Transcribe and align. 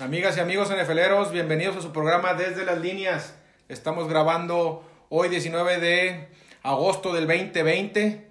Amigas 0.00 0.36
y 0.36 0.40
amigos 0.40 0.70
NFLeros, 0.70 1.30
bienvenidos 1.30 1.76
a 1.76 1.80
su 1.80 1.92
programa 1.92 2.34
Desde 2.34 2.64
las 2.64 2.80
Líneas. 2.80 3.36
Estamos 3.68 4.08
grabando 4.08 4.82
hoy 5.08 5.28
19 5.28 5.78
de 5.78 6.28
agosto 6.64 7.14
del 7.14 7.28
2020. 7.28 8.26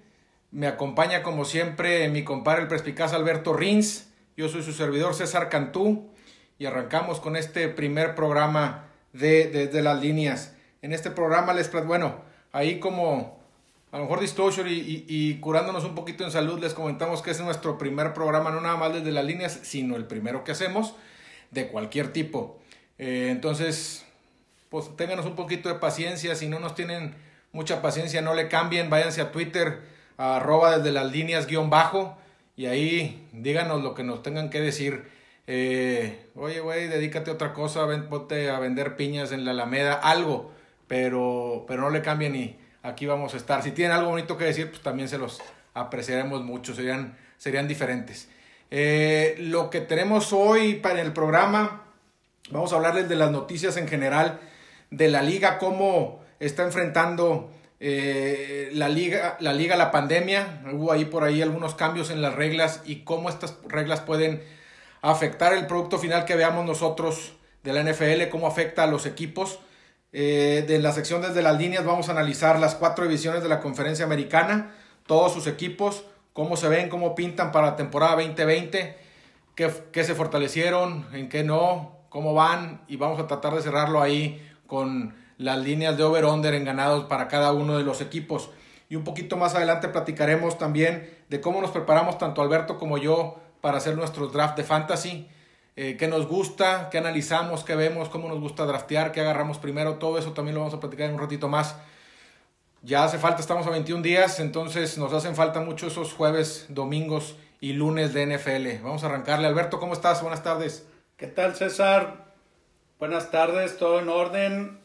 Me 0.50 0.66
acompaña 0.66 1.22
como 1.22 1.46
siempre 1.46 2.06
mi 2.10 2.22
compadre 2.22 2.60
el 2.60 2.68
perspicaz 2.68 3.14
Alberto 3.14 3.54
Rins. 3.54 4.10
Yo 4.36 4.50
soy 4.50 4.62
su 4.62 4.74
servidor 4.74 5.14
César 5.14 5.48
Cantú 5.48 6.10
y 6.58 6.66
arrancamos 6.66 7.18
con 7.18 7.34
este 7.34 7.68
primer 7.68 8.14
programa 8.14 8.84
de 9.14 9.48
Desde 9.48 9.80
las 9.80 9.98
Líneas. 10.02 10.54
En 10.82 10.92
este 10.92 11.10
programa 11.10 11.54
les 11.54 11.72
bueno, 11.86 12.20
ahí 12.52 12.78
como 12.78 13.40
a 13.90 13.96
lo 13.96 14.02
mejor 14.04 14.20
disclosure 14.20 14.70
y, 14.70 15.06
y, 15.08 15.40
curándonos 15.40 15.84
un 15.84 15.94
poquito 15.94 16.24
en 16.24 16.30
salud, 16.30 16.60
les 16.60 16.74
comentamos 16.74 17.22
que 17.22 17.30
es 17.30 17.40
nuestro 17.40 17.78
primer 17.78 18.12
programa, 18.12 18.50
no 18.50 18.60
nada 18.60 18.76
más 18.76 18.92
desde 18.92 19.12
las 19.12 19.24
líneas, 19.24 19.60
sino 19.62 19.96
el 19.96 20.04
primero 20.04 20.44
que 20.44 20.52
hacemos 20.52 20.94
de 21.54 21.68
cualquier 21.68 22.12
tipo. 22.12 22.58
Eh, 22.98 23.28
entonces, 23.30 24.04
pues 24.68 24.94
ténganos 24.96 25.24
un 25.24 25.36
poquito 25.36 25.68
de 25.68 25.76
paciencia, 25.76 26.34
si 26.34 26.48
no 26.48 26.60
nos 26.60 26.74
tienen 26.74 27.14
mucha 27.52 27.80
paciencia, 27.80 28.20
no 28.20 28.34
le 28.34 28.48
cambien, 28.48 28.90
váyanse 28.90 29.20
a 29.20 29.32
Twitter, 29.32 29.80
arroba 30.16 30.78
desde 30.78 30.92
las 30.92 31.10
líneas 31.10 31.46
guion 31.46 31.70
bajo, 31.70 32.18
y 32.56 32.66
ahí 32.66 33.26
díganos 33.32 33.82
lo 33.82 33.94
que 33.94 34.02
nos 34.02 34.22
tengan 34.22 34.50
que 34.50 34.60
decir. 34.60 35.04
Eh, 35.46 36.26
oye, 36.34 36.60
güey, 36.60 36.88
dedícate 36.88 37.30
a 37.30 37.34
otra 37.34 37.52
cosa, 37.52 37.86
ponte 38.08 38.50
a 38.50 38.58
vender 38.58 38.96
piñas 38.96 39.32
en 39.32 39.44
la 39.44 39.52
Alameda, 39.52 39.94
algo, 39.94 40.52
pero, 40.88 41.64
pero 41.68 41.82
no 41.82 41.90
le 41.90 42.02
cambien 42.02 42.34
y 42.36 42.56
aquí 42.82 43.06
vamos 43.06 43.34
a 43.34 43.36
estar. 43.36 43.62
Si 43.62 43.72
tienen 43.72 43.96
algo 43.96 44.10
bonito 44.10 44.36
que 44.36 44.44
decir, 44.44 44.70
pues 44.70 44.82
también 44.82 45.08
se 45.08 45.18
los 45.18 45.40
apreciaremos 45.74 46.42
mucho, 46.44 46.74
serían, 46.74 47.16
serían 47.38 47.68
diferentes. 47.68 48.28
Eh, 48.76 49.36
lo 49.38 49.70
que 49.70 49.80
tenemos 49.80 50.32
hoy 50.32 50.74
para 50.74 51.00
el 51.00 51.12
programa, 51.12 51.84
vamos 52.50 52.72
a 52.72 52.74
hablarles 52.74 53.08
de 53.08 53.14
las 53.14 53.30
noticias 53.30 53.76
en 53.76 53.86
general 53.86 54.40
de 54.90 55.06
la 55.06 55.22
liga, 55.22 55.58
cómo 55.58 56.24
está 56.40 56.64
enfrentando 56.64 57.52
eh, 57.78 58.70
la, 58.72 58.88
liga, 58.88 59.36
la 59.38 59.52
liga 59.52 59.76
la 59.76 59.92
pandemia. 59.92 60.64
Hubo 60.72 60.90
ahí 60.90 61.04
por 61.04 61.22
ahí 61.22 61.40
algunos 61.40 61.76
cambios 61.76 62.10
en 62.10 62.20
las 62.20 62.34
reglas 62.34 62.82
y 62.84 63.04
cómo 63.04 63.28
estas 63.28 63.58
reglas 63.68 64.00
pueden 64.00 64.42
afectar 65.02 65.52
el 65.52 65.68
producto 65.68 66.00
final 66.00 66.24
que 66.24 66.34
veamos 66.34 66.66
nosotros 66.66 67.34
de 67.62 67.72
la 67.72 67.84
NFL, 67.84 68.28
cómo 68.28 68.48
afecta 68.48 68.82
a 68.82 68.86
los 68.88 69.06
equipos. 69.06 69.60
Eh, 70.12 70.64
de 70.66 70.80
la 70.80 70.90
sección 70.90 71.22
desde 71.22 71.42
las 71.42 71.56
líneas 71.60 71.84
vamos 71.84 72.08
a 72.08 72.10
analizar 72.10 72.58
las 72.58 72.74
cuatro 72.74 73.04
divisiones 73.04 73.44
de 73.44 73.48
la 73.48 73.60
conferencia 73.60 74.04
americana, 74.04 74.74
todos 75.06 75.32
sus 75.32 75.46
equipos, 75.46 76.06
cómo 76.34 76.56
se 76.58 76.68
ven, 76.68 76.90
cómo 76.90 77.14
pintan 77.14 77.50
para 77.50 77.68
la 77.68 77.76
temporada 77.76 78.16
2020, 78.16 78.98
qué, 79.54 79.72
qué 79.90 80.04
se 80.04 80.14
fortalecieron, 80.14 81.06
en 81.14 81.30
qué 81.30 81.44
no, 81.44 81.96
cómo 82.10 82.34
van 82.34 82.82
y 82.86 82.96
vamos 82.96 83.18
a 83.18 83.26
tratar 83.26 83.54
de 83.54 83.62
cerrarlo 83.62 84.02
ahí 84.02 84.46
con 84.66 85.14
las 85.38 85.58
líneas 85.58 85.96
de 85.96 86.02
over-under 86.04 86.52
en 86.54 86.64
ganados 86.64 87.04
para 87.04 87.28
cada 87.28 87.52
uno 87.52 87.78
de 87.78 87.84
los 87.84 88.00
equipos. 88.00 88.50
Y 88.88 88.96
un 88.96 89.04
poquito 89.04 89.36
más 89.36 89.54
adelante 89.54 89.88
platicaremos 89.88 90.58
también 90.58 91.08
de 91.28 91.40
cómo 91.40 91.60
nos 91.60 91.70
preparamos 91.70 92.18
tanto 92.18 92.42
Alberto 92.42 92.78
como 92.78 92.98
yo 92.98 93.40
para 93.60 93.78
hacer 93.78 93.96
nuestros 93.96 94.32
draft 94.32 94.56
de 94.56 94.64
fantasy. 94.64 95.28
Eh, 95.76 95.96
qué 95.96 96.06
nos 96.06 96.26
gusta, 96.26 96.88
qué 96.90 96.98
analizamos, 96.98 97.64
qué 97.64 97.74
vemos, 97.74 98.08
cómo 98.08 98.28
nos 98.28 98.38
gusta 98.40 98.64
draftear, 98.64 99.10
qué 99.10 99.20
agarramos 99.20 99.58
primero, 99.58 99.94
todo 99.94 100.18
eso 100.18 100.32
también 100.32 100.54
lo 100.54 100.60
vamos 100.60 100.74
a 100.74 100.80
platicar 100.80 101.08
en 101.08 101.14
un 101.14 101.20
ratito 101.20 101.48
más. 101.48 101.76
Ya 102.84 103.02
hace 103.02 103.18
falta, 103.18 103.40
estamos 103.40 103.66
a 103.66 103.70
21 103.70 104.02
días, 104.02 104.40
entonces 104.40 104.98
nos 104.98 105.12
hacen 105.14 105.34
falta 105.34 105.60
mucho 105.60 105.86
esos 105.86 106.12
jueves, 106.12 106.66
domingos 106.68 107.34
y 107.58 107.72
lunes 107.72 108.12
de 108.12 108.26
NFL. 108.26 108.82
Vamos 108.84 109.02
a 109.02 109.06
arrancarle. 109.06 109.46
Alberto, 109.46 109.80
¿cómo 109.80 109.94
estás? 109.94 110.20
Buenas 110.20 110.42
tardes. 110.42 110.86
¿Qué 111.16 111.26
tal, 111.26 111.56
César? 111.56 112.26
Buenas 112.98 113.30
tardes, 113.30 113.78
todo 113.78 114.00
en 114.00 114.10
orden. 114.10 114.80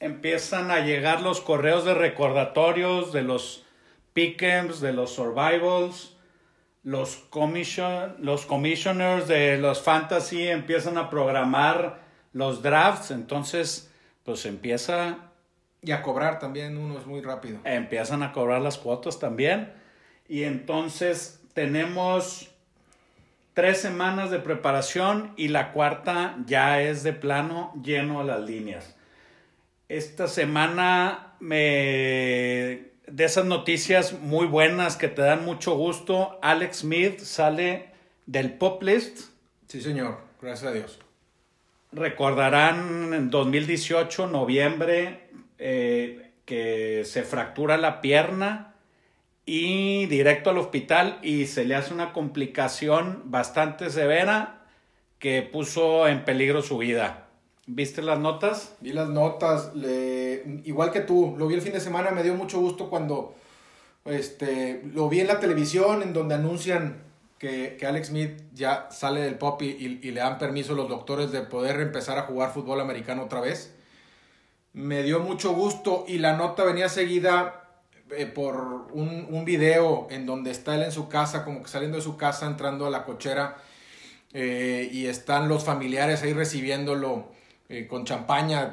Empiezan 0.00 0.70
a 0.70 0.80
llegar 0.80 1.20
los 1.20 1.42
correos 1.42 1.84
de 1.84 1.92
recordatorios 1.92 3.12
de 3.12 3.22
los 3.22 3.66
pick'ems, 4.14 4.80
de 4.80 4.94
los 4.94 5.10
survivals 5.12 6.14
los, 6.88 7.16
commission, 7.28 8.16
los 8.20 8.46
commissioners 8.46 9.28
de 9.28 9.58
los 9.58 9.82
fantasy 9.82 10.48
empiezan 10.48 10.96
a 10.96 11.10
programar 11.10 12.00
los 12.32 12.62
drafts, 12.62 13.10
entonces 13.10 13.92
pues 14.24 14.46
empieza... 14.46 15.27
Y 15.82 15.92
a 15.92 16.02
cobrar 16.02 16.38
también 16.38 16.76
unos 16.76 17.06
muy 17.06 17.20
rápido. 17.20 17.60
Empiezan 17.64 18.22
a 18.22 18.32
cobrar 18.32 18.60
las 18.60 18.78
cuotas 18.78 19.18
también. 19.18 19.72
Y 20.28 20.42
entonces 20.42 21.40
tenemos 21.54 22.50
tres 23.54 23.80
semanas 23.80 24.30
de 24.30 24.38
preparación 24.38 25.32
y 25.36 25.48
la 25.48 25.72
cuarta 25.72 26.36
ya 26.46 26.80
es 26.80 27.02
de 27.02 27.12
plano 27.12 27.72
lleno 27.82 28.20
a 28.20 28.24
las 28.24 28.40
líneas. 28.40 28.96
Esta 29.88 30.28
semana 30.28 31.34
me 31.40 32.88
de 33.10 33.24
esas 33.24 33.46
noticias 33.46 34.12
muy 34.20 34.46
buenas 34.46 34.96
que 34.96 35.08
te 35.08 35.22
dan 35.22 35.44
mucho 35.44 35.74
gusto, 35.76 36.38
Alex 36.42 36.78
Smith 36.78 37.20
sale 37.20 37.90
del 38.26 38.52
pop 38.52 38.82
list. 38.82 39.30
Sí, 39.66 39.80
señor, 39.80 40.18
gracias 40.40 40.70
a 40.70 40.74
Dios. 40.74 40.98
Recordarán 41.90 43.14
en 43.14 43.30
2018, 43.30 44.26
noviembre, 44.26 45.30
eh, 45.58 46.32
que 46.44 47.04
se 47.04 47.22
fractura 47.22 47.76
la 47.76 48.00
pierna 48.00 48.74
y 49.44 50.06
directo 50.06 50.50
al 50.50 50.58
hospital 50.58 51.18
y 51.22 51.46
se 51.46 51.64
le 51.64 51.74
hace 51.74 51.94
una 51.94 52.12
complicación 52.12 53.22
bastante 53.26 53.90
severa 53.90 54.62
que 55.18 55.42
puso 55.42 56.06
en 56.06 56.24
peligro 56.24 56.62
su 56.62 56.78
vida. 56.78 57.28
¿Viste 57.66 58.00
las 58.00 58.18
notas? 58.18 58.76
Vi 58.80 58.92
las 58.92 59.08
notas, 59.08 59.72
igual 60.64 60.90
que 60.90 61.00
tú, 61.00 61.34
lo 61.38 61.48
vi 61.48 61.54
el 61.54 61.62
fin 61.62 61.72
de 61.72 61.80
semana, 61.80 62.10
me 62.12 62.22
dio 62.22 62.34
mucho 62.34 62.60
gusto 62.60 62.88
cuando 62.88 63.34
este, 64.06 64.82
lo 64.94 65.08
vi 65.08 65.20
en 65.20 65.26
la 65.26 65.38
televisión 65.38 66.02
en 66.02 66.14
donde 66.14 66.34
anuncian 66.34 67.02
que, 67.38 67.78
Alex 67.86 68.08
Smith 68.08 68.42
ya 68.54 68.88
sale 68.90 69.20
del 69.20 69.36
pop 69.36 69.60
y, 69.62 69.98
le 69.98 70.20
dan 70.20 70.38
permiso 70.38 70.72
a 70.72 70.76
los 70.76 70.88
doctores 70.88 71.30
de 71.30 71.42
poder 71.42 71.80
empezar 71.80 72.18
a 72.18 72.22
jugar 72.22 72.52
fútbol 72.52 72.80
americano 72.80 73.24
otra 73.24 73.40
vez. 73.40 73.74
Me 74.78 75.02
dio 75.02 75.18
mucho 75.18 75.54
gusto 75.54 76.04
y 76.06 76.18
la 76.18 76.36
nota 76.36 76.62
venía 76.62 76.88
seguida 76.88 77.64
eh, 78.12 78.26
por 78.26 78.86
un, 78.92 79.26
un, 79.28 79.44
video 79.44 80.06
en 80.08 80.24
donde 80.24 80.52
está 80.52 80.76
él 80.76 80.84
en 80.84 80.92
su 80.92 81.08
casa, 81.08 81.44
como 81.44 81.64
que 81.64 81.68
saliendo 81.68 81.96
de 81.96 82.02
su 82.02 82.16
casa, 82.16 82.46
entrando 82.46 82.86
a 82.86 82.90
la 82.90 83.04
cochera 83.04 83.56
eh, 84.32 84.88
y 84.92 85.06
están 85.06 85.48
los 85.48 85.64
familiares 85.64 86.22
ahí 86.22 86.32
recibiéndolo 86.32 87.26
eh, 87.68 87.88
con 87.88 88.04
champaña. 88.04 88.70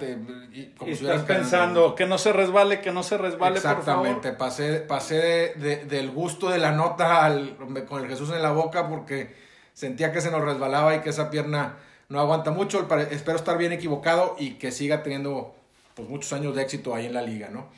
y, 0.54 0.68
como 0.78 0.92
estás 0.92 1.24
pensando, 1.24 1.96
que 1.96 2.06
no 2.06 2.20
se 2.20 2.34
resbale, 2.34 2.82
que 2.82 2.92
no 2.92 3.02
se 3.02 3.18
resbale, 3.18 3.56
Exactamente, 3.56 4.30
por 4.30 4.38
favor. 4.38 4.38
pasé, 4.38 4.80
pasé 4.82 5.54
de, 5.56 5.86
del 5.86 6.12
gusto 6.12 6.52
de 6.52 6.60
la 6.60 6.72
nota 6.72 7.26
al, 7.26 7.58
con 7.88 8.04
el 8.04 8.08
Jesús 8.08 8.30
en 8.30 8.44
la 8.44 8.52
boca 8.52 8.88
porque 8.88 9.36
sentía 9.74 10.12
que 10.12 10.22
se 10.22 10.30
nos 10.30 10.44
resbalaba 10.44 10.96
y 10.96 11.00
que 11.00 11.10
esa 11.10 11.32
pierna 11.32 11.78
no 12.10 12.20
aguanta 12.20 12.52
mucho. 12.52 12.88
Espero 13.10 13.38
estar 13.38 13.58
bien 13.58 13.72
equivocado 13.72 14.36
y 14.38 14.52
que 14.52 14.72
siga 14.72 15.02
teniendo 15.02 15.56
pues, 15.96 16.08
muchos 16.08 16.32
años 16.34 16.56
de 16.56 16.62
éxito 16.62 16.94
ahí 16.94 17.08
en 17.08 17.14
la 17.14 17.22
liga, 17.22 17.50
¿no? 17.50 17.70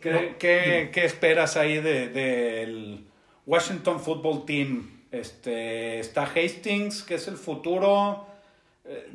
¿Qué, 0.00 0.36
¿qué, 0.38 1.04
esperas 1.04 1.56
ahí 1.56 1.80
del 1.80 2.12
de, 2.12 2.98
Washington 3.46 4.00
Football 4.00 4.44
Team? 4.44 5.02
Este, 5.12 6.00
está 6.00 6.24
Hastings, 6.24 7.02
que 7.02 7.14
es 7.14 7.28
el 7.28 7.36
futuro. 7.36 8.26
Eh, 8.84 9.10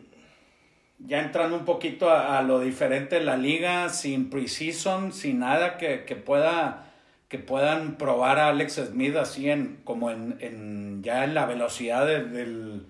ya 0.99 1.21
entrando 1.21 1.57
un 1.57 1.65
poquito 1.65 2.09
a, 2.09 2.41
lo 2.41 2.59
diferente 2.59 3.15
de 3.15 3.25
la 3.25 3.37
liga, 3.37 3.89
sin 3.89 4.29
preseason, 4.29 5.13
sin 5.13 5.39
nada 5.39 5.77
que, 5.77 5.97
pueda 6.15 6.91
que 7.27 7.37
puedan 7.37 7.97
probar 7.97 8.39
a 8.39 8.47
Alex 8.47 8.75
Smith 8.75 9.15
así 9.15 9.49
en 9.49 9.81
como 9.83 10.09
en, 10.09 11.03
ya 11.03 11.23
en 11.23 11.33
la 11.33 11.45
velocidad 11.45 12.05
del, 12.05 12.85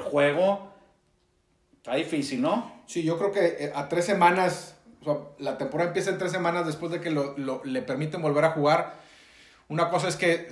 juego. 0.00 0.72
Está 1.76 1.96
difícil, 1.96 2.42
¿no? 2.42 2.81
Sí, 2.92 3.02
yo 3.04 3.16
creo 3.16 3.32
que 3.32 3.46
eh, 3.58 3.72
a 3.74 3.88
tres 3.88 4.04
semanas, 4.04 4.76
la 5.38 5.56
temporada 5.56 5.88
empieza 5.88 6.10
en 6.10 6.18
tres 6.18 6.30
semanas 6.30 6.66
después 6.66 6.92
de 6.92 7.00
que 7.00 7.10
lo, 7.10 7.34
le 7.64 7.80
permiten 7.80 8.20
volver 8.20 8.44
a 8.44 8.50
jugar. 8.50 8.96
Una 9.68 9.88
cosa 9.88 10.08
es 10.08 10.16
que 10.16 10.50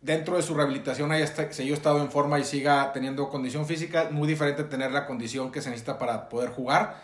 dentro 0.00 0.34
de 0.34 0.42
su 0.42 0.56
rehabilitación 0.56 1.12
haya 1.12 1.24
seguido 1.52 1.76
estado 1.76 2.02
en 2.02 2.10
forma 2.10 2.40
y 2.40 2.44
siga 2.44 2.92
teniendo 2.92 3.28
condición 3.28 3.64
física, 3.64 4.08
muy 4.10 4.26
diferente 4.26 4.64
tener 4.64 4.90
la 4.90 5.06
condición 5.06 5.52
que 5.52 5.62
se 5.62 5.70
necesita 5.70 6.00
para 6.00 6.28
poder 6.28 6.50
jugar. 6.50 7.00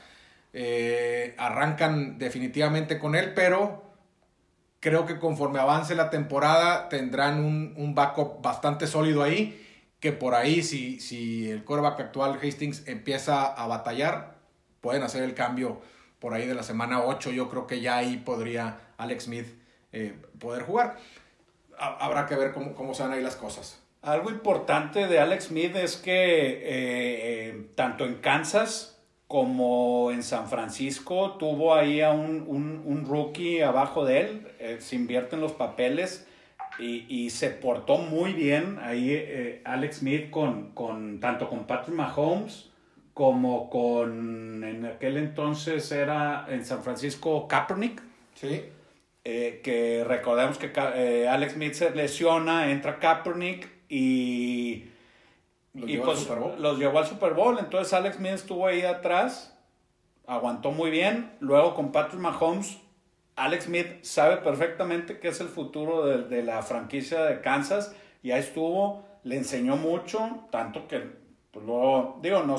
Eh, 0.52 1.36
arrancan 1.38 2.18
definitivamente 2.18 2.98
con 2.98 3.14
él, 3.14 3.32
pero 3.32 3.84
creo 4.80 5.06
que 5.06 5.20
conforme 5.20 5.60
avance 5.60 5.94
la 5.94 6.10
temporada 6.10 6.88
tendrán 6.88 7.38
un, 7.38 7.74
un 7.76 7.94
backup 7.94 8.42
bastante 8.42 8.88
sólido 8.88 9.22
ahí, 9.22 9.64
que 10.00 10.10
por 10.10 10.34
ahí 10.34 10.64
si, 10.64 10.98
si 10.98 11.48
el 11.48 11.62
quarterback 11.62 12.00
actual 12.00 12.40
Hastings 12.42 12.88
empieza 12.88 13.44
a 13.44 13.68
batallar, 13.68 14.33
pueden 14.84 15.02
hacer 15.02 15.24
el 15.24 15.34
cambio 15.34 15.80
por 16.20 16.34
ahí 16.34 16.46
de 16.46 16.54
la 16.54 16.62
semana 16.62 17.02
8, 17.02 17.32
yo 17.32 17.48
creo 17.48 17.66
que 17.66 17.80
ya 17.80 17.96
ahí 17.96 18.18
podría 18.18 18.78
Alex 18.98 19.24
Smith 19.24 19.46
eh, 19.92 20.14
poder 20.38 20.62
jugar 20.62 20.98
habrá 21.78 22.26
que 22.26 22.36
ver 22.36 22.52
cómo, 22.52 22.74
cómo 22.74 22.94
se 22.94 23.02
van 23.02 23.12
ahí 23.12 23.22
las 23.22 23.36
cosas. 23.36 23.80
Algo 24.02 24.30
importante 24.30 25.06
de 25.06 25.18
Alex 25.18 25.44
Smith 25.44 25.74
es 25.76 25.96
que 25.96 26.60
eh, 26.62 27.66
tanto 27.74 28.04
en 28.04 28.16
Kansas 28.16 29.02
como 29.26 30.10
en 30.10 30.22
San 30.22 30.48
Francisco 30.48 31.36
tuvo 31.38 31.74
ahí 31.74 32.02
a 32.02 32.10
un, 32.10 33.06
rookie 33.08 33.62
abajo 33.62 34.04
de 34.04 34.20
él, 34.20 34.48
eh, 34.58 34.76
se 34.80 34.96
invierten 34.96 35.40
los 35.40 35.52
papeles 35.52 36.26
y, 36.78 37.30
se 37.30 37.50
portó 37.50 37.98
muy 37.98 38.32
bien 38.32 38.78
ahí 38.82 39.12
eh, 39.12 39.62
Alex 39.64 39.98
Smith 39.98 40.30
con, 40.30 40.72
con, 40.72 41.20
tanto 41.20 41.48
con 41.48 41.66
Patrick 41.66 41.96
Mahomes 41.96 42.70
como 43.14 43.70
con, 43.70 44.64
en 44.64 44.84
aquel 44.84 45.16
entonces 45.16 45.90
era 45.92 46.46
en 46.48 46.64
San 46.64 46.82
Francisco 46.82 47.46
Kaepernick. 47.46 48.02
Sí. 48.34 48.64
Eh, 49.26 49.60
que 49.64 50.04
recordemos 50.04 50.58
que 50.58 50.70
eh, 50.76 51.26
Alex 51.28 51.54
Smith 51.54 51.72
se 51.72 51.90
lesiona, 51.92 52.70
entra 52.70 52.98
Kaepernick 52.98 53.70
y, 53.88 54.90
los, 55.72 55.88
llevó 55.88 56.02
al 56.02 56.10
pues 56.10 56.18
Super 56.18 56.38
Bowl. 56.40 56.60
los 56.62 56.78
llevó 56.78 56.98
al 56.98 57.06
Super 57.06 57.34
Bowl. 57.34 57.58
Entonces 57.58 57.92
Alex 57.94 58.16
Smith 58.16 58.32
estuvo 58.32 58.66
ahí 58.66 58.82
atrás, 58.82 59.56
aguantó 60.26 60.72
muy 60.72 60.90
bien. 60.90 61.30
Luego 61.38 61.74
con 61.74 61.92
Patrick 61.92 62.20
Mahomes, 62.20 62.78
Alex 63.36 63.64
Smith 63.64 64.02
sabe 64.02 64.38
perfectamente 64.38 65.20
que 65.20 65.28
es 65.28 65.40
el 65.40 65.48
futuro 65.48 66.04
de, 66.04 66.24
de 66.24 66.42
la 66.42 66.62
franquicia 66.62 67.24
de 67.24 67.40
Kansas. 67.40 67.94
Y 68.24 68.32
ahí 68.32 68.40
estuvo, 68.40 69.04
le 69.22 69.36
enseñó 69.36 69.76
mucho, 69.76 70.48
tanto 70.50 70.88
que 70.88 71.24
pues 71.54 71.64
luego, 71.64 72.18
digo, 72.20 72.42
no, 72.42 72.58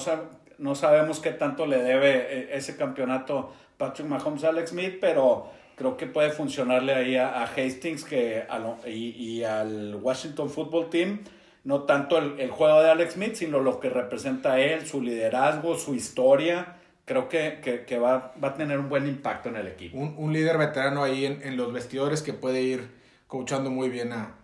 no 0.58 0.76
sabemos 0.76 1.20
qué 1.20 1.32
tanto 1.32 1.66
le 1.66 1.78
debe 1.78 2.16
eh, 2.16 2.50
ese 2.54 2.76
campeonato 2.76 3.54
Patrick 3.78 4.08
Mahomes 4.08 4.44
a 4.44 4.50
Alex 4.50 4.72
Smith, 4.72 4.98
pero 5.02 5.50
creo 5.76 5.98
que 5.98 6.08
puede 6.08 6.32
funcionarle 6.32 6.94
ahí 6.94 7.16
a, 7.18 7.44
Hastings 7.44 8.04
que 8.04 8.46
y, 8.88 9.44
al 9.44 9.96
Washington 9.96 10.50
Football 10.50 10.90
Team. 10.90 11.20
No 11.64 11.84
tanto 11.84 12.18
el, 12.20 12.50
juego 12.52 12.82
de 12.82 12.92
Alex 12.92 13.14
Smith, 13.14 13.34
sino 13.36 13.60
lo 13.60 13.80
que 13.80 13.90
representa 13.90 14.60
él, 14.60 14.86
su 14.86 15.02
liderazgo, 15.02 15.76
su 15.76 15.96
historia. 15.96 16.78
Creo 17.06 17.28
que, 17.28 17.60
que, 17.88 17.98
va, 17.98 18.34
va, 18.44 18.50
a 18.50 18.54
tener 18.54 18.80
un 18.80 18.88
buen 18.88 19.08
impacto 19.08 19.50
en 19.50 19.58
el 19.58 19.68
equipo. 19.68 19.98
Un, 19.98 20.16
un 20.18 20.32
líder 20.32 20.58
veterano 20.58 21.04
ahí 21.04 21.26
en, 21.26 21.42
en, 21.44 21.58
los 21.58 21.74
vestidores 21.74 22.22
que 22.22 22.34
puede 22.34 22.62
ir 22.62 22.90
coachando 23.28 23.72
muy 23.72 23.90
bien 23.90 24.12
a, 24.14 24.36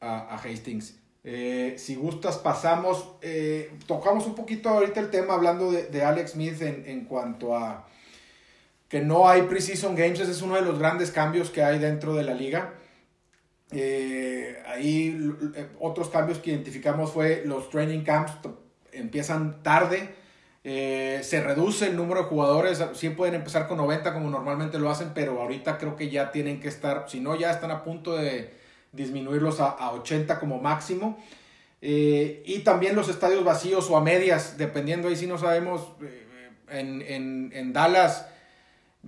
a, 0.00 0.34
a 0.34 0.36
Hastings. 0.36 0.99
Eh, 1.22 1.74
si 1.78 1.96
gustas, 1.96 2.38
pasamos. 2.38 3.08
Eh, 3.22 3.72
tocamos 3.86 4.26
un 4.26 4.34
poquito 4.34 4.70
ahorita 4.70 5.00
el 5.00 5.10
tema 5.10 5.34
hablando 5.34 5.70
de, 5.70 5.84
de 5.84 6.02
Alex 6.02 6.32
Smith 6.32 6.60
en, 6.62 6.84
en, 6.86 7.04
cuanto 7.04 7.56
a 7.56 7.86
que 8.88 9.00
no 9.00 9.28
hay 9.28 9.42
preseason 9.42 9.94
games. 9.94 10.20
Ese 10.20 10.32
es 10.32 10.42
uno 10.42 10.56
de 10.56 10.62
los 10.62 10.78
grandes 10.78 11.10
cambios 11.10 11.50
que 11.50 11.62
hay 11.62 11.78
dentro 11.78 12.14
de 12.14 12.24
la 12.24 12.34
liga. 12.34 12.74
Eh, 13.72 14.60
ahí 14.66 15.32
otros 15.78 16.08
cambios 16.08 16.38
que 16.38 16.50
identificamos 16.50 17.12
fue 17.12 17.44
los 17.44 17.70
training 17.70 18.02
camps 18.02 18.32
empiezan 18.92 19.62
tarde. 19.62 20.16
se 20.64 21.42
reduce 21.44 21.86
el 21.86 21.96
número 21.96 22.22
de 22.22 22.26
jugadores. 22.28 22.82
Sí 22.94 23.10
pueden 23.10 23.34
empezar 23.34 23.68
con 23.68 23.76
90 23.76 24.12
como 24.14 24.30
normalmente 24.30 24.78
lo 24.78 24.90
hacen, 24.90 25.12
pero 25.14 25.40
ahorita 25.40 25.78
creo 25.78 25.96
que 25.96 26.08
ya 26.08 26.32
tienen 26.32 26.60
que 26.60 26.68
estar, 26.68 27.04
si 27.08 27.20
no, 27.20 27.36
ya 27.36 27.50
están 27.50 27.70
a 27.70 27.84
punto 27.84 28.16
de 28.16 28.59
disminuirlos 28.92 29.60
a, 29.60 29.92
80 29.92 30.38
como 30.38 30.58
máximo. 30.58 31.18
Eh, 31.82 32.42
y 32.44 32.60
también 32.60 32.94
los 32.94 33.08
estadios 33.08 33.44
vacíos 33.44 33.88
o 33.90 33.96
a 33.96 34.00
medias, 34.00 34.58
dependiendo 34.58 35.08
ahí 35.08 35.16
si 35.16 35.26
no 35.26 35.38
sabemos. 35.38 35.92
Eh, 36.02 36.26
en, 36.72 37.72
Dallas, 37.72 38.26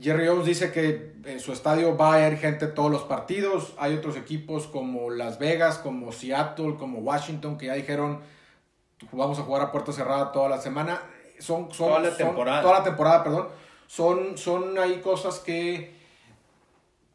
Jerry 0.00 0.26
Jones 0.26 0.46
dice 0.46 0.73
que 0.73 1.12
en 1.25 1.38
su 1.38 1.52
estadio 1.52 1.96
va 1.96 2.12
a 2.12 2.17
haber 2.17 2.38
gente 2.38 2.67
todos 2.67 2.90
los 2.90 3.02
partidos. 3.02 3.75
Hay 3.79 3.94
otros 3.94 4.17
equipos 4.17 4.67
como 4.67 5.11
Las 5.11 5.38
Vegas, 5.38 5.79
como 5.79 6.11
Seattle, 6.12 6.76
como 6.78 6.99
Washington, 6.99 7.58
que 7.58 7.67
ya 7.67 7.75
dijeron 7.75 8.20
vamos 9.11 9.38
a 9.38 9.43
jugar 9.43 9.62
a 9.62 9.73
puerta 9.73 9.93
cerrada 9.93 10.32
toda 10.32 10.49
la 10.49 10.58
semana. 10.58 11.02
Son, 11.38 11.73
son, 11.73 11.88
toda 11.88 12.00
la 12.00 12.17
temporada. 12.17 12.62
toda 12.62 12.78
la 12.78 12.85
temporada, 12.85 13.25
perdón. 13.25 13.49
Son, 13.87 14.38
son 14.38 14.78
ahí 14.78 15.00
cosas 15.00 15.40
que 15.40 16.01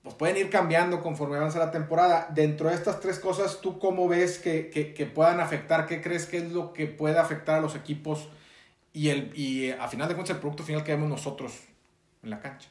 pues 0.08 0.16
pueden 0.16 0.38
ir 0.38 0.50
cambiando 0.50 1.02
conforme 1.02 1.36
avanza 1.36 1.60
la 1.60 1.70
temporada. 1.70 2.30
Dentro 2.34 2.70
de 2.70 2.76
estas 2.76 3.02
tres 3.02 3.20
cosas, 3.20 3.60
¿tú 3.60 3.78
cómo 3.78 4.08
ves 4.08 4.40
que, 4.40 4.70
que, 4.70 5.06
puedan 5.06 5.42
afectar? 5.42 5.86
¿Qué 5.86 6.02
crees 6.02 6.26
que 6.26 6.38
es 6.38 6.52
lo 6.54 6.72
que 6.72 6.88
puede 6.88 7.20
afectar 7.20 7.56
a 7.58 7.62
los 7.62 7.76
equipos 7.76 8.30
y, 8.94 9.10
el, 9.10 9.32
y 9.36 9.66
eh, 9.66 9.78
a 9.78 9.90
final 9.90 10.08
de 10.08 10.14
cuentas 10.14 10.36
el 10.36 10.40
producto 10.40 10.64
final 10.64 10.86
que 10.86 10.94
vemos 10.94 11.10
nosotros 11.10 11.60
en 12.24 12.30
la 12.30 12.40
cancha? 12.40 12.70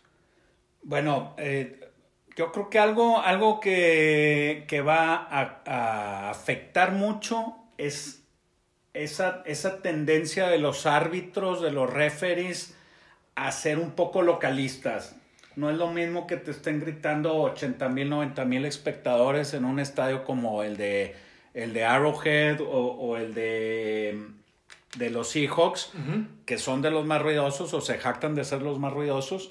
Bueno, 0.82 1.34
eh, 1.36 1.90
yo 2.36 2.52
creo 2.52 2.70
que 2.70 2.78
algo, 2.78 3.20
algo 3.20 3.60
que, 3.60 4.64
que 4.66 4.80
va 4.80 5.28
a, 5.30 6.30
afectar 6.30 6.92
mucho 6.92 7.54
es 7.76 8.22
esa, 8.94 9.42
esa 9.44 9.82
tendencia 9.82 10.48
de 10.48 10.58
los 10.58 10.86
árbitros, 10.86 11.60
de 11.60 11.70
los 11.70 11.92
referees, 11.92 12.74
a 13.34 13.52
ser 13.52 13.78
un 13.78 13.90
poco 13.90 14.22
localistas 14.22 15.16
no 15.56 15.70
es 15.70 15.76
lo 15.76 15.90
mismo 15.90 16.26
que 16.26 16.36
te 16.36 16.50
estén 16.50 16.80
gritando 16.80 17.34
80 17.36 17.88
mil, 17.88 18.10
90 18.10 18.44
mil 18.44 18.64
espectadores 18.64 19.54
en 19.54 19.64
un 19.64 19.80
estadio 19.80 20.24
como 20.24 20.62
el 20.62 20.76
de, 20.76 21.16
el 21.54 21.72
de 21.72 21.84
Arrowhead 21.84 22.60
o, 22.60 23.16
el 23.16 23.34
de, 23.34 24.22
de 24.98 25.10
los 25.10 25.30
Seahawks, 25.30 25.92
que 26.44 26.58
son 26.58 26.82
de 26.82 26.90
los 26.90 27.06
más 27.06 27.22
ruidosos 27.22 27.72
o 27.72 27.80
se 27.80 27.98
jactan 27.98 28.34
de 28.34 28.44
ser 28.44 28.62
los 28.62 28.78
más 28.78 28.92
ruidosos. 28.92 29.50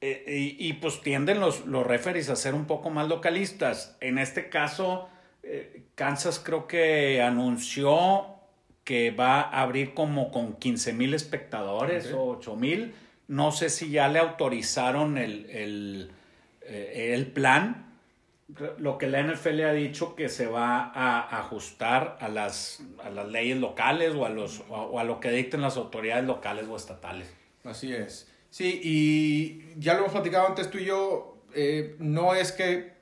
Eh, 0.00 0.56
y, 0.58 0.72
pues 0.74 1.00
tienden 1.00 1.40
los, 1.40 1.64
los 1.66 1.86
referees 1.86 2.28
a 2.28 2.36
ser 2.36 2.54
un 2.54 2.66
poco 2.66 2.90
más 2.90 3.08
localistas. 3.08 3.96
En 4.00 4.18
este 4.18 4.50
caso, 4.50 5.08
eh, 5.42 5.84
Kansas 5.94 6.38
creo 6.38 6.66
que 6.66 7.22
anunció 7.22 8.26
que 8.84 9.10
va 9.12 9.40
a 9.40 9.62
abrir 9.62 9.94
como 9.94 10.30
con 10.30 10.54
15 10.54 10.92
mil 10.92 11.14
espectadores 11.14 12.12
o 12.12 12.22
8 12.26 12.56
mil 12.56 12.94
no 13.28 13.52
sé 13.52 13.70
si 13.70 13.90
ya 13.90 14.08
le 14.08 14.18
autorizaron 14.18 15.18
el, 15.18 15.48
el, 15.50 16.12
eh, 16.62 17.12
el 17.14 17.26
plan. 17.26 17.92
Lo 18.78 18.98
que 18.98 19.06
la 19.06 19.22
NFL 19.22 19.60
ha 19.62 19.72
dicho 19.72 20.14
que 20.14 20.28
se 20.28 20.46
va 20.46 20.92
a 20.94 21.38
ajustar 21.38 22.18
a 22.20 22.28
las, 22.28 22.82
a 23.02 23.08
las 23.08 23.26
leyes 23.28 23.58
locales 23.58 24.14
o 24.14 24.26
a, 24.26 24.28
los, 24.28 24.62
o 24.68 25.00
a 25.00 25.04
lo 25.04 25.18
que 25.18 25.30
dicten 25.30 25.62
las 25.62 25.76
autoridades 25.76 26.24
locales 26.24 26.66
o 26.68 26.76
estatales. 26.76 27.32
Así 27.64 27.92
es. 27.92 28.30
Sí, 28.50 28.80
y 28.84 29.80
ya 29.80 29.94
lo 29.94 30.00
hemos 30.00 30.12
platicado 30.12 30.46
antes 30.46 30.70
tú 30.70 30.78
y 30.78 30.84
yo, 30.84 31.38
eh, 31.54 31.96
no 31.98 32.34
es 32.34 32.52
que 32.52 32.92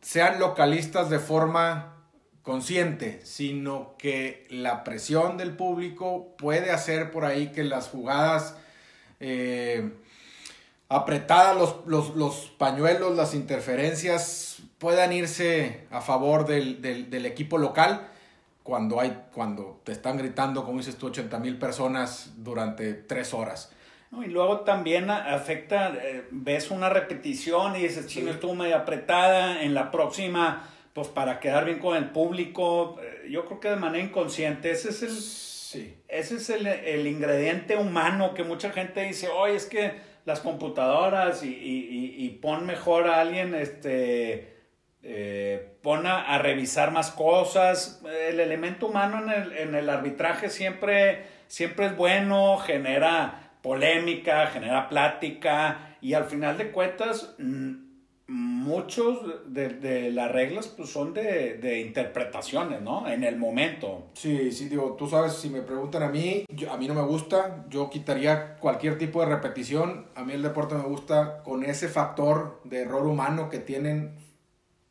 sean 0.00 0.40
localistas 0.40 1.10
de 1.10 1.18
forma 1.18 1.96
consciente, 2.42 3.20
sino 3.24 3.94
que 3.98 4.46
la 4.50 4.82
presión 4.82 5.36
del 5.36 5.54
público 5.54 6.34
puede 6.36 6.70
hacer 6.70 7.10
por 7.10 7.24
ahí 7.24 7.52
que 7.52 7.62
las 7.62 7.88
jugadas 7.88 8.56
eh, 9.20 9.92
apretadas 10.90 11.56
los, 11.86 12.52
pañuelos, 12.58 13.16
las 13.16 13.34
interferencias 13.34 14.58
puedan 14.78 15.12
irse 15.12 15.86
a 15.90 16.00
favor 16.00 16.46
del, 16.46 17.26
equipo 17.26 17.58
local 17.58 18.08
cuando, 18.64 18.98
hay, 18.98 19.16
cuando 19.32 19.80
te 19.84 19.92
están 19.92 20.18
gritando, 20.18 20.64
como 20.64 20.78
dices 20.78 20.96
tú, 20.96 21.06
80 21.06 21.38
mil 21.38 21.58
personas 21.58 22.32
durante 22.38 22.94
tres 22.94 23.32
horas. 23.32 23.72
y 24.12 24.28
luego 24.28 24.60
también 24.60 25.10
afecta, 25.10 25.92
eh, 25.94 26.26
ves 26.30 26.70
una 26.72 26.88
repetición 26.88 27.76
y 27.76 27.82
dices, 27.82 28.06
chino, 28.08 28.30
estuvo 28.32 28.54
medio 28.54 28.76
apretada, 28.76 29.62
en 29.62 29.74
la 29.74 29.92
próxima, 29.92 30.68
pues 30.92 31.06
para 31.06 31.38
quedar 31.38 31.66
bien 31.66 31.78
con 31.78 31.96
el 31.96 32.10
público, 32.10 32.96
eh, 33.00 33.28
yo 33.30 33.44
creo 33.46 33.60
que 33.60 33.68
de 33.68 33.76
manera 33.76 34.04
inconsciente, 34.04 34.72
ese 34.72 34.88
es 34.88 35.02
el 35.02 35.12
Sí. 35.70 36.02
Ese 36.08 36.34
es 36.34 36.50
el, 36.50 37.06
ingrediente 37.06 37.76
humano 37.76 38.34
que 38.34 38.42
mucha 38.42 38.72
gente 38.72 39.02
dice, 39.02 39.28
oye, 39.28 39.54
es 39.54 39.66
que 39.66 40.00
las 40.24 40.40
computadoras 40.40 41.44
y, 41.44 42.38
pon 42.42 42.66
mejor 42.66 43.06
a 43.06 43.20
alguien, 43.20 43.54
este, 43.54 44.56
eh, 45.04 45.76
pon 45.80 46.08
a, 46.08 46.36
revisar 46.38 46.90
más 46.90 47.12
cosas. 47.12 48.02
El 48.04 48.40
elemento 48.40 48.88
humano 48.88 49.22
en 49.22 49.30
el, 49.30 49.58
en 49.58 49.74
el 49.76 49.88
arbitraje 49.88 50.50
siempre, 50.50 51.26
siempre 51.46 51.86
es 51.86 51.96
bueno, 51.96 52.58
genera 52.58 53.52
polémica, 53.62 54.48
genera 54.48 54.88
plática 54.88 55.96
y 56.00 56.14
al 56.14 56.24
final 56.24 56.58
de 56.58 56.72
cuentas 56.72 57.36
muchos 58.30 59.18
de, 59.46 60.12
las 60.12 60.30
reglas 60.30 60.68
pues 60.68 60.88
son 60.88 61.12
de, 61.12 61.80
interpretaciones, 61.84 62.80
¿no? 62.80 63.08
En 63.08 63.24
el 63.24 63.36
momento. 63.36 64.06
Sí, 64.14 64.52
sí, 64.52 64.68
digo, 64.68 64.94
tú 64.96 65.08
sabes, 65.08 65.32
si 65.32 65.50
me 65.50 65.62
preguntan 65.62 66.04
a 66.04 66.08
mí, 66.08 66.44
a 66.70 66.76
mí 66.76 66.86
no 66.86 66.94
me 66.94 67.02
gusta, 67.02 67.64
yo 67.68 67.90
quitaría 67.90 68.56
cualquier 68.58 68.98
tipo 68.98 69.20
de 69.20 69.26
repetición, 69.26 70.06
a 70.14 70.22
mí 70.22 70.32
el 70.32 70.42
deporte 70.42 70.76
me 70.76 70.84
gusta 70.84 71.42
con 71.42 71.64
ese 71.64 71.88
factor 71.88 72.60
de 72.62 72.82
error 72.82 73.04
humano 73.04 73.50
que 73.50 73.58
tienen 73.58 74.14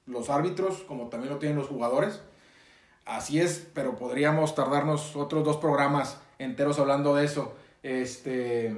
los 0.06 0.30
árbitros, 0.30 0.80
como 0.80 1.08
también 1.08 1.34
lo 1.34 1.40
tienen 1.40 1.58
los 1.58 1.68
jugadores. 1.68 2.22
Así 3.06 3.40
es, 3.40 3.66
pero 3.74 3.96
podríamos 3.96 4.54
tardarnos 4.54 5.16
otros 5.16 5.46
dos 5.46 5.58
programas 5.58 6.20
enteros 6.40 6.78
hablando 6.78 7.16
de 7.16 7.24
eso. 7.24 7.56
Este, 7.84 8.78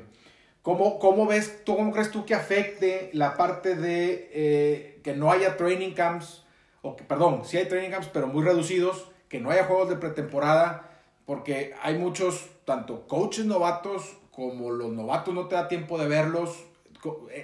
¿Cómo, 0.61 0.99
¿Cómo, 0.99 1.25
ves, 1.25 1.63
tú, 1.65 1.75
cómo 1.75 1.91
crees 1.91 2.11
tú 2.11 2.25
que 2.25 2.35
afecte 2.35 3.09
la 3.13 3.35
parte 3.35 3.75
de 3.75 4.29
eh, 4.31 4.99
que 5.03 5.15
no 5.15 5.31
haya 5.31 5.57
training 5.57 5.93
camps, 5.93 6.43
o 6.83 6.95
que, 6.95 7.03
perdón, 7.03 7.41
sí 7.45 7.57
hay 7.57 7.67
training 7.67 7.89
camps, 7.89 8.09
pero 8.13 8.27
muy 8.27 8.43
reducidos, 8.43 9.09
que 9.27 9.39
no 9.39 9.49
haya 9.49 9.65
juegos 9.65 9.89
de 9.89 9.95
pretemporada, 9.95 10.91
porque 11.25 11.73
hay 11.81 11.97
muchos, 11.97 12.49
tanto 12.65 13.07
coaches 13.07 13.45
novatos 13.45 14.17
como 14.31 14.71
los 14.71 14.91
novatos 14.91 15.33
no 15.33 15.47
te 15.47 15.55
da 15.55 15.67
tiempo 15.67 15.97
de 15.97 16.07
verlos. 16.07 16.65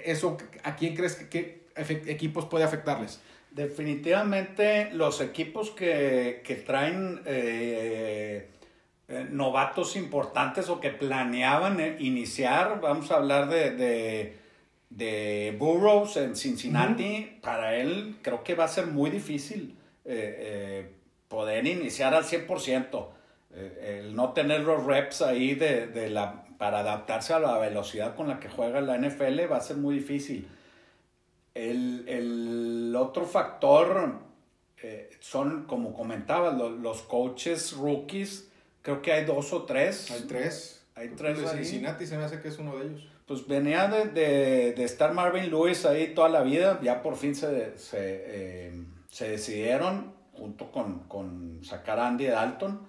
¿Eso 0.04 0.36
a 0.62 0.76
quién 0.76 0.94
crees 0.94 1.16
que, 1.16 1.66
equipos 2.06 2.46
puede 2.46 2.64
afectarles? 2.64 3.20
Definitivamente 3.50 4.90
los 4.92 5.20
equipos 5.20 5.70
que, 5.70 6.62
traen 6.66 7.22
eh, 7.24 8.48
eh, 9.08 9.26
novatos 9.30 9.96
importantes 9.96 10.68
o 10.68 10.80
que 10.80 10.90
planeaban 10.90 11.80
eh, 11.80 11.96
iniciar, 12.00 12.80
vamos 12.80 13.10
a 13.10 13.16
hablar 13.16 13.48
de, 13.48 14.36
de, 14.90 15.56
Burroughs 15.58 16.16
en 16.16 16.36
Cincinnati, 16.36 17.38
para 17.42 17.76
él 17.76 18.16
creo 18.22 18.44
que 18.44 18.54
va 18.54 18.64
a 18.64 18.68
ser 18.68 18.86
muy 18.86 19.10
difícil 19.10 19.74
poder 21.28 21.66
iniciar 21.66 22.14
al 22.14 22.24
100%. 22.24 23.08
el 23.82 24.16
no 24.16 24.32
tener 24.32 24.62
los 24.62 24.84
reps 24.86 25.20
ahí 25.20 25.54
de, 25.54 26.08
la, 26.08 26.46
para 26.58 26.80
adaptarse 26.80 27.32
a 27.32 27.38
la 27.38 27.56
velocidad 27.58 28.14
con 28.16 28.28
la 28.28 28.40
que 28.40 28.48
juega 28.48 28.80
la 28.80 28.98
NFL 28.98 29.50
va 29.50 29.58
a 29.58 29.60
ser 29.60 29.76
muy 29.76 29.94
difícil. 29.94 30.48
El, 31.54 32.94
otro 32.96 33.24
factor 33.24 34.18
eh, 34.82 35.10
son, 35.20 35.64
como 35.64 35.92
comentaba, 35.92 36.52
los, 36.52 37.02
coaches 37.02 37.72
rookies. 37.76 38.47
Creo 38.82 39.02
que 39.02 39.12
hay 39.12 39.24
dos 39.24 39.52
o 39.52 39.64
tres. 39.64 40.10
Hay 40.10 40.22
tres. 40.22 40.86
Hay 40.94 41.10
tres. 41.10 41.40
De 41.40 41.48
Cincinnati 41.48 42.06
se 42.06 42.16
me 42.16 42.24
hace 42.24 42.40
que 42.40 42.48
es 42.48 42.58
uno 42.58 42.76
de 42.76 42.86
ellos. 42.86 43.08
Pues 43.26 43.46
venía 43.46 43.88
de, 43.88 44.70
estar 44.82 45.12
Marvin 45.12 45.50
Lewis 45.50 45.84
ahí 45.84 46.14
toda 46.14 46.28
la 46.28 46.42
vida. 46.42 46.80
Ya 46.82 47.02
por 47.02 47.16
fin 47.16 47.34
se, 47.34 47.76
se, 47.78 47.98
eh, 48.00 48.72
decidieron, 49.20 50.14
junto 50.32 50.72
con, 50.72 51.00
con 51.00 51.60
sacar 51.62 51.98
a 51.98 52.08
Andy 52.08 52.26
Dalton, 52.26 52.86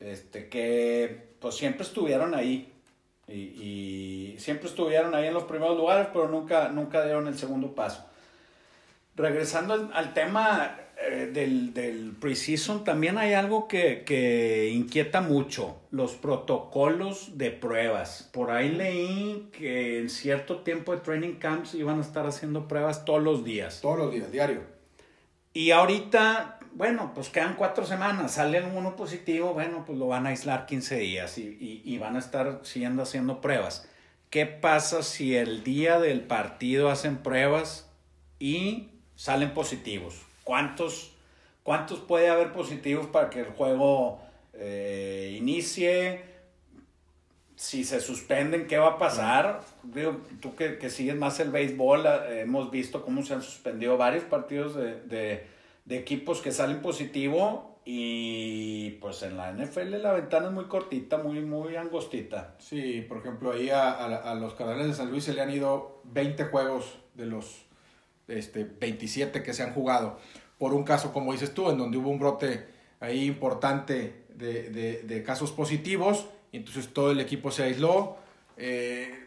este, 0.00 0.48
que 0.48 1.34
pues 1.38 1.54
siempre 1.54 1.82
estuvieron 1.82 2.34
ahí. 2.34 2.72
Y, 3.28 4.36
siempre 4.38 4.68
estuvieron 4.68 5.14
ahí 5.14 5.26
en 5.26 5.34
los 5.34 5.44
primeros 5.44 5.76
lugares, 5.76 6.08
pero 6.12 6.28
nunca, 6.28 6.68
nunca 6.68 7.04
dieron 7.04 7.26
el 7.26 7.36
segundo 7.36 7.74
paso. 7.74 8.06
Regresando 9.16 9.90
al, 9.92 10.14
tema 10.14 10.78
eh, 11.08 11.30
del, 11.32 11.72
del 11.72 12.12
preseason, 12.20 12.84
también 12.84 13.18
hay 13.18 13.32
algo 13.32 13.68
que, 13.68 14.04
que, 14.04 14.70
inquieta 14.72 15.20
mucho, 15.20 15.80
los 15.90 16.14
protocolos 16.14 17.38
de 17.38 17.50
pruebas. 17.50 18.28
Por 18.32 18.50
ahí 18.50 18.70
leí 18.70 19.48
que 19.52 20.00
en 20.00 20.10
cierto 20.10 20.60
tiempo 20.60 20.92
de 20.92 21.00
training 21.00 21.34
camps 21.34 21.74
iban 21.74 21.98
a 21.98 22.02
estar 22.02 22.26
haciendo 22.26 22.68
pruebas 22.68 23.04
todos 23.04 23.22
los 23.22 23.44
días. 23.44 23.80
Todos 23.80 23.98
los 23.98 24.12
días, 24.12 24.30
diario. 24.32 24.60
Y 25.52 25.70
ahorita 25.70 26.56
bueno, 26.76 27.12
pues 27.14 27.30
quedan 27.30 27.54
cuatro 27.54 27.86
semanas, 27.86 28.34
sale 28.34 28.62
uno 28.62 28.96
positivo, 28.96 29.54
bueno, 29.54 29.84
pues 29.86 29.96
lo 29.96 30.08
van 30.08 30.26
a 30.26 30.28
aislar 30.28 30.66
15 30.66 30.98
días 30.98 31.38
y, 31.38 31.96
van 31.98 32.16
a 32.16 32.18
estar 32.18 32.60
siguiendo 32.64 33.02
haciendo 33.02 33.40
pruebas. 33.40 33.88
¿Qué 34.28 34.44
pasa 34.44 35.02
si 35.02 35.34
el 35.36 35.64
día 35.64 35.98
del 35.98 36.20
partido 36.20 36.90
hacen 36.90 37.16
pruebas 37.16 37.90
y 38.38 38.90
salen 39.14 39.54
positivos? 39.54 40.25
¿Cuántos, 40.46 41.12
cuántos 41.62 41.98
puede 41.98 42.30
haber 42.30 42.52
positivos 42.52 43.06
para 43.08 43.28
que 43.28 43.40
el 43.40 43.50
juego 43.50 44.20
eh, 44.54 45.36
inicie? 45.38 46.24
Si 47.56 47.84
se 47.84 48.00
suspenden, 48.00 48.66
¿qué 48.66 48.78
va 48.78 48.92
a 48.92 48.98
pasar? 48.98 49.60
tú 50.40 50.54
que, 50.54 50.88
sigues 50.88 51.16
más 51.16 51.40
el 51.40 51.50
béisbol, 51.50 52.06
eh, 52.06 52.40
hemos 52.42 52.70
visto 52.70 53.04
cómo 53.04 53.22
se 53.22 53.34
han 53.34 53.42
suspendido 53.42 53.96
varios 53.96 54.24
partidos 54.24 54.76
de 54.76 55.56
de 55.86 55.96
equipos 55.96 56.42
que 56.42 56.52
salen 56.52 56.82
positivo 56.82 57.78
y 57.84 58.90
pues 59.00 59.22
en 59.22 59.36
la 59.36 59.52
NFL 59.52 60.02
la 60.02 60.12
ventana 60.12 60.48
es 60.48 60.52
muy 60.52 60.64
cortita, 60.64 61.18
muy, 61.18 61.40
muy 61.40 61.76
angostita. 61.76 62.56
Sí, 62.58 63.06
por 63.08 63.18
ejemplo, 63.18 63.52
ahí 63.52 63.70
a, 63.70 64.34
los 64.34 64.54
Cardenales 64.54 64.88
de 64.88 64.94
San 64.94 65.10
Luis 65.10 65.24
se 65.24 65.32
le 65.32 65.40
han 65.40 65.50
ido 65.50 66.00
20 66.04 66.44
juegos 66.46 66.98
de 67.14 67.26
los 67.26 67.65
este, 68.28 68.64
27 68.64 69.42
que 69.42 69.54
se 69.54 69.62
han 69.62 69.72
jugado. 69.72 70.18
Por 70.58 70.72
un 70.72 70.84
caso, 70.84 71.12
como 71.12 71.32
dices 71.32 71.52
tú, 71.52 71.70
en 71.70 71.78
donde 71.78 71.98
hubo 71.98 72.10
un 72.10 72.18
brote 72.18 72.66
ahí 73.00 73.26
importante 73.26 74.24
de, 74.34 75.22
casos 75.24 75.52
positivos, 75.52 76.26
entonces 76.52 76.92
todo 76.92 77.10
el 77.10 77.20
equipo 77.20 77.50
se 77.50 77.64
aisló. 77.64 78.16
Eh, 78.56 79.26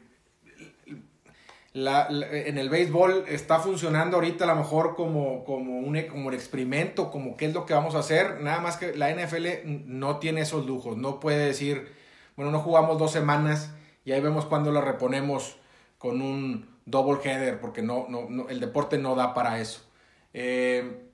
la, 1.73 2.07
en 2.09 2.57
el 2.57 2.69
béisbol 2.69 3.25
está 3.27 3.59
funcionando 3.59 4.17
ahorita 4.17 4.45
a 4.45 4.47
lo 4.47 4.55
mejor 4.55 4.95
como, 4.95 5.45
como, 5.45 5.79
un, 5.79 6.01
como 6.03 6.31
experimento, 6.31 7.11
como 7.11 7.37
qué 7.37 7.45
es 7.45 7.53
lo 7.53 7.65
que 7.65 7.75
vamos 7.75 7.93
a 7.93 7.99
hacer. 7.99 8.41
Nada 8.41 8.59
más 8.59 8.77
que 8.77 8.95
la 8.95 9.13
NFL 9.13 9.45
no 9.85 10.17
tiene 10.17 10.41
esos 10.41 10.65
lujos. 10.65 10.97
No 10.97 11.19
puede 11.19 11.45
decir, 11.45 11.93
bueno, 12.35 12.51
no 12.51 12.59
jugamos 12.59 12.97
dos 12.97 13.11
semanas 13.11 13.71
y 14.03 14.13
ahí 14.13 14.21
vemos 14.21 14.45
cuando 14.45 14.71
lo 14.71 14.81
reponemos 14.81 15.57
con 15.99 16.21
un 16.21 16.68
double 16.89 17.19
header, 17.23 17.59
porque 17.59 17.81
no, 17.81 18.07
no, 18.09 18.49
el 18.49 18.59
deporte 18.59 18.97
no 18.97 19.15
da 19.15 19.33
para 19.33 19.59
eso. 19.59 19.81
Eh, 20.33 21.09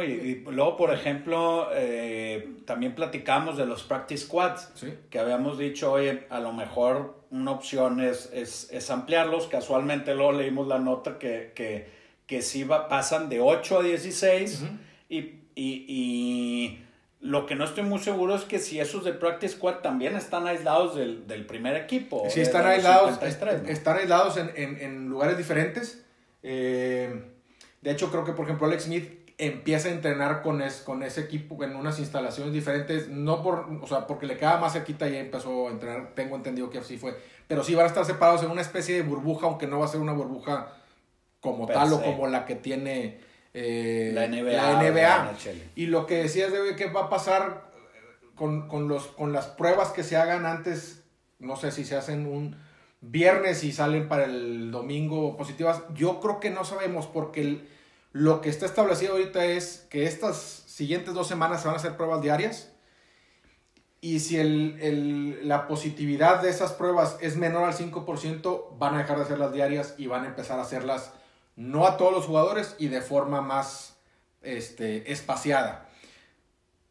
y, 0.00 0.36
luego, 0.50 0.76
por 0.76 0.92
ejemplo, 0.92 1.68
eh, 1.74 2.56
también 2.64 2.94
platicamos 2.94 3.58
de 3.58 3.66
los 3.66 3.82
practice 3.82 4.24
squads, 4.24 4.72
que 5.10 5.18
habíamos 5.18 5.58
dicho, 5.58 5.92
oye, 5.92 6.26
a 6.30 6.40
lo 6.40 6.52
mejor 6.52 7.22
una 7.30 7.50
opción 7.50 8.00
es, 8.00 8.30
es, 8.32 8.90
ampliarlos. 8.90 9.48
Casualmente 9.48 10.14
luego 10.14 10.32
leímos 10.32 10.66
la 10.66 10.78
nota 10.78 11.18
que, 11.18 11.52
que, 11.54 11.90
que 12.26 12.40
sí 12.40 12.64
va, 12.64 12.88
pasan 12.88 13.28
de 13.28 13.40
8 13.40 13.80
a 13.80 13.82
16 13.82 14.64
y, 15.10 15.18
y, 15.18 15.42
y, 15.54 16.84
lo 17.22 17.46
que 17.46 17.54
no 17.54 17.64
estoy 17.64 17.84
muy 17.84 18.00
seguro 18.00 18.34
es 18.34 18.42
que 18.42 18.58
si 18.58 18.80
esos 18.80 19.04
de 19.04 19.12
practice 19.12 19.54
squad 19.54 19.76
también 19.76 20.16
están 20.16 20.48
aislados 20.48 20.96
del, 20.96 21.28
del 21.28 21.46
primer 21.46 21.76
equipo. 21.76 22.24
Sí, 22.28 22.40
están 22.40 22.66
aislados, 22.66 23.22
están 23.22 23.96
aislados 23.96 24.36
en, 24.36 24.50
en, 24.56 24.80
en 24.80 25.08
lugares 25.08 25.38
diferentes. 25.38 26.04
Eh, 26.42 27.24
de 27.80 27.90
hecho, 27.92 28.10
creo 28.10 28.24
que, 28.24 28.32
por 28.32 28.46
ejemplo, 28.46 28.66
Alex 28.66 28.84
Smith 28.84 29.08
empieza 29.38 29.88
a 29.88 29.92
entrenar 29.92 30.42
con, 30.42 30.62
es, 30.62 30.80
con 30.80 31.04
ese 31.04 31.20
equipo 31.20 31.62
en 31.62 31.76
unas 31.76 32.00
instalaciones 32.00 32.52
diferentes, 32.52 33.08
no 33.08 33.40
por, 33.40 33.68
o 33.80 33.86
sea, 33.86 34.08
porque 34.08 34.26
le 34.26 34.36
queda 34.36 34.58
más 34.58 34.72
cerquita 34.72 35.08
y 35.08 35.16
empezó 35.16 35.68
a 35.68 35.70
entrenar, 35.70 36.14
tengo 36.16 36.34
entendido 36.34 36.70
que 36.70 36.78
así 36.78 36.98
fue, 36.98 37.16
pero 37.46 37.62
sí 37.62 37.74
van 37.76 37.84
a 37.84 37.88
estar 37.88 38.04
separados 38.04 38.42
en 38.42 38.50
una 38.50 38.62
especie 38.62 38.96
de 38.96 39.02
burbuja, 39.02 39.46
aunque 39.46 39.68
no 39.68 39.78
va 39.78 39.86
a 39.86 39.88
ser 39.88 40.00
una 40.00 40.12
burbuja 40.12 40.74
como 41.40 41.66
tal 41.66 41.92
o 41.92 42.02
como 42.02 42.26
la 42.26 42.46
que 42.46 42.56
tiene 42.56 43.20
eh, 43.54 44.12
la 44.14 44.28
NBA. 44.28 45.34
y 45.74 45.86
lo 45.86 46.06
que 46.06 46.22
decías 46.22 46.52
de 46.52 46.76
qué 46.76 46.86
va 46.86 47.02
a 47.02 47.10
pasar 47.10 47.70
con, 48.34 48.68
con, 48.68 48.88
los, 48.88 49.08
con 49.08 49.32
las 49.32 49.46
pruebas 49.46 49.90
que 49.90 50.02
se 50.02 50.16
hagan 50.16 50.46
antes, 50.46 51.04
no 51.38 51.56
sé 51.56 51.70
si 51.70 51.84
se 51.84 51.96
hacen 51.96 52.26
un 52.26 52.56
viernes 53.00 53.64
y 53.64 53.72
salen 53.72 54.08
para 54.08 54.24
el 54.24 54.70
domingo 54.70 55.36
positivas, 55.36 55.82
yo 55.94 56.20
creo 56.20 56.40
que 56.40 56.50
no 56.50 56.64
sabemos 56.64 57.06
porque 57.06 57.40
el 57.42 57.68
lo 58.12 58.42
que 58.42 58.50
está 58.50 58.66
establecido 58.66 59.12
ahorita 59.12 59.44
es 59.46 59.86
que 59.88 60.04
estas 60.04 60.36
siguientes 60.36 61.14
dos 61.14 61.26
semanas 61.26 61.62
se 61.62 61.68
van 61.68 61.76
a 61.76 61.78
hacer 61.78 61.96
pruebas 61.96 62.20
diarias. 62.20 62.70
Y 64.02 64.20
si 64.20 64.36
la 65.42 65.66
positividad 65.66 66.42
de 66.42 66.50
esas 66.50 66.72
pruebas 66.72 67.16
es 67.20 67.36
menor 67.36 67.64
al 67.64 67.74
5%, 67.74 68.76
van 68.76 68.94
a 68.94 68.98
dejar 68.98 69.16
de 69.16 69.22
hacerlas 69.22 69.52
diarias 69.52 69.94
y 69.96 70.08
van 70.08 70.24
a 70.24 70.28
empezar 70.28 70.58
a 70.58 70.62
hacerlas 70.62 71.12
no 71.56 71.86
a 71.86 71.96
todos 71.96 72.12
los 72.12 72.26
jugadores 72.26 72.76
y 72.78 72.88
de 72.88 73.02
forma 73.02 73.40
más 73.40 73.96
este, 74.42 75.12
espaciada. 75.12 75.88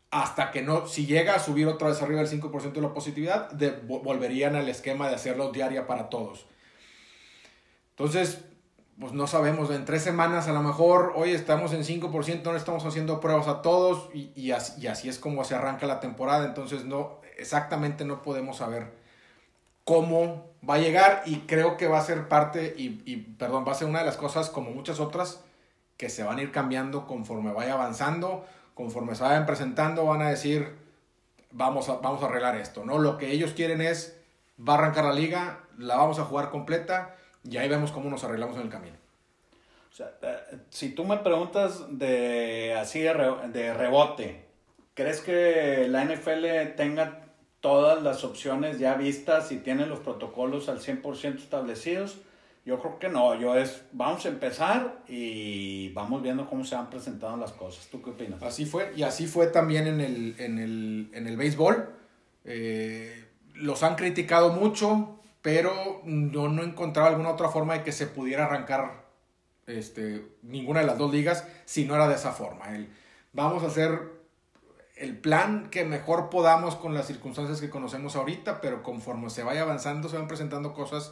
Hasta 0.10 0.52
que 0.52 0.62
no, 0.62 0.88
si 0.88 1.06
llega 1.06 1.36
a 1.36 1.40
subir 1.40 1.68
otra 1.68 1.88
vez 1.88 2.02
arriba 2.02 2.22
del 2.22 2.42
5% 2.42 2.74
de 2.74 2.82
la 2.82 2.94
positividad, 2.94 3.52
volverían 3.84 4.56
al 4.56 4.68
esquema 4.68 5.08
de 5.08 5.16
hacerlo 5.16 5.52
diaria 5.52 5.88
para 5.88 6.10
todos. 6.10 6.46
Entonces, 7.92 8.40
pues 9.00 9.14
no 9.14 9.26
sabemos, 9.26 9.72
en 9.72 9.86
tres 9.86 10.04
semanas 10.04 10.48
a 10.48 10.54
lo 10.54 10.62
mejor, 10.62 11.14
hoy 11.16 11.32
estamos 11.32 11.74
en 11.74 11.84
5%, 11.84 12.44
no 12.44 12.56
estamos 12.56 12.86
haciendo 12.86 13.20
pruebas 13.20 13.48
a 13.48 13.62
todos 13.62 14.10
y, 14.14 14.52
así, 14.52 15.10
es 15.10 15.18
como 15.18 15.44
se 15.44 15.56
arranca 15.56 15.88
la 15.88 16.00
temporada, 16.00 16.46
entonces 16.46 16.86
no, 16.86 17.20
exactamente 17.38 18.06
no 18.06 18.22
podemos 18.22 18.58
saber 18.58 18.94
cómo 19.86 20.51
va 20.68 20.76
a 20.76 20.80
llegar 20.80 21.24
y 21.26 21.40
creo 21.42 21.78
que 21.78 21.88
va 21.88 22.00
a 22.00 22.04
ser 22.04 22.28
parte 22.28 22.76
y, 22.78 23.02
y, 23.06 23.18
perdón, 23.18 23.66
va 23.68 23.72
a 23.72 23.76
ser 23.76 23.88
una 23.88 24.00
de 24.00 24.06
las 24.06 24.18
cosas 24.18 24.50
como 24.50 24.72
muchas 24.72 25.00
otras 25.00 25.44
que 25.98 26.10
se 26.10 26.24
van 26.24 26.40
a 26.40 26.42
ir 26.42 26.52
cambiando 26.52 27.06
conforme 27.08 27.52
vaya 27.52 27.74
avanzando, 27.74 28.46
conforme 28.74 29.16
se 29.16 29.24
vayan 29.24 29.46
presentando, 29.46 30.06
van 30.06 30.22
a 30.22 30.30
decir, 30.30 30.76
vamos 31.52 31.90
a, 31.90 31.98
vamos 31.98 32.24
a 32.24 32.28
arreglar 32.28 32.56
esto, 32.56 32.86
¿no? 32.86 32.98
Lo 33.00 33.18
que 33.18 33.32
ellos 33.32 33.54
quieren 33.54 33.82
es, 33.82 34.18
va 34.58 34.74
a 34.74 34.78
arrancar 34.78 35.06
la 35.06 35.14
liga, 35.14 35.60
la 35.78 35.98
vamos 35.98 36.20
a 36.20 36.26
jugar 36.26 36.50
completa 36.50 37.16
y 37.44 37.58
ahí 37.58 37.68
vemos 37.68 37.92
cómo 37.92 38.10
nos 38.10 38.24
arreglamos 38.24 38.56
en 38.58 38.64
el 38.64 38.70
camino. 38.70 38.96
O 39.92 39.96
sea, 39.96 40.12
eh, 40.22 40.58
si 40.70 40.90
tú 40.90 41.06
me 41.06 41.18
preguntas 41.18 41.86
de 41.90 42.76
así 42.80 43.00
de, 43.02 43.14
de 43.52 43.74
rebote, 43.74 44.46
¿crees 44.94 45.22
que 45.22 45.88
la 45.90 46.06
NFL 46.06 46.76
tenga 46.76 47.31
todas 47.62 48.04
las 48.04 48.24
opciones 48.24 48.80
ya 48.80 48.96
vistas 48.96 49.52
y 49.52 49.58
tiene 49.58 49.86
los 49.86 50.00
protocolos 50.00 50.68
al 50.68 50.80
100% 50.80 51.38
establecidos? 51.38 52.18
Yo 52.64 52.80
creo 52.80 53.00
que 53.00 53.10
no, 53.10 53.40
yo 53.40 53.56
es, 53.56 53.84
vamos 53.92 54.26
a 54.26 54.30
empezar 54.30 55.00
y 55.08 55.90
vamos 55.94 56.22
viendo 56.22 56.48
cómo 56.48 56.64
se 56.64 56.76
han 56.76 56.90
presentado 56.92 57.36
las 57.38 57.54
cosas. 57.54 57.88
¿Tú 57.88 58.04
qué 58.04 58.12
opinas? 58.12 58.44
Así 58.44 58.66
fue, 58.66 58.94
y 58.96 59.02
así 59.02 59.26
fue 59.26 59.48
también 59.48 59.88
en 59.88 60.00
el, 60.00 60.36
en 60.38 60.60
el, 60.60 61.10
en 61.14 61.28
el 61.28 61.38
béisbol. 61.38 61.90
Eh, 62.46 63.26
los 63.56 63.82
han 63.82 63.96
criticado 63.96 64.54
mucho, 64.54 65.20
pero 65.42 66.02
no, 66.04 66.50
no 66.50 66.62
he 66.62 66.66
encontrado 66.66 67.10
alguna 67.10 67.30
otra 67.30 67.50
forma 67.50 67.74
de 67.74 67.84
que 67.84 67.92
se 67.92 68.06
pudiera 68.06 68.46
arrancar 68.46 69.06
este, 69.66 70.28
ninguna 70.44 70.82
de 70.82 70.86
las 70.86 71.00
dos 71.00 71.12
ligas 71.12 71.48
si 71.66 71.86
no 71.86 71.96
era 71.96 72.08
de 72.08 72.16
esa 72.16 72.32
forma. 72.32 72.76
El, 72.76 72.90
vamos 73.34 73.64
a 73.64 73.68
hacer 73.68 74.21
el 75.02 75.18
plan 75.18 75.70
que 75.72 75.84
mejor 75.84 76.30
podamos 76.30 76.76
con 76.76 76.94
las 76.94 77.08
circunstancias 77.08 77.60
que 77.60 77.72
conocemos 77.72 78.16
ahorita, 78.16 78.62
pero 78.62 78.84
conforme 78.84 79.32
se 79.32 79.42
vaya 79.42 79.64
avanzando 79.64 80.08
se 80.08 80.18
van 80.18 80.28
presentando 80.28 80.74
cosas 80.74 81.12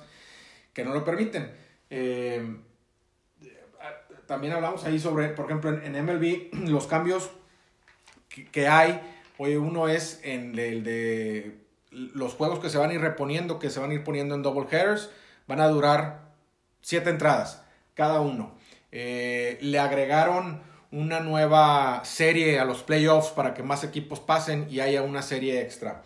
que 0.74 0.86
no 0.86 0.93
lo 0.93 1.03
permiten. 1.03 1.51
Eh, 1.89 2.58
también 4.27 4.53
hablamos 4.53 4.86
ahí 4.86 5.00
sobre, 5.00 5.29
por 5.29 5.46
ejemplo, 5.46 5.72
en, 5.72 6.05
MLB, 6.05 6.53
los 6.69 6.86
cambios 6.86 7.31
que, 8.51 8.67
hay. 8.67 9.01
Oye, 9.39 9.58
uno 9.58 9.88
es 9.88 10.22
en 10.24 10.58
el 10.60 10.84
de 10.84 11.58
los 11.89 12.36
juegos 12.36 12.60
que 12.60 12.69
se 12.69 12.77
van 12.77 12.91
a 12.91 12.93
ir 12.93 13.01
reponiendo, 13.01 13.58
que 13.58 13.72
se 13.72 13.79
van 13.79 13.89
a 13.89 13.96
ir 13.96 14.03
poniendo 14.03 14.36
en 14.36 14.43
double 14.43 14.67
headers, 14.69 15.10
van 15.48 15.62
a 15.62 15.67
durar 15.67 16.29
siete 16.81 17.10
entradas 17.10 17.63
cada 17.96 18.22
uno. 18.22 18.55
Eh, 18.91 19.58
le 19.62 19.79
agregaron 19.79 20.68
una 20.91 21.19
nueva 21.19 22.01
serie 22.03 22.60
a 22.60 22.65
los 22.65 22.84
playoffs 22.84 23.29
para 23.29 23.53
que 23.53 23.63
más 23.63 23.84
equipos 23.84 24.19
pasen 24.19 24.67
y 24.69 24.79
haya 24.79 25.03
una 25.03 25.22
serie 25.22 25.62
extra. 25.62 26.03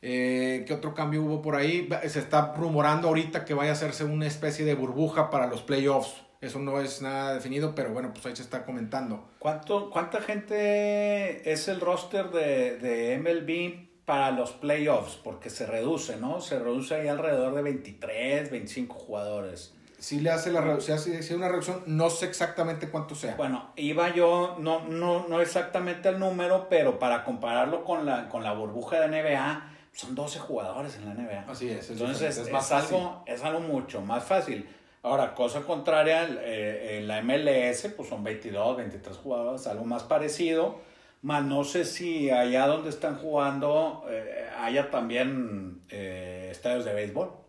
Eh, 0.00 0.64
¿Qué 0.66 0.74
otro 0.74 0.94
cambio 0.94 1.22
hubo 1.22 1.42
por 1.42 1.54
ahí? 1.54 1.88
Se 2.08 2.18
está 2.18 2.54
rumorando 2.56 3.08
ahorita 3.08 3.44
que 3.44 3.54
vaya 3.54 3.70
a 3.70 3.74
hacerse 3.74 4.04
una 4.04 4.26
especie 4.26 4.64
de 4.64 4.74
burbuja 4.74 5.30
para 5.30 5.46
los 5.46 5.62
playoffs. 5.62 6.22
Eso 6.40 6.58
no 6.58 6.80
es 6.80 7.00
nada 7.02 7.34
definido, 7.34 7.74
pero 7.74 7.92
bueno, 7.92 8.12
pues 8.12 8.26
ahí 8.26 8.34
se 8.34 8.42
está 8.42 8.64
comentando. 8.64 9.28
¿Cuánto, 9.38 9.90
¿Cuánta 9.90 10.20
gente 10.20 11.52
es 11.52 11.68
el 11.68 11.80
roster 11.80 12.30
de, 12.30 12.78
de 12.78 13.18
MLB 13.18 14.04
para 14.04 14.32
los 14.32 14.50
playoffs? 14.50 15.14
Porque 15.22 15.50
se 15.50 15.66
reduce, 15.66 16.16
¿no? 16.16 16.40
Se 16.40 16.58
reduce 16.58 16.96
ahí 16.96 17.06
alrededor 17.06 17.54
de 17.54 17.62
23, 17.62 18.50
25 18.50 18.94
jugadores. 18.94 19.72
Si 20.02 20.18
le 20.18 20.30
hace 20.30 20.50
la 20.50 20.58
hace, 20.58 21.36
una 21.36 21.48
reducción, 21.48 21.84
no 21.86 22.10
sé 22.10 22.26
exactamente 22.26 22.90
cuánto 22.90 23.14
sea. 23.14 23.36
Bueno, 23.36 23.70
iba 23.76 24.12
yo, 24.12 24.56
no, 24.58 24.80
no, 24.88 25.28
no 25.28 25.40
exactamente 25.40 26.08
el 26.08 26.18
número, 26.18 26.66
pero 26.68 26.98
para 26.98 27.22
compararlo 27.22 27.84
con 27.84 28.04
la, 28.04 28.28
con 28.28 28.42
la 28.42 28.52
burbuja 28.52 28.98
de 28.98 29.22
NBA, 29.22 29.70
son 29.92 30.16
12 30.16 30.40
jugadores 30.40 30.96
en 30.96 31.04
la 31.04 31.14
NBA. 31.14 31.44
Así 31.48 31.70
es. 31.70 31.88
Entonces 31.88 32.36
es, 32.36 32.50
más 32.50 32.72
algo, 32.72 33.22
es 33.26 33.44
algo 33.44 33.60
mucho 33.60 34.00
más 34.00 34.24
fácil. 34.24 34.68
Ahora, 35.04 35.34
cosa 35.34 35.60
contraria, 35.62 36.28
eh, 36.28 36.98
en 36.98 37.06
la 37.06 37.22
MLS 37.22 37.86
pues 37.96 38.08
son 38.08 38.24
22, 38.24 38.78
23 38.78 39.16
jugadores, 39.18 39.68
algo 39.68 39.84
más 39.84 40.02
parecido. 40.02 40.80
Más 41.22 41.44
no 41.44 41.62
sé 41.62 41.84
si 41.84 42.28
allá 42.28 42.66
donde 42.66 42.90
están 42.90 43.18
jugando 43.18 44.04
eh, 44.08 44.48
haya 44.58 44.90
también 44.90 45.82
eh, 45.90 46.48
estadios 46.50 46.84
de 46.84 46.92
béisbol. 46.92 47.41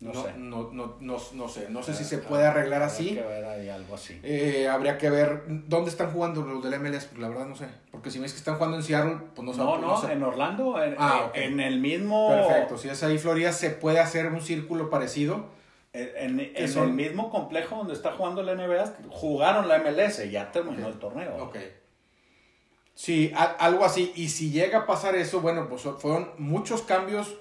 No, 0.00 0.14
sé. 0.14 0.32
No, 0.36 0.70
no, 0.70 0.96
no, 1.00 1.18
sé. 1.48 1.68
No 1.70 1.82
sé 1.82 1.92
si 1.92 2.04
se 2.04 2.18
puede 2.18 2.46
arreglar 2.46 2.82
así. 2.82 3.18
Habría 3.18 3.22
que 3.22 3.28
ver 3.28 3.44
ahí 3.44 3.68
algo 3.68 3.94
así. 3.96 4.20
Eh, 4.22 4.68
habría 4.68 4.96
que 4.96 5.10
ver 5.10 5.42
dónde 5.48 5.90
están 5.90 6.12
jugando 6.12 6.42
los 6.42 6.62
del 6.62 6.78
MLS. 6.78 7.06
Pues 7.06 7.18
la 7.18 7.28
verdad 7.28 7.46
no 7.46 7.56
sé. 7.56 7.66
Porque 7.90 8.12
si 8.12 8.20
ves 8.20 8.32
que 8.32 8.38
están 8.38 8.54
jugando 8.54 8.76
en 8.76 8.84
Seattle, 8.84 9.18
pues 9.34 9.44
no 9.44 9.52
sé. 9.52 9.58
No, 9.58 9.78
no, 9.78 10.08
en 10.08 10.22
Orlando. 10.22 10.80
En, 10.80 10.94
ah, 10.98 11.32
eh, 11.34 11.46
en 11.46 11.58
el 11.58 11.80
mismo. 11.80 12.28
Perfecto. 12.28 12.78
Si 12.78 12.88
es 12.88 13.02
ahí 13.02 13.18
Florida, 13.18 13.50
se 13.52 13.70
puede 13.70 13.98
hacer 13.98 14.26
un 14.26 14.40
círculo 14.40 14.88
parecido. 14.88 15.46
En, 15.92 16.38
en, 16.38 16.78
el 16.78 16.92
mismo 16.92 17.28
complejo 17.30 17.76
donde 17.76 17.94
está 17.94 18.12
jugando 18.12 18.42
la 18.44 18.54
NBA, 18.54 18.98
jugaron 19.10 19.66
la 19.66 19.78
MLS. 19.78 20.30
Ya 20.30 20.52
terminó 20.52 20.86
el 20.86 20.98
torneo. 21.00 21.42
Ok. 21.42 21.56
Sí, 22.94 23.32
algo 23.34 23.84
así. 23.84 24.12
Y 24.14 24.28
si 24.28 24.52
llega 24.52 24.80
a 24.80 24.86
pasar 24.86 25.16
eso, 25.16 25.40
bueno, 25.40 25.68
pues 25.68 25.82
fueron 25.98 26.30
muchos 26.38 26.82
cambios 26.82 27.36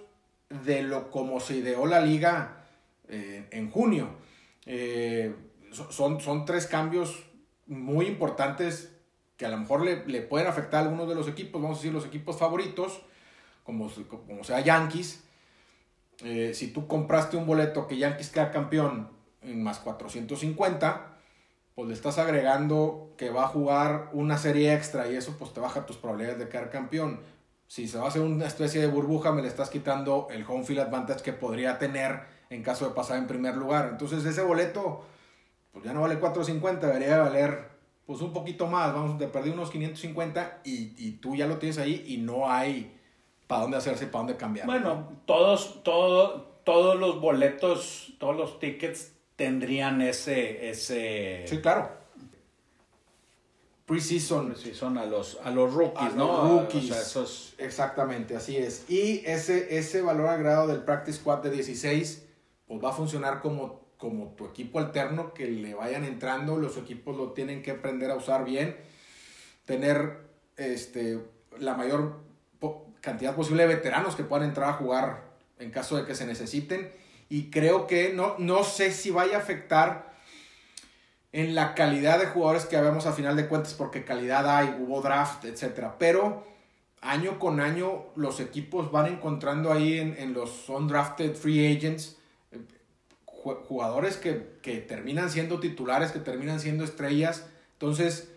de 0.49 0.83
lo 0.83 1.11
como 1.11 1.39
se 1.39 1.57
ideó 1.57 1.85
la 1.85 1.99
liga 1.99 2.65
eh, 3.09 3.47
en 3.51 3.69
junio. 3.69 4.09
Eh, 4.65 5.33
son, 5.71 6.19
son 6.21 6.45
tres 6.45 6.67
cambios 6.67 7.23
muy 7.67 8.05
importantes 8.07 8.91
que 9.37 9.45
a 9.45 9.49
lo 9.49 9.57
mejor 9.57 9.83
le, 9.83 10.21
pueden 10.21 10.47
afectar 10.47 10.79
a 10.79 10.83
algunos 10.83 11.07
de 11.07 11.15
los 11.15 11.27
equipos, 11.27 11.61
vamos 11.61 11.77
a 11.77 11.79
decir 11.79 11.93
los 11.93 12.05
equipos 12.05 12.37
favoritos, 12.37 13.01
como, 13.63 13.89
como 14.09 14.43
sea 14.43 14.61
Yankees. 14.61 15.23
Eh, 16.23 16.53
si 16.55 16.71
tú 16.71 16.87
compraste 16.87 17.37
un 17.37 17.45
boleto 17.45 17.87
que 17.87 17.97
Yankees 17.97 18.31
queda 18.31 18.51
campeón 18.51 19.09
en 19.43 19.61
más 19.61 19.77
450, 19.79 21.17
pues 21.75 21.87
le 21.87 21.93
estás 21.93 22.17
agregando 22.17 23.13
que 23.17 23.29
va 23.29 23.43
a 23.43 23.47
jugar 23.47 24.09
una 24.13 24.39
serie 24.39 24.73
extra 24.73 25.07
y 25.07 25.15
eso 25.15 25.37
pues 25.37 25.53
te 25.53 25.59
baja 25.59 25.85
tus 25.85 25.97
probabilidades 25.97 26.39
de 26.39 26.49
quedar 26.49 26.71
campeón 26.71 27.19
si 27.67 27.87
se 27.87 27.97
va 27.97 28.05
a 28.05 28.07
hacer 28.07 28.21
una 28.21 28.47
especie 28.47 28.81
de 28.81 28.87
burbuja, 28.87 29.31
me 29.31 29.41
le 29.41 29.49
estás 29.49 29.69
quitando 29.69 30.27
el 30.31 30.45
home 30.47 30.63
field 30.63 30.79
advantage 30.79 31.21
que 31.21 31.33
podría 31.33 31.77
tener 31.77 32.21
en 32.49 32.63
caso 32.63 32.87
de 32.87 32.95
pasar 32.95 33.17
en 33.17 33.27
primer 33.27 33.55
lugar. 33.55 33.89
Entonces 33.91 34.25
ese 34.25 34.41
boleto, 34.41 35.03
pues 35.73 35.83
ya 35.83 35.93
no 35.93 36.01
vale 36.01 36.19
4.50, 36.19 36.79
debería 36.79 37.19
valer 37.19 37.77
pues 38.05 38.21
un 38.21 38.31
poquito 38.31 38.67
más, 38.67 38.93
vamos, 38.93 39.19
de 39.19 39.27
perder 39.27 39.53
unos 39.53 39.69
550 39.69 40.61
y, 40.63 40.93
y 40.97 41.11
tú 41.19 41.35
ya 41.35 41.45
lo 41.45 41.57
tienes 41.57 41.77
ahí 41.77 42.05
y 42.07 42.17
no 42.17 42.49
hay 42.49 42.97
para 43.47 43.63
dónde 43.63 43.77
hacerse 43.77 44.07
para 44.07 44.19
dónde 44.19 44.37
cambiar. 44.37 44.65
Bueno, 44.65 45.21
todos, 45.25 45.83
todo, 45.83 46.61
todos 46.63 46.97
los 46.97 47.19
boletos, 47.19 48.13
todos 48.17 48.37
los 48.37 48.59
tickets 48.59 49.11
tendrían 49.35 50.01
ese, 50.01 50.69
ese... 50.69 51.43
Sí, 51.47 51.59
claro 51.59 52.06
preseason. 53.87 54.49
Preseason 54.49 54.97
a 54.97 55.05
los, 55.05 55.39
a 55.43 55.49
los 55.49 55.73
rookies, 55.73 56.13
¿no? 56.13 56.59
rookies. 56.59 57.55
Exactamente, 57.57 58.35
así 58.35 58.57
es. 58.57 58.87
Y 58.87 59.23
ese, 59.25 59.77
ese 59.77 60.01
valor 60.03 60.27
agregado 60.27 60.67
del 60.67 60.83
Practice 60.83 61.19
Squad 61.19 61.39
de 61.39 61.49
16, 61.49 62.25
pues 62.67 62.83
va 62.83 62.89
a 62.89 62.93
funcionar 62.93 63.41
como, 63.41 63.87
como 63.97 64.33
tu 64.35 64.45
equipo 64.45 64.79
alterno 64.79 65.33
que 65.33 65.47
le 65.47 65.73
vayan 65.73 66.03
entrando. 66.03 66.57
Los 66.57 66.77
equipos 66.77 67.15
lo 67.17 67.31
tienen 67.31 67.63
que 67.63 67.71
aprender 67.71 68.11
a 68.11 68.15
usar 68.15 68.43
bien. 68.43 68.77
Tener 69.65 70.19
este, 70.57 71.19
la 71.57 71.75
mayor 71.75 72.27
cantidad 73.01 73.35
posible 73.35 73.65
de 73.65 73.75
veteranos 73.75 74.17
que 74.17 74.23
puedan 74.23 74.49
entrar 74.49 74.69
a 74.69 74.73
jugar 74.73 75.29
en 75.59 75.71
caso 75.71 75.95
de 75.95 76.05
que 76.05 76.13
se 76.13 76.25
necesiten. 76.25 76.91
Y 77.29 77.49
creo 77.49 77.87
que 77.87 78.11
no, 78.13 78.35
no 78.37 78.65
sé 78.65 78.91
si 78.91 79.11
vaya 79.11 79.37
a 79.37 79.39
afectar 79.39 80.13
en 81.31 81.55
la 81.55 81.75
calidad 81.75 82.19
de 82.19 82.27
jugadores 82.27 82.65
que 82.65 82.77
habemos 82.77 83.05
a 83.05 83.13
final 83.13 83.35
de 83.35 83.47
cuentas, 83.47 83.73
porque 83.73 84.05
calidad 84.05 84.49
hay, 84.49 84.75
hubo 84.79 85.01
draft, 85.01 85.45
etc. 85.45 85.89
Pero 85.99 86.45
año 87.01 87.39
con 87.39 87.59
año 87.59 88.05
los 88.15 88.39
equipos 88.39 88.91
van 88.91 89.07
encontrando 89.07 89.71
ahí 89.71 89.99
en, 89.99 90.33
los 90.33 90.67
undrafted 90.69 91.35
free 91.35 91.75
agents 91.75 92.17
eh, 92.51 92.59
jugadores 93.25 94.17
que, 94.17 94.57
terminan 94.87 95.29
siendo 95.29 95.59
titulares, 95.59 96.11
que 96.11 96.19
terminan 96.19 96.59
siendo 96.59 96.83
estrellas. 96.83 97.45
Entonces, 97.73 98.31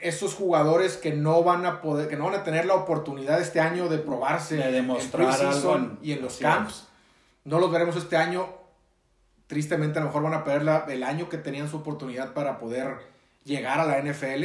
esos 0.00 0.34
jugadores 0.34 0.96
que 0.96 1.12
no 1.12 1.42
van 1.42 1.66
a 1.66 1.80
poder, 1.80 2.08
que 2.08 2.16
no 2.16 2.26
van 2.26 2.36
a 2.36 2.44
tener 2.44 2.66
la 2.66 2.74
oportunidad 2.74 3.40
este 3.40 3.58
año 3.58 3.88
de 3.88 3.98
probarse, 3.98 4.56
de 4.56 4.70
demostrar 4.70 5.28
algo 5.40 5.98
y 6.02 6.12
en 6.12 6.22
los 6.22 6.36
camps, 6.36 6.86
no 7.44 7.58
los 7.58 7.72
veremos 7.72 7.96
este 7.96 8.16
año 8.16 8.57
tristemente 9.48 9.98
a 9.98 10.02
lo 10.02 10.08
mejor 10.08 10.22
van 10.22 10.34
a 10.34 10.44
perder 10.44 10.84
el 10.90 11.02
año 11.02 11.28
que 11.28 11.38
tenían 11.38 11.68
su 11.68 11.78
oportunidad 11.78 12.32
para 12.34 12.60
poder 12.60 12.98
llegar 13.44 13.80
a 13.80 13.86
la 13.86 14.00
NFL, 14.00 14.44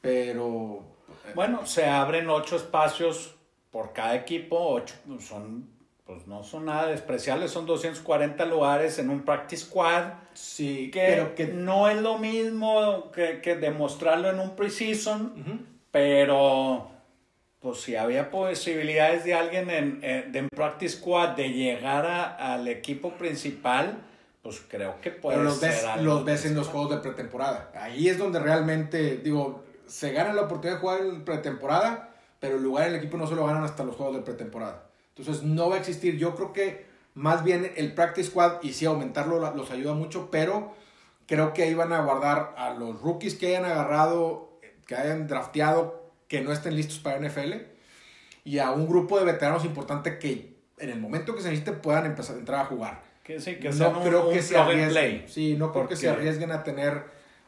pero... 0.00 0.84
Eh, 1.26 1.32
bueno, 1.34 1.66
se 1.66 1.86
abren 1.86 2.30
ocho 2.30 2.56
espacios 2.56 3.34
por 3.70 3.92
cada 3.92 4.14
equipo, 4.14 4.56
ocho 4.58 4.94
son, 5.20 5.68
pues 6.06 6.26
no 6.26 6.42
son 6.44 6.66
nada 6.66 6.86
despreciables, 6.86 7.50
son 7.50 7.66
240 7.66 8.44
lugares 8.46 8.98
en 8.98 9.10
un 9.10 9.22
practice 9.22 9.66
squad. 9.66 10.04
Sí, 10.32 10.90
que, 10.90 11.00
pero 11.00 11.34
que 11.34 11.48
no 11.48 11.88
es 11.88 12.00
lo 12.00 12.18
mismo 12.18 13.10
que, 13.12 13.40
que 13.40 13.56
demostrarlo 13.56 14.30
en 14.30 14.38
un 14.38 14.56
preseason, 14.56 15.66
pero 15.90 16.88
pues 17.60 17.80
si 17.80 17.96
había 17.96 18.30
posibilidades 18.30 19.24
de 19.24 19.34
alguien 19.34 19.70
en, 19.70 20.00
en, 20.02 20.48
practice 20.48 20.96
squad 20.96 21.30
de 21.30 21.50
llegar 21.50 22.06
al 22.06 22.66
equipo 22.68 23.10
principal, 23.12 23.98
pues 24.42 24.62
creo 24.68 25.00
que 25.00 25.10
puede 25.10 25.36
Pero 25.36 25.48
los 25.48 25.60
ves, 25.60 25.84
los 26.00 26.24
ves 26.24 26.46
en 26.46 26.54
los 26.54 26.68
juegos 26.68 26.90
de 26.90 26.96
pretemporada. 26.98 27.70
Ahí 27.74 28.08
es 28.08 28.18
donde 28.18 28.38
realmente, 28.38 29.18
digo, 29.18 29.64
se 29.86 30.12
gana 30.12 30.32
la 30.32 30.42
oportunidad 30.42 30.76
de 30.76 30.80
jugar 30.80 31.00
en 31.02 31.24
pretemporada, 31.24 32.14
pero 32.38 32.56
el 32.56 32.62
lugar 32.62 32.86
en 32.86 32.94
el 32.94 32.98
equipo 33.00 33.18
no 33.18 33.26
se 33.26 33.34
lo 33.34 33.46
ganan 33.46 33.64
hasta 33.64 33.84
los 33.84 33.96
juegos 33.96 34.16
de 34.16 34.22
pretemporada. 34.22 34.84
Entonces 35.14 35.42
no 35.42 35.68
va 35.68 35.76
a 35.76 35.78
existir. 35.78 36.16
Yo 36.16 36.34
creo 36.34 36.52
que 36.52 36.86
más 37.14 37.44
bien 37.44 37.70
el 37.76 37.92
practice 37.92 38.30
squad, 38.30 38.62
y 38.62 38.72
sí 38.72 38.86
aumentarlo 38.86 39.38
los 39.54 39.70
ayuda 39.70 39.92
mucho, 39.92 40.30
pero 40.30 40.74
creo 41.26 41.52
que 41.52 41.64
ahí 41.64 41.74
van 41.74 41.92
a 41.92 42.02
guardar 42.02 42.54
a 42.56 42.70
los 42.70 43.00
rookies 43.02 43.34
que 43.34 43.48
hayan 43.48 43.66
agarrado, 43.66 44.58
que 44.86 44.94
hayan 44.94 45.26
drafteado, 45.26 46.10
que 46.28 46.40
no 46.40 46.52
estén 46.52 46.76
listos 46.76 46.98
para 46.98 47.18
NFL, 47.18 47.54
y 48.44 48.58
a 48.58 48.70
un 48.70 48.88
grupo 48.88 49.18
de 49.18 49.26
veteranos 49.26 49.66
importante 49.66 50.18
que 50.18 50.56
en 50.78 50.88
el 50.88 50.98
momento 50.98 51.34
que 51.34 51.42
se 51.42 51.50
necesite 51.50 51.72
puedan 51.72 52.06
empezar 52.06 52.36
a 52.36 52.38
entrar 52.38 52.60
a 52.60 52.64
jugar 52.64 53.09
Que 53.30 53.40
sí, 53.40 53.56
que 53.56 53.70
no 53.70 53.90
un- 53.90 54.02
creo 54.04 54.26
un 54.28 54.34
que 54.34 54.42
se 54.42 54.54
plug 54.54 54.62
and 54.70 54.70
arriesguen. 54.82 55.28
Sí, 55.28 55.54
no 55.56 55.70
creo 55.72 55.86
que 55.88 55.94
se 55.96 56.08
arriesguen 56.08 56.50
a 56.50 56.64
tener 56.64 57.04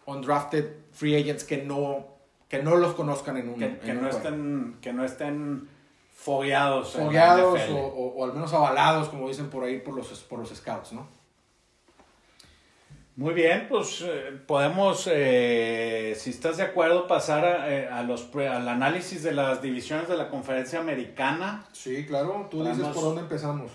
undrafted 0.06 0.64
free 0.92 1.16
agents 1.20 1.42
que 1.44 1.58
no, 1.58 2.06
que 2.48 2.62
no 2.62 2.76
los 2.76 2.94
conozcan 2.94 3.36
en 3.36 3.48
un, 3.48 3.58
que, 3.58 3.78
que 3.78 3.90
un 3.90 4.02
no 4.02 4.08
estén, 4.08 4.76
que 4.80 4.92
no 4.92 5.04
estén 5.04 5.68
fogueados. 6.14 6.92
fogueados 6.92 7.60
o, 7.70 7.76
o- 7.78 8.14
o 8.16 8.24
al 8.24 8.32
menos 8.32 8.52
avalados, 8.52 9.08
como 9.08 9.26
dicen 9.26 9.50
por 9.50 9.64
ahí, 9.64 9.78
por 9.80 9.94
los, 9.94 10.06
por 10.20 10.38
los 10.38 10.50
scouts, 10.50 10.92
¿no? 10.92 11.08
Muy 13.16 13.34
bien, 13.34 13.66
pues 13.68 14.02
eh, 14.06 14.38
podemos, 14.46 15.06
eh, 15.12 16.14
si 16.16 16.30
estás 16.30 16.56
de 16.56 16.62
acuerdo, 16.62 17.06
pasar 17.06 17.44
a, 17.44 17.70
eh, 17.74 17.86
a 17.88 18.02
los, 18.02 18.22
pre- 18.22 18.48
al 18.48 18.66
análisis 18.68 19.22
de 19.22 19.32
las 19.32 19.60
divisiones 19.60 20.08
de 20.08 20.16
la 20.16 20.28
conferencia 20.30 20.78
americana. 20.80 21.66
Sí, 21.72 22.06
claro. 22.06 22.46
Tú 22.50 22.64
dices 22.64 22.86
por 22.86 23.02
dónde 23.02 23.20
empezamos. 23.22 23.70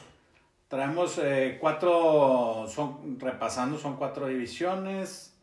Traemos 0.67 1.17
eh, 1.17 1.57
cuatro, 1.61 2.65
son, 2.67 3.17
repasando, 3.19 3.77
son 3.77 3.95
cuatro 3.95 4.27
divisiones. 4.27 5.33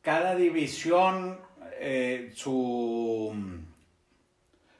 Cada 0.00 0.34
división, 0.34 1.38
eh, 1.78 2.32
su, 2.34 3.34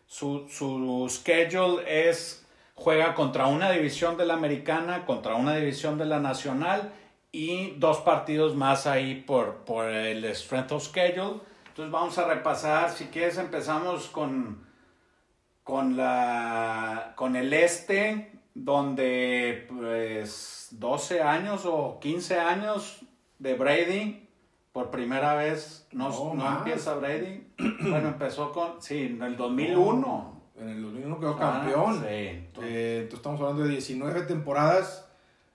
su, 0.07 0.49
su 0.49 1.07
schedule 1.11 2.09
es, 2.09 2.47
juega 2.75 3.15
contra 3.15 3.47
una 3.47 3.71
división 3.71 4.17
de 4.17 4.25
la 4.25 4.35
americana, 4.35 5.05
contra 5.05 5.35
una 5.35 5.55
división 5.57 5.99
de 5.99 6.07
la 6.07 6.21
nacional 6.21 6.93
y 7.31 7.73
dos 7.73 7.99
partidos 7.99 8.55
más 8.55 8.87
ahí 8.87 9.17
por, 9.27 9.65
por 9.65 9.91
el 9.91 10.25
strength 10.35 10.73
of 10.73 10.85
schedule. 10.85 11.41
Entonces 11.69 11.93
vamos 11.93 12.17
a 12.17 12.27
repasar, 12.27 12.91
si 12.93 13.09
quieres 13.09 13.37
empezamos 13.37 14.09
con, 14.09 14.67
con, 15.63 15.99
la, 15.99 17.13
con 17.15 17.37
el 17.37 17.53
este, 17.53 18.36
donde 18.65 19.67
pues 19.69 20.69
12 20.73 21.21
años 21.23 21.63
o 21.67 21.99
15 22.01 22.39
años 22.41 23.01
de 23.39 23.55
Brady, 23.55 24.29
por 24.73 24.91
primera 24.91 25.35
vez, 25.35 25.87
no, 25.93 26.09
No, 26.35 26.59
empieza 26.59 26.95
Brady. 26.95 27.47
bueno, 27.83 28.09
empezó 28.09 28.53
con, 28.53 28.81
sí, 28.81 29.03
en 29.15 29.23
el 29.23 29.37
2001. 29.37 30.43
En 30.59 30.69
el 30.71 30.83
2001 30.83 31.21
quedó 31.21 31.37
Ah, 31.39 31.61
campeón. 31.61 31.95
sí. 32.01 32.07
Eh, 32.09 32.41
entonces 32.49 33.13
estamos 33.13 33.41
hablando 33.43 33.65
de 33.65 33.69
19 33.71 34.23
temporadas. 34.23 35.07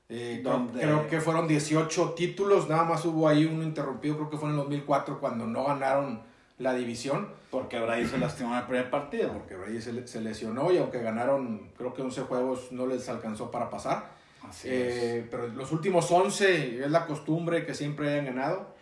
Eh, 0.09 0.41
creo, 0.43 0.53
Donde- 0.53 0.79
creo 0.81 1.07
que 1.07 1.21
fueron 1.21 1.47
18 1.47 2.11
títulos. 2.11 2.69
Nada 2.69 2.83
más 2.83 3.03
hubo 3.05 3.27
ahí 3.27 3.45
uno 3.45 3.63
interrumpido. 3.63 4.15
Creo 4.17 4.29
que 4.29 4.37
fue 4.37 4.49
en 4.49 4.55
el 4.55 4.61
2004 4.61 5.19
cuando 5.19 5.47
no 5.47 5.63
ganaron 5.63 6.21
la 6.61 6.73
división. 6.73 7.29
Porque 7.49 7.79
Brady 7.79 8.05
se 8.05 8.17
lastimó 8.17 8.53
en 8.53 8.59
el 8.59 8.65
primer 8.65 8.89
partido. 8.89 9.33
Porque 9.33 9.55
Brady 9.55 9.81
se, 9.81 10.07
se 10.07 10.21
lesionó 10.21 10.71
y 10.71 10.77
aunque 10.77 11.01
ganaron, 11.01 11.71
creo 11.77 11.93
que 11.93 12.01
11 12.01 12.21
juegos 12.21 12.71
no 12.71 12.87
les 12.87 13.07
alcanzó 13.09 13.51
para 13.51 13.69
pasar. 13.69 14.11
Así 14.47 14.67
Eh, 14.71 15.27
pero 15.29 15.47
los 15.47 15.71
últimos 15.71 16.09
11 16.09 16.83
es 16.83 16.91
la 16.91 17.05
costumbre 17.05 17.65
que 17.65 17.73
siempre 17.73 18.11
hayan 18.11 18.25
ganado. 18.25 18.75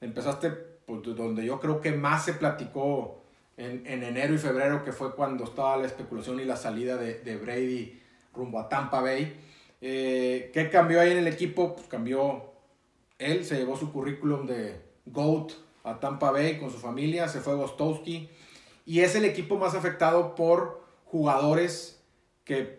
Empezaste 0.00 0.50
pues, 0.50 1.02
de 1.02 1.14
donde 1.14 1.44
yo 1.44 1.60
creo 1.60 1.80
que 1.80 1.92
más 1.92 2.24
se 2.24 2.34
platicó 2.34 3.22
en, 3.56 3.86
en 3.86 4.02
enero 4.02 4.34
y 4.34 4.38
febrero, 4.38 4.84
que 4.84 4.92
fue 4.92 5.14
cuando 5.14 5.44
estaba 5.44 5.76
la 5.76 5.86
especulación 5.86 6.40
y 6.40 6.44
la 6.44 6.56
salida 6.56 6.96
de, 6.96 7.20
de 7.20 7.36
Brady 7.36 8.00
rumbo 8.34 8.58
a 8.58 8.68
Tampa 8.68 9.00
Bay. 9.00 9.36
Eh, 9.80 10.50
¿Qué 10.52 10.68
cambió 10.70 11.00
ahí 11.00 11.12
en 11.12 11.18
el 11.18 11.26
equipo? 11.26 11.74
Pues 11.74 11.86
cambió 11.86 12.52
él, 13.18 13.44
se 13.44 13.56
llevó 13.56 13.76
su 13.76 13.92
currículum 13.92 14.46
de 14.46 14.80
GOAT 15.06 15.52
a 15.84 16.00
Tampa 16.00 16.30
Bay 16.30 16.58
con 16.58 16.70
su 16.70 16.78
familia, 16.78 17.28
se 17.28 17.40
fue 17.40 17.54
Gostowski 17.54 18.28
y 18.86 19.00
es 19.00 19.14
el 19.14 19.24
equipo 19.24 19.56
más 19.56 19.74
afectado 19.74 20.34
por 20.34 20.82
jugadores 21.04 22.00
que, 22.44 22.78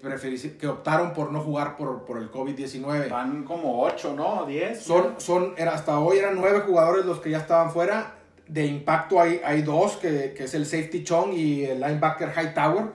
que 0.59 0.67
optaron 0.67 1.13
por 1.13 1.31
no 1.31 1.39
jugar 1.41 1.77
por, 1.77 2.03
por 2.03 2.17
el 2.17 2.29
COVID-19. 2.29 3.09
Van 3.09 3.45
como 3.45 3.81
8, 3.83 4.13
¿no? 4.15 4.45
10. 4.45 4.81
Son, 4.81 5.15
son, 5.19 5.53
era, 5.57 5.73
hasta 5.73 5.99
hoy 5.99 6.17
eran 6.17 6.35
nueve 6.35 6.61
jugadores 6.65 7.05
los 7.05 7.19
que 7.19 7.29
ya 7.29 7.37
estaban 7.37 7.71
fuera. 7.71 8.15
De 8.47 8.65
impacto 8.65 9.21
hay, 9.21 9.39
hay 9.45 9.61
dos, 9.61 9.95
que, 9.95 10.33
que 10.33 10.43
es 10.43 10.53
el 10.53 10.65
safety 10.65 11.05
Chong 11.05 11.31
y 11.31 11.63
el 11.63 11.79
linebacker 11.79 12.33
Hightower, 12.35 12.87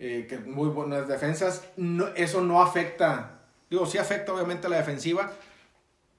eh, 0.00 0.26
que 0.28 0.38
muy 0.38 0.70
buenas 0.70 1.06
defensas. 1.06 1.62
No, 1.76 2.08
eso 2.16 2.40
no 2.40 2.60
afecta, 2.60 3.38
digo, 3.70 3.86
sí 3.86 3.98
afecta 3.98 4.32
obviamente 4.32 4.66
a 4.66 4.70
la 4.70 4.78
defensiva, 4.78 5.30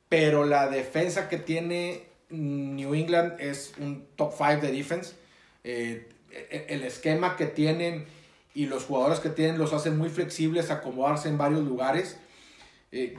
pero 0.08 0.46
la 0.46 0.70
defensa 0.70 1.28
que 1.28 1.38
tiene 1.38 2.09
New 2.30 2.94
England 2.94 3.40
es 3.40 3.74
un 3.80 4.06
top 4.16 4.34
5 4.38 4.62
de 4.62 4.72
defense. 4.72 5.14
Eh, 5.64 6.08
e- 6.32 6.66
el 6.70 6.84
esquema 6.84 7.36
que 7.36 7.46
tienen 7.46 8.06
y 8.54 8.66
los 8.66 8.86
jugadores 8.86 9.20
que 9.20 9.30
tienen 9.30 9.58
los 9.58 9.74
hacen 9.74 9.98
muy 9.98 10.10
flexibles, 10.10 10.72
acomodarse 10.72 11.30
en 11.30 11.38
varios 11.38 11.64
lugares. 11.64 12.18
Eh, 12.92 13.18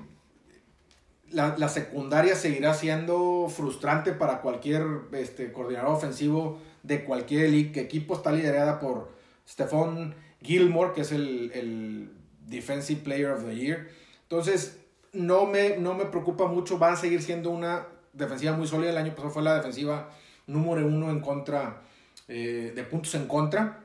la, 1.31 1.57
la 1.57 1.69
secundaria 1.69 2.35
seguirá 2.35 2.75
siendo 2.75 3.49
frustrante 3.49 4.13
para 4.13 4.41
cualquier 4.41 4.85
este, 5.13 5.53
coordinador 5.53 5.91
ofensivo 5.91 6.59
de 6.83 7.05
cualquier 7.05 7.55
equipo. 7.55 8.15
Está 8.15 8.33
liderada 8.33 8.81
por 8.81 9.13
Stephon 9.49 10.15
Gilmore, 10.43 10.93
que 10.93 11.03
es 11.03 11.13
el, 11.13 11.53
el 11.55 12.11
Defensive 12.47 13.03
Player 13.03 13.31
of 13.31 13.45
the 13.45 13.55
Year. 13.55 13.89
Entonces, 14.23 14.79
no 15.13 15.47
me, 15.47 15.77
no 15.77 15.95
me 15.95 16.07
preocupa 16.07 16.47
mucho. 16.47 16.79
Van 16.79 16.95
a 16.95 16.97
seguir 16.97 17.23
siendo 17.23 17.51
una 17.51 17.87
defensiva 18.13 18.53
muy 18.53 18.67
sólida. 18.67 18.91
El 18.91 18.99
año 18.99 19.15
pasado 19.15 19.31
fue 19.31 19.43
la 19.43 19.55
defensiva 19.55 20.11
número 20.51 20.87
uno 20.87 21.11
en 21.11 21.21
contra, 21.21 21.83
eh, 22.29 22.73
de 22.75 22.83
puntos 22.85 23.15
en 23.15 23.27
contra. 23.27 23.85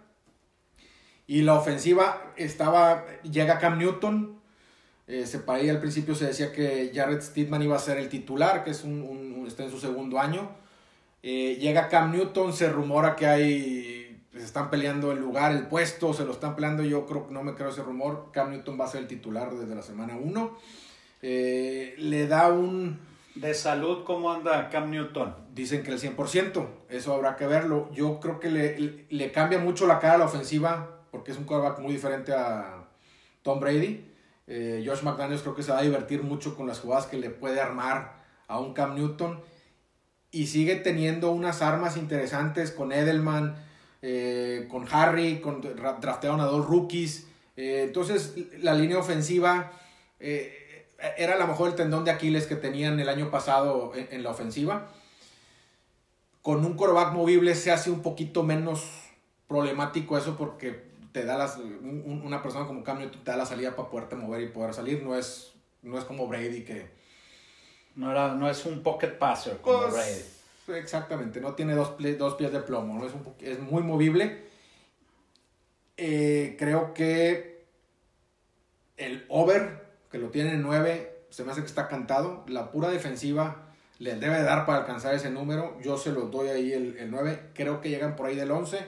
Y 1.28 1.42
la 1.42 1.56
ofensiva 1.56 2.34
estaba, 2.36 3.06
llega 3.24 3.60
Cam 3.60 3.80
Newton, 3.80 4.40
eh, 5.08 5.26
se, 5.26 5.40
para 5.40 5.60
ahí 5.60 5.70
al 5.70 5.80
principio 5.80 6.16
se 6.16 6.26
decía 6.26 6.52
que 6.52 6.92
Jared 6.94 7.22
Stidman 7.22 7.62
iba 7.62 7.76
a 7.76 7.80
ser 7.80 7.98
el 7.98 8.10
titular, 8.10 8.64
que 8.64 8.72
es 8.72 8.84
un, 8.84 9.46
está 9.48 9.64
en 9.64 9.72
su 9.72 9.80
segundo 9.80 10.20
año. 10.20 10.50
Eh, 11.24 11.58
llega 11.60 11.88
Cam 11.88 12.12
Newton, 12.12 12.54
se 12.54 12.70
rumora 12.70 13.16
que 13.16 13.26
hay, 13.26 14.22
se 14.32 14.44
están 14.44 14.70
peleando 14.70 15.12
el 15.12 15.20
lugar, 15.20 15.52
el 15.52 15.68
puesto, 15.68 16.14
se 16.14 16.26
lo 16.26 16.34
están 16.34 16.56
peleando. 16.56 16.84
Yo 16.84 17.08
creo, 17.08 17.28
no 17.32 17.44
me 17.44 17.56
creo 17.56 17.70
ese 17.70 17.82
rumor. 17.82 18.30
Cam 18.32 18.52
Newton 18.52 18.80
va 18.80 18.86
a 18.86 18.90
ser 18.90 19.02
el 19.02 19.08
titular 19.08 19.52
desde 19.52 19.74
la 19.74 19.82
semana 19.82 20.16
1. 20.16 20.58
le 21.22 22.28
da 22.28 22.50
un, 22.50 23.00
De 23.36 23.54
salud, 23.54 24.04
¿cómo 24.06 24.32
anda 24.32 24.70
Cam 24.70 24.90
Newton? 24.92 25.36
dicen 25.54 25.84
que 25.84 25.92
el 25.92 26.00
100%, 26.00 26.68
eso 26.90 27.14
habrá 27.14 27.36
que 27.38 27.48
verlo. 27.48 27.90
Yo 27.94 28.20
creo 28.20 28.40
que 28.42 28.50
le, 28.50 29.06
le- 29.10 29.32
cambia 29.32 29.58
mucho 29.60 29.88
la 29.88 30.00
cara 30.00 30.16
a 30.16 30.18
la 30.18 30.26
ofensiva, 30.26 31.00
porque 31.12 31.32
es 31.32 31.38
un 31.38 31.46
quarterback 31.46 31.80
muy 31.80 31.94
diferente 31.94 32.34
a 32.34 32.86
Tom 33.42 33.60
Brady. 33.62 34.06
Eh, 34.48 34.84
Josh 34.86 35.02
McDaniels 35.04 35.42
creo 35.42 35.56
que 35.56 35.64
se 35.64 35.72
va 35.72 35.80
a 35.80 35.82
divertir 35.82 36.24
mucho 36.24 36.56
con 36.56 36.68
las 36.68 36.80
jugadas 36.82 37.06
que 37.08 37.18
le 37.18 37.30
puede 37.30 37.62
armar 37.62 38.16
a 38.48 38.60
un 38.60 38.74
Cam 38.74 38.96
Newton. 38.96 39.40
Y 40.32 40.48
sigue 40.48 40.76
teniendo 40.76 41.32
unas 41.32 41.62
armas 41.62 41.96
interesantes 41.96 42.72
con 42.72 42.92
Edelman, 42.92 43.56
eh, 44.02 44.68
con 44.70 44.86
Harry, 44.92 45.40
con, 45.40 45.62
ra- 45.78 45.94
draftearon 46.02 46.42
a 46.42 46.46
dos 46.46 46.66
rookies. 46.68 47.28
Eh, 47.56 47.84
entonces, 47.88 48.36
la 48.60 48.74
línea 48.74 48.98
ofensiva 48.98 49.72
era 51.18 51.36
a 51.36 51.38
lo 51.38 51.48
mejor 51.48 51.70
el 51.70 51.76
tendón 51.76 52.06
de 52.06 52.12
Aquiles 52.12 52.48
que 52.48 52.56
tenían 52.56 53.00
el 53.00 53.10
año 53.10 53.30
pasado 53.32 53.94
en, 53.96 54.08
en 54.12 54.24
la 54.24 54.32
ofensiva. 54.32 54.88
Con 56.42 56.64
un 56.66 56.76
coreback 56.76 57.14
movible 57.14 57.56
se 57.56 57.72
hace 57.72 57.90
un 57.92 58.02
poquito 58.02 58.44
menos 58.44 58.86
problemático 59.48 60.18
eso 60.18 60.36
porque 60.38 60.86
te 61.12 61.26
da 61.26 61.38
las, 61.38 61.58
un- 61.58 62.04
un- 62.06 62.22
una 62.26 62.42
persona 62.44 62.66
como 62.68 62.84
Cam 62.84 63.00
Newton 63.00 63.24
te 63.24 63.32
da 63.32 63.38
la 63.38 63.46
salida 63.46 63.76
para 63.76 63.90
poderte 63.90 64.16
mover 64.16 64.42
y 64.42 64.48
poder 64.48 64.74
salir. 64.74 65.02
No 65.04 65.16
es, 65.16 65.54
no 65.82 65.98
es 65.98 66.04
como 66.06 66.28
Brady 66.28 66.64
que... 66.64 66.90
No, 67.96 68.12
era, 68.12 68.34
no 68.36 68.50
es 68.50 68.66
un 68.66 68.84
pocket 68.84 69.18
passer 69.18 69.58
como 69.58 69.80
Pues, 69.84 69.94
Brady. 69.94 70.80
Exactamente, 70.80 71.40
no 71.42 71.54
tiene 71.54 71.76
dos, 71.76 71.94
dos 72.18 72.34
pies 72.36 72.52
de 72.52 72.60
plomo, 72.60 72.96
¿no? 73.00 73.06
es, 73.06 73.14
un 73.14 73.24
es 73.40 73.60
muy 73.60 73.84
movible. 73.84 74.44
Eh, 75.98 76.56
creo 76.60 76.94
que 76.94 77.66
el 78.98 79.26
over, 79.30 79.85
que 80.16 80.22
lo 80.22 80.30
tiene 80.30 80.54
en 80.54 80.62
9, 80.62 81.24
se 81.30 81.44
me 81.44 81.52
hace 81.52 81.60
que 81.60 81.68
está 81.68 81.90
cantado. 81.90 82.46
La 82.48 82.72
pura 82.72 82.88
defensiva 82.88 83.64
le 84.00 84.16
debe 84.16 84.42
dar 84.44 84.66
para 84.66 84.78
alcanzar 84.78 85.14
ese 85.14 85.30
número. 85.30 85.78
Yo 85.84 85.98
se 85.98 86.14
los 86.14 86.32
doy 86.32 86.48
ahí 86.48 86.72
el, 86.72 86.96
el 86.98 87.12
9. 87.12 87.50
Creo 87.54 87.82
que 87.82 87.90
llegan 87.90 88.16
por 88.16 88.28
ahí 88.28 88.36
del 88.38 88.50
11. 88.50 88.80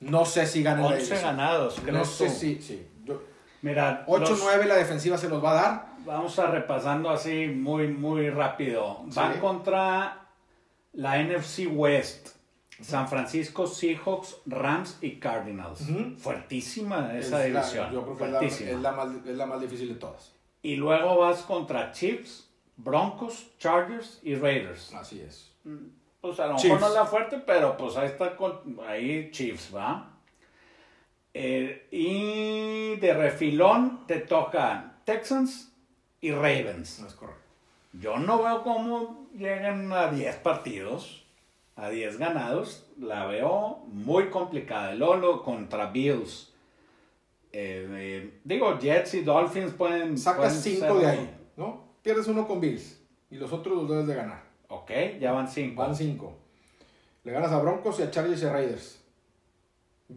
No 0.00 0.26
sé 0.26 0.46
si 0.46 0.62
ganan 0.62 0.82
la 0.82 0.86
11 0.88 0.96
división. 1.02 1.22
ganados, 1.22 1.78
No 1.78 1.84
¿crees 1.84 2.08
sé 2.08 2.26
tú? 2.26 2.30
si... 2.34 2.60
Sí. 2.60 2.86
Yo- 3.04 3.22
Mira, 3.62 4.04
los- 4.06 4.30
8-9 4.30 4.66
la 4.66 4.74
defensiva 4.76 5.16
se 5.16 5.30
los 5.30 5.42
va 5.42 5.52
a 5.52 5.54
dar. 5.54 5.86
vamos 6.04 6.38
a 6.38 6.48
repasando 6.48 7.08
así 7.08 7.46
muy, 7.46 7.88
muy 7.88 8.28
rápido. 8.28 9.00
Van 9.06 9.32
Sí. 9.32 9.40
contra 9.40 10.26
la 10.92 11.22
NFC 11.22 11.68
West. 11.72 12.36
San 12.80 13.08
Francisco, 13.08 13.66
Seahawks, 13.66 14.36
Rams 14.46 14.98
y 15.00 15.16
Cardinals. 15.18 15.80
Fuertísima 16.18 17.16
esa 17.18 17.44
Es 17.46 17.52
la- 17.52 17.60
división. 17.60 17.92
yo 17.92 18.02
creo 18.04 18.16
que 18.16 18.24
es 18.24 18.30
la, 18.30 18.38
fuertísima. 18.38 18.70
es 18.70 18.78
la 18.80 18.92
más, 18.92 19.08
es 19.26 19.36
la 19.36 19.46
más 19.46 19.60
difícil 19.60 19.88
de 19.88 19.94
todas. 19.96 20.32
Y 20.62 20.76
luego 20.76 21.16
vas 21.18 21.42
contra 21.42 21.90
Chiefs, 21.92 22.48
Broncos, 22.76 23.48
Chargers 23.58 24.20
y 24.22 24.34
Raiders. 24.36 24.94
Así 24.94 25.20
es. 25.20 25.52
Pues 26.20 26.38
a 26.40 26.46
lo 26.46 26.54
mejor 26.54 26.80
no 26.80 26.86
es 26.88 26.94
la 26.94 27.04
fuerte, 27.06 27.38
pero 27.46 27.76
pues 27.76 27.96
ahí 27.96 28.06
está 28.06 28.36
con, 28.36 28.78
ahí 28.86 29.30
Chiefs, 29.32 29.74
¿va? 29.74 30.14
Eh, 31.34 31.86
y 31.90 32.96
de 33.00 33.14
refilón 33.14 34.06
te 34.06 34.18
tocan 34.20 34.98
Texans, 35.04 35.72
y 36.20 36.32
Ravens. 36.32 36.98
No 37.00 37.06
es 37.06 37.14
correcto. 37.14 37.42
Yo 37.92 38.18
no 38.18 38.42
veo 38.42 38.62
cómo 38.62 39.28
llegan 39.36 39.92
a 39.92 40.08
10 40.10 40.36
partidos, 40.36 41.24
a 41.78 41.88
10 41.88 42.18
ganados. 42.18 42.86
La 42.98 43.24
veo 43.26 43.84
muy 43.86 44.28
complicada. 44.28 44.94
Lolo 44.94 45.42
contra 45.42 45.86
Bills. 45.90 46.52
Eh, 47.52 47.86
eh, 47.90 48.40
digo, 48.44 48.78
Jets 48.78 49.14
y 49.14 49.22
Dolphins 49.22 49.72
pueden. 49.72 50.18
Sacas 50.18 50.38
pueden 50.54 50.60
5 50.62 50.86
ser- 50.86 50.94
de 50.96 51.06
ahí, 51.06 51.36
¿no? 51.56 51.84
Pierdes 52.02 52.26
uno 52.26 52.46
con 52.46 52.60
Bills 52.60 53.00
y 53.30 53.36
los 53.36 53.52
otros 53.52 53.76
los 53.76 53.88
debes 53.88 54.06
de 54.06 54.14
ganar. 54.14 54.42
Ok, 54.68 54.90
ya 55.20 55.32
van 55.32 55.48
5. 55.48 55.80
Van 55.80 55.94
5. 55.96 56.36
Le 57.24 57.32
ganas 57.32 57.50
a 57.52 57.58
Broncos 57.60 57.98
y 58.00 58.02
a 58.02 58.10
Chargers 58.10 58.42
y 58.42 58.46
a 58.46 58.52
Raiders. 58.52 59.00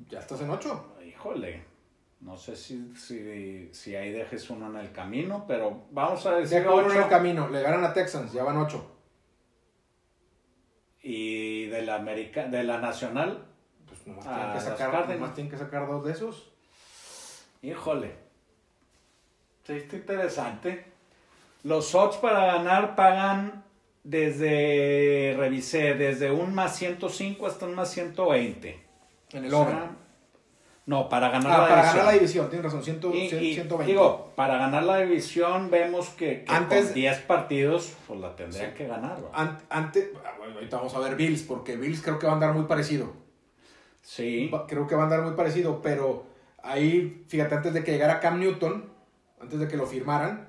Ya 0.10 0.20
estás 0.20 0.42
en 0.42 0.50
8. 0.50 0.96
Híjole, 1.08 1.64
no 2.22 2.38
sé 2.38 2.56
si, 2.56 2.94
si, 2.96 3.70
si 3.74 3.96
ahí 3.96 4.12
dejes 4.12 4.50
uno 4.50 4.70
en 4.70 4.78
el 4.78 4.92
camino, 4.92 5.46
pero 5.48 5.84
vamos 5.92 6.26
a 6.26 6.36
decir 6.36 6.60
Deja 6.60 6.74
uno 6.74 6.92
en 6.92 6.98
el 7.02 7.08
camino. 7.10 7.50
Le 7.50 7.62
ganan 7.62 7.84
a 7.84 7.94
Texans, 7.94 8.32
ya 8.34 8.44
van 8.44 8.58
8. 8.58 8.91
Y 11.04 11.66
de 11.68 11.82
la, 11.82 11.96
América, 11.96 12.46
de 12.46 12.64
la 12.64 12.80
Nacional, 12.80 13.46
Pues 13.88 14.06
nomás, 14.06 14.26
tienen 14.26 14.54
que 14.54 14.62
sacar, 14.62 15.10
nomás 15.10 15.34
tienen 15.34 15.52
que 15.52 15.58
sacar 15.58 15.88
dos 15.88 16.06
de 16.06 16.12
esos. 16.12 16.52
híjole. 17.62 18.16
Sí, 19.66 19.74
está 19.74 19.96
interesante. 19.96 20.86
Los 21.64 21.94
odds 21.94 22.18
para 22.18 22.46
ganar 22.46 22.96
pagan 22.96 23.64
desde, 24.04 25.36
revisé, 25.38 25.94
desde 25.94 26.32
un 26.32 26.54
más 26.54 26.76
105 26.76 27.46
hasta 27.46 27.66
un 27.66 27.76
más 27.76 27.92
120. 27.92 28.84
En 29.34 29.46
el 29.46 29.54
over. 29.54 29.76
No, 30.92 31.10
para 31.10 31.30
ganar 31.30 31.52
Ah, 31.52 31.58
la 31.58 31.64
para 31.64 31.76
división. 31.76 31.96
ganar 31.96 32.06
la 32.06 32.12
división, 32.20 32.50
tienes 32.50 32.66
razón, 32.66 32.84
100, 32.84 32.98
Y- 33.16 33.30
100, 33.30 33.44
y, 33.44 33.54
120. 33.56 33.92
Digo, 33.92 34.32
para 34.36 34.58
ganar 34.58 34.84
la 34.84 34.98
división 34.98 35.70
vemos 35.72 36.10
que, 36.10 36.44
que 36.44 36.54
Antes- 36.54 36.86
con 36.88 36.94
10 36.94 37.20
partidos 37.22 37.94
pues 38.08 38.20
la 38.20 38.36
tendrían 38.36 38.72
Sí. 38.72 38.78
que 38.78 38.88
ganar. 38.88 39.18
antes, 39.70 40.10
ah, 40.26 40.34
bueno, 40.38 40.56
ahorita 40.56 40.78
vamos 40.78 40.94
a 40.96 41.00
ver 41.00 41.16
Bills, 41.16 41.44
porque 41.44 41.78
Bills 41.78 42.02
creo 42.02 42.20
que 42.20 42.26
va 42.28 42.34
a 42.34 42.36
andar 42.36 42.54
muy 42.54 42.66
parecido. 42.66 43.14
Sí. 44.02 44.52
Creo 44.68 44.88
que 44.88 44.96
va 44.96 45.02
a 45.02 45.06
andar 45.06 45.22
muy 45.22 45.34
parecido, 45.36 45.82
pero 45.82 46.26
ahí, 46.64 47.24
fíjate, 47.28 47.56
antes 47.56 47.74
de 47.74 47.84
que 47.84 47.92
llegara 47.92 48.20
Cam 48.20 48.40
Newton, 48.40 48.90
antes 49.40 49.60
de 49.60 49.68
que 49.68 49.78
lo 49.78 49.86
firmaran, 49.86 50.48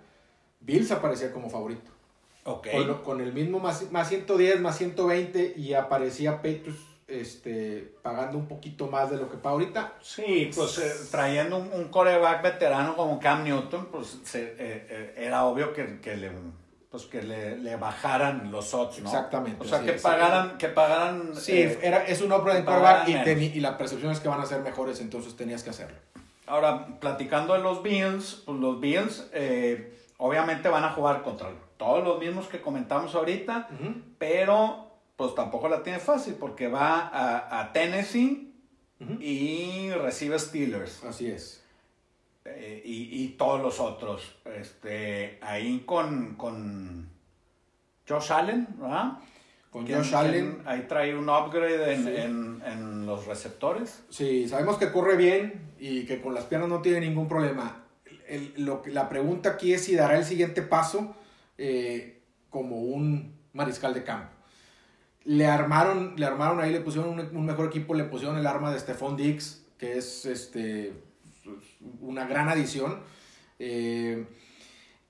Bills 0.61 0.91
aparecía 0.91 1.33
como 1.33 1.49
favorito. 1.51 1.91
Ok. 2.45 2.69
Con 3.05 3.21
el 3.21 3.33
mismo 3.33 3.61
más, 3.61 3.91
más 3.93 4.09
110, 4.09 4.61
más 4.61 4.77
120 4.79 5.55
y 5.57 5.75
aparecía 5.75 6.37
Patriots 6.37 6.81
este, 7.09 7.95
pagando 8.03 8.39
un 8.39 8.47
poquito 8.47 8.87
más 8.89 9.11
de 9.11 9.17
lo 9.19 9.31
que 9.31 9.37
paga 9.37 9.53
ahorita. 9.55 9.93
Sí, 10.01 10.51
pues 10.55 10.79
eh, 10.79 10.93
trayendo 11.11 11.59
un, 11.59 11.71
un 11.73 11.89
coreback 11.89 12.43
veterano 12.43 12.97
como 12.97 13.19
Cam 13.21 13.45
Newton, 13.45 13.87
pues 13.87 14.19
se- 14.25 14.53
eh, 14.59 14.87
eh, 14.89 15.15
era 15.19 15.45
obvio 15.45 15.73
que, 15.73 16.01
que 16.01 16.17
le 16.17 16.31
pues 16.91 17.05
que 17.07 17.23
le, 17.23 17.57
le 17.57 17.77
bajaran 17.77 18.51
los 18.53 18.75
odds, 18.75 18.99
¿no? 19.01 19.09
Exactamente, 19.09 19.65
O 19.65 19.67
sea, 19.67 19.79
así 19.79 19.87
que 19.87 19.93
pagaran, 19.95 20.59
que 20.59 20.69
pagaran. 20.69 21.35
Sí, 21.37 21.53
eh, 21.63 21.79
era, 21.83 22.05
es 22.05 22.21
un 22.21 22.31
upgrade 22.33 22.59
en 22.59 22.65
quarterback 22.67 23.09
y, 23.09 23.13
teni- 23.15 23.55
y 23.55 23.61
la 23.61 23.79
percepción 23.79 24.13
es 24.13 24.21
que 24.21 24.29
van 24.29 24.43
a 24.43 24.45
ser 24.45 24.61
mejores, 24.61 25.01
entonces 25.01 25.35
tenías 25.35 25.63
que 25.63 25.71
hacerlo. 25.71 25.97
Ahora, 26.47 26.99
platicando 27.01 27.55
de 27.55 27.61
los 27.61 27.83
Bills, 27.83 28.43
pues 28.45 28.59
los 28.59 28.79
Bills 28.79 29.27
eh, 29.33 29.99
obviamente 30.19 30.69
van 30.69 30.85
a 30.85 30.91
jugar 30.91 31.23
contra 31.23 31.49
todos 31.79 32.05
los 32.05 32.19
mismos 32.21 32.47
que 32.49 32.61
comentamos 32.61 33.15
ahorita, 33.15 33.69
pero 34.19 34.92
pues 35.17 35.35
tampoco 35.35 35.69
la 35.69 35.83
tiene 35.83 35.99
fácil 35.99 36.35
porque 36.35 36.69
va 36.69 37.09
a, 37.09 37.61
a 37.61 37.73
Tennessee 37.73 38.49
y 39.21 39.91
recibe 39.91 40.39
Steelers 40.39 41.03
Así 41.05 41.27
es. 41.27 41.65
eh, 42.45 42.81
y, 42.85 43.23
y 43.25 43.29
todos 43.31 43.61
los 43.61 43.81
otros. 43.81 44.37
Este, 44.45 45.39
ahí 45.43 45.81
con, 45.85 46.35
con 46.37 47.09
Josh 48.09 48.33
Allen, 48.33 48.69
¿verdad? 48.79 49.19
Con 49.71 49.87
Josh 49.89 50.15
Allen, 50.15 50.63
Ahí 50.67 50.85
trae 50.89 51.17
un 51.17 51.29
upgrade 51.29 51.95
en, 51.95 52.05
Sí. 52.05 52.15
en- 52.17 52.63
en 52.67 53.07
los 53.07 53.27
receptores. 53.27 54.05
sí, 54.11 54.49
sabemos 54.49 54.77
que 54.79 54.93
corre 54.93 55.17
bien 55.17 55.73
y 55.81 56.05
que 56.05 56.21
con 56.21 56.35
las 56.35 56.45
piernas 56.45 56.69
no 56.69 56.81
tiene 56.83 57.01
ningún 57.01 57.27
problema. 57.27 57.85
El- 58.29 58.53
lo 58.59 58.83
la 58.87 59.09
pregunta 59.09 59.51
aquí 59.51 59.73
es 59.75 59.85
si 59.85 59.95
dará 59.97 60.17
el 60.17 60.25
siguiente 60.25 60.63
paso 60.63 61.17
eh, 61.59 62.23
como 62.51 62.81
un 62.83 63.35
mariscal 63.53 63.95
de 63.95 64.05
campo. 64.05 64.31
Le 65.25 65.47
armaron, 65.47 66.15
le 66.17 66.27
armaron 66.27 66.61
ahí, 66.61 66.73
le 66.73 66.81
pusieron 66.81 67.11
un, 67.11 67.37
un 67.37 67.47
mejor 67.47 67.67
equipo, 67.67 67.95
le 67.95 68.05
pusieron 68.05 68.37
el 68.37 68.47
arma 68.47 68.73
de 68.73 68.79
Stephon 68.81 69.17
Diggs, 69.17 69.65
que 69.79 69.99
es 69.99 70.27
este, 70.27 70.93
una 72.01 72.27
gran 72.27 72.49
adición. 72.49 73.01
Eh, 73.59 74.27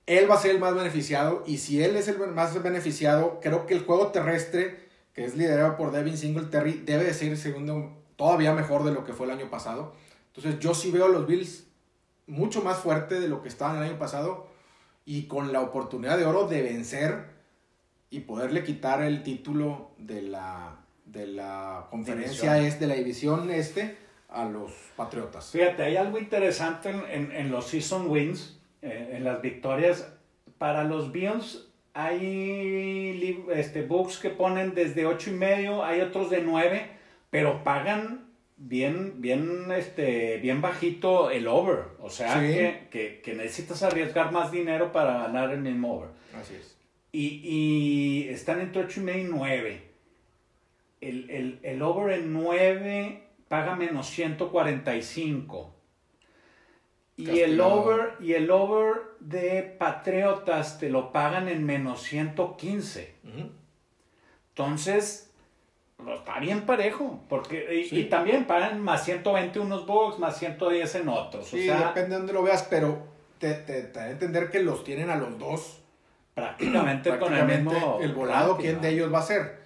él 0.05 0.29
va 0.29 0.35
a 0.35 0.39
ser 0.39 0.51
el 0.51 0.59
más 0.59 0.75
beneficiado 0.75 1.43
y 1.45 1.57
si 1.59 1.81
él 1.81 1.95
es 1.95 2.07
el 2.07 2.17
más 2.17 2.61
beneficiado, 2.61 3.39
creo 3.41 3.65
que 3.65 3.73
el 3.73 3.85
juego 3.85 4.07
terrestre, 4.07 4.89
que 5.13 5.25
es 5.25 5.35
liderado 5.35 5.77
por 5.77 5.91
Devin 5.91 6.17
Singletary, 6.17 6.83
debe 6.85 7.05
de 7.05 7.13
ser 7.13 7.37
segundo, 7.37 8.03
todavía 8.15 8.53
mejor 8.53 8.83
de 8.83 8.91
lo 8.91 9.05
que 9.05 9.13
fue 9.13 9.27
el 9.27 9.31
año 9.31 9.49
pasado. 9.49 9.93
Entonces 10.35 10.59
yo 10.59 10.73
sí 10.73 10.91
veo 10.91 11.05
a 11.05 11.09
los 11.09 11.25
Bills 11.25 11.65
mucho 12.27 12.61
más 12.61 12.79
fuerte 12.79 13.19
de 13.19 13.27
lo 13.27 13.41
que 13.41 13.49
estaban 13.49 13.77
el 13.77 13.83
año 13.83 13.99
pasado 13.99 14.47
y 15.05 15.27
con 15.27 15.53
la 15.53 15.61
oportunidad 15.61 16.17
de 16.17 16.25
oro 16.25 16.47
de 16.47 16.63
vencer 16.63 17.32
y 18.15 18.19
poderle 18.21 18.63
quitar 18.63 19.01
el 19.01 19.23
título 19.23 19.91
de 19.97 20.21
la, 20.21 20.77
de 21.05 21.27
la 21.27 21.87
conferencia 21.89 22.53
División. 22.53 22.65
este, 22.65 22.79
de 22.85 22.87
la 22.87 22.95
división 22.95 23.51
este 23.51 23.97
a 24.29 24.45
los 24.45 24.71
Patriotas. 24.95 25.51
Fíjate, 25.51 25.83
hay 25.83 25.95
algo 25.97 26.17
interesante 26.19 26.89
en, 26.89 27.01
en- 27.09 27.31
en 27.31 27.51
los 27.51 27.67
season 27.67 28.09
wins, 28.09 28.59
eh, 28.81 29.13
en 29.17 29.23
las 29.23 29.41
victorias. 29.41 30.11
Para 30.57 30.83
los 30.83 31.11
Bills 31.11 31.67
hay 31.93 33.43
este, 33.53 33.81
books 33.83 34.17
que 34.17 34.29
ponen 34.29 34.73
desde 34.73 35.05
ocho 35.05 35.29
y 35.29 35.33
medio, 35.33 35.83
hay 35.83 36.01
otros 36.01 36.29
de 36.29 36.41
9, 36.41 36.87
pero 37.29 37.63
pagan 37.63 38.27
bien, 38.57 39.15
bien, 39.21 39.71
este, 39.71 40.37
bien 40.37 40.61
bajito 40.61 41.29
el 41.31 41.47
over. 41.47 41.85
O 41.99 42.09
sea 42.09 42.39
Sí. 42.39 42.47
que, 42.53 42.87
que- 42.91 43.21
que 43.21 43.33
necesitas 43.33 43.83
arriesgar 43.83 44.31
más 44.31 44.51
dinero 44.51 44.91
para 44.91 45.17
ganar 45.23 45.51
el 45.51 45.61
mismo 45.61 45.95
over. 45.95 46.09
Así 46.39 46.55
es. 46.55 46.72
Y, 47.15 47.41
y 47.43 48.29
están 48.29 48.59
entre 48.59 48.81
8 48.81 48.99
y 48.99 49.03
medio 49.03 49.21
y 49.21 49.31
9. 49.31 49.81
El, 50.99 51.29
el, 51.29 51.59
el 51.61 51.81
over 51.83 52.17
en 52.19 52.33
9 52.33 53.23
paga 53.47 53.75
menos 53.75 54.07
145. 54.09 55.75
Y 57.15 57.39
el, 57.41 57.61
over, 57.61 58.15
y 58.19 58.33
el 58.33 58.49
over 58.49 58.95
de 59.19 59.61
Patriotas 59.77 60.79
te 60.79 60.89
lo 60.89 61.11
pagan 61.11 61.47
en 61.47 61.63
menos 61.63 62.01
115. 62.01 63.13
Ujú. 63.23 63.49
Entonces, 64.49 65.31
pues, 65.97 66.17
está 66.17 66.39
bien 66.39 66.61
parejo. 66.65 67.23
Porque, 67.29 67.81
y, 67.81 67.83
Sí. 67.89 67.99
y 67.99 68.03
también 68.05 68.45
pagan 68.45 68.81
más 68.81 69.05
120 69.05 69.59
unos 69.59 69.85
bucks, 69.85 70.17
más 70.17 70.39
110 70.39 70.95
en 70.95 71.09
otros. 71.09 71.47
Sí, 71.47 71.69
o 71.69 71.73
sea, 71.73 71.89
depende 71.89 72.09
de 72.09 72.17
dónde 72.17 72.33
lo 72.33 72.41
veas, 72.41 72.63
pero 72.63 73.03
te, 73.37 73.53
te, 73.53 73.83
te 73.83 73.99
da 73.99 74.05
a 74.05 74.09
entender 74.09 74.49
que 74.49 74.63
los 74.63 74.83
tienen 74.83 75.11
a 75.11 75.15
los 75.15 75.37
dos. 75.37 75.82
Prácticamente, 76.33 77.09
con 77.19 77.33
el 77.33 77.39
mismo. 77.63 77.99
el 78.01 78.13
volado, 78.13 78.57
¿quién 78.57 78.81
de 78.81 78.89
ellos 78.89 79.13
va 79.13 79.19
a 79.19 79.23
ser? 79.23 79.63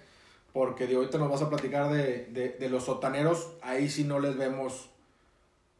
Porque 0.52 0.86
de 0.86 0.96
ahorita 0.96 1.18
nos 1.18 1.30
vas 1.30 1.42
a 1.42 1.48
platicar 1.48 1.88
de, 1.90 2.26
de, 2.26 2.48
de 2.50 2.68
los 2.68 2.84
sotaneros, 2.84 3.50
ahí 3.62 3.88
sí 3.88 4.04
no 4.04 4.18
les 4.18 4.36
vemos 4.36 4.88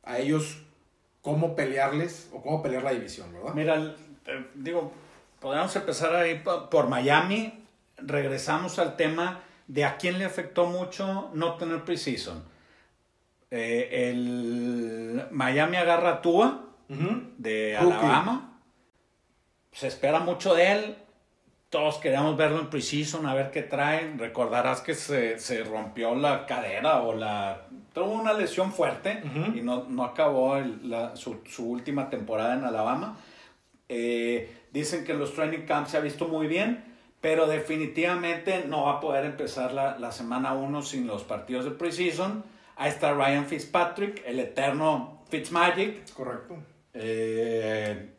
a 0.04 0.18
ellos 0.18 0.62
cómo 1.22 1.54
pelearles 1.56 2.28
o 2.32 2.40
cómo 2.42 2.62
pelear 2.62 2.82
la 2.84 2.92
división, 2.92 3.32
¿verdad? 3.32 3.52
Mira, 3.54 3.94
eh, 4.26 4.46
digo, 4.54 4.92
podemos 5.40 5.74
empezar 5.76 6.14
ahí 6.14 6.38
po- 6.40 6.70
por 6.70 6.88
Miami. 6.88 7.64
Regresamos 7.98 8.78
al 8.78 8.96
tema 8.96 9.40
de 9.66 9.84
a 9.84 9.96
quién 9.96 10.18
le 10.18 10.24
afectó 10.24 10.66
mucho 10.66 11.30
no 11.34 11.54
tener 11.56 11.84
preseason. 11.84 12.42
Eh, 13.50 14.10
el 14.10 15.26
Miami 15.30 15.76
agarra 15.76 16.10
a 16.10 16.22
Tua 16.22 16.64
de. 17.38 17.76
Alabama. 17.76 18.47
Se 19.78 19.86
espera 19.86 20.18
mucho 20.20 20.54
de 20.54 20.72
él. 20.72 20.96
Todos 21.70 21.98
queríamos 21.98 22.36
verlo 22.36 22.60
en 22.60 22.70
preseason, 22.70 23.26
a 23.26 23.34
ver 23.34 23.50
qué 23.50 23.62
trae. 23.62 24.12
Recordarás 24.16 24.80
que 24.80 24.94
se, 24.94 25.38
se 25.38 25.62
rompió 25.62 26.14
la 26.14 26.46
cadera 26.46 27.02
o 27.02 27.14
la... 27.14 27.66
Tuvo 27.92 28.12
una 28.12 28.32
lesión 28.32 28.72
fuerte 28.72 29.22
y 29.54 29.60
no, 29.60 29.84
no 29.88 30.04
acabó 30.04 30.56
el- 30.56 30.88
la- 30.90 31.14
su, 31.16 31.42
su 31.46 31.70
última 31.70 32.08
temporada 32.10 32.54
en 32.54 32.64
Alabama. 32.64 33.18
Eh, 33.88 34.50
dicen 34.72 35.04
que 35.04 35.14
los 35.14 35.34
training 35.34 35.66
camps 35.66 35.90
se 35.92 35.96
ha 35.98 36.00
visto 36.00 36.26
muy 36.26 36.46
bien, 36.46 36.84
pero 37.20 37.46
definitivamente 37.46 38.64
no 38.66 38.84
va 38.84 38.92
a 38.94 39.00
poder 39.00 39.24
empezar 39.26 39.72
la, 39.72 39.98
la 39.98 40.10
semana 40.10 40.54
1 40.54 40.82
sin 40.82 41.06
los 41.06 41.22
partidos 41.24 41.64
de 41.66 41.70
preseason. 41.72 42.44
Ahí 42.76 42.88
está 42.90 43.12
Ryan 43.12 43.44
Fitzpatrick, 43.46 44.22
el 44.26 44.38
eterno 44.40 45.22
Fitzmagic. 45.28 46.12
Correcto. 46.14 46.56
Eh, 46.94 48.14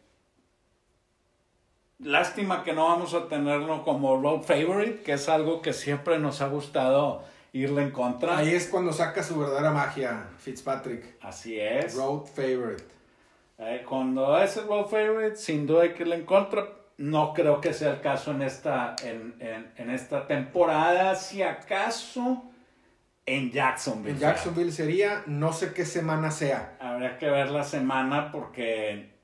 lástima 1.99 2.63
que 2.63 2.73
no 2.73 2.85
vamos 2.85 3.13
a 3.13 3.27
tenerlo 3.27 3.83
como 3.83 4.21
road 4.21 4.41
favorite, 4.41 5.01
que 5.03 5.13
es 5.13 5.29
algo 5.29 5.61
que 5.61 5.73
siempre 5.73 6.19
nos 6.19 6.41
ha 6.41 6.47
gustado 6.47 7.23
irle 7.53 7.83
en 7.83 7.91
contra. 7.91 8.37
Ahí 8.37 8.49
es 8.49 8.67
cuando 8.67 8.93
saca 8.93 9.23
su 9.23 9.37
verdadera 9.39 9.71
magia, 9.71 10.27
Fitzpatrick. 10.37 11.17
Así 11.21 11.59
es. 11.59 11.95
Road 11.95 12.25
favorite. 12.25 12.83
Eh, 13.57 13.83
cuando 13.87 14.41
es 14.41 14.55
el 14.57 14.65
world 14.65 14.89
favorite, 14.89 15.35
sin 15.35 15.67
duda 15.67 15.83
hay 15.83 15.93
que 15.93 16.03
irle 16.03 16.15
en 16.15 16.25
contra. 16.25 16.67
No 16.97 17.33
creo 17.33 17.61
que 17.61 17.73
sea 17.73 17.91
el 17.91 18.01
caso 18.01 18.31
en 18.31 18.41
esta, 18.41 18.95
en, 19.03 19.35
en, 19.39 19.71
en 19.77 19.89
esta 19.89 20.27
temporada. 20.27 21.15
Si 21.15 21.41
acaso 21.41 22.43
en 23.25 23.51
Jacksonville. 23.51 24.11
En 24.11 24.19
Jacksonville 24.19 24.71
sería, 24.71 25.23
no 25.25 25.53
sé 25.53 25.73
qué 25.73 25.85
semana 25.85 26.31
sea. 26.31 26.77
Habría 26.79 27.17
que 27.17 27.29
ver 27.29 27.51
la 27.51 27.63
semana 27.63 28.31
porque 28.31 29.18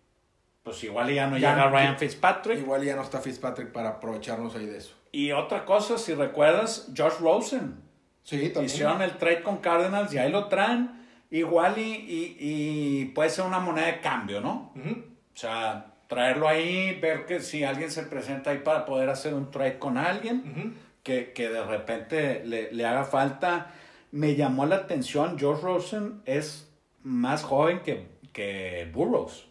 pues 0.65 0.83
igual 0.83 1.13
ya 1.13 1.27
no 1.27 1.37
llega 1.37 1.69
Ryan 1.69 1.95
Fitzpatrick. 1.95 2.57
Igual 2.57 2.83
ya 2.83 2.95
no 2.95 3.03
está 3.03 3.21
Fitzpatrick 3.21 3.71
para 3.71 3.89
aprovecharnos 3.89 4.55
ahí 4.55 4.65
de 4.65 4.79
eso. 4.79 4.95
Y 5.11 5.31
otra 5.31 5.63
cosa, 5.63 5.99
si 5.99 6.15
recuerdas, 6.15 6.91
Josh 6.97 7.19
Rosen. 7.21 7.75
Sí, 8.23 8.49
también. 8.49 8.65
Hicieron 8.65 9.03
el 9.03 9.11
trade 9.17 9.43
con 9.43 9.57
Cardinals 9.57 10.11
y 10.11 10.17
ahí 10.17 10.31
lo 10.31 10.47
traen. 10.47 11.05
Igual 11.29 11.77
y, 11.77 12.35
y, 12.39 13.05
puede 13.13 13.29
ser 13.29 13.45
una 13.45 13.59
moneda 13.59 13.85
de 13.85 13.99
cambio, 13.99 14.41
¿no? 14.41 14.73
O 14.75 15.37
sea, 15.37 15.93
traerlo 16.07 16.47
ahí, 16.47 16.99
ver 16.99 17.27
que 17.27 17.41
si 17.41 17.63
alguien 17.63 17.91
se 17.91 18.01
presenta 18.01 18.49
ahí 18.49 18.59
para 18.59 18.87
poder 18.87 19.09
hacer 19.09 19.35
un 19.35 19.51
trade 19.51 19.77
con 19.77 19.99
alguien, 19.99 20.79
que, 21.03 21.31
que, 21.31 21.49
de 21.49 21.63
repente 21.63 22.41
le, 22.43 22.71
le, 22.71 22.85
haga 22.87 23.03
falta. 23.03 23.71
Me 24.11 24.35
llamó 24.35 24.65
la 24.65 24.77
atención, 24.77 25.37
Josh 25.39 25.61
Rosen 25.61 26.21
es 26.25 26.67
más 27.03 27.43
joven 27.43 27.81
que, 27.81 28.07
que 28.33 28.89
Burroughs 28.91 29.45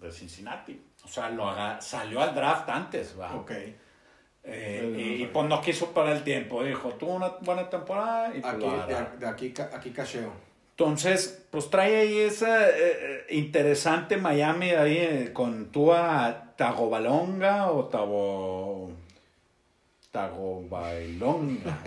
de 0.00 0.12
Cincinnati. 0.12 0.80
O 1.04 1.08
sea, 1.08 1.30
lo 1.30 1.50
salió 1.80 2.20
al 2.20 2.34
draft 2.34 2.68
antes, 2.68 3.14
¿va? 3.18 3.34
Ok. 3.34 3.52
Eh, 4.50 5.18
y, 5.20 5.26
pues 5.26 5.46
no 5.46 5.60
quiso 5.60 5.92
para 5.92 6.12
el 6.12 6.22
tiempo, 6.22 6.64
dijo, 6.64 6.90
tuvo 6.94 7.14
una 7.14 7.28
buena 7.40 7.68
temporada 7.68 8.34
y 8.34 8.40
pues 8.40 8.54
aquí, 8.54 8.66
de, 9.18 9.26
aquí, 9.26 9.54
aquí 9.74 9.90
cacheo. 9.90 10.32
Entonces, 10.70 11.46
pues 11.50 11.68
trae 11.68 11.96
ahí 11.96 12.18
esa 12.20 12.68
eh, 12.68 12.72
eh, 12.78 13.26
interesante 13.30 14.16
Miami 14.16 14.70
ahí 14.70 15.30
con 15.34 15.70
Tua 15.70 16.54
Tagobalonga 16.56 17.70
o 17.70 17.84
Tago... 17.86 18.92
Tagobailonga. 20.10 21.78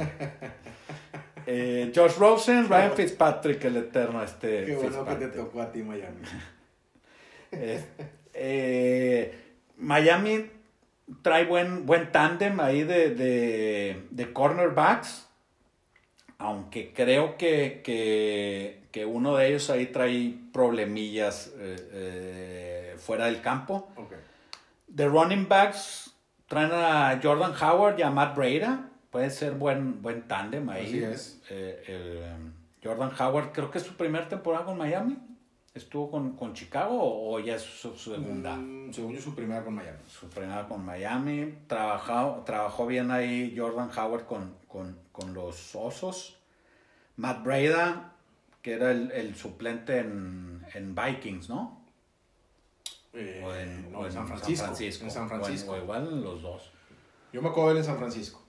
Josh 1.95 2.17
Rosen, 2.19 2.69
Ryan 2.69 2.91
Fitzpatrick, 2.93 3.65
el 3.65 3.77
eterno 3.77 4.21
este. 4.21 4.65
Qué 4.65 4.75
bueno 4.75 5.03
que 5.03 5.15
te 5.15 5.27
tocó 5.29 5.61
a 5.61 5.71
ti 5.71 5.81
Miami. 5.81 6.21
Miami 9.77 10.49
trae 11.21 11.45
buen, 11.45 11.85
buen 11.85 12.11
tándem 12.11 12.59
ahí 12.59 12.83
de, 12.83 13.13
de, 13.13 14.07
de, 14.09 14.33
cornerbacks, 14.33 15.27
aunque 16.37 16.93
creo 16.93 17.37
que, 17.37 17.81
que, 17.83 18.83
que, 18.91 19.05
uno 19.05 19.35
de 19.35 19.49
ellos 19.49 19.69
ahí 19.69 19.87
trae 19.87 20.35
problemillas 20.53 21.51
eh, 21.57 21.75
eh, 21.91 22.95
fuera 22.97 23.25
del 23.25 23.41
campo. 23.41 23.89
De 24.87 25.07
running 25.07 25.47
backs 25.47 26.13
traen 26.47 26.71
a 26.73 27.19
Jordan 27.21 27.53
Howard 27.61 27.99
y 27.99 28.01
a 28.01 28.09
Matt 28.09 28.35
Breda. 28.35 28.89
Puede 29.09 29.29
ser 29.29 29.53
buen, 29.53 30.01
buen 30.01 30.27
tándem 30.27 30.69
ahí. 30.69 31.03
es. 31.03 31.41
Eh, 31.49 32.33
Jordan 32.83 33.11
Howard 33.19 33.51
creo 33.51 33.69
que 33.69 33.77
es 33.77 33.83
su 33.83 33.95
primera 33.95 34.27
temporada 34.27 34.65
con 34.65 34.77
Miami. 34.77 35.17
¿Estuvo 35.73 36.11
con, 36.11 36.35
con 36.35 36.53
Chicago 36.53 36.99
o, 36.99 37.39
ya 37.39 37.55
es 37.55 37.61
su, 37.61 37.95
segunda? 37.95 38.57
Mm, 38.57 38.91
según 38.91 39.13
yo, 39.13 39.21
su 39.21 39.33
primera 39.33 39.63
con 39.63 39.73
Miami. 39.75 39.99
Su 40.05 40.27
primera 40.27 40.67
con 40.67 40.83
Miami. 40.83 41.59
Trabajó, 41.67 42.43
trabajó 42.45 42.85
bien 42.87 43.09
ahí 43.09 43.55
Jordan 43.57 43.89
Howard 43.97 44.25
con, 44.25 44.53
con, 44.67 44.97
con 45.13 45.33
los 45.33 45.73
Osos. 45.73 46.37
Matt 47.15 47.43
Breda, 47.43 48.15
que 48.61 48.73
era 48.73 48.91
el, 48.91 49.11
el 49.11 49.35
suplente 49.35 49.99
en, 49.99 50.65
en, 50.73 50.93
Vikings, 50.93 51.47
¿no? 51.47 51.81
Eh, 53.13 53.41
o 53.45 53.55
en, 53.55 53.91
no, 53.93 54.05
en, 54.05 54.11
San 54.11 54.27
Francisco. 54.27 55.05
En 55.05 55.11
San 55.11 55.29
Francisco. 55.29 55.71
O, 55.71 55.77
igual 55.77 56.05
en 56.05 56.21
los 56.21 56.41
dos. 56.41 56.69
Yo 57.31 57.41
me 57.41 57.47
acuerdo 57.47 57.69
de 57.69 57.71
él 57.75 57.77
en 57.79 57.85
San 57.85 57.97
Francisco. 57.97 58.43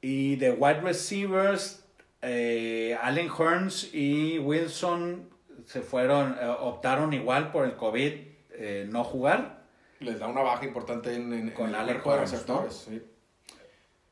Y 0.00 0.34
de 0.36 0.50
wide 0.50 0.80
receivers, 0.80 1.84
eh, 2.22 2.98
Allen 3.00 3.28
Hearns 3.28 3.94
y 3.94 4.40
Wilson 4.40 5.33
se 5.66 5.80
fueron, 5.80 6.36
eh, 6.40 6.46
optaron 6.46 7.12
igual 7.12 7.50
por 7.50 7.64
el 7.64 7.76
COVID 7.76 8.12
eh, 8.56 8.88
no 8.90 9.04
jugar. 9.04 9.64
Les 10.00 10.18
da 10.18 10.26
una 10.26 10.42
baja 10.42 10.64
importante 10.64 11.14
en, 11.14 11.50
con 11.50 11.74
el 11.74 11.84
cuerpo 11.86 12.12
de 12.12 12.20
receptores. 12.20 12.88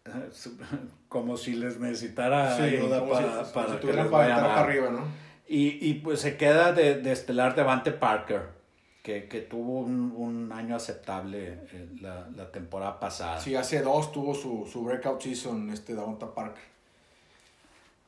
Como 1.08 1.36
si 1.36 1.54
les 1.54 1.78
necesitara 1.78 2.56
ayuda 2.56 3.06
para, 3.06 3.44
para 3.52 3.80
que 3.80 3.92
les 3.92 4.06
para 4.06 4.60
arriba, 4.60 4.90
¿no? 4.90 5.04
Y, 5.46 5.86
y, 5.86 5.94
pues 5.94 6.20
se 6.20 6.36
queda 6.36 6.72
de, 6.72 6.94
de 6.94 7.12
estelar 7.12 7.54
Devante 7.54 7.92
Parker, 7.92 8.48
que, 9.02 9.28
que 9.28 9.42
tuvo 9.42 9.80
un, 9.80 10.14
un, 10.16 10.50
año 10.50 10.74
aceptable 10.76 11.58
eh, 11.72 11.88
la, 12.00 12.26
la, 12.34 12.50
temporada 12.50 12.98
pasada. 12.98 13.38
Sí, 13.38 13.54
hace 13.54 13.82
dos 13.82 14.12
tuvo 14.12 14.34
su, 14.34 14.66
su 14.70 14.82
breakout 14.82 15.20
season 15.20 15.68
este 15.70 15.94
Devante 15.94 16.24
Parker 16.26 16.71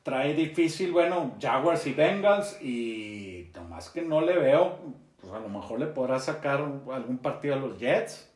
trae 0.05 0.35
difícil, 0.35 0.91
bueno, 0.91 1.33
Jaguars 1.41 1.87
y 1.87 1.93
Bengals 1.93 2.61
y 2.61 3.49
nomás 3.55 3.89
que 3.89 4.03
no 4.03 4.21
le 4.21 4.37
veo, 4.37 4.77
pues 5.19 5.33
a 5.33 5.39
lo 5.39 5.49
mejor 5.49 5.79
le 5.79 5.87
podrá 5.87 6.19
sacar 6.19 6.59
algún 6.59 7.17
partido 7.17 7.55
a 7.55 7.57
los 7.57 7.79
Jets, 7.79 8.29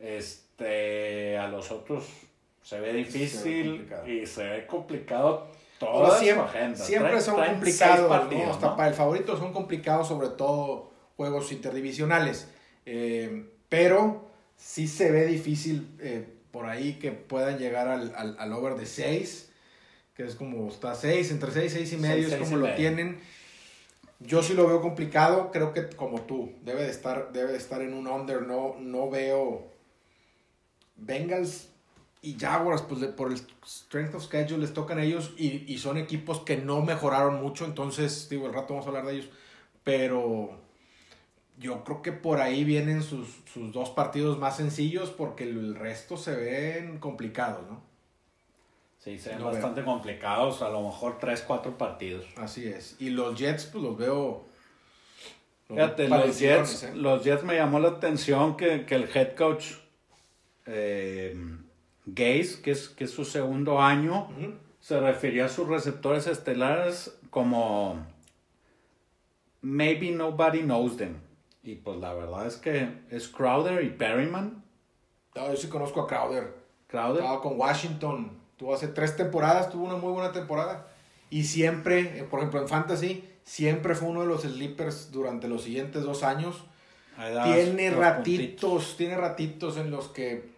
este, 0.00 1.38
a 1.38 1.46
los 1.46 1.70
otros 1.70 2.04
se 2.64 2.80
ve 2.80 2.92
difícil 2.92 3.88
y 4.04 4.26
se 4.26 4.42
ve 4.42 4.66
complicado 4.66 5.46
toda 5.78 6.18
siempre, 6.18 6.42
su 6.50 6.56
agenda. 6.56 6.84
Siempre 6.84 7.20
son 7.20 7.44
complicados, 7.44 8.10
hasta 8.50 8.74
para 8.74 8.88
el 8.88 8.94
favorito 8.94 9.36
son 9.36 9.52
complicados, 9.52 10.08
sobre 10.08 10.30
todo 10.30 10.90
juegos 11.16 11.52
interdivisionales, 11.52 12.50
eh, 12.86 13.50
pero 13.68 14.26
sí 14.56 14.88
se 14.88 15.12
ve 15.12 15.26
difícil 15.26 15.94
eh, 16.00 16.26
por 16.50 16.66
ahí 16.66 16.94
que 16.94 17.12
puedan 17.12 17.60
llegar 17.60 17.86
al, 17.86 18.12
al, 18.16 18.36
al 18.36 18.52
over 18.52 18.74
de 18.74 18.86
6 18.86 19.52
que 20.14 20.24
es 20.24 20.36
como 20.36 20.68
está 20.68 20.94
6, 20.94 21.30
entre 21.32 21.50
6 21.50 21.72
y 21.72 21.76
6 21.76 21.92
y 21.92 21.96
medio, 21.96 22.28
es 22.28 22.36
como 22.36 22.56
lo 22.56 22.74
tienen. 22.74 23.20
Yo 24.20 24.42
sí 24.42 24.54
lo 24.54 24.66
veo 24.66 24.80
complicado, 24.80 25.50
creo 25.52 25.72
que 25.72 25.88
como 25.90 26.22
tú, 26.22 26.52
debe 26.62 26.84
de 26.84 26.90
estar, 26.90 27.32
debe 27.32 27.52
de 27.52 27.58
estar 27.58 27.82
en 27.82 27.94
un 27.94 28.06
under, 28.06 28.42
no, 28.42 28.76
no 28.78 29.10
veo 29.10 29.66
Bengals 30.96 31.68
y 32.22 32.38
Jaguars, 32.38 32.82
pues 32.82 33.04
por 33.08 33.32
el 33.32 33.40
strength 33.66 34.14
of 34.14 34.24
schedule 34.24 34.60
les 34.60 34.72
tocan 34.72 34.98
a 34.98 35.04
ellos 35.04 35.34
y, 35.36 35.70
y, 35.70 35.78
son 35.78 35.98
equipos 35.98 36.40
que 36.40 36.56
no 36.56 36.80
mejoraron 36.80 37.42
mucho, 37.42 37.66
entonces, 37.66 38.28
digo, 38.30 38.46
el 38.46 38.54
rato 38.54 38.72
vamos 38.72 38.86
a 38.86 38.88
hablar 38.90 39.04
de 39.06 39.14
ellos, 39.14 39.28
pero 39.82 40.56
yo 41.58 41.84
creo 41.84 42.00
que 42.00 42.12
por 42.12 42.40
ahí 42.40 42.64
vienen 42.64 43.02
sus, 43.02 43.28
sus 43.52 43.72
dos 43.72 43.90
partidos 43.90 44.38
más 44.38 44.56
sencillos 44.56 45.10
porque 45.10 45.44
el 45.44 45.74
resto 45.74 46.16
se 46.16 46.34
ven 46.34 46.98
complicados, 46.98 47.66
¿no? 47.68 47.93
Sí, 49.04 49.18
se 49.18 49.34
ven 49.34 49.44
bastante 49.44 49.84
complicados, 49.84 50.62
a 50.62 50.70
lo 50.70 50.80
mejor 50.80 51.18
3, 51.18 51.44
4 51.46 51.76
partidos. 51.76 52.24
Así 52.36 52.66
es. 52.66 52.96
Y 52.98 53.10
los 53.10 53.38
Jets, 53.38 53.66
pues 53.66 53.84
los 53.84 53.98
veo. 53.98 54.46
Fíjate, 55.68 56.08
los 56.08 56.38
Jets, 56.38 56.84
¿eh? 56.84 56.94
los 56.94 57.22
Jets 57.22 57.44
me 57.44 57.54
llamó 57.54 57.80
la 57.80 57.88
atención 57.88 58.56
que, 58.56 58.86
que 58.86 58.94
el 58.94 59.10
head 59.14 59.34
coach 59.34 59.72
eh, 60.64 61.36
Gaze, 62.06 62.62
que 62.62 62.70
es, 62.70 62.88
que 62.88 63.04
es 63.04 63.10
su 63.10 63.26
segundo 63.26 63.78
año, 63.78 64.30
se 64.80 64.98
refería 64.98 65.46
a 65.46 65.48
sus 65.50 65.68
receptores 65.68 66.26
estelares 66.26 67.14
como 67.28 68.06
Maybe 69.60 70.12
Nobody 70.12 70.62
Knows 70.62 70.96
Them. 70.96 71.18
Y 71.62 71.74
pues 71.74 71.98
la 71.98 72.14
verdad 72.14 72.46
es 72.46 72.56
que 72.56 72.88
es 73.10 73.28
Crowder 73.28 73.84
y 73.84 73.90
Perryman. 73.90 74.64
No, 75.34 75.48
yo 75.48 75.56
sí 75.56 75.68
conozco 75.68 76.00
a 76.00 76.06
Crowder. 76.06 76.54
Crowder. 76.86 77.22
Estaba 77.22 77.42
con 77.42 77.58
Washington 77.58 78.43
Tuvo 78.56 78.74
hace 78.74 78.88
tres 78.88 79.16
temporadas, 79.16 79.70
tuvo 79.70 79.84
una 79.84 79.96
muy 79.96 80.12
buena 80.12 80.32
temporada. 80.32 80.86
Y 81.30 81.44
siempre, 81.44 82.18
eh, 82.18 82.24
por 82.24 82.40
ejemplo, 82.40 82.60
en 82.60 82.68
Fantasy, 82.68 83.24
siempre 83.44 83.94
fue 83.94 84.08
uno 84.08 84.20
de 84.20 84.26
los 84.26 84.42
sleepers 84.42 85.10
durante 85.10 85.48
los 85.48 85.64
siguientes 85.64 86.02
dos 86.02 86.22
años. 86.22 86.64
Tiene 87.44 87.90
ratitos, 87.90 88.96
tiene 88.96 89.16
ratitos 89.16 89.76
en 89.76 89.90
los 89.90 90.08
que 90.08 90.50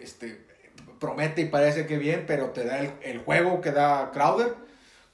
este, 0.00 0.44
promete 1.00 1.42
y 1.42 1.46
parece 1.46 1.86
que 1.86 1.98
bien, 1.98 2.24
pero 2.26 2.50
te 2.50 2.64
da 2.64 2.80
el, 2.80 2.92
el 3.02 3.18
juego 3.18 3.60
que 3.60 3.72
da 3.72 4.10
Crowder 4.12 4.54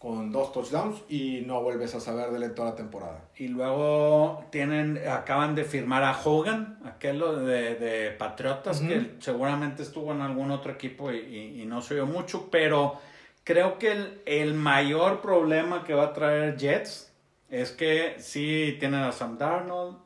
con 0.00 0.32
dos 0.32 0.50
touchdowns 0.50 1.02
y 1.10 1.42
no 1.46 1.62
vuelves 1.62 1.94
a 1.94 2.00
saber 2.00 2.30
de 2.30 2.42
él 2.46 2.54
toda 2.54 2.70
la 2.70 2.74
temporada. 2.74 3.28
Y 3.36 3.48
luego 3.48 4.46
tienen, 4.50 4.98
acaban 5.06 5.54
de 5.54 5.64
firmar 5.64 6.02
a 6.04 6.18
Hogan, 6.24 6.78
aquel 6.86 7.20
de, 7.20 7.74
de 7.74 8.10
Patriotas, 8.12 8.80
que 8.80 9.16
seguramente 9.18 9.82
estuvo 9.82 10.10
en 10.12 10.22
algún 10.22 10.52
otro 10.52 10.72
equipo 10.72 11.12
y, 11.12 11.60
y, 11.60 11.66
no 11.66 11.82
se 11.82 11.94
oyó 11.94 12.06
mucho, 12.06 12.48
pero 12.50 12.98
creo 13.44 13.78
que 13.78 13.92
el, 13.92 14.22
el, 14.24 14.54
mayor 14.54 15.20
problema 15.20 15.84
que 15.84 15.92
va 15.92 16.04
a 16.04 16.12
traer 16.14 16.56
Jets 16.56 17.12
es 17.50 17.70
que 17.70 18.14
sí 18.20 18.78
tienen 18.80 19.00
a 19.00 19.12
Sam 19.12 19.36
Darnold, 19.36 19.98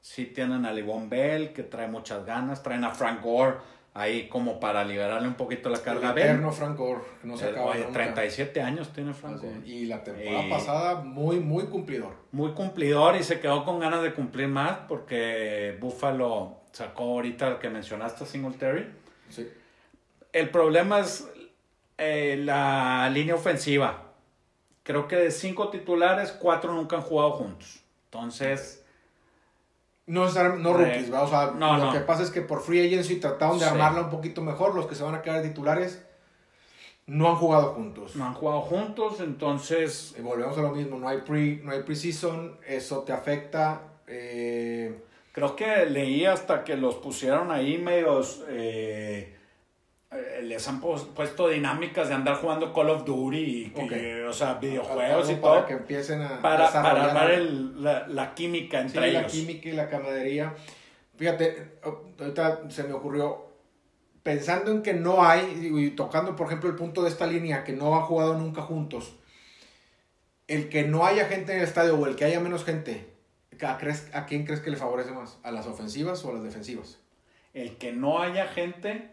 sí 0.00 0.26
tienen 0.26 0.64
a 0.64 0.72
Livon 0.72 1.08
Bell, 1.08 1.52
que 1.52 1.64
trae 1.64 1.88
muchas 1.88 2.24
ganas, 2.24 2.62
traen 2.62 2.84
a 2.84 2.90
Frank 2.90 3.20
Gore 3.20 3.56
ahí 3.94 4.28
como 4.28 4.60
para 4.60 4.84
liberarle 4.84 5.26
un 5.28 5.34
poquito 5.34 5.68
la 5.68 5.78
carga. 5.82 6.12
El 6.12 6.18
eterno 6.18 6.52
Frank 6.52 6.76
Gore, 6.76 7.00
no 7.24 7.36
se 7.36 7.46
acaba 7.46 7.72
oye, 7.72 7.80
nunca. 7.80 7.92
37 7.94 8.62
años 8.62 8.92
tiene 8.92 9.12
Frank 9.14 9.40
Gore. 9.42 9.60
Y 9.66 9.86
la 9.86 10.02
temporada 10.04 10.46
Y- 10.46 10.50
pasada, 10.50 10.94
muy, 11.02 11.40
muy 11.40 11.64
cumplidor. 11.64 12.14
Muy 12.32 12.52
cumplidor 12.52 13.16
y 13.16 13.22
se 13.24 13.40
quedó 13.40 13.64
con 13.64 13.80
ganas 13.80 14.02
de 14.02 14.12
cumplir 14.14 14.48
más 14.48 14.78
porque 14.88 15.76
Buffalo 15.80 16.56
sacó 16.72 17.02
ahorita 17.04 17.48
el 17.48 17.58
que 17.58 17.68
mencionaste, 17.68 18.24
Singletary. 18.26 18.86
Sí. 19.28 19.48
El 20.32 20.50
problema 20.50 21.00
es 21.00 21.28
eh, 21.98 22.36
la 22.42 23.10
línea 23.12 23.34
ofensiva. 23.34 24.04
Creo 24.84 25.08
que 25.08 25.16
de 25.16 25.30
cinco 25.30 25.68
titulares, 25.68 26.32
cuatro 26.32 26.72
nunca 26.72 26.96
han 26.96 27.02
jugado 27.02 27.32
juntos. 27.32 27.80
Entonces, 28.04 28.79
No, 30.10 30.28
no 30.58 30.70
Eh, 30.70 30.84
rookies, 30.84 31.10
¿verdad? 31.10 31.24
O 31.24 31.28
sea, 31.28 31.52
no, 31.56 31.76
lo 31.78 31.84
no. 31.86 31.92
que 31.92 32.00
pasa 32.00 32.22
es 32.22 32.30
que 32.30 32.42
por 32.42 32.60
free 32.62 32.84
agency 32.86 33.16
trataron 33.16 33.58
de 33.58 33.64
Sí. 33.64 33.70
armarla 33.70 34.02
un 34.02 34.10
poquito 34.10 34.42
mejor. 34.42 34.74
Los 34.74 34.86
que 34.86 34.94
se 34.94 35.02
van 35.04 35.14
a 35.14 35.22
quedar 35.22 35.42
titulares 35.42 36.02
no 37.06 37.28
han 37.28 37.36
jugado 37.36 37.72
juntos. 37.74 38.16
no 38.16 38.24
han 38.24 38.34
jugado 38.34 38.60
juntos, 38.62 39.20
entonces 39.20 40.14
Y 40.18 40.22
volvemos 40.22 40.56
a 40.58 40.62
lo 40.62 40.70
mismo, 40.70 40.98
no 40.98 41.08
hay 41.08 41.18
pre, 41.18 41.60
no 41.64 41.72
hay 41.72 41.82
preseason, 41.82 42.58
eso 42.66 43.00
te 43.00 43.12
afecta. 43.12 43.82
eh, 44.06 45.02
creo 45.32 45.54
que 45.54 45.86
leí 45.86 46.24
hasta 46.26 46.64
que 46.64 46.76
los 46.76 46.96
pusieron 46.96 47.50
ahí 47.52 47.78
medios... 47.78 48.42
eh, 48.48 49.36
eh, 49.36 49.39
les 50.42 50.66
han 50.66 50.80
puesto 50.80 51.48
dinámicas 51.48 52.08
de 52.08 52.14
andar 52.14 52.36
jugando 52.36 52.72
Call 52.72 52.90
of 52.90 53.04
Duty 53.04 53.38
y 53.38 53.70
que, 53.88 54.24
o 54.24 54.32
sea, 54.32 54.54
videojuegos 54.54 55.28
algo 55.28 55.30
y 55.30 55.34
para 55.36 55.54
todo 55.58 55.66
que 55.66 55.72
empiecen 55.74 56.20
a 56.22 56.40
para, 56.42 56.70
para 56.72 57.04
armar 57.04 57.30
el- 57.30 57.82
la, 57.82 58.08
la 58.08 58.34
química 58.34 58.80
sí, 58.80 58.86
entre 58.86 59.12
la 59.12 59.20
ellos. 59.20 59.32
química 59.32 59.68
y 59.68 59.72
la 59.72 59.88
camaradería. 59.88 60.54
Fíjate, 61.16 61.78
ahorita 62.18 62.62
se 62.70 62.82
me 62.84 62.92
ocurrió, 62.94 63.46
pensando 64.24 64.72
en 64.72 64.82
que 64.82 64.94
no 64.94 65.22
hay, 65.24 65.70
y 65.72 65.90
tocando 65.90 66.34
por 66.34 66.46
ejemplo 66.48 66.68
el 66.70 66.76
punto 66.76 67.02
de 67.02 67.08
esta 67.10 67.26
línea, 67.26 67.62
que 67.62 67.72
no 67.72 67.94
han 67.94 68.02
jugado 68.02 68.34
nunca 68.36 68.62
juntos, 68.62 69.14
el 70.48 70.68
que 70.68 70.82
no 70.82 71.06
haya 71.06 71.26
gente 71.26 71.52
en 71.52 71.58
el 71.58 71.64
estadio 71.64 71.96
o 71.96 72.06
el 72.06 72.16
que 72.16 72.24
haya 72.24 72.40
menos 72.40 72.64
gente, 72.64 73.06
¿a, 73.64 73.78
crees- 73.78 74.08
¿a 74.12 74.26
quién 74.26 74.44
crees 74.44 74.60
que 74.60 74.70
le 74.70 74.76
favorece 74.76 75.12
más? 75.12 75.38
¿A 75.44 75.52
las 75.52 75.66
ofensivas 75.68 76.24
o 76.24 76.30
a 76.30 76.34
las 76.34 76.42
defensivas? 76.42 76.98
El 77.54 77.76
que 77.76 77.92
no 77.92 78.20
haya 78.20 78.48
gente, 78.48 79.10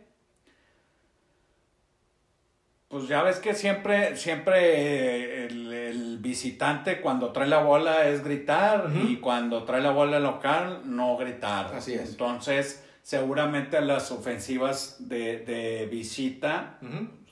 pues 2.88 3.07
ya 3.07 3.21
ves 3.21 3.39
que 3.39 3.53
siempre, 3.53 4.15
siempre 4.15 4.59
eh, 4.59 5.45
el, 5.47 5.73
el 5.73 6.17
visitante 6.19 7.01
cuando 7.01 7.31
trae 7.31 7.47
la 7.47 7.61
bola 7.61 8.07
es 8.07 8.23
gritar 8.23 8.89
y 9.07 9.17
cuando 9.17 9.63
trae 9.63 9.81
la 9.81 9.91
bola 9.91 10.19
local 10.19 10.81
no 10.85 11.17
gritar. 11.17 11.73
Así 11.75 11.93
es. 11.93 12.11
Entonces, 12.11 12.83
seguramente 13.01 13.79
las 13.81 14.11
ofensivas 14.11 14.97
de, 14.99 15.39
de 15.39 15.85
visita 15.88 16.79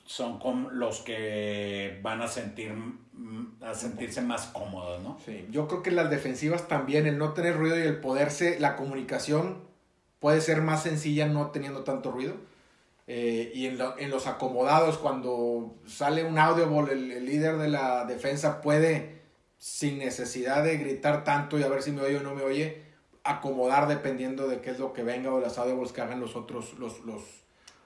son 0.04 0.38
como 0.38 0.70
los 0.70 1.00
que 1.00 2.00
van 2.02 2.22
a 2.22 2.28
sentir 2.28 2.72
mm, 2.72 3.62
a 3.62 3.74
sentirse 3.74 4.22
más 4.22 4.46
cómodos, 4.46 5.02
¿no? 5.02 5.18
Sí, 5.24 5.46
yo 5.50 5.68
creo 5.68 5.82
que 5.82 5.90
las 5.90 6.08
defensivas 6.10 6.68
también, 6.68 7.06
el 7.06 7.18
no 7.18 7.32
tener 7.32 7.56
ruido 7.56 7.78
y 7.78 7.82
el 7.82 7.98
poderse, 7.98 8.60
la 8.60 8.76
comunicación 8.76 9.64
puede 10.18 10.40
ser 10.40 10.62
más 10.62 10.82
sencilla 10.82 11.26
no 11.26 11.50
teniendo 11.50 11.82
tanto 11.82 12.10
ruido. 12.10 12.34
Eh, 13.08 13.52
y 13.54 13.66
en, 13.66 13.78
lo- 13.78 13.96
en 13.98 14.10
los 14.10 14.26
acomodados, 14.26 14.98
cuando 14.98 15.76
sale 15.86 16.24
un 16.24 16.38
audible, 16.38 16.92
el, 16.92 17.12
el 17.12 17.26
líder 17.26 17.56
de 17.58 17.68
la 17.68 18.04
defensa 18.04 18.60
puede, 18.60 19.22
sin 19.58 19.98
necesidad 19.98 20.64
de 20.64 20.76
gritar 20.76 21.22
tanto 21.24 21.58
y 21.58 21.62
a 21.62 21.68
ver 21.68 21.82
si 21.82 21.92
me 21.92 22.02
oye 22.02 22.16
o 22.18 22.22
no 22.22 22.34
me 22.34 22.42
oye, 22.42 22.82
acomodar 23.22 23.86
dependiendo 23.88 24.48
de 24.48 24.60
qué 24.60 24.70
es 24.70 24.78
lo 24.78 24.92
que 24.92 25.02
venga 25.02 25.32
o 25.32 25.40
las 25.40 25.56
audibles 25.58 25.92
que 25.92 26.00
hagan 26.00 26.20
los 26.20 26.34
otros, 26.36 26.74
los, 26.78 27.00
los, 27.04 27.22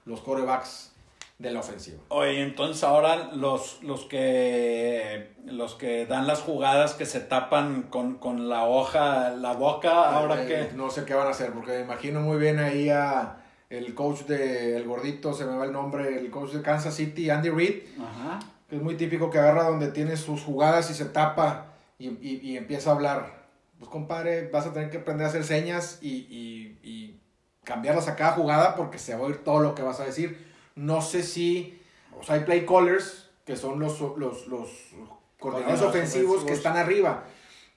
los 0.05 0.21
corebacks 0.21 0.91
de 1.39 1.51
la 1.51 1.59
ofensiva. 1.61 1.99
Oye, 2.09 2.41
entonces 2.41 2.83
ahora 2.83 3.31
los, 3.33 3.81
los 3.83 4.05
que 4.05 5.31
los 5.45 5.73
que 5.75 6.05
dan 6.05 6.27
las 6.27 6.41
jugadas 6.41 6.93
que 6.93 7.05
se 7.07 7.19
tapan 7.19 7.83
con, 7.83 8.15
con 8.17 8.47
la 8.49 8.65
hoja, 8.65 9.31
la 9.31 9.53
boca, 9.53 10.15
ahora 10.15 10.43
Eh, 10.43 10.47
que 10.69 10.75
No 10.77 10.89
sé 10.91 11.05
qué 11.05 11.13
van 11.15 11.27
a 11.27 11.31
hacer, 11.31 11.51
porque 11.53 11.71
me 11.73 11.81
imagino 11.81 12.21
muy 12.21 12.37
bien 12.37 12.59
ahí 12.59 12.89
a 12.89 13.37
el 13.71 13.95
coach 13.95 14.21
de 14.25 14.75
el 14.77 14.85
gordito, 14.85 15.33
se 15.33 15.45
me 15.45 15.55
va 15.55 15.65
el 15.65 15.71
nombre, 15.71 16.17
el 16.19 16.29
coach 16.29 16.51
de 16.51 16.61
Kansas 16.61 16.93
City, 16.95 17.29
Andy 17.29 17.49
Reid, 17.49 17.83
Ajá. 17.99 18.39
que 18.69 18.75
es 18.75 18.81
muy 18.81 18.95
típico 18.97 19.29
que 19.29 19.39
agarra 19.39 19.63
donde 19.63 19.89
tiene 19.91 20.17
sus 20.17 20.41
jugadas 20.43 20.89
y 20.91 20.93
se 20.93 21.05
tapa 21.05 21.73
y, 21.97 22.09
y- 22.09 22.39
y 22.43 22.57
empieza 22.57 22.89
a 22.91 22.93
hablar. 22.93 23.47
Pues 23.79 23.89
compadre, 23.89 24.49
vas 24.49 24.65
a 24.67 24.73
tener 24.73 24.89
que 24.89 24.97
aprender 24.97 25.25
a 25.25 25.29
hacer 25.29 25.43
señas 25.43 25.99
y, 26.01 26.09
y- 26.09 26.79
y 26.83 27.19
cambiarlas 27.63 28.07
a 28.07 28.15
cada 28.15 28.33
jugada 28.33 28.75
porque 28.75 28.97
se 28.99 29.13
va 29.15 29.21
a 29.21 29.23
oír 29.27 29.37
todo 29.43 29.59
lo 29.59 29.73
que 29.73 29.81
vas 29.83 29.99
a 29.99 30.05
decir. 30.05 30.51
No 30.75 31.01
sé 31.01 31.23
si, 31.23 31.79
o 32.19 32.23
sea, 32.23 32.35
hay 32.35 32.41
play 32.41 32.65
callers, 32.65 33.29
que 33.45 33.55
son 33.55 33.79
los, 33.79 33.99
los, 34.17 34.47
los 34.47 34.69
coordinadores 35.39 35.81
ofensivos 35.81 36.43
que 36.43 36.53
están 36.53 36.77
arriba. 36.77 37.23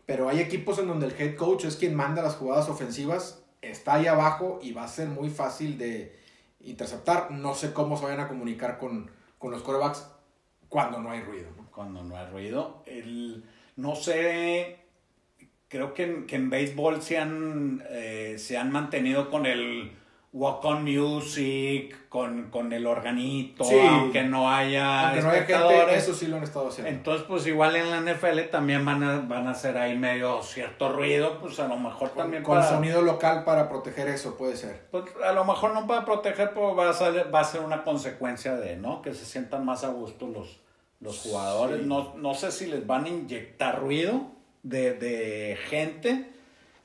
Pero 0.07 0.29
hay 0.29 0.41
equipos 0.41 0.79
en 0.79 0.89
donde 0.89 1.07
el 1.07 1.15
head 1.19 1.37
coach 1.37 1.65
es 1.65 1.77
quien 1.77 1.95
manda 1.95 2.21
las 2.23 2.35
jugadas 2.37 2.69
ofensivas, 2.69 3.43
está 3.71 3.95
ahí 3.95 4.07
abajo 4.07 4.59
y 4.63 4.73
va 4.73 4.85
a 4.85 4.89
ser 4.89 5.09
muy 5.09 5.31
fácil 5.31 5.79
de 5.79 6.19
interceptar. 6.61 7.31
No 7.31 7.55
sé 7.55 7.73
cómo 7.73 7.97
se 7.97 8.05
vayan 8.05 8.21
a 8.21 8.29
comunicar 8.29 8.79
con, 8.79 9.11
con 9.39 9.51
los 9.51 9.63
corebacks 9.63 10.09
cuando 10.69 11.01
no 11.01 11.11
hay 11.11 11.23
ruido. 11.23 11.49
Cuando 11.71 12.03
no 12.03 12.17
hay 12.17 12.27
ruido. 12.27 12.83
El, 12.87 13.45
no 13.77 13.95
sé, 13.97 14.79
creo 15.69 15.95
que 15.95 16.05
en, 16.05 16.27
que 16.27 16.37
en 16.37 16.51
béisbol 16.51 17.03
se 17.03 17.19
han, 17.19 17.85
eh, 17.91 18.37
se 18.39 18.57
han 18.57 18.71
mantenido 18.71 19.31
con 19.31 19.47
el 19.47 19.97
walk-on 20.35 20.83
music, 20.83 22.09
con, 22.09 22.51
con 22.51 22.73
el 22.73 22.89
organito, 22.89 23.63
Sí. 23.65 23.79
aunque 23.79 24.25
no 24.25 24.51
haya 24.51 25.11
Aunque 25.11 25.23
no 25.23 25.31
haya 25.31 25.45
gente, 25.45 25.95
eso 25.97 26.13
sí 26.13 26.27
lo 26.27 26.39
han 26.39 26.43
estado 26.43 26.69
haciendo. 26.69 26.91
Entonces, 26.91 27.25
pues 27.29 27.47
igual 27.47 27.77
en 27.77 27.89
la 27.89 28.01
NFL 28.01 28.51
también 28.51 28.85
van 28.85 29.05
a, 29.05 29.21
van 29.21 29.47
a 29.47 29.53
hacer 29.53 29.79
ahí 29.79 29.97
medio 29.97 30.43
cierto 30.43 30.93
ruido, 30.93 31.39
pues 31.39 31.61
a 31.61 31.69
lo 31.69 31.77
mejor 31.77 32.11
con 32.11 32.19
también 32.19 32.43
con 32.43 32.57
para... 32.59 32.69
sonido 32.69 33.01
local 33.01 33.45
para 33.45 33.69
proteger 33.69 34.09
eso, 34.09 34.37
puede 34.37 34.57
ser. 34.57 34.89
Pues 34.91 35.05
a 35.25 35.33
lo 35.33 35.45
mejor 35.45 35.73
no 35.73 35.87
para 35.87 36.05
proteger, 36.05 36.51
pero 36.53 36.75
va 36.75 36.91
a, 36.91 36.93
ser, 36.93 37.33
va 37.33 37.39
a 37.39 37.45
ser 37.45 37.61
una 37.61 37.85
consecuencia 37.85 38.57
de, 38.57 38.75
¿no? 38.77 39.03
Que 39.03 39.15
se 39.15 39.25
sientan 39.25 39.65
más 39.65 39.85
a 39.85 39.91
gusto 39.91 40.27
los, 40.27 40.59
los 40.99 41.21
jugadores. 41.21 41.79
Sí. 41.83 41.87
No, 41.87 42.15
no 42.17 42.35
sé 42.35 42.51
si 42.51 42.67
les 42.67 42.85
van 42.85 43.05
a 43.05 43.09
inyectar 43.09 43.79
ruido 43.81 44.33
de, 44.65 44.95
de 44.95 45.57
gente 45.69 46.34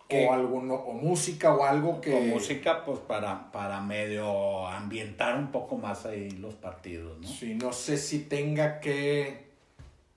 que, 0.09 0.25
O, 0.25 0.33
alguno, 0.33 0.73
o 0.73 0.93
música 0.93 1.53
o 1.53 1.63
algo 1.63 2.01
que... 2.01 2.13
o 2.13 2.19
música, 2.21 2.83
pues 2.83 2.99
para, 2.99 3.51
para 3.51 3.79
medio 3.79 4.67
ambientar 4.67 5.37
un 5.37 5.51
poco 5.51 5.77
más 5.77 6.05
ahí 6.05 6.31
los 6.31 6.55
partidos, 6.55 7.19
¿no? 7.19 7.27
Sí, 7.27 7.53
no 7.53 7.71
sé 7.71 7.97
si 7.97 8.19
tenga 8.19 8.79
que... 8.79 9.47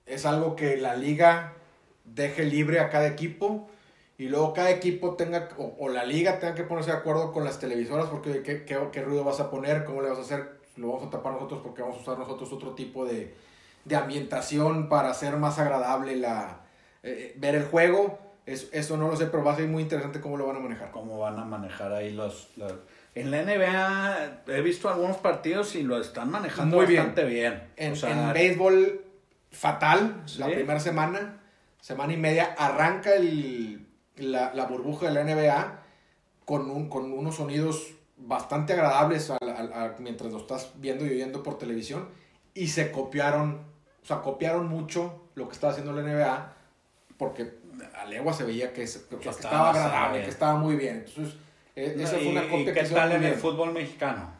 Es 0.07 0.25
algo 0.25 0.55
que 0.55 0.77
la 0.77 0.95
liga 0.95 1.53
deje 2.03 2.43
libre 2.43 2.79
a 2.79 2.89
cada 2.89 3.07
equipo 3.07 3.69
y 4.17 4.27
luego 4.29 4.53
cada 4.53 4.71
equipo 4.71 5.15
tenga, 5.15 5.49
o, 5.57 5.75
o 5.79 5.89
la 5.89 6.03
liga 6.03 6.39
tenga 6.39 6.55
que 6.55 6.63
ponerse 6.63 6.91
de 6.91 6.97
acuerdo 6.97 7.31
con 7.31 7.43
las 7.43 7.59
televisoras 7.59 8.07
porque 8.07 8.41
¿qué, 8.41 8.65
qué, 8.65 8.79
qué 8.91 9.01
ruido 9.01 9.23
vas 9.23 9.39
a 9.39 9.49
poner, 9.51 9.85
cómo 9.85 10.01
le 10.01 10.09
vas 10.09 10.17
a 10.17 10.21
hacer, 10.21 10.59
lo 10.75 10.87
vamos 10.87 11.07
a 11.07 11.09
tapar 11.11 11.33
nosotros 11.33 11.61
porque 11.63 11.83
vamos 11.83 11.97
a 11.97 12.01
usar 12.01 12.17
nosotros 12.17 12.51
otro 12.51 12.73
tipo 12.73 13.05
de, 13.05 13.33
de 13.85 13.95
ambientación 13.95 14.89
para 14.89 15.11
hacer 15.11 15.37
más 15.37 15.59
agradable 15.59 16.15
la, 16.15 16.61
eh, 17.03 17.33
ver 17.37 17.55
el 17.55 17.65
juego. 17.65 18.17
Es- 18.45 18.69
eso 18.73 18.97
no 18.97 19.07
lo 19.07 19.15
sé, 19.15 19.27
pero 19.27 19.43
va 19.43 19.53
a 19.53 19.55
ser 19.55 19.67
muy 19.67 19.83
interesante 19.83 20.19
cómo 20.19 20.37
lo 20.37 20.45
van 20.47 20.57
a 20.57 20.59
manejar. 20.59 20.91
cómo 20.91 21.19
van 21.19 21.39
a 21.39 21.45
manejar 21.45 21.93
ahí 21.93 22.11
los, 22.13 22.49
los- 22.57 22.73
En 23.15 23.31
la 23.31 23.41
NBA 23.43 24.43
he 24.47 24.61
visto 24.61 24.89
algunos 24.89 25.17
partidos 25.17 25.75
y 25.75 25.83
lo 25.83 25.99
están 25.99 26.29
manejando 26.31 26.77
Muy 26.77 26.85
bastante 26.95 27.23
bien. 27.25 27.69
En, 27.77 27.93
O 27.93 27.95
sea, 27.95 28.27
en 28.27 28.33
béisbol, 28.33 29.01
fatal. 29.51 30.23
La 30.37 30.47
primera 30.47 30.79
semana, 30.79 31.39
semana 31.79 32.13
y 32.13 32.17
media, 32.17 32.55
arranca 32.57 33.13
el, 33.15 33.85
la, 34.17 34.53
la 34.53 34.65
burbuja 34.65 35.07
de 35.07 35.13
la 35.13 35.21
NBA 35.23 35.79
con, 36.45 36.69
un, 36.69 36.89
con 36.89 37.11
unos 37.13 37.35
sonidos 37.35 37.93
bastante 38.17 38.73
agradables 38.73 39.31
mientras 39.99 40.31
lo 40.31 40.39
estás 40.39 40.71
viendo 40.75 41.05
y 41.05 41.09
oyendo 41.11 41.43
por 41.43 41.57
televisión. 41.57 42.09
Y 42.53 42.67
se 42.67 42.91
copiaron, 42.91 43.61
o 44.01 44.05
sea, 44.05 44.21
copiaron 44.21 44.67
mucho 44.67 45.21
lo 45.35 45.47
que 45.47 45.53
estaba 45.53 45.71
haciendo 45.71 45.93
la 45.93 46.01
NBA 46.01 46.53
porque 47.17 47.61
a 47.95 48.05
legua 48.05 48.33
se 48.33 48.43
veía 48.43 48.73
que, 48.73 48.83
estaba 48.83 49.69
agradable, 49.69 50.23
que 50.23 50.29
estaba 50.29 50.55
muy 50.59 50.75
bien. 50.75 51.03
Entonces, 51.07 51.35
e- 51.75 51.95
esa 52.01 52.17
fue 52.17 52.27
una 52.27 52.45
¿Y- 52.45 52.49
copia 52.49 52.71
y 52.71 52.73
qué 52.73 52.83
tal 52.85 53.11
en 53.13 53.23
el 53.23 53.35
fútbol 53.35 53.73
mexicano? 53.73 54.31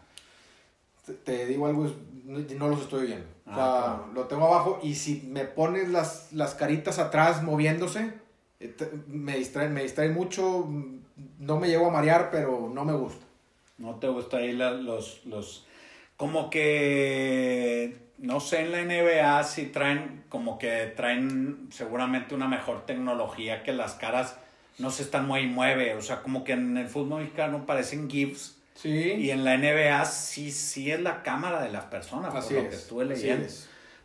Te, 1.06 1.14
te 1.14 1.46
digo 1.46 1.68
algo, 1.68 1.92
no, 2.26 2.40
no 2.40 2.68
los 2.70 2.82
estoy 2.82 3.08
viendo. 3.08 3.26
O 3.46 3.50
Ah, 3.52 3.56
sea, 3.56 3.96
claro. 4.06 4.14
lo 4.14 4.24
tengo 4.28 4.46
abajo 4.46 4.80
y 4.82 4.96
si 4.96 5.22
me 5.30 5.44
pones 5.46 5.90
las, 5.90 6.32
las 6.32 6.56
caritas 6.56 6.98
atrás 7.00 7.44
moviéndose, 7.44 8.14
eh, 8.62 8.74
me 9.08 9.38
distrae, 9.38 9.68
me 9.70 9.84
distrae 9.84 10.10
mucho. 10.10 10.66
mm, 10.68 11.00
No 11.40 11.60
me 11.60 11.68
llevo 11.68 11.88
a 11.88 11.92
marear, 11.92 12.32
pero 12.32 12.72
no 12.74 12.86
me 12.86 12.94
gusta. 12.94 13.26
¿No 13.78 13.96
te 13.96 14.08
gusta 14.08 14.38
ahí 14.38 14.54
la- 14.54 14.72
los, 14.72 15.26
los... 15.26 15.66
Como 16.16 16.50
que... 16.50 17.98
No 18.24 18.40
sé, 18.40 18.62
en 18.62 18.72
la 18.72 18.84
NBA 18.84 19.44
si 19.44 19.68
traen... 19.68 20.24
Como 20.30 20.58
que 20.58 20.92
traen 20.96 21.68
seguramente 21.72 22.34
una 22.34 22.48
mejor 22.48 22.88
tecnología 22.88 23.62
que 23.62 23.72
las 23.72 23.94
caras 23.94 24.38
no 24.80 24.90
se 24.90 25.04
están 25.04 25.28
muy 25.28 25.46
mueve. 25.46 25.94
O 25.94 26.02
sea, 26.02 26.24
como 26.24 26.44
que 26.44 26.54
en 26.54 26.76
el 26.78 26.88
fútbol 26.88 27.22
mexicano 27.22 27.68
parecen 27.68 28.10
GIFs 28.10 28.58
Sí. 28.76 29.14
Y 29.14 29.32
en 29.32 29.44
la 29.44 29.58
NBA 29.58 30.04
sí, 30.06 30.52
sí 30.52 30.92
es 30.92 31.00
la 31.00 31.24
cámara 31.24 31.62
de 31.62 31.70
las 31.70 31.86
personas, 31.86 32.34
por 32.34 32.52
lo 32.52 32.70
que 32.70 32.76
estuve 32.76 33.06
leyendo. 33.06 33.48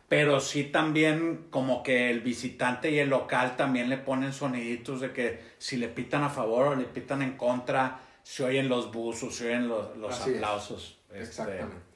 Pero 0.07 0.39
sí 0.39 0.63
también 0.63 1.45
como 1.51 1.83
que 1.83 2.09
el 2.09 2.21
visitante 2.21 2.89
y 2.89 2.99
el 2.99 3.09
local 3.09 3.55
también 3.55 3.89
le 3.89 3.97
ponen 3.97 4.33
soniditos 4.33 5.01
de 5.01 5.11
que 5.11 5.39
si 5.59 5.77
le 5.77 5.87
pitan 5.87 6.23
a 6.23 6.29
favor 6.29 6.67
o 6.69 6.75
le 6.75 6.85
pitan 6.85 7.21
en 7.21 7.37
contra, 7.37 7.99
se 8.23 8.43
oyen 8.43 8.69
los 8.69 8.91
buzos, 8.91 9.35
se 9.35 9.47
oyen 9.47 9.67
los, 9.67 9.95
los 9.97 10.19
aplausos. 10.19 10.99
Este, 11.09 11.21
Exactamente. 11.21 11.75
Eh, 11.75 11.88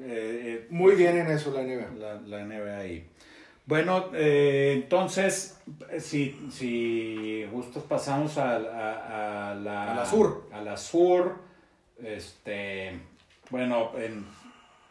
eh, 0.00 0.66
Muy 0.70 0.94
bien 0.94 1.16
en 1.18 1.30
eso 1.30 1.50
la 1.52 1.62
NBA. 1.62 1.94
La, 1.98 2.14
la 2.20 2.44
NBA 2.44 2.78
ahí. 2.78 3.06
Bueno, 3.66 4.10
eh, 4.14 4.74
entonces, 4.76 5.58
si, 5.98 6.48
si 6.52 7.44
gustos 7.50 7.82
pasamos 7.82 8.38
a, 8.38 8.54
a, 8.56 9.54
la, 9.54 9.92
a 9.92 9.96
la 9.96 10.06
sur. 10.06 10.48
A 10.52 10.60
la 10.60 10.76
sur. 10.76 11.34
Este, 12.02 13.00
bueno, 13.50 13.90
en, 13.96 14.24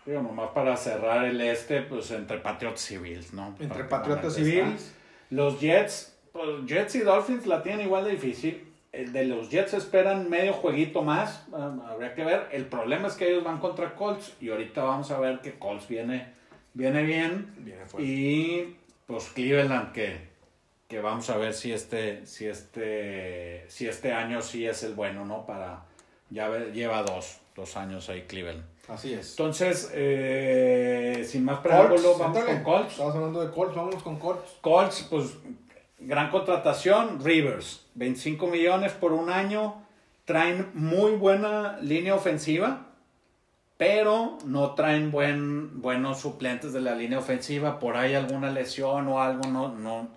digo, 0.05 0.21
nomás 0.21 0.49
para 0.49 0.75
cerrar 0.75 1.25
el 1.25 1.39
este, 1.39 1.81
pues 1.83 2.11
entre 2.11 2.39
Patriots 2.39 2.91
y 2.91 2.97
Bills, 2.97 3.33
¿no? 3.33 3.55
Entre 3.59 3.85
Patriots 3.85 4.37
y 4.39 4.43
Bills. 4.43 4.93
Los 5.29 5.59
Jets, 5.59 6.17
pues 6.33 6.65
Jets 6.67 6.95
y 6.95 6.99
Dolphins 6.99 7.45
la 7.45 7.63
tienen 7.63 7.85
igual 7.85 8.03
de 8.03 8.11
difícil. 8.11 8.64
De 8.95 9.25
los 9.25 9.49
Jets 9.49 9.73
esperan 9.73 10.29
medio 10.29 10.53
jueguito 10.53 11.01
más, 11.01 11.45
habría 11.85 12.13
que 12.13 12.23
ver. 12.23 12.47
El 12.51 12.65
problema 12.65 13.07
es 13.07 13.15
que 13.15 13.29
ellos 13.29 13.43
van 13.43 13.59
contra 13.59 13.95
Colts 13.95 14.33
y 14.39 14.49
ahorita 14.49 14.83
vamos 14.83 15.11
a 15.11 15.19
ver 15.19 15.39
que 15.41 15.59
Colts 15.59 15.87
viene 15.87 16.33
viene 16.75 17.03
bien. 17.03 17.53
y 17.97 18.75
pues 19.07 19.29
Cleveland 19.29 19.91
que, 19.91 20.19
que 20.87 20.99
vamos 20.99 21.29
a 21.29 21.37
ver 21.37 21.53
si 21.53 21.71
este, 21.71 22.25
si 22.25 22.45
este, 22.45 23.65
si 23.67 23.87
este 23.87 24.13
año 24.13 24.41
sí 24.41 24.65
es 24.65 24.83
el 24.83 24.93
bueno, 24.93 25.25
¿no? 25.25 25.45
Para, 25.45 25.85
ya 26.29 26.49
lleva 26.65 27.01
dos, 27.03 27.39
dos 27.55 27.75
años 27.77 28.09
ahí 28.09 28.23
Cleveland. 28.23 28.63
Así 28.87 29.13
es. 29.13 29.31
Entonces, 29.31 29.91
eh, 29.95 31.25
sin 31.27 31.43
más 31.43 31.59
preámbulos, 31.59 32.19
vamos 32.19 32.43
con 32.43 32.63
Colts. 32.63 32.91
Estamos 32.91 33.15
hablando 33.15 33.45
de 33.45 33.51
Colts, 33.51 33.75
vamos 33.75 34.03
con 34.03 34.19
Colts. 34.19 34.57
Colts, 34.61 35.07
pues, 35.09 35.33
gran 35.99 36.29
contratación, 36.29 37.23
Rivers, 37.23 37.85
25 37.95 38.47
millones 38.47 38.91
por 38.93 39.13
un 39.13 39.29
año, 39.29 39.75
traen 40.25 40.71
muy 40.73 41.13
buena 41.13 41.77
línea 41.81 42.15
ofensiva, 42.15 42.87
pero 43.77 44.37
no 44.45 44.73
traen 44.73 45.11
buen, 45.11 45.81
buenos 45.81 46.21
suplentes 46.21 46.73
de 46.73 46.81
la 46.81 46.95
línea 46.95 47.19
ofensiva. 47.19 47.79
Por 47.79 47.97
ahí 47.97 48.13
alguna 48.13 48.49
lesión 48.51 49.07
o 49.07 49.21
algo, 49.21 49.49
no, 49.49 49.69
no, 49.69 50.09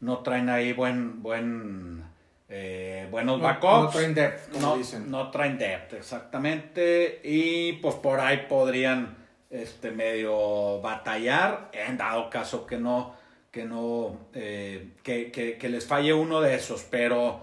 no 0.00 0.18
traen 0.18 0.48
ahí 0.48 0.72
buen, 0.72 1.22
buen, 1.22 2.04
eh, 2.48 3.06
buenos 3.10 3.40
backups. 3.40 3.84
No 3.84 3.88
traen 3.90 4.14
depth, 4.14 4.52
como 4.52 4.76
dicen. 4.76 5.10
No 5.10 5.30
traen 5.30 5.58
depth, 5.58 5.94
exactamente. 5.94 7.20
Y 7.22 7.74
pues 7.74 7.94
por 7.96 8.18
ahí 8.18 8.46
podrían 8.48 9.16
este, 9.50 9.90
medio 9.90 10.80
batallar, 10.80 11.70
en 11.72 11.96
dado 11.96 12.30
caso 12.30 12.66
que 12.66 12.78
no, 12.78 13.14
que 13.56 13.64
no, 13.64 14.18
eh, 14.34 14.90
que, 15.02 15.32
que, 15.32 15.56
que, 15.56 15.68
les 15.70 15.86
falle 15.86 16.12
uno 16.12 16.42
de 16.42 16.54
esos. 16.54 16.82
Pero 16.82 17.40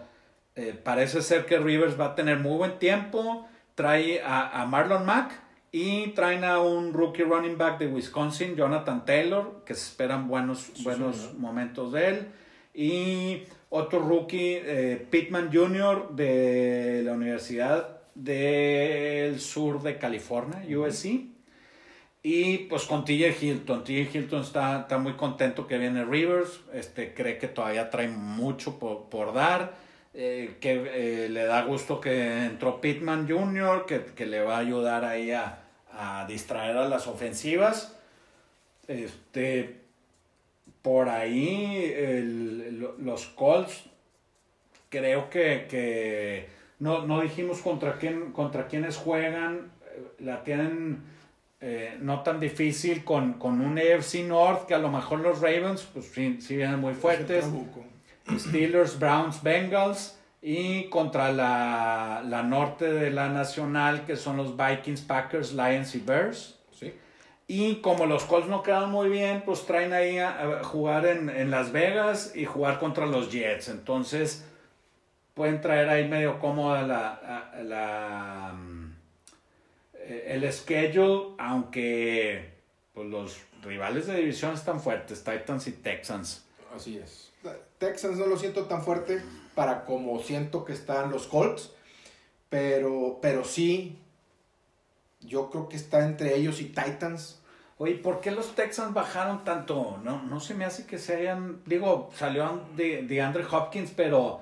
eh, 0.56 0.80
parece 0.84 1.24
ser 1.24 1.48
que 1.48 1.58
Rivers 1.58 2.00
va 2.00 2.10
a 2.10 2.16
tener 2.16 2.38
muy 2.38 2.56
buen 2.56 2.78
tiempo. 2.78 3.48
Trae 3.74 4.22
a, 4.22 4.62
a 4.62 4.68
Marlon 4.68 5.08
Mack 5.08 5.32
y 5.72 6.10
traen 6.10 6.44
a 6.44 6.60
un 6.60 6.94
rookie 6.94 7.24
running 7.24 7.58
back 7.58 7.80
de 7.80 7.88
Wisconsin, 7.88 8.56
Jonathan 8.56 9.06
Taylor, 9.06 9.64
que 9.66 9.74
se 9.74 9.88
esperan 9.88 10.28
buenos, 10.28 10.84
buenos 10.84 11.34
momentos 11.34 11.92
de 11.92 12.08
él. 12.10 12.28
Y 12.76 13.46
otro 13.70 13.98
rookie, 13.98 14.62
eh, 14.64 15.08
Pittman 15.10 15.50
Jr. 15.52 16.10
de 16.12 17.02
la 17.04 17.14
Universidad 17.14 18.02
del 18.14 19.40
Sur 19.40 19.82
de 19.82 19.98
California, 19.98 20.62
USC. 20.78 21.33
Y 22.24 22.60
pues 22.60 22.84
con 22.86 23.04
TJ 23.04 23.36
Hilton. 23.42 23.84
TJ 23.84 24.16
Hilton 24.16 24.42
está, 24.42 24.82
está 24.82 24.98
muy 24.98 25.14
contento 25.14 25.68
que 25.68 25.78
viene 25.78 26.06
Rivers. 26.06 26.62
Este, 26.74 27.14
cree 27.14 27.38
que 27.38 27.50
todavía 27.50 27.90
trae 27.90 28.08
mucho 28.08 28.80
por, 28.80 29.10
por 29.10 29.34
dar. 29.34 29.76
Eh, 30.14 30.58
que 30.62 31.26
eh, 31.26 31.30
le 31.30 31.46
da 31.46 31.64
gusto 31.64 32.00
que 32.00 32.46
entró 32.46 32.80
Pittman 32.80 33.28
Jr., 33.28 33.86
que, 33.86 34.06
que 34.16 34.26
le 34.26 34.42
va 34.42 34.58
a 34.58 34.60
ayudar 34.60 35.04
ahí 35.04 35.32
a, 35.32 35.64
a 35.92 36.26
distraer 36.28 36.78
a 36.78 36.88
las 36.88 37.08
ofensivas. 37.08 37.98
Este, 38.88 39.84
por 40.82 41.08
ahí 41.10 41.94
los 43.00 43.28
Colts, 43.28 43.86
creo 44.90 45.30
que, 45.30 46.50
no, 46.80 47.22
dijimos 47.22 47.62
contra, 47.62 47.98
quién, 47.98 48.34
contra 48.34 48.68
quiénes 48.68 48.98
juegan, 48.98 49.72
la 50.20 50.44
tienen 50.44 51.02
eh, 51.66 51.98
no 52.02 52.24
tan 52.24 52.42
difícil 52.42 53.06
con, 53.06 53.36
con 53.36 53.62
un 53.62 53.80
AFC 53.80 54.16
North 54.28 54.66
que 54.66 54.74
a 54.74 54.80
lo 54.80 54.92
mejor 54.92 55.22
los 55.22 55.40
Ravens, 55.40 55.88
pues 55.94 56.12
sí, 56.12 56.42
sí 56.42 56.58
vienen 56.58 56.82
muy 56.82 56.94
fuertes. 56.94 57.46
Steelers, 58.38 59.00
Browns, 59.00 59.42
Bengals 59.42 60.20
y 60.42 60.90
contra 60.90 61.32
la, 61.32 62.22
la, 62.26 62.44
norte 62.44 62.92
de 62.92 63.12
la 63.12 63.30
nacional, 63.30 64.06
que 64.06 64.18
son 64.18 64.36
los 64.36 64.58
Vikings, 64.58 65.04
Packers, 65.04 65.54
Lions 65.54 65.96
y 65.96 66.00
Bears. 66.00 66.60
Sí. 66.78 66.94
Y 67.48 67.76
como 67.76 68.08
los 68.08 68.26
Colts 68.26 68.50
no 68.50 68.62
quedan 68.62 68.92
muy 68.92 69.08
bien, 69.08 69.44
pues 69.46 69.66
traen 69.66 69.94
ahí 69.94 70.18
a, 70.18 70.64
jugar 70.66 71.06
en, 71.06 71.30
en, 71.30 71.50
Las 71.50 71.72
Vegas 71.72 72.34
y 72.36 72.44
jugar 72.44 72.78
contra 72.78 73.06
los 73.06 73.32
Jets. 73.32 73.70
Entonces, 73.70 74.46
pueden 75.34 75.62
traer 75.62 75.88
ahí 75.88 76.10
medio 76.10 76.40
cómoda 76.40 76.82
la, 76.82 77.52
la, 77.64 78.54
el 80.08 80.52
schedule, 80.52 81.36
aunque 81.38 82.54
pues, 82.94 83.08
los 83.08 83.42
rivales 83.64 84.08
de 84.08 84.18
división 84.18 84.54
están 84.54 84.80
fuertes, 84.80 85.24
Titans 85.24 85.68
y 85.68 85.72
Texans. 85.72 86.46
Así 86.76 86.98
es. 86.98 87.32
Texans 87.78 88.18
no 88.18 88.26
lo 88.26 88.38
siento 88.38 88.66
tan 88.66 88.84
fuerte 88.84 89.22
para 89.56 89.86
como 89.86 90.20
siento 90.20 90.64
que 90.66 90.74
están 90.74 91.12
los 91.12 91.28
Colts, 91.28 91.72
pero, 92.50 93.20
pero 93.22 93.44
sí, 93.44 93.98
yo 95.22 95.50
creo 95.50 95.70
que 95.70 95.76
está 95.76 96.06
entre 96.06 96.36
ellos 96.36 96.62
y 96.62 96.66
Titans. 96.66 97.42
Oye, 97.78 97.96
¿por 97.96 98.22
qué 98.22 98.32
los 98.32 98.56
Texans 98.56 98.94
bajaron 98.94 99.44
tanto? 99.44 100.00
No, 100.04 100.22
no 100.24 100.40
se 100.40 100.54
me 100.54 100.64
hace 100.64 100.86
que 100.86 100.98
se 100.98 101.16
hayan, 101.16 101.62
digo, 101.66 102.10
salió 102.16 102.64
de, 102.76 103.04
de 103.04 103.22
Andre 103.22 103.44
Hopkins, 103.50 103.92
pero 103.96 104.42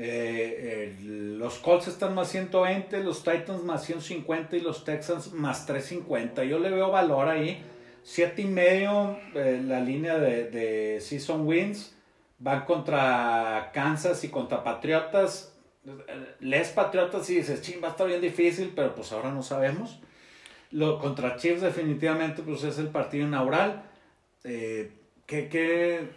eh, 0.00 0.96
los 1.00 1.58
Colts 1.58 1.88
están 1.88 2.14
más 2.14 2.28
120, 2.28 3.02
los 3.02 3.24
Titans 3.24 3.64
más 3.64 3.84
150 3.84 4.56
y 4.56 4.60
los 4.60 4.84
Texans 4.84 5.32
más 5.32 5.66
350. 5.66 6.44
Yo 6.44 6.60
le 6.60 6.70
veo 6.70 6.90
valor 6.90 7.28
ahí. 7.28 7.64
Siete 8.04 8.42
y 8.42 8.46
medio 8.46 9.18
eh, 9.34 9.60
la 9.64 9.80
línea 9.80 10.18
de, 10.18 10.50
de 10.50 11.00
season 11.00 11.46
wins 11.46 11.96
van 12.38 12.64
contra 12.64 13.70
Kansas 13.74 14.22
y 14.22 14.28
contra 14.28 14.62
Patriotas. 14.62 15.52
Les 16.38 16.68
Patriotas 16.68 17.28
y 17.30 17.36
dices, 17.36 17.60
ching, 17.62 17.82
va 17.82 17.88
a 17.88 17.90
estar 17.90 18.06
bien 18.06 18.20
difícil, 18.20 18.72
pero 18.76 18.94
pues 18.94 19.10
ahora 19.10 19.32
no 19.32 19.42
sabemos. 19.42 20.00
Lo, 20.70 21.00
contra 21.00 21.36
Chiefs 21.36 21.62
definitivamente 21.62 22.42
pues 22.42 22.62
es 22.62 22.78
el 22.78 22.88
partido 22.88 23.26
inaugural. 23.26 23.82
Eh, 24.44 24.92
¿qué, 25.26 26.08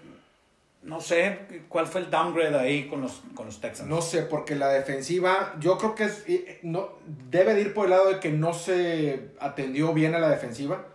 no 0.84 1.00
sé, 1.00 1.64
¿cuál 1.70 1.86
fue 1.86 2.02
el 2.02 2.10
downgrade 2.10 2.58
ahí 2.58 2.88
con 2.88 3.02
los, 3.02 3.22
con 3.36 3.46
los 3.46 3.62
Texans? 3.62 3.88
No 3.88 4.02
sé, 4.02 4.24
porque 4.24 4.56
la 4.56 4.70
defensiva, 4.70 5.56
yo 5.60 5.78
creo 5.78 5.94
que 5.94 6.06
es, 6.06 6.26
no, 6.64 6.90
debe 7.30 7.54
de 7.54 7.62
ir 7.62 7.74
por 7.74 7.86
el 7.86 7.92
lado 7.92 8.10
de 8.10 8.20
que 8.20 8.32
no 8.32 8.54
se 8.54 9.30
atendió 9.40 9.94
bien 9.94 10.16
a 10.16 10.20
la 10.20 10.30
defensiva. 10.30 10.88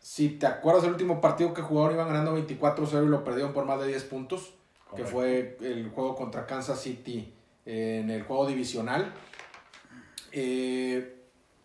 Si 0.00 0.30
te 0.30 0.46
acuerdas 0.46 0.84
del 0.84 0.92
último 0.92 1.20
partido 1.20 1.52
que 1.52 1.60
jugaron, 1.60 1.94
iban 1.94 2.08
ganando 2.08 2.34
24-0 2.38 3.04
y 3.04 3.08
lo 3.08 3.24
perdieron 3.24 3.52
por 3.52 3.66
más 3.66 3.78
de 3.80 3.88
10 3.88 4.04
puntos, 4.04 4.54
que 4.96 5.04
fue 5.04 5.58
el 5.60 5.90
juego 5.90 6.16
contra 6.16 6.46
Kansas 6.46 6.80
City 6.80 7.34
en 7.66 8.08
el 8.08 8.22
juego 8.22 8.46
divisional. 8.46 9.12
Eh, 10.32 11.14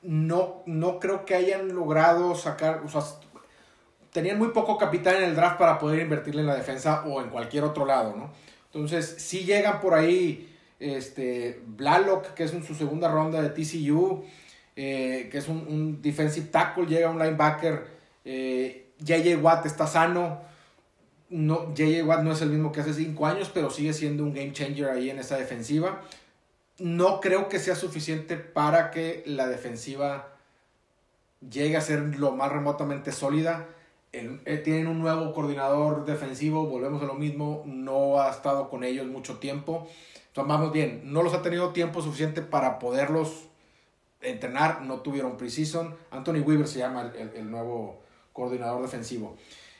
no, 0.02 0.64
no 0.66 1.00
creo 1.00 1.24
que 1.24 1.36
hayan 1.36 1.74
logrado 1.74 2.36
sacar, 2.36 2.82
o 2.84 2.90
sea, 2.90 3.02
tenían 4.14 4.38
muy 4.38 4.50
poco 4.50 4.78
capital 4.78 5.18
en 5.18 5.24
el 5.24 5.36
draft 5.36 5.58
para 5.58 5.78
poder 5.80 6.02
invertirle 6.02 6.42
en 6.42 6.48
la 6.48 6.56
defensa 6.56 7.04
o 7.06 7.22
en 7.22 7.30
cualquier 7.30 7.64
otro 7.64 7.86
lado, 7.86 8.16
¿no? 8.16 8.32
Entonces, 8.66 9.16
si 9.18 9.44
llegan 9.44 9.82
por 9.82 9.94
ahí 9.94 10.56
este, 10.80 11.62
Blalock, 11.66 12.34
que 12.34 12.44
es 12.44 12.54
en 12.54 12.64
su 12.64 12.76
segunda 12.76 13.10
ronda 13.10 13.42
de 13.42 13.50
TCU, 13.50 14.24
eh, 14.76 15.30
que 15.32 15.38
es 15.38 15.48
un, 15.48 15.66
un 15.68 16.02
defensive 16.02 16.48
tackle, 16.48 16.86
llega 16.86 17.10
un 17.10 17.20
linebacker 17.20 17.94
eh, 18.26 18.92
JJ 19.00 19.38
Watt 19.42 19.66
está 19.66 19.88
sano. 19.88 20.42
No, 21.30 21.74
JJ 21.74 22.04
Watt 22.04 22.24
no 22.24 22.32
es 22.32 22.42
el 22.42 22.50
mismo 22.50 22.72
que 22.72 22.82
hace 22.82 22.94
5 22.94 23.26
años, 23.26 23.52
pero 23.54 23.70
sigue 23.70 23.94
siendo 23.94 24.24
un 24.24 24.34
game 24.34 24.54
changer 24.54 24.90
ahí 24.90 25.10
en 25.10 25.20
esa 25.20 25.38
defensiva. 25.38 26.02
No 26.80 27.20
creo 27.20 27.50
que 27.50 27.60
sea 27.60 27.76
suficiente 27.76 28.38
para 28.38 28.92
que 28.92 29.24
la 29.26 29.48
defensiva 29.48 30.36
llegue 31.48 31.78
a 31.78 31.82
ser 31.82 32.18
lo 32.18 32.32
más 32.32 32.52
remotamente 32.52 33.12
sólida. 33.12 33.68
Eh, 34.14 34.62
tienen 34.64 34.86
un 34.88 35.00
nuevo 35.00 35.34
coordinador 35.34 36.06
defensivo, 36.06 36.68
volvemos 36.68 37.02
a 37.02 37.06
lo 37.06 37.16
mismo, 37.16 37.64
no 37.66 38.22
ha 38.22 38.30
estado 38.30 38.70
con 38.70 38.84
ellos 38.84 39.08
mucho 39.08 39.40
tiempo. 39.40 39.88
Entonces, 40.28 40.48
vamos 40.48 40.72
bien, 40.72 41.02
no 41.06 41.24
los 41.24 41.34
ha 41.34 41.42
tenido 41.42 41.74
tiempo 41.74 42.00
suficiente 42.00 42.44
para 42.44 42.78
poderlos 42.78 43.48
entrenar, 44.22 44.84
no 44.84 45.02
tuvieron 45.02 45.36
preseason. 45.36 45.96
Anthony 46.12 46.42
Weaver 46.46 46.68
se 46.68 46.80
llama 46.80 47.12
el, 47.16 47.50
nuevo 47.50 48.02
coordinador 48.34 48.84
defensivo. 48.84 49.36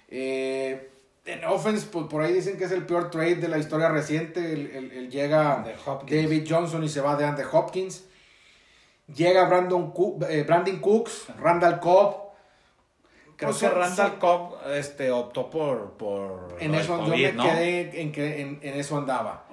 Eh, 0.10 0.90
en 1.26 1.46
offense, 1.46 1.88
pues, 1.92 2.08
por 2.08 2.24
ahí 2.24 2.34
dicen 2.34 2.58
que 2.58 2.64
es 2.64 2.72
el 2.72 2.88
peor 2.88 3.12
trade 3.12 3.36
de 3.36 3.48
la 3.48 3.60
historia 3.60 3.90
reciente. 3.90 4.54
El, 4.54 5.12
llega 5.12 5.64
David 6.10 6.48
Johnson 6.50 6.84
y 6.84 6.90
se 6.90 7.02
va 7.02 7.16
de 7.16 7.26
Andre 7.26 7.46
Hopkins. 7.52 8.06
Llega 9.14 9.46
Brandon 9.46 9.94
eh, 10.28 10.44
Brandon 10.44 10.80
Cooks, 10.80 11.28
Randall 11.40 11.80
Cobb. 11.80 12.23
Creo 13.44 13.60
que 13.60 13.70
Randall 13.70 14.20
Cobb 14.20 14.56
este, 14.72 15.12
optó 15.12 15.50
por, 15.50 15.92
por 15.94 16.56
en 16.60 16.76
eso 16.76 17.06
yo 17.06 17.10
me 17.10 17.18
quedé 17.18 18.02
en 18.02 18.12
que 18.12 18.42
en, 18.42 18.60
eso 18.62 18.98
andaba. 18.98 19.46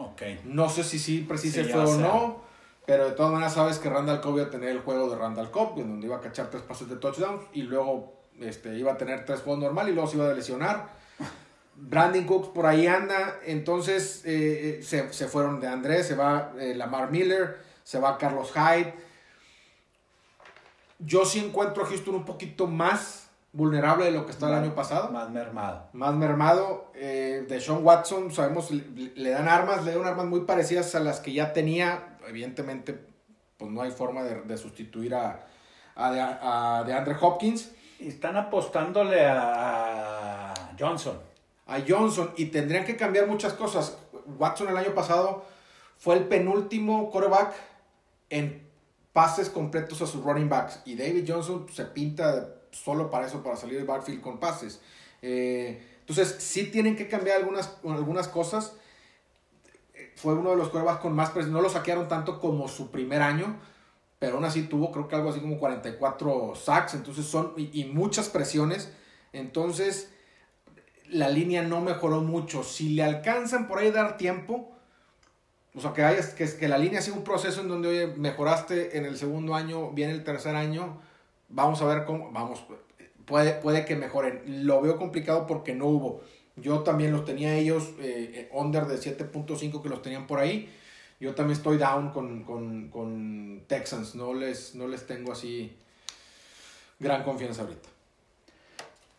No 0.45 0.68
sé 0.68 0.84
si 0.84 0.99
sí 0.99 1.24
precise 1.26 1.64
fue 1.64 1.84
o 1.84 1.97
no, 1.97 2.41
pero 2.86 3.07
de 3.07 3.12
todas 3.12 3.32
maneras 3.32 3.55
sabes 3.55 3.78
que 3.78 3.88
Randall 3.88 4.20
Cobb 4.20 4.36
iba 4.36 4.47
a 4.47 4.51
tener 4.51 4.70
el 4.70 4.80
juego 4.80 5.11
de 5.11 5.16
Randall 5.16 5.51
Cobb, 5.51 5.78
en 5.78 5.88
donde 5.88 6.07
iba 6.07 6.16
a 6.16 6.20
cachar 6.20 6.51
tres 6.51 6.62
pases 6.62 6.88
de 6.88 6.97
touchdown 6.97 7.41
y 7.53 7.62
luego 7.62 8.20
este, 8.41 8.76
iba 8.76 8.93
a 8.93 8.97
tener 8.97 9.24
tres 9.24 9.41
juegos 9.41 9.62
normal 9.62 9.88
y 9.88 9.93
luego 9.93 10.09
se 10.09 10.16
iba 10.16 10.30
a 10.30 10.34
lesionar. 10.34 10.88
Brandon 11.76 12.24
Cooks 12.24 12.49
por 12.49 12.66
ahí 12.66 12.86
anda, 12.86 13.38
entonces 13.47 14.22
eh, 14.24 14.78
eh, 14.78 14.82
se, 14.82 15.12
se, 15.12 15.28
fueron 15.28 15.61
de 15.61 15.68
Andrés, 15.68 16.07
se 16.07 16.14
va 16.14 16.53
eh, 16.59 16.74
Lamar 16.74 17.11
Miller, 17.11 17.59
se 17.82 17.99
va 17.99 18.18
Carlos 18.18 18.53
Hyde. 18.53 18.95
Yo 20.99 21.24
sí 21.24 21.38
encuentro 21.38 21.84
a 21.84 21.86
Houston 21.86 22.14
un 22.14 22.24
poquito 22.26 22.66
más 22.66 23.30
vulnerable 23.53 24.05
de 24.05 24.11
lo 24.12 24.26
que 24.26 24.32
está 24.32 24.48
el 24.48 24.55
año 24.55 24.74
pasado. 24.74 25.11
Más 25.11 25.30
mermado. 25.30 25.88
Más 25.92 26.14
mermado. 26.14 26.90
Eh, 26.94 27.46
de 27.48 27.61
Sean 27.61 27.84
Watson, 27.84 28.32
sabemos, 28.32 28.70
le, 28.70 29.30
dan 29.30 29.48
armas, 29.48 29.84
le 29.84 29.94
dan 29.94 30.07
armas 30.07 30.26
muy 30.26 30.40
parecidas 30.40 30.94
a 30.94 31.01
las 31.01 31.20
que 31.20 31.32
ya 31.32 31.53
tenía. 31.53 32.18
Evidentemente, 32.28 32.98
pues 33.57 33.70
no 33.70 33.82
hay 33.82 33.90
forma 33.90 34.22
de, 34.22 34.59
sustituir 34.59 35.14
a, 35.14 35.46
a, 35.96 36.84
de, 36.86 36.92
Andre 36.92 37.16
Hopkins. 37.20 37.72
Y 37.98 38.09
están 38.09 38.36
apostándole 38.36 39.26
a 39.26 40.55
Johnson. 40.78 41.18
A 41.66 41.78
Johnson. 41.86 42.32
Y 42.36 42.46
tendrían 42.46 42.84
que 42.84 42.96
cambiar 42.96 43.26
muchas 43.26 43.53
cosas. 43.53 43.98
Watson 44.38 44.68
el 44.68 44.76
año 44.76 44.94
pasado 44.94 45.44
fue 45.98 46.16
el 46.16 46.24
penúltimo 46.24 47.11
quarterback 47.11 47.53
en 48.30 48.66
pases 49.12 49.51
completos 49.51 50.01
a 50.01 50.07
sus 50.07 50.22
running 50.22 50.48
backs. 50.48 50.80
Y 50.84 50.94
David 50.94 51.24
Johnson 51.26 51.66
se 51.70 51.84
pinta 51.86 52.55
solo 52.71 53.11
para 53.11 53.27
eso, 53.27 53.43
para 53.43 53.57
salir 53.57 53.77
del 53.77 53.87
backfield 53.87 54.21
con 54.21 54.39
pases. 54.39 54.81
Eh, 55.23 55.83
entonces, 56.01 56.43
sí 56.43 56.66
tienen 56.66 56.97
que 56.97 57.09
cambiar 57.09 57.39
algunas, 57.39 57.79
algunas 57.85 58.29
cosas. 58.29 58.75
Fue 60.16 60.35
uno 60.35 60.51
de 60.51 60.57
los 60.57 60.71
quarterbacks 60.71 61.01
con 61.01 61.14
más 61.14 61.31
presión. 61.31 61.53
No 61.53 61.61
lo 61.61 61.71
saquearon 61.71 62.09
tanto 62.09 62.41
como 62.41 62.66
su 62.68 62.91
primer 62.91 63.23
año, 63.23 63.57
pero 64.18 64.35
aún 64.35 64.45
así 64.45 64.64
tuvo, 64.64 64.91
creo 64.91 65.07
que 65.07 65.14
algo 65.14 65.31
así 65.31 65.41
como 65.41 65.59
44 65.59 66.55
sacks. 66.57 66.95
Entonces, 66.95 67.27
son. 67.27 67.55
Y, 67.57 67.85
muchas 67.85 68.29
presiones. 68.29 68.93
Entonces, 69.33 70.12
la 71.09 71.29
línea 71.29 71.62
no 71.62 71.81
mejoró 71.81 72.23
mucho. 72.23 72.64
Si 72.64 72.91
le 72.91 73.05
alcanzan 73.05 73.68
por 73.68 73.79
ahí 73.79 73.91
dar 73.91 74.16
tiempo. 74.16 74.73
O 75.77 75.81
sea, 75.81 75.93
que, 75.93 76.03
haya, 76.03 76.35
que, 76.35 76.57
que 76.57 76.66
la 76.66 76.79
línea 76.79 77.01
sea 77.01 77.14
un 77.14 77.23
proceso 77.23 77.61
en 77.61 77.68
donde, 77.68 77.89
oye, 77.89 78.07
mejoraste 78.16 78.99
en 78.99 79.05
el 79.05 79.16
segundo 79.16 79.55
año, 79.55 79.93
viene 79.93 80.12
el 80.12 80.25
tercer 80.25 80.57
año, 80.57 81.01
Vamos 81.51 81.82
a 81.82 81.86
ver 81.86 82.05
cómo, 82.05 82.30
vamos, 82.32 82.64
puede, 83.26 83.53
puede 83.53 83.84
que 83.84 83.96
mejoren. 83.96 84.66
Lo 84.66 84.80
veo 84.80 84.96
complicado 84.96 85.46
porque 85.46 85.74
no 85.74 85.86
hubo. 85.86 86.22
Yo 86.57 86.80
también 86.80 87.12
los 87.12 87.24
tenía 87.24 87.55
ellos 87.55 87.90
eh, 88.01 88.48
under 88.53 88.86
de 88.86 88.96
7.5 88.96 89.82
que 89.82 89.88
los 89.88 90.03
tenían 90.03 90.26
por 90.26 90.38
ahí. 90.38 90.70
Yo 91.18 91.34
también 91.34 91.57
estoy 91.57 91.76
down 91.76 92.11
con, 92.12 93.64
Texans. 93.66 94.14
No 94.14 94.34
les, 94.34 94.74
no 94.74 94.88
les 94.88 95.07
tengo 95.07 95.32
así 95.32 95.76
gran 96.98 97.22
confianza 97.24 97.62
ahorita. 97.62 97.88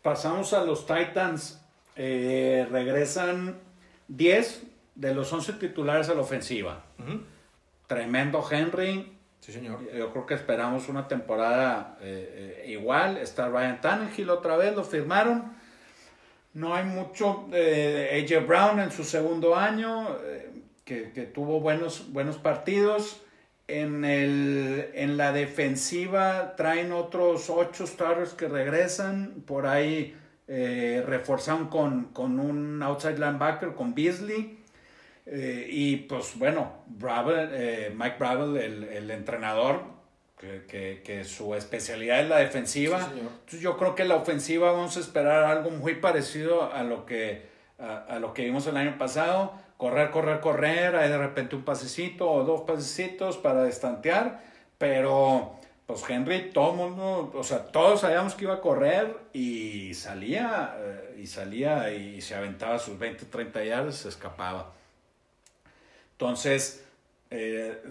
Pasamos 0.02 0.52
a 0.52 0.64
los 0.64 0.86
Titans. 0.86 1.60
Eh, 1.94 2.66
regresan 2.70 3.58
10 4.08 4.62
de 4.94 5.14
los 5.14 5.32
11 5.32 5.54
titulares 5.54 6.08
a 6.08 6.14
la 6.14 6.22
ofensiva. 6.22 6.84
Tremendo 7.86 8.44
Henry, 8.50 9.11
Sí, 9.42 9.50
señor. 9.50 9.80
Yo 9.92 10.12
creo 10.12 10.24
que 10.24 10.34
esperamos 10.34 10.88
una 10.88 11.08
temporada 11.08 11.98
eh, 12.00 12.62
eh, 12.64 12.70
igual. 12.70 13.16
Está 13.16 13.48
Ryan 13.48 13.80
Tannehill 13.80 14.30
otra 14.30 14.56
vez, 14.56 14.76
lo 14.76 14.84
firmaron. 14.84 15.52
No 16.54 16.76
hay 16.76 16.84
mucho. 16.84 17.48
Eh, 17.52 18.24
AJ 18.24 18.46
Brown 18.46 18.78
en 18.78 18.92
su 18.92 19.02
segundo 19.02 19.56
año, 19.56 20.16
que, 20.84 21.02
tuvo 21.34 21.58
buenos, 21.58 22.12
buenos 22.12 22.36
partidos. 22.38 23.20
En, 23.66 24.04
el, 24.04 24.90
en 24.94 25.16
la 25.16 25.32
defensiva 25.32 26.54
traen 26.54 26.92
otros 26.92 27.50
ocho 27.50 27.84
starters 27.84 28.34
que 28.34 28.46
regresan. 28.46 29.42
Por 29.44 29.66
ahí 29.66 30.16
reforzan 30.46 31.66
con, 31.66 32.12
con 32.12 32.38
un 32.38 32.80
outside 32.80 33.18
linebacker, 33.18 33.74
con 33.74 33.92
Beasley. 33.92 34.61
Eh, 35.26 35.66
y 35.70 35.96
pues 35.96 36.36
bueno, 36.36 36.84
eh, 37.52 37.92
Mike 37.96 38.16
Bravel, 38.18 38.56
el, 38.56 39.10
entrenador, 39.10 39.84
que, 40.36 41.22
su 41.24 41.54
especialidad 41.54 42.20
es 42.20 42.28
la 42.28 42.38
defensiva. 42.38 43.08
Entonces 43.12 43.60
yo 43.60 43.76
creo 43.76 43.94
que 43.94 44.04
la 44.04 44.16
ofensiva 44.16 44.72
vamos 44.72 44.96
a 44.96 45.00
esperar 45.00 45.44
algo 45.44 45.70
muy 45.70 45.94
parecido 45.96 46.72
a 46.72 46.82
lo 46.82 47.06
que, 47.06 47.46
a, 47.78 48.18
lo 48.18 48.34
que 48.34 48.44
vimos 48.44 48.66
el 48.66 48.76
año 48.76 48.98
pasado. 48.98 49.52
Correr, 49.76 50.10
correr, 50.10 50.40
correr, 50.40 50.96
hay 50.96 51.08
de 51.08 51.18
repente 51.18 51.56
un 51.56 51.64
pasecito 51.64 52.30
o 52.30 52.44
dos 52.44 52.62
pasecitos 52.62 53.36
para 53.36 53.64
destantear, 53.64 54.40
pero 54.78 55.56
pues 55.86 56.04
Henry, 56.08 56.50
todo 56.52 56.72
mundo, 56.72 57.32
o 57.34 57.42
sea, 57.42 57.64
todos 57.66 58.00
sabíamos 58.00 58.34
que 58.34 58.44
iba 58.44 58.54
a 58.54 58.60
correr 58.60 59.16
y 59.32 59.92
salía, 59.94 60.76
eh, 60.78 61.16
y 61.20 61.26
salía 61.26 61.92
y 61.92 62.20
se 62.20 62.36
aventaba 62.36 62.78
sus 62.78 62.96
20, 62.96 63.26
30 63.26 63.64
yardas, 63.64 63.96
se 63.96 64.08
escapaba. 64.08 64.72
Entonces, 66.22 66.84
eh, 67.30 67.82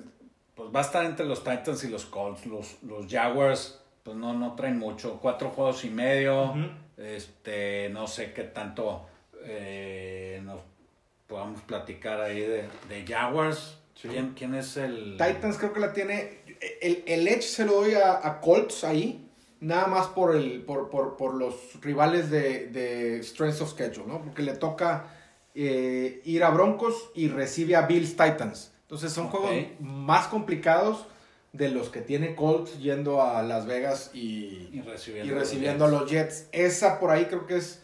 pues 0.56 0.70
va 0.74 0.80
a 0.80 0.84
estar 0.84 1.04
entre 1.04 1.26
los 1.26 1.44
Titans 1.44 1.84
y 1.84 1.90
los 1.90 2.06
Colts. 2.06 2.46
Los, 2.46 2.82
los 2.82 3.12
Jaguars, 3.12 3.82
pues 4.04 4.16
no, 4.16 4.34
no 4.34 4.56
traen 4.56 4.80
mucho. 4.80 5.20
Cuatro 5.22 5.50
juegos 5.50 5.84
y 5.84 5.90
medio. 5.90 6.54
Este, 6.96 7.90
no 7.90 8.08
sé 8.08 8.32
qué 8.32 8.44
tanto 8.44 9.06
eh, 9.44 10.40
nos 10.46 10.62
podamos 11.28 11.62
platicar 11.64 12.22
ahí 12.22 12.40
de, 12.40 12.70
de 12.88 13.06
Jaguars. 13.06 13.78
¿Quién, 14.02 14.56
es 14.56 14.78
el...? 14.78 15.18
Titans 15.18 15.58
creo 15.58 15.74
que 15.74 15.82
la 15.82 15.92
tiene... 15.92 16.40
El, 16.80 17.04
el 17.08 17.28
Edge 17.28 17.42
se 17.42 17.66
lo 17.66 17.82
doy 17.82 17.96
a, 17.96 18.40
Colts 18.40 18.86
ahí. 18.86 19.28
Nada 19.60 19.88
más 19.88 20.08
por, 20.08 20.38
el, 20.38 20.62
por, 20.62 20.90
por, 20.90 21.18
por 21.18 21.34
los 21.34 21.56
rivales 21.82 22.32
de, 22.32 22.68
de 22.68 23.22
Strength 23.22 23.62
of 23.62 23.72
Schedule, 23.72 24.08
¿no? 24.08 24.22
Porque 24.22 24.42
le 24.42 24.54
toca 24.54 25.18
eh, 25.54 26.22
ir 26.24 26.44
a 26.44 26.50
Broncos 26.50 27.12
y 27.14 27.28
recibe 27.28 27.76
a 27.76 27.88
Bills 27.88 28.12
Titans. 28.12 28.74
Entonces 28.84 29.12
son 29.12 29.28
juegos 29.28 29.52
más 29.80 30.28
complicados 30.28 31.06
de 31.54 31.70
los 31.70 31.90
que 31.90 32.02
tiene 32.02 32.36
Colts 32.36 32.80
yendo 32.80 33.22
a 33.22 33.44
Las 33.44 33.66
Vegas 33.66 34.12
y, 34.14 34.82
recibiendo, 34.86 35.86
a 35.86 35.90
los 35.90 36.10
Jets. 36.10 36.48
Esa 36.52 37.00
por 37.00 37.12
ahí 37.12 37.26
creo 37.26 37.46
que 37.46 37.58
es 37.58 37.84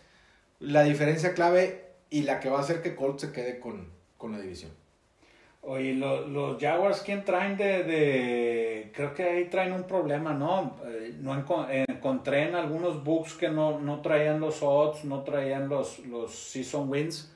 la 0.59 0.83
diferencia 0.83 1.33
clave 1.33 1.85
y 2.09 2.23
la 2.23 2.39
que 2.39 2.49
va 2.49 2.59
a 2.59 2.61
hacer 2.61 2.81
que 2.81 2.95
Colts 2.95 3.21
se 3.21 3.31
quede 3.31 3.59
con, 3.59 3.89
la 4.31 4.39
división. 4.39 4.71
Oye, 5.61 5.93
los, 5.95 6.61
Jaguars, 6.61 7.01
¿quién 7.01 7.25
traen 7.25 7.57
de, 7.57 8.91
Creo 8.95 9.13
que 9.13 9.23
ahí 9.23 9.45
traen 9.45 9.73
un 9.73 9.83
problema, 9.83 10.33
¿no? 10.33 10.77
Eh, 10.85 11.15
no 11.19 11.35
encontré 11.35 12.47
en 12.47 12.55
algunos 12.55 13.03
books 13.03 13.33
que 13.33 13.49
no, 13.49 13.79
no 13.79 14.01
traían 14.01 14.39
los 14.39 14.63
odds, 14.63 15.03
no 15.03 15.23
traían 15.23 15.67
los, 15.67 15.99
los 15.99 16.33
season 16.33 16.89
wins. 16.89 17.33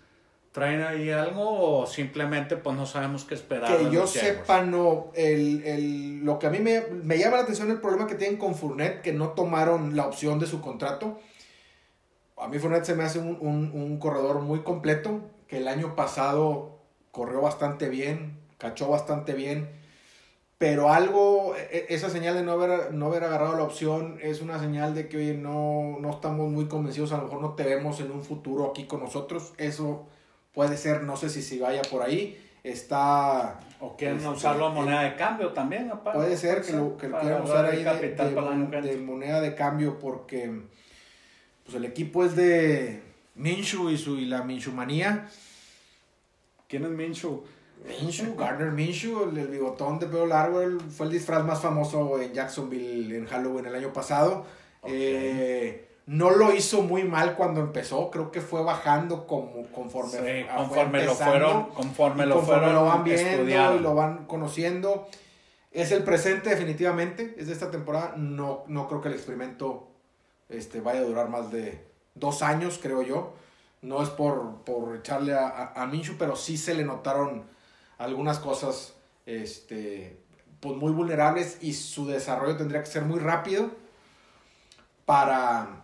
¿Traen 0.52 0.82
ahí 0.82 1.10
algo 1.12 1.80
o 1.80 1.88
simplemente 1.88 2.58
pues 2.58 2.76
no 2.76 2.86
sabemos 2.86 3.24
qué 3.24 3.36
esperar? 3.36 3.78
Que 3.78 3.89
yo 3.89 4.06
sepa, 4.06 4.62
no. 4.64 5.12
El, 5.16 5.64
el, 5.64 6.26
lo 6.26 6.39
que 6.39 6.47
a 6.47 6.49
mí 6.49 6.60
me, 6.60 6.82
me, 6.82 7.18
llama 7.18 7.38
la 7.38 7.43
atención 7.43 7.72
el 7.72 7.80
problema 7.80 8.06
que 8.06 8.16
tienen 8.16 8.38
con 8.38 8.56
Fournette, 8.56 9.02
que 9.02 9.14
no 9.14 9.30
tomaron 9.30 9.95
la 9.95 10.08
opción 10.08 10.39
de 10.39 10.47
su 10.47 10.60
contrato. 10.60 11.20
A 12.36 12.49
mí 12.49 12.60
Fournette 12.60 12.86
se 12.86 12.95
me 12.95 13.06
hace 13.06 13.20
un, 13.20 13.38
un, 13.39 13.72
un 13.74 13.97
corredor 13.97 14.41
muy 14.41 14.60
completo, 14.60 15.22
que 15.47 15.60
el 15.60 15.70
año 15.70 15.95
pasado 15.95 16.80
corrió 17.12 17.39
bastante 17.39 17.88
bien, 17.88 18.38
cachó 18.58 18.89
bastante 18.89 19.34
bien, 19.34 19.70
pero 20.58 20.91
algo, 20.93 21.56
e, 21.56 21.88
e, 21.89 21.95
esa 21.95 22.10
señal 22.10 22.36
de 22.36 22.43
no 22.43 22.52
haber, 22.52 22.93
no 22.93 23.08
haber 23.08 23.24
agarrado 23.24 23.56
la 23.56 23.64
opción 23.64 24.20
es 24.22 24.41
una 24.41 24.60
señal 24.60 24.93
de 24.93 25.08
que, 25.08 25.18
oye, 25.18 25.34
no, 25.34 25.97
no 25.99 26.10
estamos 26.10 26.52
muy 26.52 26.68
convencidos, 26.68 27.14
a 27.14 27.18
lo 27.18 27.24
mejor 27.24 27.41
no 27.41 27.54
te 27.54 27.64
vemos 27.64 28.02
en 28.02 28.12
un 28.12 28.22
futuro 28.22 28.70
aquí 28.70 28.86
con 28.86 28.99
nosotros. 28.99 29.54
Eso 29.58 30.08
Puede 30.54 30.78
ser, 30.78 31.04
no 31.04 31.16
sé 31.18 31.30
si, 31.30 31.41
si 31.41 31.60
vaya 31.60 31.82
por 31.84 32.02
ahí. 32.02 32.38
Está. 32.64 33.60
O 33.80 33.97
quieren 33.97 34.18
este, 34.18 34.30
usarlo 34.30 34.68
a 34.68 34.70
moneda 34.70 35.02
de 35.02 35.16
cambio 35.16 35.54
también, 35.54 35.89
aparte. 35.89 36.20
Puede 36.20 36.38
ser 36.38 36.62
que 36.62 36.74
lo, 36.74 36.97
que 36.97 37.08
lo 37.08 37.20
quieran 37.20 37.41
usar 37.41 37.66
ahí 37.66 37.84
de, 37.84 38.97
moneda 38.97 39.41
de 39.41 39.56
cambio 39.56 39.97
porque 39.97 40.62
pues 41.64 41.76
el 41.76 41.86
equipo 41.86 42.24
es 42.24 42.36
de 42.36 43.02
Minshu 43.36 43.89
y, 43.89 43.97
su, 43.97 44.18
y 44.18 44.26
la 44.26 44.43
Minshu 44.43 44.72
manía. 44.72 45.28
¿Quién 46.68 46.84
es 46.84 46.91
Minshu? 46.91 47.43
Minshew, 47.88 48.36
Gardner 48.36 48.72
Minshew, 48.72 49.24
el, 49.36 49.47
bigotón 49.47 49.99
de 49.99 50.08
pelo 50.08 50.28
largo, 50.28 50.62
fue 50.89 51.08
el 51.08 51.12
disfraz 51.12 51.43
más 51.43 51.62
famoso 51.62 52.22
en 52.22 52.34
Jacksonville 52.34 53.16
en 53.16 53.26
Halloween 53.26 53.66
el 53.66 53.76
año 53.76 53.91
pasado. 53.91 54.45
Eh, 54.84 55.91
no 56.08 56.32
lo 56.32 56.54
hizo 56.54 56.82
muy 56.82 57.04
mal 57.04 57.36
cuando 57.36 57.62
empezó, 57.62 58.10
creo 58.10 58.32
que 58.32 58.41
fue 58.41 58.64
bajando 58.64 59.28
como, 59.28 59.68
conforme, 59.68 60.47
conforme 60.56 61.06
lo 61.06 61.16
fueron, 61.16 61.70
conforme 61.70 62.26
lo 62.26 62.41
fueron 62.41 62.74
lo 62.74 62.86
van 62.86 63.04
viendo 63.04 63.76
y 63.76 63.80
lo 63.80 63.95
van 63.95 64.26
conociendo. 64.26 65.08
Es 65.72 65.91
el 65.91 66.04
presente 66.04 66.49
definitivamente, 66.49 67.36
es 67.38 67.47
de 67.47 67.54
esta 67.54 67.72
temporada. 67.72 68.16
No, 68.18 68.64
no 68.68 68.88
creo 68.88 68.99
que 68.99 69.08
el 69.08 69.14
experimento 69.14 69.88
este, 70.49 70.82
vaya 70.82 70.99
a 70.99 71.04
durar 71.04 71.30
más 71.30 71.52
de 71.52 71.88
dos 72.14 72.41
años, 72.41 72.80
creo 72.82 73.02
yo. 73.04 73.34
No 73.82 74.04
es 74.04 74.10
por, 74.10 74.64
por 74.64 74.97
echarle 74.97 75.34
a, 75.34 75.74
a, 75.76 75.88
Minshew, 75.88 76.16
pero 76.20 76.36
sí 76.36 76.58
se 76.58 76.74
le 76.74 76.84
notaron 76.84 77.45
algunas 77.97 78.38
cosas 78.39 78.95
este, 79.26 80.20
pues 80.60 80.76
muy 80.76 80.91
vulnerables 80.91 81.58
y 81.62 81.74
su 81.74 82.06
desarrollo 82.06 82.58
tendría 82.58 82.82
que 82.82 82.89
ser 82.89 83.04
muy 83.04 83.20
rápido 83.20 83.72
para, 85.06 85.81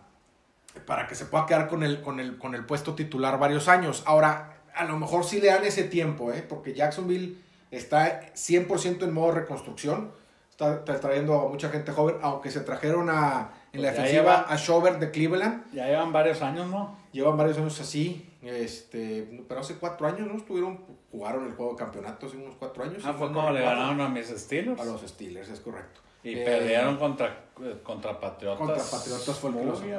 para 0.86 1.06
que 1.06 1.14
se 1.14 1.26
pueda 1.26 1.46
quedar 1.46 1.68
con 1.68 1.82
el, 1.82 2.00
con, 2.00 2.20
el, 2.20 2.38
con 2.38 2.54
el 2.54 2.64
puesto 2.64 2.94
titular 2.94 3.38
varios 3.38 3.68
años. 3.68 4.02
Ahora, 4.06 4.58
a 4.74 4.84
lo 4.84 4.98
mejor 4.98 5.24
sí 5.24 5.40
le 5.40 5.48
dan 5.48 5.64
ese 5.64 5.84
tiempo, 5.84 6.32
¿eh? 6.32 6.44
porque 6.48 6.74
Jacksonville 6.74 7.36
está 7.70 8.32
100% 8.34 9.02
en 9.02 9.12
modo 9.12 9.32
reconstrucción. 9.32 10.12
Está, 10.50 10.84
trayendo 10.84 11.40
a 11.40 11.48
mucha 11.48 11.68
gente 11.68 11.92
joven, 11.92 12.16
aunque 12.20 12.50
se 12.50 12.60
trajeron 12.60 13.08
a, 13.10 13.50
en 13.72 13.82
la 13.82 13.90
defensiva 13.90 14.46
a 14.48 14.56
Shover 14.56 14.98
de 14.98 15.10
Cleveland. 15.10 15.72
Ya 15.72 15.86
llevan 15.86 16.12
varios 16.12 16.42
años, 16.42 16.66
¿no? 16.68 16.96
Llevan 17.12 17.36
varios 17.36 17.58
años 17.58 17.80
así. 17.80 18.28
Este, 18.42 19.44
pero 19.48 19.60
hace 19.60 19.74
cuatro 19.76 20.06
años, 20.06 20.26
¿no? 20.26 20.36
Estuvieron, 20.36 20.80
jugaron 21.10 21.46
el 21.46 21.52
juego 21.54 21.72
de 21.72 21.78
campeonato 21.78 22.26
hace 22.26 22.36
unos 22.36 22.56
cuatro 22.56 22.84
años. 22.84 23.02
Ah, 23.04 23.14
fue 23.16 23.32
como 23.32 23.50
le 23.50 23.60
ganaron 23.60 24.00
a 24.00 24.08
mis 24.08 24.26
Steelers. 24.28 24.80
A 24.80 24.84
los 24.84 25.02
Steelers, 25.02 25.48
es 25.48 25.60
correcto. 25.60 26.00
Y 26.22 26.34
perdieron 26.36 26.96
contra, 26.96 27.46
contra 27.82 28.18
Patriotas. 28.18 28.58
Contra 28.58 28.82
Patriotas 28.82 29.38
fue 29.38 29.50
el 29.50 29.56
Muy 29.56 29.92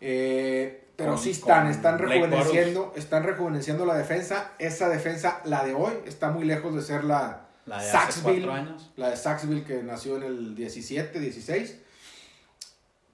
eh, 0.00 0.84
pero 0.96 1.16
sí 1.16 1.30
están, 1.30 1.68
están 1.68 1.98
rejuveneciendo, 1.98 2.92
están 2.96 3.24
rejuveneciendo 3.24 3.86
la 3.86 3.96
defensa. 3.96 4.52
Esa 4.58 4.88
defensa, 4.88 5.40
la 5.44 5.64
de 5.64 5.74
hoy, 5.74 5.94
está 6.06 6.30
muy 6.30 6.44
lejos 6.44 6.74
de 6.74 6.82
ser 6.82 7.04
la, 7.04 7.48
la 7.66 7.82
de 7.82 7.90
Saxville, 7.90 8.50
años. 8.50 8.90
La 8.96 9.10
de 9.10 9.16
Saxville 9.16 9.64
que 9.64 9.82
nació 9.82 10.16
en 10.16 10.24
el 10.24 10.54
17, 10.54 11.18
16. 11.18 11.78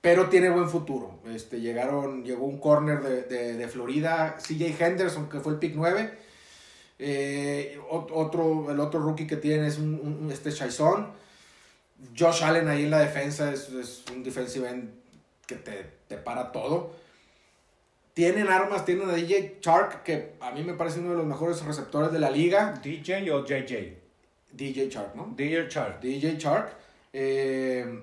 Pero 0.00 0.28
tiene 0.28 0.50
buen 0.50 0.68
futuro. 0.68 1.20
Este, 1.26 1.60
llegaron, 1.60 2.24
llegó 2.24 2.46
un 2.46 2.58
corner 2.58 3.00
de, 3.02 3.54
de, 3.54 3.68
Florida, 3.68 4.36
CJ 4.38 4.76
Henderson, 4.80 5.28
que 5.28 5.40
fue 5.40 5.52
el 5.52 5.58
pick 5.58 5.74
9. 5.74 6.18
Eh, 6.98 7.78
otro, 7.88 8.70
el 8.70 8.80
otro 8.80 9.00
rookie 9.00 9.26
que 9.26 9.36
tiene 9.36 9.66
es 9.66 9.78
un, 9.78 10.28
este 10.32 10.52
Chaison. 10.52 11.12
Josh 12.16 12.42
Allen 12.44 12.68
ahí 12.68 12.84
en 12.84 12.90
la 12.90 12.98
defensa 12.98 13.52
es, 13.52 13.68
es 13.70 14.04
un 14.12 14.22
defensive 14.22 14.68
end 14.68 15.05
que 15.46 15.56
te, 15.56 15.90
te, 16.08 16.16
para 16.16 16.52
todo. 16.52 16.94
Tienen 18.14 18.48
armas, 18.48 18.84
tienen 18.84 19.10
a 19.10 19.12
DJ 19.12 19.58
Chark, 19.60 20.02
que 20.02 20.36
a 20.40 20.50
mí 20.50 20.62
me 20.62 20.72
parece 20.74 21.00
uno 21.00 21.10
de 21.10 21.16
los 21.16 21.26
mejores 21.26 21.62
receptores 21.64 22.10
de 22.12 22.18
la 22.18 22.30
liga. 22.30 22.80
¿DJ 22.82 23.30
o 23.30 23.44
JJ? 23.44 23.98
DJ 24.52 24.88
Chark, 24.88 25.14
¿no? 25.14 25.34
DJ 25.36 25.68
Chark. 25.68 26.00
DJ 26.00 26.38
Chark. 26.38 26.74
Eh, 27.12 28.02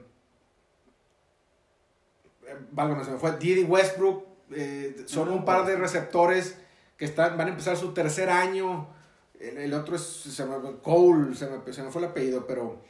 válgame, 2.72 3.04
se 3.04 3.12
me 3.12 3.18
fue. 3.18 3.38
Didi 3.38 3.64
Westbrook. 3.64 4.26
Eh, 4.52 5.04
son 5.08 5.30
un 5.30 5.44
par 5.46 5.66
de 5.66 5.76
receptores 5.76 6.58
que 6.98 7.06
están, 7.06 7.38
van 7.38 7.48
a 7.48 7.52
empezar 7.52 7.76
su 7.76 7.94
tercer 7.94 8.30
año. 8.30 8.88
El, 9.40 9.74
otro 9.74 9.96
es 9.96 10.04
se 10.04 10.46
me, 10.46 10.56
Cole, 10.82 11.36
se 11.36 11.48
me, 11.48 11.74
se 11.74 11.84
me 11.84 11.92
fue 11.92 12.04
el 12.04 12.10
apellido, 12.10 12.46
pero 12.46 12.82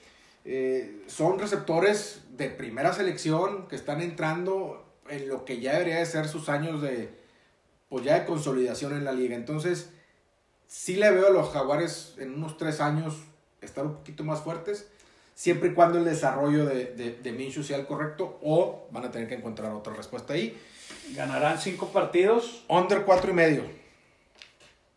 eh, 0.46 1.04
son 1.08 1.40
receptores 1.40 2.22
de 2.32 2.50
primera 2.50 2.94
selección 2.94 3.68
que 3.68 3.76
están 3.76 4.02
entrando 4.02 4.86
en 5.10 5.28
lo 5.30 5.46
que 5.46 5.60
ya 5.60 5.74
debería 5.74 5.98
de 5.98 6.06
ser 6.06 6.28
sus 6.28 6.50
años 6.50 6.82
de, 6.82 7.10
pues 7.90 8.04
ya 8.04 8.20
de 8.20 8.26
consolidación 8.26 8.94
en 8.94 9.06
la 9.06 9.12
liga. 9.12 9.36
Entonces, 9.36 9.92
sí 10.68 10.96
le 10.96 11.12
veo 11.12 11.28
a 11.28 11.32
los 11.32 11.50
jaguares 11.50 12.16
en 12.18 12.34
unos 12.34 12.58
tres 12.58 12.82
años 12.82 13.16
estar 13.62 13.86
un 13.86 13.96
poquito 13.96 14.24
más 14.24 14.42
fuertes, 14.42 14.90
siempre 15.36 15.70
y 15.70 15.74
cuando 15.74 15.98
el 15.98 16.06
desarrollo 16.06 16.66
de, 16.66 16.86
de, 16.94 17.12
de 17.12 17.32
Minshew 17.32 17.64
sea 17.64 17.78
el 17.78 17.86
correcto, 17.86 18.40
o 18.42 18.88
van 18.92 19.06
a 19.06 19.12
tener 19.12 19.28
que 19.28 19.36
encontrar 19.36 19.72
otra 19.72 19.94
respuesta 19.94 20.34
ahí. 20.34 20.58
¿Ganarán 21.16 21.60
cinco 21.60 21.88
partidos? 21.88 22.64
Under 22.68 23.04
cuatro 23.04 23.32
y 23.32 23.34
medio. 23.34 23.64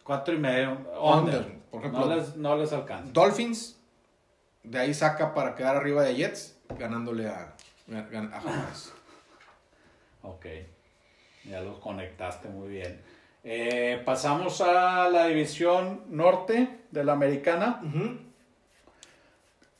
Cuatro 0.02 0.34
y 0.34 0.38
medio. 0.38 0.78
Under. 1.00 1.58
por 1.70 1.80
ejemplo. 1.80 2.06
No 2.06 2.16
les, 2.16 2.36
no 2.36 2.56
les 2.56 2.72
alcanza. 2.72 3.10
Dolphins 3.12 3.75
de 4.66 4.78
ahí 4.78 4.94
saca 4.94 5.32
para 5.34 5.54
quedar 5.54 5.76
arriba 5.76 6.02
de 6.02 6.14
Jets, 6.14 6.58
ganándole 6.78 7.28
a, 7.28 7.54
a, 7.92 8.72
ok, 10.22 10.46
ya 11.44 11.60
los 11.60 11.78
conectaste 11.78 12.48
muy 12.48 12.68
bien. 12.68 13.00
Eh, 13.44 14.02
pasamos 14.04 14.60
a 14.60 15.08
la 15.08 15.26
división 15.26 16.02
norte 16.08 16.80
de 16.90 17.04
la 17.04 17.12
americana. 17.12 17.80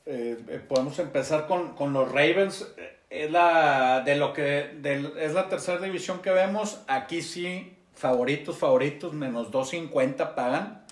Eh, 0.05 0.37
eh, 0.47 0.61
podemos 0.65 0.97
empezar 0.99 1.47
con, 1.47 1.75
con, 1.75 1.91
los 1.91 2.09
Ravens. 2.09 2.65
Es 3.09 3.29
la, 3.29 4.03
de 4.05 4.15
lo 4.15 4.31
que, 4.31 4.79
es 5.19 5.33
la 5.33 5.49
tercera 5.49 5.79
división 5.79 6.21
que 6.21 6.31
vemos. 6.31 6.81
Aquí 6.87 7.21
sí, 7.21 7.77
favoritos, 7.93 8.57
favoritos, 8.57 9.11
menos 9.11 9.51
250 9.51 10.33
pagan. 10.33 10.86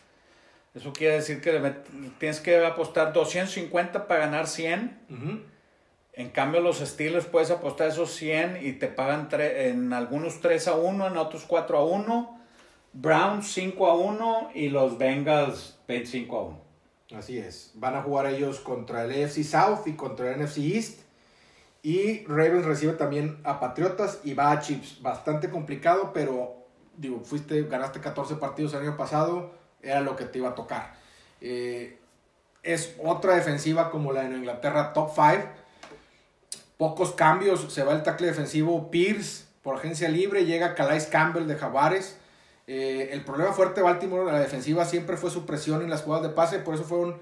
Eso 0.76 0.92
quiere 0.92 1.16
decir 1.16 1.40
que 1.40 1.74
tienes 2.20 2.42
que 2.42 2.66
apostar 2.66 3.14
250 3.14 4.08
para 4.08 4.26
ganar 4.26 4.46
100. 4.46 5.46
En 6.12 6.30
cambio, 6.30 6.60
los 6.60 6.80
Steelers 6.80 7.26
puedes 7.26 7.50
apostar 7.50 7.88
esos 7.88 8.12
100 8.12 8.60
y 8.62 8.74
te 8.74 8.88
pagan 8.88 9.30
en 9.32 9.94
algunos 9.94 10.42
3 10.42 10.68
a 10.68 10.76
1, 10.76 11.08
en 11.08 11.18
otros 11.18 11.46
4 11.48 11.78
a 11.78 11.86
1. 11.86 12.42
Browns 12.92 13.48
5 13.54 13.88
a 13.88 13.96
1 13.96 14.50
y 14.54 14.70
los 14.70 14.98
Bengals 14.98 15.80
25 15.88 16.38
a 16.38 16.44
1. 16.44 16.62
Así 17.20 17.38
es. 17.38 17.72
Van 17.76 17.96
a 17.96 18.02
jugar 18.02 18.26
ellos 18.28 18.60
contra 18.60 19.06
el 19.06 19.12
AFC 19.12 19.44
South 19.44 19.88
y 19.88 19.94
contra 19.94 20.32
el 20.32 20.42
NFC 20.42 20.58
East. 20.58 21.00
Y 21.84 22.26
Ravens 22.26 22.66
recibe 22.66 22.94
también 22.94 23.40
a 23.46 23.62
Patriotas 23.62 24.20
y 24.26 24.34
va 24.34 24.52
a 24.52 24.60
Chips. 24.60 25.02
Bastante 25.02 25.50
complicado, 25.50 26.12
pero 26.14 26.66
digo, 26.98 27.22
fuiste, 27.24 27.64
ganaste 27.64 28.02
14 28.02 28.36
partidos 28.36 28.74
el 28.74 28.82
año 28.82 28.98
pasado 28.98 29.65
era 29.86 30.02
lo 30.02 30.16
que 30.16 30.26
te 30.26 30.40
iba 30.40 30.50
a 30.50 30.56
tocar. 30.56 30.96
Eh, 31.42 32.00
es 32.64 32.96
otra 33.04 33.36
defensiva 33.36 33.92
como 33.92 34.12
la 34.12 34.24
de 34.24 34.36
Inglaterra, 34.36 34.94
top 34.94 35.12
5. 35.14 35.48
Pocos 36.78 37.12
cambios, 37.12 37.72
se 37.72 37.84
va 37.84 37.94
el 37.94 38.04
tackle 38.04 38.28
defensivo 38.28 38.92
Pierce 38.92 39.46
por 39.62 39.78
agencia 39.78 40.10
libre, 40.10 40.46
llega 40.46 40.76
Calais 40.76 41.06
Campbell 41.06 41.48
de 41.48 41.56
Jaguares. 41.56 42.18
Eh, 42.68 43.10
el 43.12 43.24
problema 43.24 43.54
fuerte 43.54 43.80
de 43.80 43.84
Baltimore, 43.84 44.32
la 44.32 44.40
defensiva 44.40 44.86
siempre 44.86 45.18
fue 45.18 45.30
su 45.30 45.46
presión 45.46 45.82
en 45.82 45.90
las 45.90 46.02
jugadas 46.02 46.24
de 46.24 46.30
pase, 46.30 46.60
por 46.60 46.74
eso 46.74 46.84
fueron 46.84 47.18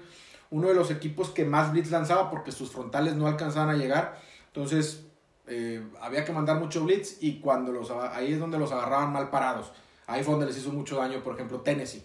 uno 0.50 0.68
de 0.68 0.74
los 0.74 0.90
equipos 0.90 1.30
que 1.30 1.44
más 1.44 1.72
blitz 1.72 1.90
lanzaba 1.90 2.30
porque 2.30 2.52
sus 2.52 2.70
frontales 2.70 3.14
no 3.14 3.26
alcanzaban 3.26 3.70
a 3.70 3.78
llegar. 3.78 4.18
Entonces 4.48 5.04
eh, 5.46 5.82
había 6.00 6.24
que 6.24 6.32
mandar 6.32 6.58
mucho 6.58 6.84
blitz 6.84 7.18
y 7.20 7.40
cuando 7.40 7.72
los, 7.72 7.90
ahí 7.90 8.32
es 8.32 8.38
donde 8.38 8.58
los 8.58 8.72
agarraban 8.72 9.12
mal 9.12 9.30
parados. 9.30 9.72
Ahí 10.06 10.22
fue 10.22 10.32
donde 10.32 10.46
les 10.46 10.58
hizo 10.58 10.70
mucho 10.70 10.96
daño, 10.96 11.22
por 11.22 11.34
ejemplo, 11.34 11.60
Tennessee. 11.60 12.02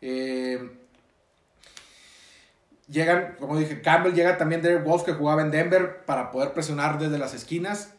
Eh, 0.00 0.70
llegan, 2.88 3.36
como 3.38 3.58
dije, 3.58 3.82
Campbell 3.82 4.14
llega 4.14 4.38
también 4.38 4.62
Derek 4.62 4.84
Wolf 4.84 5.04
que 5.04 5.12
jugaba 5.12 5.42
en 5.42 5.50
Denver 5.50 6.04
para 6.04 6.30
poder 6.30 6.52
presionar 6.52 6.98
desde 6.98 7.18
las 7.18 7.34
esquinas. 7.34 7.94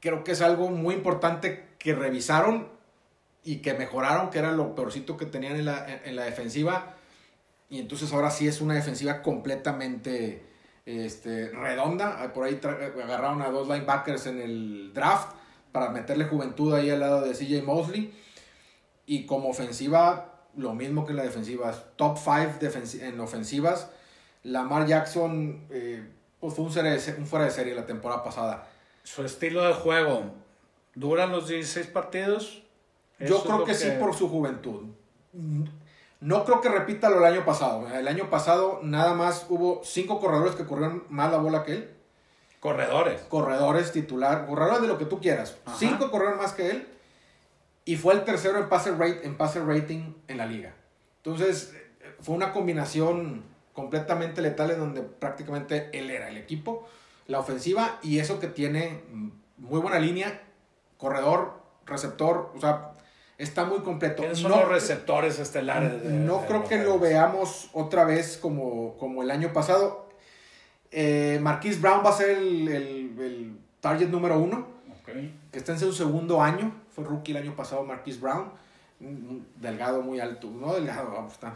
Creo 0.00 0.24
que 0.24 0.32
es 0.32 0.40
algo 0.40 0.70
muy 0.70 0.94
importante 0.94 1.64
que 1.78 1.94
revisaron 1.94 2.68
y 3.44 3.56
que 3.56 3.74
mejoraron, 3.74 4.30
que 4.30 4.38
era 4.38 4.52
lo 4.52 4.74
peorcito 4.74 5.16
que 5.16 5.26
tenían 5.26 5.56
en 5.56 5.64
la, 5.66 5.86
en 6.04 6.16
la 6.16 6.24
defensiva. 6.24 6.94
Y 7.68 7.78
entonces 7.78 8.12
ahora 8.12 8.30
sí 8.30 8.48
es 8.48 8.60
una 8.60 8.74
defensiva 8.74 9.22
completamente 9.22 10.42
este, 10.86 11.50
redonda. 11.50 12.32
Por 12.32 12.44
ahí 12.44 12.60
agarraron 12.62 13.42
a 13.42 13.50
dos 13.50 13.68
linebackers 13.68 14.26
en 14.26 14.40
el 14.40 14.92
draft 14.92 15.34
para 15.72 15.90
meterle 15.90 16.24
juventud 16.24 16.74
ahí 16.74 16.90
al 16.90 17.00
lado 17.00 17.22
de 17.22 17.32
CJ 17.32 17.62
Mosley. 17.64 18.12
Y 19.06 19.26
como 19.26 19.48
ofensiva 19.48 20.29
lo 20.56 20.74
mismo 20.74 21.06
que 21.06 21.12
la 21.12 21.22
defensiva. 21.22 21.72
Top 21.96 22.18
5 22.18 23.04
en 23.04 23.20
ofensivas. 23.20 23.90
Lamar 24.42 24.86
Jackson 24.86 25.66
eh, 25.70 26.08
pues 26.40 26.54
fue 26.54 26.64
un, 26.64 26.70
un, 26.70 27.26
fuera 27.26 27.44
de 27.44 27.50
serie 27.50 27.74
la 27.74 27.86
temporada 27.86 28.24
pasada. 28.24 28.66
Su 29.02 29.24
estilo 29.24 29.66
de 29.66 29.74
juego, 29.74 30.22
¿duran 30.94 31.32
los 31.32 31.48
16 31.48 31.86
partidos? 31.88 32.62
Yo 33.18 33.42
creo 33.42 33.64
que, 33.64 33.74
sí 33.74 33.90
por 33.98 34.14
su 34.14 34.28
juventud. 34.30 34.84
No 36.20 36.44
creo 36.44 36.60
que 36.62 36.70
repita 36.70 37.10
lo 37.10 37.16
del 37.16 37.34
año 37.34 37.44
pasado. 37.44 37.86
El 37.92 38.08
año 38.08 38.30
pasado 38.30 38.80
nada 38.82 39.12
más 39.12 39.46
hubo 39.50 39.82
5 39.84 40.20
corredores 40.20 40.54
que 40.54 40.64
corrieron 40.64 41.04
más 41.10 41.30
la 41.30 41.38
bola 41.38 41.64
que 41.64 41.72
él. 41.72 41.90
Corredores. 42.60 43.20
Corredores 43.22 43.92
titular, 43.92 44.46
corredores 44.46 44.82
de 44.82 44.88
lo 44.88 44.98
que 44.98 45.04
tú 45.04 45.20
quieras. 45.20 45.56
5 45.78 46.10
corrieron 46.10 46.38
más 46.38 46.52
que 46.52 46.70
él 46.70 46.88
y 47.84 47.96
fue 47.96 48.14
el 48.14 48.24
tercero 48.24 48.58
en 48.58 48.68
pase, 48.68 48.92
rate, 48.92 49.20
en 49.24 49.36
pase 49.36 49.60
rating 49.64 50.14
en 50.28 50.38
la 50.38 50.46
liga. 50.46 50.74
Entonces, 51.18 51.74
fue 52.20 52.34
una 52.34 52.52
combinación 52.52 53.44
completamente 53.72 54.42
letal 54.42 54.70
en 54.70 54.78
donde 54.78 55.02
prácticamente 55.02 55.90
él 55.92 56.10
era 56.10 56.28
el 56.28 56.36
equipo, 56.36 56.88
la 57.26 57.38
ofensiva 57.38 57.98
y 58.02 58.18
eso 58.18 58.40
que 58.40 58.48
tiene 58.48 59.02
muy 59.56 59.80
buena 59.80 59.98
línea, 59.98 60.42
corredor, 60.96 61.60
receptor, 61.86 62.52
o 62.54 62.60
sea, 62.60 62.92
está 63.38 63.64
muy 63.64 63.80
completo. 63.80 64.22
son 64.34 64.50
los 64.50 64.68
receptores 64.68 65.38
estelares? 65.38 66.04
no 66.04 66.46
creo 66.46 66.64
que 66.64 66.78
lo 66.78 66.98
veamos 66.98 67.70
otra 67.72 68.04
vez 68.04 68.36
como, 68.36 68.96
como 68.98 69.22
el 69.22 69.30
año 69.30 69.52
pasado. 69.52 70.08
Eh, 70.90 71.38
Marquise 71.40 71.80
Brown 71.80 72.04
va 72.04 72.10
a 72.10 72.14
ser 72.14 72.30
el, 72.30 72.68
el, 72.68 73.58
target 73.80 74.08
número 74.08 74.38
uno, 74.38 74.66
que 75.50 75.58
está 75.58 75.72
en 75.72 75.78
su 75.78 75.92
segundo 75.92 76.42
año, 76.42 76.74
fue 77.00 77.06
rookie 77.06 77.32
el 77.32 77.38
año 77.38 77.56
pasado 77.56 77.84
Marquise 77.84 78.20
Brown, 78.20 78.50
delgado, 79.56 80.02
muy 80.02 80.20
alto, 80.20 80.48
no 80.50 80.74
delgado, 80.74 81.10
vamos, 81.12 81.32
está, 81.32 81.54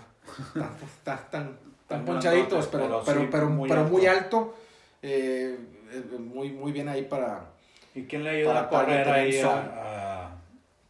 tan, 1.30 1.58
tan 1.86 2.04
ponchaditos, 2.04 2.66
pero, 2.68 3.02
pero, 3.04 3.28
pero, 3.30 3.50
muy, 3.50 3.68
pero 3.68 3.84
muy 3.84 4.06
alto, 4.06 4.54
eh, 5.02 5.58
eh, 5.90 6.18
muy, 6.18 6.50
muy 6.50 6.72
bien 6.72 6.88
ahí 6.88 7.02
para... 7.02 7.50
¿Y 7.94 8.04
quién 8.04 8.24
le 8.24 8.30
ayuda 8.30 8.62
a 8.62 8.68
correr 8.68 9.08
ahí 9.08 9.40
a, 9.40 10.30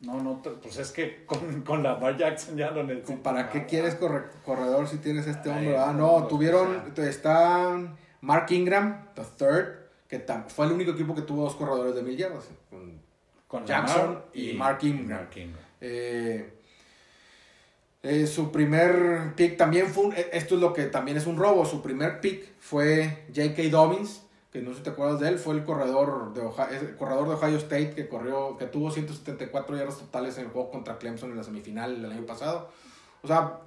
No, 0.00 0.22
no, 0.22 0.40
pues 0.42 0.78
es 0.78 0.90
que 0.90 1.26
con, 1.26 1.62
con 1.62 1.82
la 1.82 1.94
Bar 1.94 2.16
Jackson 2.16 2.56
ya 2.56 2.70
lo 2.70 2.84
necesito. 2.84 3.22
¿Para 3.22 3.50
qué 3.50 3.66
quieres 3.66 3.96
corredor 4.44 4.88
si 4.88 4.98
tienes 4.98 5.26
este 5.26 5.50
hombre? 5.50 5.76
Ah, 5.76 5.92
no, 5.92 6.26
tuvieron, 6.28 6.94
está 6.96 7.78
Mark 8.22 8.46
Ingram, 8.50 9.04
the 9.14 9.22
third, 9.36 9.84
que 10.08 10.24
fue 10.48 10.66
el 10.66 10.72
único 10.72 10.92
equipo 10.92 11.14
que 11.14 11.22
tuvo 11.22 11.42
dos 11.42 11.56
corredores 11.56 11.94
de 11.94 12.02
mil 12.02 12.16
yardas, 12.16 12.48
con, 12.70 13.03
Jackson 13.64 14.22
y, 14.32 14.52
Mark 14.54 14.78
Ingram. 14.82 15.26
Eh, 15.80 16.50
eh, 18.02 18.26
su 18.26 18.52
primer 18.52 19.34
pick 19.34 19.56
también 19.56 19.86
fue, 19.88 20.08
eh, 20.18 20.30
esto 20.32 20.56
es 20.56 20.60
lo 20.60 20.72
que 20.72 20.84
también 20.84 21.16
es 21.16 21.26
un 21.26 21.38
robo, 21.38 21.64
su 21.64 21.80
primer 21.80 22.20
pick 22.20 22.52
fue 22.58 23.24
J.K. 23.34 23.62
Dobbins, 23.70 24.22
que 24.52 24.60
no 24.60 24.70
sé 24.70 24.78
si 24.78 24.82
te 24.82 24.90
acuerdas 24.90 25.20
de 25.20 25.28
él, 25.28 25.38
fue 25.38 25.54
el 25.54 25.64
corredor 25.64 26.34
de 26.34 26.42
Ohio, 26.42 26.96
corredor 26.98 27.28
de 27.28 27.34
Ohio 27.34 27.56
State 27.56 27.94
que 27.94 28.06
corrió, 28.06 28.58
que 28.58 28.66
tuvo 28.66 28.90
174 28.90 29.76
yardas 29.76 29.98
totales 29.98 30.36
en 30.36 30.44
el 30.44 30.50
juego 30.50 30.70
contra 30.70 30.98
Clemson 30.98 31.30
en 31.30 31.38
la 31.38 31.44
semifinal 31.44 32.02
del 32.02 32.12
año 32.12 32.26
pasado. 32.26 32.70
O 33.22 33.26
sea, 33.26 33.60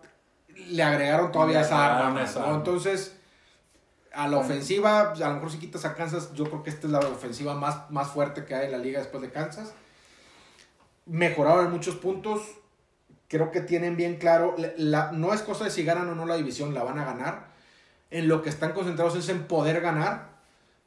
le 0.55 0.83
agregaron 0.83 1.31
todavía 1.31 1.61
esa 1.61 2.07
arma, 2.07 2.25
Entonces, 2.53 3.16
a 4.17 4.27
la 4.27 4.37
ofensiva, 4.37 5.11
a 5.11 5.15
lo 5.15 5.33
mejor 5.35 5.51
si 5.51 5.59
quitas 5.59 5.85
a 5.85 5.93
Kansas, 5.93 6.33
yo 6.33 6.45
creo 6.45 6.63
que 6.63 6.71
esta 6.71 6.87
es 6.87 6.91
la 6.91 6.99
ofensiva 6.99 7.53
más, 7.53 7.89
más 7.91 8.09
fuerte 8.09 8.45
que 8.45 8.55
hay 8.55 8.65
en 8.65 8.71
la 8.71 8.79
liga 8.79 8.99
después 8.99 9.21
de 9.21 9.29
Kansas. 9.29 9.73
Mejoraron 11.05 11.67
en 11.67 11.71
muchos 11.71 11.95
puntos 11.95 12.41
creo 13.27 13.51
que 13.51 13.61
tienen 13.61 13.97
bien 13.97 14.17
claro, 14.17 14.55
la, 14.77 15.11
no 15.11 15.33
es 15.33 15.41
cosa 15.41 15.65
de 15.65 15.71
si 15.71 15.83
ganan 15.83 16.09
o 16.09 16.15
no 16.15 16.25
la 16.25 16.35
división, 16.35 16.73
la 16.73 16.83
van 16.83 16.99
a 16.99 17.05
ganar. 17.05 17.47
En 18.09 18.27
lo 18.27 18.41
que 18.41 18.49
están 18.49 18.71
concentrados 18.71 19.15
es 19.15 19.27
en 19.29 19.43
poder 19.47 19.81
ganar 19.81 20.29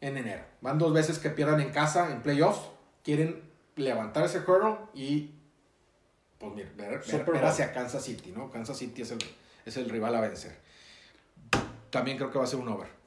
en 0.00 0.16
enero. 0.16 0.42
Van 0.62 0.78
dos 0.78 0.92
veces 0.92 1.18
que 1.18 1.30
pierdan 1.30 1.60
en 1.60 1.70
casa, 1.70 2.10
en 2.10 2.22
playoffs, 2.22 2.68
quieren 3.04 3.42
levantar 3.76 4.24
ese 4.24 4.38
hurdle 4.38 4.76
y 4.94 5.34
pues 6.38 6.52
mira, 6.54 6.70
ver, 6.76 7.44
hacia 7.44 7.72
Kansas 7.72 8.02
City, 8.02 8.32
¿no? 8.34 8.50
Kansas 8.50 8.78
City 8.78 9.02
es 9.02 9.10
el, 9.10 9.18
es 9.66 9.76
el 9.76 9.90
rival 9.90 10.14
a 10.14 10.22
vencer. 10.22 10.56
También 11.90 12.16
creo 12.16 12.30
que 12.30 12.38
va 12.38 12.44
a 12.44 12.46
ser 12.46 12.58
un 12.58 12.68
over. 12.68 12.99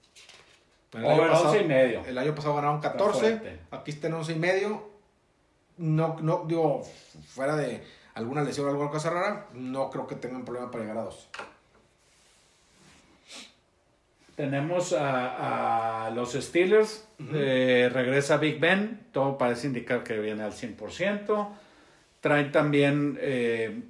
El 0.94 1.06
over 1.06 1.22
año 1.22 1.32
pasado, 1.32 1.60
y 1.60 1.64
medio. 1.64 2.06
El 2.06 2.18
año 2.18 2.36
pasado 2.36 2.56
ganaron 2.56 2.82
14, 2.82 3.60
aquí 3.72 3.91
están 3.91 4.14
11 4.14 4.34
y 4.34 4.39
medio. 4.39 4.89
No, 5.78 6.18
no, 6.22 6.44
digo, 6.48 6.84
fuera 7.28 7.56
de 7.56 7.84
alguna 8.14 8.44
lesión 8.44 8.68
o 8.68 8.70
alguna 8.70 8.91
cosa 8.91 9.10
rara, 9.10 9.48
no 9.54 9.89
creo 9.89 10.06
que 10.06 10.16
tengan 10.16 10.46
problema 10.46 10.70
para 10.70 10.84
llegar 10.84 11.00
a 11.00 11.04
dos. 11.04 11.30
Tenemos 14.36 14.96
a, 14.98 16.12
los 16.16 16.34
Steelers, 16.34 17.08
eh, 17.34 17.89
regresa 17.94 18.38
Big 18.38 18.60
Ben, 18.60 19.08
todo 19.12 19.38
parece 19.38 19.68
indicar 19.68 20.04
que 20.04 20.20
viene 20.20 20.41
al 20.41 20.54
100%. 20.54 21.50
Traen 22.20 22.52
también, 22.52 23.20
eh, 23.22 23.84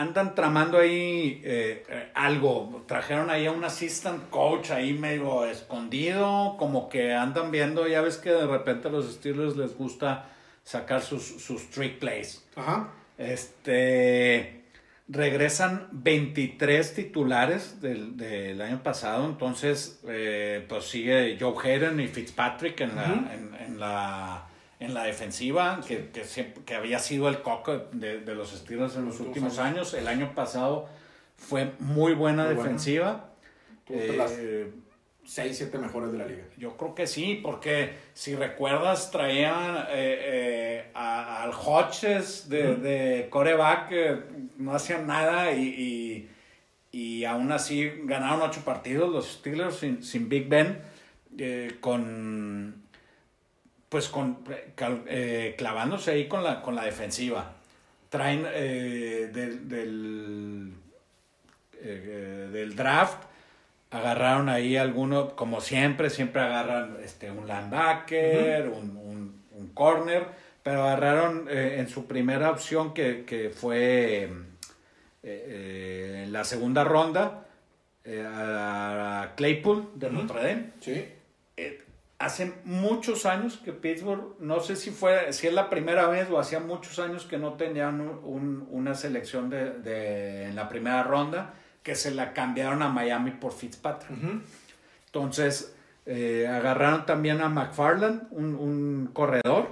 andan 0.00 0.34
tramando 0.34 0.78
ahí 0.78 1.42
eh, 1.44 2.10
algo, 2.14 2.82
trajeron 2.86 3.28
ahí 3.28 3.46
a 3.46 3.52
un 3.52 3.64
assistant 3.64 4.30
coach 4.30 4.70
ahí 4.70 4.94
medio 4.94 5.44
escondido, 5.44 6.56
como 6.58 6.88
que 6.88 7.12
andan 7.12 7.50
viendo, 7.50 7.86
ya 7.86 8.00
ves 8.00 8.16
que 8.16 8.30
de 8.30 8.46
repente 8.46 8.88
a 8.88 8.90
los 8.90 9.12
Steelers 9.12 9.56
les 9.56 9.76
gusta 9.76 10.30
sacar 10.64 11.02
sus, 11.02 11.22
sus 11.22 11.68
trick 11.68 11.98
plays. 11.98 12.42
Ajá. 12.56 12.88
Este, 13.18 14.62
regresan 15.06 15.88
23 15.92 16.94
titulares 16.94 17.82
del, 17.82 18.16
del 18.16 18.58
año 18.62 18.82
pasado, 18.82 19.26
entonces 19.26 20.00
eh, 20.08 20.64
pues 20.66 20.84
sigue 20.84 21.36
Joe 21.38 21.54
Hayden 21.62 22.00
y 22.00 22.08
Fitzpatrick 22.08 22.80
en 22.80 22.96
la, 22.96 23.04
en, 23.66 23.78
la, 23.78 24.46
en 24.80 24.94
la 24.94 25.04
defensiva, 25.04 25.80
que, 25.86 26.10
que, 26.10 26.24
que, 26.64 26.74
había 26.74 26.98
sido 26.98 27.28
el 27.28 27.42
coco 27.42 27.78
de, 27.92 28.20
de 28.20 28.34
los 28.34 28.50
Steelers 28.50 28.96
en 28.96 29.04
los 29.04 29.20
últimos 29.20 29.58
años. 29.58 29.94
El 29.94 30.08
año 30.08 30.34
pasado 30.34 30.88
fue 31.36 31.72
muy 31.78 32.14
buena 32.14 32.48
defensiva. 32.48 33.30
6, 35.30 35.56
7 35.56 35.78
mejores 35.78 36.10
de 36.10 36.18
la 36.18 36.26
liga. 36.26 36.42
Yo 36.56 36.76
creo 36.76 36.94
que 36.94 37.06
sí, 37.06 37.38
porque 37.40 37.92
si 38.14 38.34
recuerdas, 38.34 39.10
traían 39.10 39.76
eh, 39.76 39.84
eh, 39.92 40.90
al 40.94 41.50
Hodges 41.52 42.48
de, 42.48 42.74
de 42.76 43.28
coreback, 43.30 43.92
no 44.56 44.74
hacían 44.74 45.06
nada 45.06 45.52
y, 45.52 46.28
y, 46.90 47.24
aún 47.24 47.52
así 47.52 47.92
ganaron 48.04 48.42
8 48.42 48.62
partidos 48.64 49.12
los 49.12 49.34
Steelers 49.34 49.76
sin, 50.00 50.28
Big 50.28 50.48
Ben, 50.48 50.80
eh, 51.38 51.76
con 51.80 52.79
pues 53.90 54.08
con 54.08 54.38
clavándose 55.56 56.12
ahí 56.12 56.28
con 56.28 56.42
la, 56.42 56.62
con 56.62 56.74
la 56.74 56.84
defensiva. 56.84 57.52
Traen 58.08 58.44
del, 58.44 59.68
del, 59.68 60.72
del 61.82 62.76
draft 62.76 63.24
agarraron 63.90 64.48
ahí 64.48 64.76
alguno, 64.76 65.34
como 65.34 65.60
siempre, 65.60 66.10
siempre 66.10 66.42
agarran 66.42 66.96
este, 67.02 67.30
un 67.30 67.46
linebacker, 67.46 68.68
un, 68.68 68.96
un, 68.96 69.42
un, 69.52 69.68
corner, 69.74 70.26
pero 70.62 70.84
agarraron 70.84 71.46
eh, 71.50 71.76
en 71.78 71.88
su 71.88 72.06
primera 72.06 72.50
opción 72.50 72.94
que, 72.94 73.24
que 73.24 73.50
fue 73.50 74.24
eh, 74.24 74.30
eh, 75.22 76.22
en 76.24 76.32
la 76.32 76.44
segunda 76.44 76.84
ronda 76.84 77.46
a 78.06 79.32
Claypool 79.36 79.90
de 79.94 80.10
Notre 80.10 80.38
Dame. 80.38 80.70
Sí. 80.80 81.04
Hace 82.20 82.52
muchos 82.64 83.26
años 83.26 83.60
que 83.64 83.72
Pittsburgh, 83.72 84.36
no 84.38 84.60
sé 84.60 84.76
si 84.76 84.90
fue, 84.90 85.32
si 85.32 85.48
es 85.48 85.54
la 85.54 85.68
primera 85.68 86.06
vez 86.06 86.30
o 86.30 86.38
hacía 86.38 86.60
muchos 86.60 86.98
años 86.98 87.24
que 87.24 87.38
no 87.38 87.54
tenían 87.54 88.00
un, 88.00 88.68
una 88.70 88.94
selección 88.94 89.50
de, 89.50 89.70
de, 89.70 90.44
en 90.44 90.54
la 90.54 90.68
primera 90.68 91.02
ronda 91.02 91.54
que 91.82 91.94
se 91.94 92.10
la 92.10 92.32
cambiaron 92.32 92.82
a 92.82 92.88
Miami 92.88 93.32
por 93.32 93.52
Fitzpatrick. 93.52 94.18
Entonces, 95.06 95.74
eh, 96.06 96.46
agarraron 96.46 97.06
también 97.06 97.40
a 97.40 97.48
McFarland, 97.48 98.28
un, 98.30 99.10
corredor. 99.12 99.68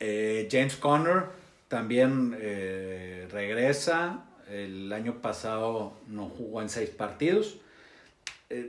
Eh, 0.00 0.48
James 0.50 0.76
Conner 0.76 1.26
también 1.68 2.36
eh, 2.40 3.28
regresa. 3.30 4.24
El 4.50 4.92
año 4.92 5.22
pasado 5.22 5.94
no 6.08 6.28
jugó 6.28 6.60
en 6.60 6.68
seis 6.68 6.90
partidos. 6.90 7.56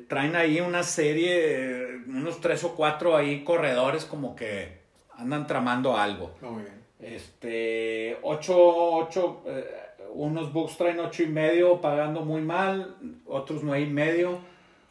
Traen 0.08 0.36
ahí 0.36 0.60
una 0.60 0.84
serie, 0.84 2.02
unos 2.08 2.42
tres 2.42 2.64
o 2.64 2.76
cuatro 2.76 3.16
ahí 3.16 3.44
corredores 3.44 4.06
como 4.06 4.36
que 4.36 4.80
andan 5.14 5.48
tramando 5.48 5.98
algo. 5.98 6.36
Muy 6.42 6.64
bien. 6.64 6.86
Este, 7.00 8.18
ocho, 8.22 8.56
ocho 8.58 9.44
unos 10.14 10.54
Bucks 10.54 10.78
traen 10.78 11.00
ocho 11.00 11.24
y 11.24 11.28
medio 11.28 11.82
pagando 11.82 12.22
muy 12.22 12.42
mal, 12.42 12.96
otros 13.26 13.64
nueve 13.64 13.86
y 13.86 13.90
medio 13.90 14.40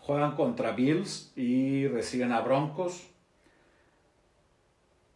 juegan 0.07 0.33
contra 0.33 0.73
Bills 0.73 1.33
y 1.35 1.89
reciben 1.89 2.33
a 2.33 2.41
Broncos. 2.41 3.07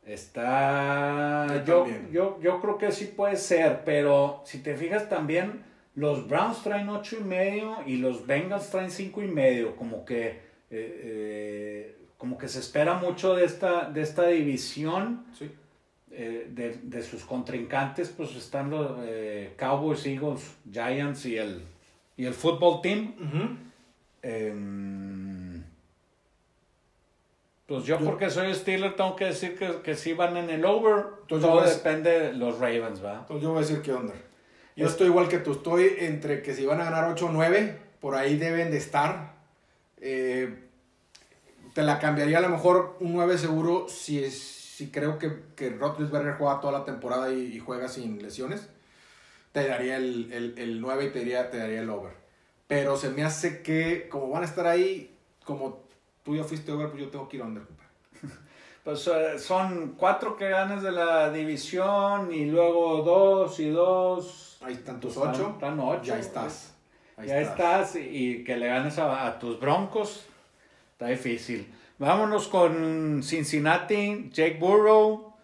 Está. 0.06 1.62
Yo, 1.66 1.86
yo, 2.10 2.38
yo, 2.40 2.60
creo 2.62 2.78
que 2.78 2.90
sí 2.90 3.12
puede 3.14 3.36
ser, 3.36 3.82
pero 3.84 4.40
si 4.44 4.62
te 4.62 4.74
fijas 4.74 5.10
también, 5.10 5.62
los 5.98 6.28
Browns 6.28 6.62
traen 6.62 6.88
ocho 6.88 7.16
y 7.20 7.24
medio 7.24 7.78
y 7.84 7.96
los 7.96 8.24
Bengals 8.24 8.70
traen 8.70 8.90
cinco 8.90 9.20
y 9.20 9.26
medio. 9.26 9.74
Como 9.74 10.04
que. 10.04 10.26
Eh, 10.70 11.00
eh, 11.02 11.94
como 12.16 12.36
que 12.36 12.48
se 12.48 12.58
espera 12.60 12.94
mucho 12.94 13.34
de 13.34 13.44
esta, 13.44 13.90
de 13.90 14.02
esta 14.02 14.26
división. 14.28 15.24
Sí. 15.36 15.50
Eh, 16.10 16.48
de, 16.50 17.02
sus 17.02 17.24
contrincantes, 17.24 18.08
pues 18.08 18.34
están 18.34 18.70
los 18.70 18.92
Cowboys, 19.56 20.04
Eagles, 20.06 20.56
Giants 20.70 21.26
y 21.26 21.36
el, 21.36 21.62
y 22.16 22.24
el 22.24 22.34
Football 22.34 22.80
Team. 22.80 23.14
Em, 24.22 25.62
pues 27.66 27.84
yo, 27.84 27.98
porque 27.98 28.30
soy 28.30 28.52
Steeler 28.54 28.96
tengo 28.96 29.14
que 29.14 29.26
decir 29.26 29.56
que, 29.56 29.80
que 29.82 29.94
sí 29.94 30.12
van 30.12 30.36
en 30.36 30.50
el 30.50 30.64
over. 30.64 31.04
Todo 31.28 31.60
depende 31.62 32.18
de 32.18 32.32
los 32.32 32.58
Ravens, 32.58 33.04
¿va? 33.04 33.18
Entonces 33.20 33.42
yo 33.42 33.50
voy 33.50 33.58
a 33.58 33.60
decir 33.60 33.82
que 33.82 33.92
under. 33.92 34.27
Yo 34.78 34.86
estoy 34.86 35.08
igual 35.08 35.28
que 35.28 35.38
tú, 35.38 35.52
estoy 35.52 35.92
entre 35.98 36.40
que 36.40 36.54
si 36.54 36.64
van 36.64 36.80
a 36.80 36.84
ganar 36.84 37.10
8 37.10 37.26
o 37.26 37.32
9, 37.32 37.76
por 38.00 38.14
ahí 38.14 38.36
deben 38.36 38.70
de 38.70 38.76
estar. 38.76 39.34
Eh, 40.00 40.66
te 41.74 41.82
la 41.82 41.98
cambiaría 41.98 42.38
a 42.38 42.42
lo 42.42 42.48
mejor 42.48 42.96
un 43.00 43.12
9 43.12 43.38
seguro 43.38 43.88
si, 43.88 44.30
si 44.30 44.92
creo 44.92 45.18
que, 45.18 45.32
que 45.56 45.70
Roethlisberger 45.70 46.34
juega 46.34 46.60
toda 46.60 46.78
la 46.78 46.84
temporada 46.84 47.32
y, 47.32 47.58
juega 47.58 47.88
sin 47.88 48.22
lesiones. 48.22 48.68
Te 49.50 49.66
daría 49.66 49.96
el, 49.96 50.32
el, 50.32 50.54
el 50.56 50.80
9 50.80 51.06
y 51.06 51.10
te, 51.10 51.18
daría, 51.18 51.50
te 51.50 51.58
daría 51.58 51.80
el 51.80 51.90
over. 51.90 52.12
Pero 52.68 52.96
se 52.96 53.10
me 53.10 53.24
hace 53.24 53.62
que, 53.62 54.08
como 54.08 54.30
van 54.30 54.42
a 54.44 54.46
estar 54.46 54.68
ahí, 54.68 55.12
como 55.42 55.82
tú 56.22 56.36
ya 56.36 56.44
fuiste 56.44 56.70
over, 56.70 56.90
pues 56.90 57.02
yo 57.02 57.08
tengo 57.08 57.28
que 57.28 57.38
ir 57.38 57.42
under, 57.42 57.64
Pues 58.84 59.08
eh, 59.08 59.40
son 59.40 59.96
cuatro 59.98 60.36
que 60.36 60.48
ganas 60.48 60.84
de 60.84 60.92
la 60.92 61.32
división 61.32 62.32
y 62.32 62.44
luego 62.44 63.02
dos 63.02 63.58
y 63.58 63.70
dos. 63.70 64.47
Ahí 64.60 64.74
están 64.74 65.00
tus 65.00 65.16
ocho. 65.16 65.52
Están, 65.54 65.78
ocho. 65.78 66.02
Ya 66.04 66.18
estás. 66.18 66.74
ya 67.24 67.40
estás. 67.40 67.96
y 67.96 68.42
que 68.44 68.56
le 68.56 68.66
ganes 68.66 68.98
a, 68.98 69.38
tus 69.38 69.60
broncos. 69.60 70.26
Está 70.92 71.06
difícil. 71.06 71.72
Vámonos 71.98 72.48
con 72.48 73.22
Cincinnati, 73.22 74.30
Jake 74.32 74.58
Burrow. 74.58 75.34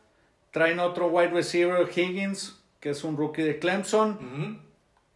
Traen 0.51 0.79
otro 0.79 1.09
wide 1.09 1.31
receiver, 1.31 1.89
Higgins, 1.89 2.61
que 2.81 2.91
es 2.91 3.03
un 3.05 3.17
rookie 3.17 3.43
de 3.43 3.59
Clemson. 3.59 4.61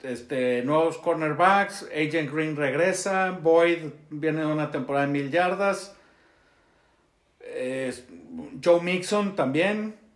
este, 0.03 0.63
nuevos 0.63 0.99
cornerbacks. 0.99 1.89
Agent 1.93 2.33
Green 2.33 2.57
regresa. 2.57 3.33
Boyd 3.33 3.91
viene 4.11 4.41
de 4.41 4.47
una 4.47 4.71
temporada 4.71 5.07
de 5.07 5.13
mil 5.13 5.31
yardas. 5.31 5.97
Joe 8.63 8.81
Mixon 8.81 9.35
también. 9.35 10.08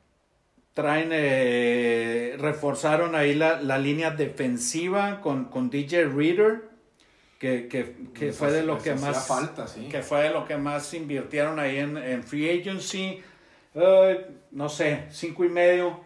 Traen, 0.75 1.11
eh, 1.13 2.37
reforzaron 2.39 3.15
ahí 3.15 3.35
la, 3.35 3.79
línea 3.79 4.11
defensiva 4.11 5.21
con, 5.21 5.47
con 5.47 5.69
DJ 5.69 6.07
Reader, 6.07 6.71
que, 7.39 7.69
que, 8.15 8.33
fue 8.33 8.53
de 8.53 8.63
lo 8.63 8.79
que 8.79 8.95
más 8.95 9.27
falta, 9.27 9.67
que 9.91 10.03
fue 10.03 10.23
de 10.23 10.31
lo 10.31 10.47
que 10.47 10.57
más 10.57 10.95
invirtieron 10.95 11.59
ahí 11.59 11.79
en, 11.79 12.23
free 12.23 12.61
agency. 12.61 13.21
no 14.53 14.69
sé, 14.69 15.07
cinco 15.11 15.45
y 15.45 15.49
medio. 15.49 16.01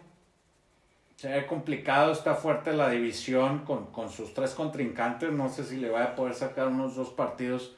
Se 1.15 1.29
ve 1.29 1.47
complicado, 1.47 2.11
está 2.11 2.35
fuerte 2.35 2.73
la 2.73 2.89
división 2.89 3.65
con, 3.65 4.09
sus 4.09 4.33
tres 4.33 4.51
contrincantes. 4.51 5.31
No 5.31 5.49
sé 5.49 5.63
si 5.63 5.77
le 5.77 5.89
va 5.89 6.03
a 6.03 6.15
poder 6.15 6.35
sacar 6.35 6.67
unos 6.67 6.95
dos 6.95 7.09
partidos 7.09 7.75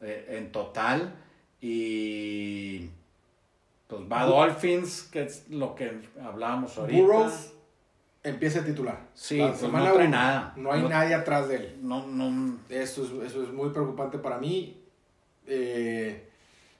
eh, 0.00 0.36
en 0.38 0.52
total. 0.52 1.14
Y 1.60 2.90
pues 3.88 4.02
va 4.02 4.24
Dolphins, 4.26 5.08
que 5.10 5.22
es 5.22 5.48
lo 5.48 5.74
que 5.74 6.02
hablábamos 6.22 6.76
ahorita. 6.76 7.02
Burrows 7.02 7.54
empieza 8.22 8.60
a 8.60 8.64
titular. 8.64 9.08
Sí, 9.14 9.38
pues 9.40 9.62
no 9.62 9.92
trae 9.94 10.08
nada. 10.08 10.52
No 10.56 10.70
hay 10.70 10.82
nadie 10.82 11.14
atrás 11.14 11.48
de 11.48 11.56
él. 11.56 11.78
No, 11.80 12.06
no. 12.06 12.58
Eso 12.68 13.04
es, 13.04 13.30
eso 13.30 13.42
es 13.42 13.48
muy 13.48 13.70
preocupante 13.70 14.18
para 14.18 14.38
mí. 14.38 14.84
Eh, 15.46 16.28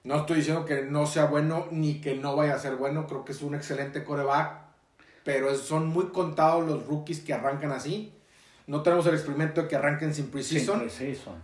no 0.05 0.17
estoy 0.17 0.37
diciendo 0.37 0.67
que 0.67 0.83
no 0.83 1.07
sea 1.07 1.25
bueno 1.25 1.67
ni 1.71 2.01
que 2.03 2.15
no 2.15 2.37
vaya 2.37 2.55
a 2.55 2.59
ser 2.59 2.77
bueno. 2.77 3.07
Creo 3.07 3.25
que 3.25 3.33
es 3.33 3.41
un 3.41 3.55
excelente 3.55 4.05
coreback. 4.05 4.69
Pero 5.25 5.55
son 5.55 5.87
muy 5.89 6.09
contados 6.09 6.67
los 6.67 6.87
rookies 6.87 7.21
que 7.21 7.33
arrancan 7.33 7.73
así. 7.73 8.13
No 8.67 8.83
tenemos 8.83 9.07
el 9.07 9.15
experimento 9.15 9.63
de 9.63 9.69
que 9.69 9.77
arranquen 9.77 10.13
sin 10.13 10.31
precision. 10.31 10.87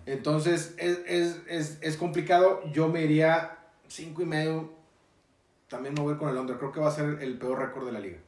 Entonces 0.04 0.74
es, 0.76 1.00
es, 1.06 1.40
es, 1.48 1.78
es 1.80 1.96
complicado. 1.96 2.62
Yo 2.70 2.88
me 2.88 3.02
iría 3.02 3.56
cinco 3.88 4.20
y 4.20 4.26
medio 4.26 4.83
también 5.68 5.94
me 5.94 6.00
voy 6.00 6.16
con 6.16 6.28
el 6.28 6.36
under. 6.36 6.56
Creo 6.56 6.72
que 6.72 6.80
va 6.80 6.88
a 6.88 6.92
ser 6.92 7.22
el 7.22 7.38
peor 7.38 7.58
récord 7.58 7.86
de 7.86 7.92
la 7.92 8.00
liga. 8.00 8.18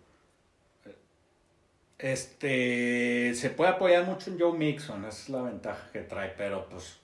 Este, 1.98 3.34
se 3.34 3.50
puede 3.50 3.70
apoyar 3.70 4.04
mucho 4.04 4.30
en 4.30 4.38
Joe 4.38 4.56
Mixon, 4.56 5.04
esa 5.06 5.22
es 5.22 5.28
la 5.30 5.40
ventaja 5.42 5.90
que 5.92 6.00
trae, 6.00 6.34
pero 6.36 6.68
pues 6.68 6.98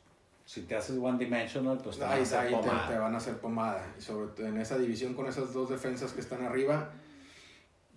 si 0.44 0.62
te 0.62 0.76
haces 0.76 0.98
one 1.00 1.16
dimensional, 1.16 1.78
pues 1.82 1.96
te 1.96 2.04
van 2.04 2.18
a 2.18 2.22
hacer 2.22 2.50
pomada. 2.50 2.88
Te, 2.88 2.98
van 2.98 3.14
a 3.14 3.16
hacer 3.16 3.38
pomada. 3.38 3.86
Y 3.98 4.02
sobre 4.02 4.26
todo 4.28 4.46
en 4.46 4.58
esa 4.58 4.76
división 4.76 5.14
con 5.14 5.26
esas 5.26 5.54
dos 5.54 5.70
defensas 5.70 6.12
que 6.12 6.20
están 6.20 6.44
arriba, 6.44 6.90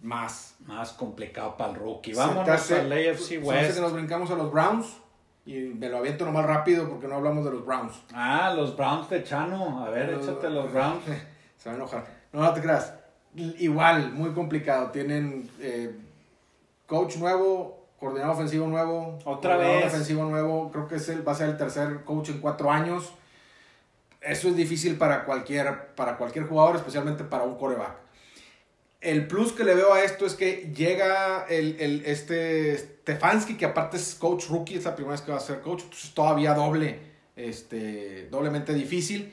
más. 0.02 0.56
Más 0.66 0.94
complicado 0.94 1.58
para 1.58 1.72
el 1.72 1.80
rookie. 1.80 2.14
Vamos 2.14 2.48
al 2.48 2.92
AFC 2.92 3.44
West. 3.44 3.76
que 3.76 3.82
nos 3.82 3.92
brincamos 3.92 4.32
a 4.32 4.36
los 4.36 4.52
Browns. 4.52 4.88
Y 5.46 5.54
me 5.56 5.90
lo 5.90 5.98
aviento 5.98 6.26
nomás 6.26 6.46
rápido 6.46 6.90
porque 6.90 7.08
no 7.08 7.16
hablamos 7.16 7.44
de 7.46 7.52
los 7.52 7.66
Browns. 7.66 8.02
Ah, 8.14 8.54
los 8.56 8.76
Browns 8.76 9.10
de 9.10 9.24
Chano. 9.24 9.86
A 9.86 9.90
ver, 9.90 10.12
échate 10.12 10.50
los 10.50 10.72
Browns. 10.72 11.04
Se 11.58 11.70
va 11.70 11.74
a 11.74 11.78
enojar. 11.78 12.15
No, 12.36 12.42
no 12.42 12.54
te 12.54 12.62
creas. 12.62 12.94
Igual, 13.34 14.12
muy 14.12 14.32
complicado. 14.32 14.92
Tienen 14.92 15.50
eh, 15.62 15.96
coach 16.86 17.16
nuevo, 17.16 17.88
coordinador 17.98 18.36
ofensivo 18.36 18.68
nuevo. 18.68 19.18
Otra 19.24 19.56
vez. 19.56 19.86
ofensivo 19.86 20.26
nuevo. 20.26 20.70
Creo 20.70 20.86
que 20.86 20.96
es 20.96 21.08
el, 21.08 21.26
va 21.26 21.32
a 21.32 21.36
ser 21.36 21.50
el 21.50 21.58
tercer 21.58 22.04
coach 22.04 22.30
en 22.30 22.40
cuatro 22.40 22.70
años. 22.70 23.14
Eso 24.20 24.50
es 24.50 24.56
difícil 24.58 24.98
para 24.98 25.24
cualquier, 25.24 25.96
para 25.96 26.18
cualquier 26.18 26.46
jugador, 26.46 26.76
especialmente 26.76 27.24
para 27.24 27.44
un 27.44 27.58
coreback. 27.58 27.96
El 29.00 29.28
plus 29.28 29.54
que 29.54 29.64
le 29.64 29.76
veo 29.76 29.94
a 29.94 30.04
esto 30.04 30.26
es 30.26 30.34
que 30.34 30.74
llega 30.76 31.46
el, 31.48 31.80
el, 31.80 32.06
este 32.06 32.78
Stefanski, 32.78 33.56
que 33.56 33.66
aparte 33.66 33.96
es 33.96 34.16
coach 34.16 34.50
rookie, 34.50 34.76
es 34.76 34.84
la 34.84 34.96
primera 34.96 35.14
vez 35.14 35.22
que 35.22 35.32
va 35.32 35.38
a 35.38 35.42
ser 35.42 35.62
coach, 35.62 35.84
entonces 35.84 36.14
todavía 36.14 36.54
doble, 36.54 37.00
este, 37.36 38.28
doblemente 38.30 38.74
difícil. 38.74 39.32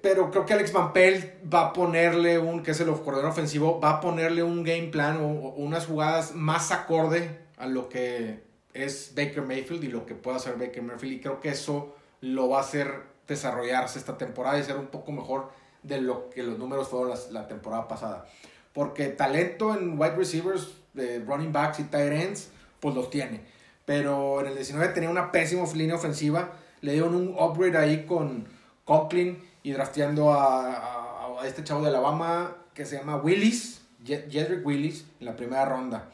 Pero 0.00 0.30
creo 0.30 0.46
que 0.46 0.52
Alex 0.52 0.72
Van 0.72 0.92
Pelt 0.92 1.52
va 1.52 1.68
a 1.68 1.72
ponerle 1.72 2.38
un, 2.38 2.62
que 2.62 2.70
es 2.70 2.80
el 2.80 2.86
coordinador 2.86 3.26
ofensivo, 3.26 3.80
va 3.80 3.90
a 3.90 4.00
ponerle 4.00 4.42
un 4.42 4.62
game 4.62 4.88
plan 4.88 5.18
o, 5.20 5.26
unas 5.26 5.86
jugadas 5.86 6.34
más 6.34 6.70
acorde 6.70 7.40
a 7.56 7.66
lo 7.66 7.88
que 7.88 8.42
es 8.74 9.12
Baker 9.16 9.42
Mayfield 9.42 9.84
y 9.84 9.88
lo 9.88 10.06
que 10.06 10.14
puede 10.14 10.36
hacer 10.36 10.56
Baker 10.56 10.82
Mayfield. 10.82 11.14
Y 11.14 11.20
creo 11.20 11.40
que 11.40 11.48
eso 11.48 11.96
lo 12.20 12.48
va 12.48 12.58
a 12.58 12.60
hacer 12.60 13.02
desarrollarse 13.26 13.98
esta 13.98 14.16
temporada 14.18 14.58
y 14.58 14.62
ser 14.62 14.76
un 14.76 14.86
poco 14.86 15.10
mejor 15.12 15.50
de 15.82 16.00
lo 16.00 16.30
que 16.30 16.42
los 16.44 16.58
números 16.58 16.88
fueron 16.88 17.18
la, 17.30 17.48
temporada 17.48 17.88
pasada. 17.88 18.26
Porque 18.72 19.08
talento 19.08 19.74
en 19.74 20.00
wide 20.00 20.16
receivers, 20.16 20.74
de 20.94 21.18
running 21.20 21.52
backs 21.52 21.80
y 21.80 21.84
tight 21.84 22.12
ends, 22.12 22.50
pues 22.78 22.94
los 22.94 23.10
tiene. 23.10 23.40
Pero 23.84 24.40
en 24.40 24.46
el 24.46 24.54
19 24.54 24.92
tenía 24.92 25.10
una 25.10 25.32
pésima 25.32 25.64
línea 25.74 25.96
ofensiva. 25.96 26.52
Le 26.80 26.92
dieron 26.92 27.14
un 27.14 27.28
upgrade 27.38 27.76
ahí 27.76 28.06
con 28.06 28.46
Conklin 28.84 29.38
y 29.62 29.72
drafteando 29.72 30.32
a, 30.32 31.40
este 31.44 31.64
chavo 31.64 31.82
de 31.82 31.88
Alabama 31.88 32.56
que 32.72 32.86
se 32.86 32.96
llama 32.96 33.16
Willis, 33.16 33.82
Jedrick 34.04 34.64
Willis, 34.64 35.06
en 35.18 35.26
la 35.26 35.36
primera 35.36 35.64
ronda. 35.64 36.10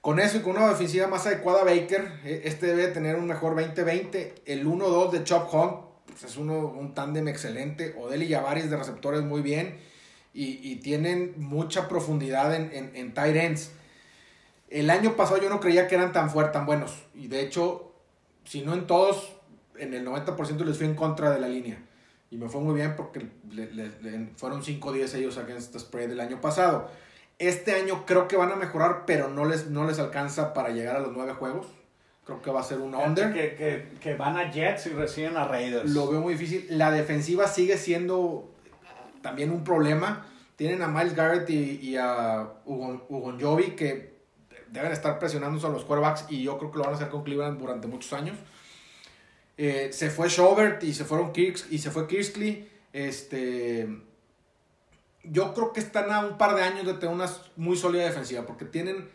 Con 0.00 0.20
eso 0.20 0.36
y 0.36 0.40
con 0.40 0.56
una 0.56 0.68
defensiva 0.68 1.08
más 1.08 1.26
adecuada 1.26 1.64
Baker, 1.64 2.20
e, 2.24 2.42
este 2.44 2.66
debe 2.66 2.88
tener 2.88 3.16
un 3.16 3.26
mejor 3.26 3.56
2020. 3.56 4.34
El 4.46 4.66
1-2 4.66 5.10
de 5.10 5.24
Chop 5.24 5.52
Hunt 5.52 5.86
pues 6.06 6.22
es 6.22 6.36
uno, 6.36 6.68
un 6.68 6.94
tándem 6.94 7.28
excelente. 7.28 7.94
Odell 7.98 8.22
y 8.22 8.32
Javaris 8.32 8.70
de 8.70 8.76
receptores 8.76 9.22
muy 9.22 9.42
bien. 9.42 9.78
Y, 10.32 10.60
y 10.62 10.76
tienen 10.76 11.34
mucha 11.38 11.88
profundidad 11.88 12.54
en, 12.54 12.70
en, 12.72 12.94
en, 12.94 13.14
tight 13.14 13.36
ends. 13.36 13.70
El 14.68 14.90
año 14.90 15.16
pasado 15.16 15.40
yo 15.42 15.48
no 15.48 15.60
creía 15.60 15.88
que 15.88 15.94
eran 15.94 16.12
tan 16.12 16.30
fuertes, 16.30 16.52
tan 16.52 16.66
buenos. 16.66 17.04
Y 17.14 17.28
de 17.28 17.40
hecho, 17.40 17.92
si 18.44 18.62
no 18.62 18.74
en 18.74 18.86
todos, 18.86 19.32
en 19.78 19.94
el 19.94 20.06
90% 20.06 20.64
les 20.64 20.76
fui 20.76 20.86
en 20.86 20.94
contra 20.94 21.30
de 21.30 21.40
la 21.40 21.48
línea. 21.48 21.78
Y 22.30 22.36
me 22.38 22.48
fue 22.48 22.60
muy 22.60 22.74
bien 22.74 22.96
porque 22.96 23.28
le, 23.50 24.30
fueron 24.36 24.62
5-10 24.62 25.14
ellos 25.14 25.38
against 25.38 25.72
the 25.72 25.78
spread 25.78 26.08
del 26.08 26.20
año 26.20 26.40
pasado. 26.40 26.88
Este 27.38 27.72
año 27.72 28.04
creo 28.06 28.28
que 28.28 28.36
van 28.36 28.50
a 28.50 28.56
mejorar, 28.56 29.04
pero 29.06 29.28
no 29.28 29.44
les, 29.44 29.70
no 29.70 29.86
les 29.86 29.98
alcanza 29.98 30.54
para 30.54 30.70
llegar 30.70 30.96
a 30.96 31.00
los 31.00 31.12
9 31.12 31.34
juegos. 31.34 31.66
Creo 32.24 32.42
que 32.42 32.50
va 32.50 32.60
a 32.60 32.64
ser 32.64 32.78
un 32.78 32.94
under. 32.94 33.32
Que, 33.32 33.54
que, 33.54 33.88
que, 34.00 34.14
van 34.14 34.36
a 34.36 34.50
Jets 34.50 34.86
y 34.86 34.90
reciben 34.90 35.36
a 35.36 35.44
Raiders. 35.44 35.88
Lo 35.90 36.10
veo 36.10 36.20
muy 36.20 36.34
difícil. 36.34 36.66
La 36.70 36.90
defensiva 36.90 37.46
sigue 37.46 37.76
siendo 37.76 38.50
también 39.22 39.52
un 39.52 39.62
problema. 39.62 40.26
Tienen 40.56 40.82
a 40.82 40.88
Miles 40.88 41.14
Garrett 41.14 41.48
y, 41.50 41.96
a 41.96 42.48
Hugo, 42.64 43.36
Jovi 43.40 43.76
que 43.76 44.16
deben 44.68 44.90
estar 44.90 45.18
presionando 45.18 45.64
a 45.66 45.70
los 45.70 45.84
quarterbacks 45.84 46.26
y 46.28 46.42
yo 46.42 46.58
creo 46.58 46.70
que 46.70 46.78
lo 46.78 46.84
van 46.84 46.94
a 46.94 46.96
hacer 46.96 47.08
con 47.08 47.22
Cleveland 47.22 47.58
durante 47.58 47.86
muchos 47.86 48.12
años. 48.12 48.36
Eh, 49.58 49.88
se 49.92 50.10
fue 50.10 50.28
Schobert 50.28 50.82
y 50.84 50.92
se 50.92 51.04
fueron 51.04 51.32
Kirks 51.32 51.66
y 51.70 51.78
se 51.78 51.90
fue 51.90 52.06
Kirsley. 52.06 52.68
Este, 52.92 53.88
yo 55.22 55.54
creo 55.54 55.72
que 55.72 55.80
están 55.80 56.10
a 56.12 56.20
un 56.20 56.38
par 56.38 56.54
de 56.54 56.62
años 56.62 56.86
de 56.86 56.94
tener 56.94 57.14
una 57.14 57.30
muy 57.56 57.76
sólida 57.76 58.04
defensiva 58.04 58.44
porque 58.46 58.64
tienen, 58.64 59.08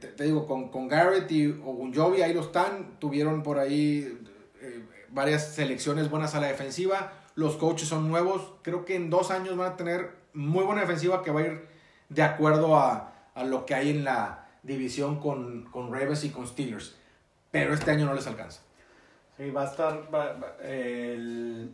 te, 0.00 0.24
digo, 0.24 0.46
con, 0.46 0.68
con, 0.68 0.88
Garrett 0.88 1.30
y 1.30 1.46
Ogunjobi 1.46 2.22
ahí 2.22 2.34
lo 2.34 2.40
están. 2.40 2.98
Tuvieron 2.98 3.42
por 3.42 3.58
ahí 3.58 4.18
eh, 4.60 4.84
varias 5.10 5.54
selecciones 5.54 6.10
buenas 6.10 6.34
a 6.34 6.40
la 6.40 6.48
defensiva. 6.48 7.12
Los 7.34 7.56
coaches 7.56 7.88
son 7.88 8.08
nuevos. 8.08 8.52
Creo 8.62 8.84
que 8.84 8.96
en 8.96 9.10
dos 9.10 9.30
años 9.30 9.56
van 9.56 9.72
a 9.72 9.76
tener 9.76 10.10
muy 10.32 10.64
buena 10.64 10.82
defensiva 10.82 11.22
que 11.22 11.30
va 11.30 11.40
a 11.40 11.46
ir 11.46 11.66
de 12.08 12.22
acuerdo 12.22 12.76
a, 12.76 13.30
a 13.34 13.44
lo 13.44 13.64
que 13.64 13.74
hay 13.74 13.90
en 13.90 14.04
la 14.04 14.48
división 14.62 15.18
con, 15.20 15.64
con 15.64 15.90
y 16.22 16.28
con 16.28 16.46
Steelers. 16.46 16.96
Pero 17.50 17.74
este 17.74 17.90
año 17.90 18.06
no 18.06 18.14
les 18.14 18.26
alcanza. 18.26 18.62
Sí, 19.42 19.50
va 19.50 19.62
a 19.62 19.66
estar. 19.66 20.00
el, 20.62 21.70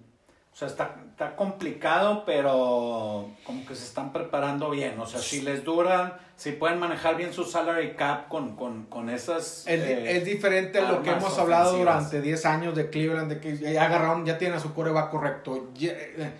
sea, 0.59 0.67
está, 0.69 0.97
está 1.11 1.37
complicado, 1.37 2.25
pero 2.27 3.31
como 3.45 3.65
que 3.67 3.75
se 3.77 3.85
están 3.85 4.13
preparando 4.13 4.71
bien. 4.71 4.99
O 4.99 5.07
sea, 5.07 5.21
si 5.21 5.43
les 5.43 5.63
duran, 5.63 6.15
si 6.35 6.53
pueden 6.53 6.81
manejar 6.81 7.17
bien 7.17 7.33
su 7.33 7.45
salary 7.45 7.93
cap 7.95 8.29
con, 8.29 8.57
con, 8.57 8.87
con 8.87 9.09
esas... 9.09 9.67
Es, 9.69 9.81
eh, 9.81 10.17
es 10.17 10.25
diferente 10.25 10.81
a 10.81 10.91
lo 10.91 11.03
que 11.03 11.11
hemos 11.11 11.39
hablado 11.39 11.77
durante 11.77 12.21
10 12.21 12.45
años 12.47 12.75
de 12.75 12.91
Cleveland, 12.91 13.35
de 13.35 13.41
que 13.41 13.57
ya 13.57 13.85
agarraron, 13.85 14.27
ya 14.27 14.37
tienen 14.39 14.57
a 14.57 14.61
su 14.61 14.75
coreback 14.75 15.11
correcto. 15.11 15.71
Ya- 15.75 15.93
eh, 15.93 16.33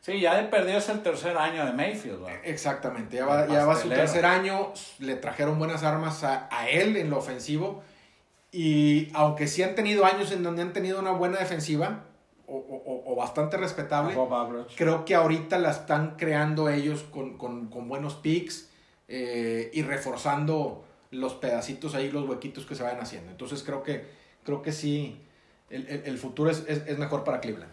Sí, 0.00 0.20
ya 0.20 0.36
de 0.36 0.44
perdido 0.44 0.78
es 0.78 0.88
el 0.88 1.02
tercer 1.02 1.36
año 1.36 1.66
de 1.66 1.72
Mayfield. 1.72 2.22
¿verdad? 2.22 2.40
Exactamente, 2.44 3.16
ya 3.16 3.26
va, 3.26 3.48
ya 3.48 3.64
va 3.66 3.74
su 3.74 3.88
tercer 3.88 4.24
año, 4.24 4.72
le 5.00 5.16
trajeron 5.16 5.58
buenas 5.58 5.82
armas 5.82 6.22
a, 6.22 6.48
a 6.50 6.68
él 6.68 6.96
en 6.96 7.10
lo 7.10 7.18
ofensivo 7.18 7.82
y 8.56 9.10
aunque 9.14 9.46
sí 9.48 9.62
han 9.62 9.74
tenido 9.74 10.04
años 10.04 10.32
en 10.32 10.42
donde 10.42 10.62
han 10.62 10.72
tenido 10.72 10.98
una 10.98 11.10
buena 11.10 11.38
defensiva 11.38 12.04
o, 12.46 12.56
o- 12.56 13.12
o 13.12 13.16
bastante 13.16 13.56
respetable, 13.56 14.14
creo 14.76 15.04
que 15.04 15.14
ahorita 15.14 15.58
la 15.58 15.70
están 15.72 16.14
creando 16.16 16.68
ellos 16.70 17.02
con, 17.10 17.36
con- 17.36 17.66
con 17.68 17.88
buenos 17.88 18.14
picks 18.14 18.70
eh, 19.08 19.70
y 19.74 19.82
reforzando 19.82 20.84
los 21.10 21.34
pedacitos 21.34 21.94
ahí, 21.94 22.10
los 22.10 22.28
huequitos 22.28 22.64
que 22.66 22.74
se 22.74 22.82
vayan 22.82 23.00
haciendo. 23.00 23.30
Entonces 23.30 23.62
creo 23.62 23.82
que, 23.82 24.06
creo 24.44 24.62
que 24.62 24.72
sí, 24.72 25.20
el, 25.70 25.86
el- 25.88 26.02
el 26.06 26.18
futuro 26.18 26.50
es, 26.50 26.64
es- 26.68 26.86
es 26.86 26.98
mejor 26.98 27.24
para 27.24 27.40
Cleveland. 27.40 27.72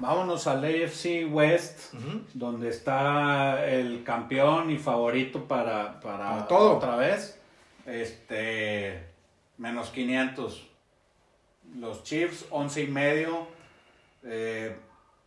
Vámonos 0.00 0.46
al 0.48 0.64
AFC 0.64 1.24
West, 1.30 1.94
donde 2.34 2.68
está 2.68 3.64
el 3.64 4.02
campeón 4.04 4.70
y 4.70 4.76
favorito 4.78 5.44
para, 5.46 6.00
para, 6.00 6.30
Para 6.30 6.46
todo. 6.48 6.76
otra 6.76 6.96
vez. 6.96 7.38
Este, 7.86 9.07
menos 9.58 9.90
500. 9.90 10.66
Los 11.76 12.02
Chiefs, 12.02 12.46
11 12.50 12.82
y 12.82 12.86
medio. 12.88 13.46
Eh, 14.24 14.74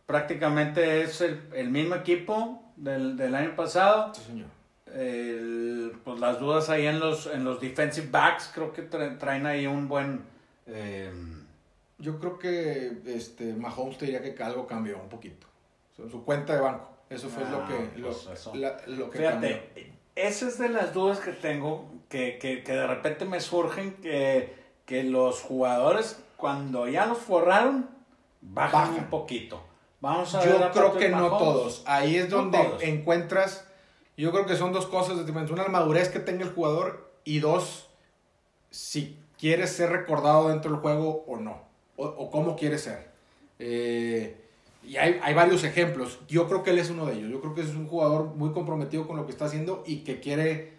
prácticamente 0.06 1.02
es 1.02 1.20
el, 1.20 1.40
el 1.54 1.70
mismo 1.70 1.94
equipo 1.94 2.62
del, 2.76 3.16
del 3.16 3.34
año 3.34 3.54
pasado. 3.56 4.12
Sí, 4.14 4.22
señor. 4.26 4.48
El- 4.86 5.92
pues 6.04 6.18
las 6.20 6.38
dudas 6.40 6.68
ahí 6.68 6.86
en 6.86 6.98
los, 7.00 7.26
en 7.26 7.44
los 7.44 7.60
defensive 7.60 8.08
backs, 8.10 8.50
creo 8.54 8.72
que 8.72 8.88
tra- 8.90 9.16
traen 9.18 9.46
ahí 9.46 9.66
un 9.66 9.88
buen... 9.88 10.22
eh, 10.66 11.12
Yo 11.98 12.18
creo 12.18 12.38
que 12.38 12.98
este, 13.06 13.54
Mahomes 13.54 13.96
te 13.98 14.06
diría 14.06 14.20
que 14.22 14.42
algo 14.42 14.66
cambió 14.66 14.98
un 14.98 15.08
poquito. 15.08 15.46
Su, 15.96 16.08
su 16.10 16.24
cuenta 16.24 16.54
de 16.54 16.60
banco. 16.60 16.88
Eso 17.08 17.28
fue 17.28 17.44
Ah, 17.44 17.50
lo 17.50 17.66
que, 17.66 17.98
lo, 18.00 18.08
pues 18.08 18.46
la- 18.54 18.76
lo 18.86 19.08
que 19.10 19.18
cambió. 19.22 19.56
Esa 20.14 20.48
es 20.48 20.58
de 20.58 20.68
las 20.68 20.92
dudas 20.92 21.20
que 21.20 21.32
tengo, 21.32 21.90
que, 22.08 22.38
que, 22.38 22.62
que 22.62 22.72
de 22.72 22.86
repente 22.86 23.24
me 23.24 23.40
surgen, 23.40 23.94
que, 23.94 24.54
que 24.84 25.04
los 25.04 25.40
jugadores 25.40 26.22
cuando 26.42 26.88
ya 26.88 27.06
los 27.06 27.18
forraron, 27.18 27.88
bajan, 28.40 28.72
Bajan. 28.72 28.94
un 29.04 29.10
poquito. 29.10 29.62
Vamos 30.00 30.34
a 30.34 30.44
Yo 30.44 30.72
creo 30.72 30.96
que 30.96 31.08
no 31.08 31.38
todos. 31.38 31.84
Ahí 31.86 32.16
es 32.16 32.28
donde 32.28 32.58
encuentras. 32.80 33.68
Yo 34.16 34.32
creo 34.32 34.44
que 34.44 34.56
son 34.56 34.72
dos 34.72 34.86
cosas. 34.86 35.16
Una, 35.18 35.62
la 35.62 35.68
madurez 35.68 36.08
que 36.08 36.18
tenga 36.18 36.42
el 36.42 36.52
jugador. 36.52 37.12
Y 37.22 37.38
dos, 37.38 37.86
si 38.70 39.16
quieres 39.38 39.70
ser 39.70 39.90
recordado 39.90 40.48
dentro 40.48 40.72
del 40.72 40.80
juego 40.80 41.24
o 41.28 41.36
no. 41.36 41.62
O, 41.96 42.06
o 42.06 42.30
cómo 42.32 42.56
quieres 42.56 42.82
ser. 42.82 43.12
Eh, 43.60 44.41
y 44.84 44.96
hay, 44.96 45.18
hay 45.22 45.34
varios 45.34 45.64
ejemplos. 45.64 46.18
Yo 46.28 46.48
creo 46.48 46.62
que 46.62 46.70
él 46.70 46.78
es 46.78 46.90
uno 46.90 47.06
de 47.06 47.14
ellos. 47.14 47.30
Yo 47.30 47.40
creo 47.40 47.54
que 47.54 47.60
es 47.62 47.68
un 47.70 47.86
jugador 47.86 48.34
muy 48.34 48.52
comprometido 48.52 49.06
con 49.06 49.16
lo 49.16 49.26
que 49.26 49.32
está 49.32 49.44
haciendo 49.46 49.82
y 49.86 49.98
que 50.04 50.20
quiere, 50.20 50.72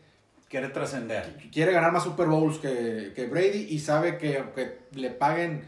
Quiere 0.49 0.70
trascender. 0.70 1.36
quiere 1.51 1.72
ganar 1.72 1.91
más 1.91 2.04
Super 2.04 2.28
Bowls 2.28 2.60
que, 2.60 3.12
que 3.16 3.26
Brady 3.26 3.68
y 3.72 3.80
sabe 3.80 4.18
que 4.20 4.38
aunque 4.38 4.80
le 4.91 5.10
paguen 5.10 5.64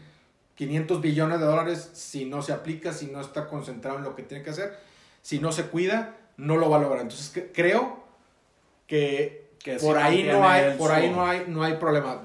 500 0.54 1.00
billones 1.00 1.40
de 1.40 1.44
dólares, 1.46 1.90
si 1.92 2.24
no 2.24 2.40
se 2.40 2.52
aplica, 2.52 2.92
si 2.92 3.06
no 3.06 3.20
está 3.20 3.48
concentrado 3.48 3.98
en 3.98 4.04
lo 4.04 4.14
que 4.14 4.22
tiene 4.22 4.44
que 4.44 4.50
hacer, 4.50 4.78
si 5.22 5.40
no 5.40 5.50
se 5.50 5.64
cuida, 5.64 6.16
no 6.36 6.56
lo 6.56 6.70
va 6.70 6.76
a 6.76 6.80
lograr. 6.80 7.00
Entonces 7.02 7.34
cre- 7.34 7.50
creo 7.52 8.04
que, 8.86 9.48
Que 9.58 9.74
por 9.76 9.98
ahí 9.98 10.22
no 10.22 10.48
hay, 10.48 10.76
por 10.78 10.92
ahí 10.92 11.10
no 11.10 11.26
hay, 11.26 11.44
no 11.48 11.62
hay 11.64 11.74
problema. 11.74 12.22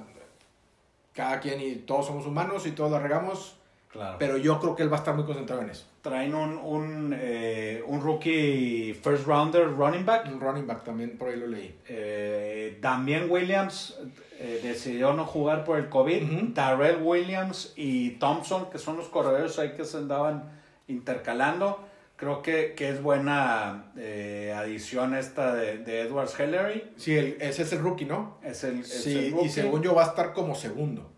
Cada 1.13 1.39
quien 1.39 1.59
y 1.59 1.75
todos 1.75 2.05
somos 2.05 2.25
humanos 2.25 2.65
y 2.67 2.71
todos 2.71 2.91
la 2.91 2.99
regamos, 2.99 3.55
Claro. 3.91 4.15
pero 4.19 4.37
yo 4.37 4.57
creo 4.59 4.73
que 4.75 4.83
él 4.83 4.91
va 4.91 4.95
a 4.95 4.99
estar 4.99 5.13
muy 5.15 5.25
concentrado 5.25 5.61
en 5.63 5.69
eso. 5.69 5.85
Traen 6.01 6.33
un, 6.33 6.57
un, 6.57 7.13
eh, 7.19 7.83
un 7.85 7.99
rookie 8.01 8.93
first 8.93 9.27
rounder 9.27 9.67
running 9.69 10.05
back. 10.05 10.27
Un 10.31 10.39
running 10.39 10.65
back 10.65 10.83
también 10.85 11.17
por 11.17 11.27
ahí 11.27 11.37
lo 11.37 11.47
leí. 11.47 11.75
Eh, 11.89 12.77
Damien 12.81 13.29
Williams 13.29 13.99
eh, 14.39 14.61
decidió 14.63 15.11
no 15.13 15.25
jugar 15.25 15.65
por 15.65 15.77
el 15.77 15.89
COVID. 15.89 16.23
Ujú. 16.23 16.47
Darrell 16.53 17.01
Williams 17.03 17.73
y 17.75 18.11
Thompson, 18.11 18.69
que 18.69 18.77
son 18.77 18.95
los 18.95 19.09
corredores 19.09 19.59
ahí 19.59 19.73
que 19.73 19.83
se 19.83 19.97
andaban 19.97 20.43
intercalando. 20.87 21.83
Creo 22.15 22.41
que, 22.43 22.75
que 22.75 22.89
es 22.89 23.01
buena 23.01 23.91
eh, 23.97 24.53
adición 24.55 25.15
esta 25.15 25.53
de, 25.55 25.79
de 25.79 26.01
Edwards 26.01 26.35
Hillary. 26.39 26.91
Sí, 26.95 27.17
el- 27.17 27.37
ese 27.41 27.63
es 27.63 27.73
el 27.73 27.79
rookie, 27.79 28.05
¿no? 28.05 28.37
Es 28.43 28.63
el, 28.63 28.81
es 28.81 28.87
Sí, 29.03 29.17
el 29.17 29.31
rookie. 29.33 29.47
y 29.47 29.49
según 29.49 29.81
yo 29.81 29.95
va 29.95 30.03
a 30.03 30.07
estar 30.07 30.31
como 30.33 30.53
segundo. 30.55 31.10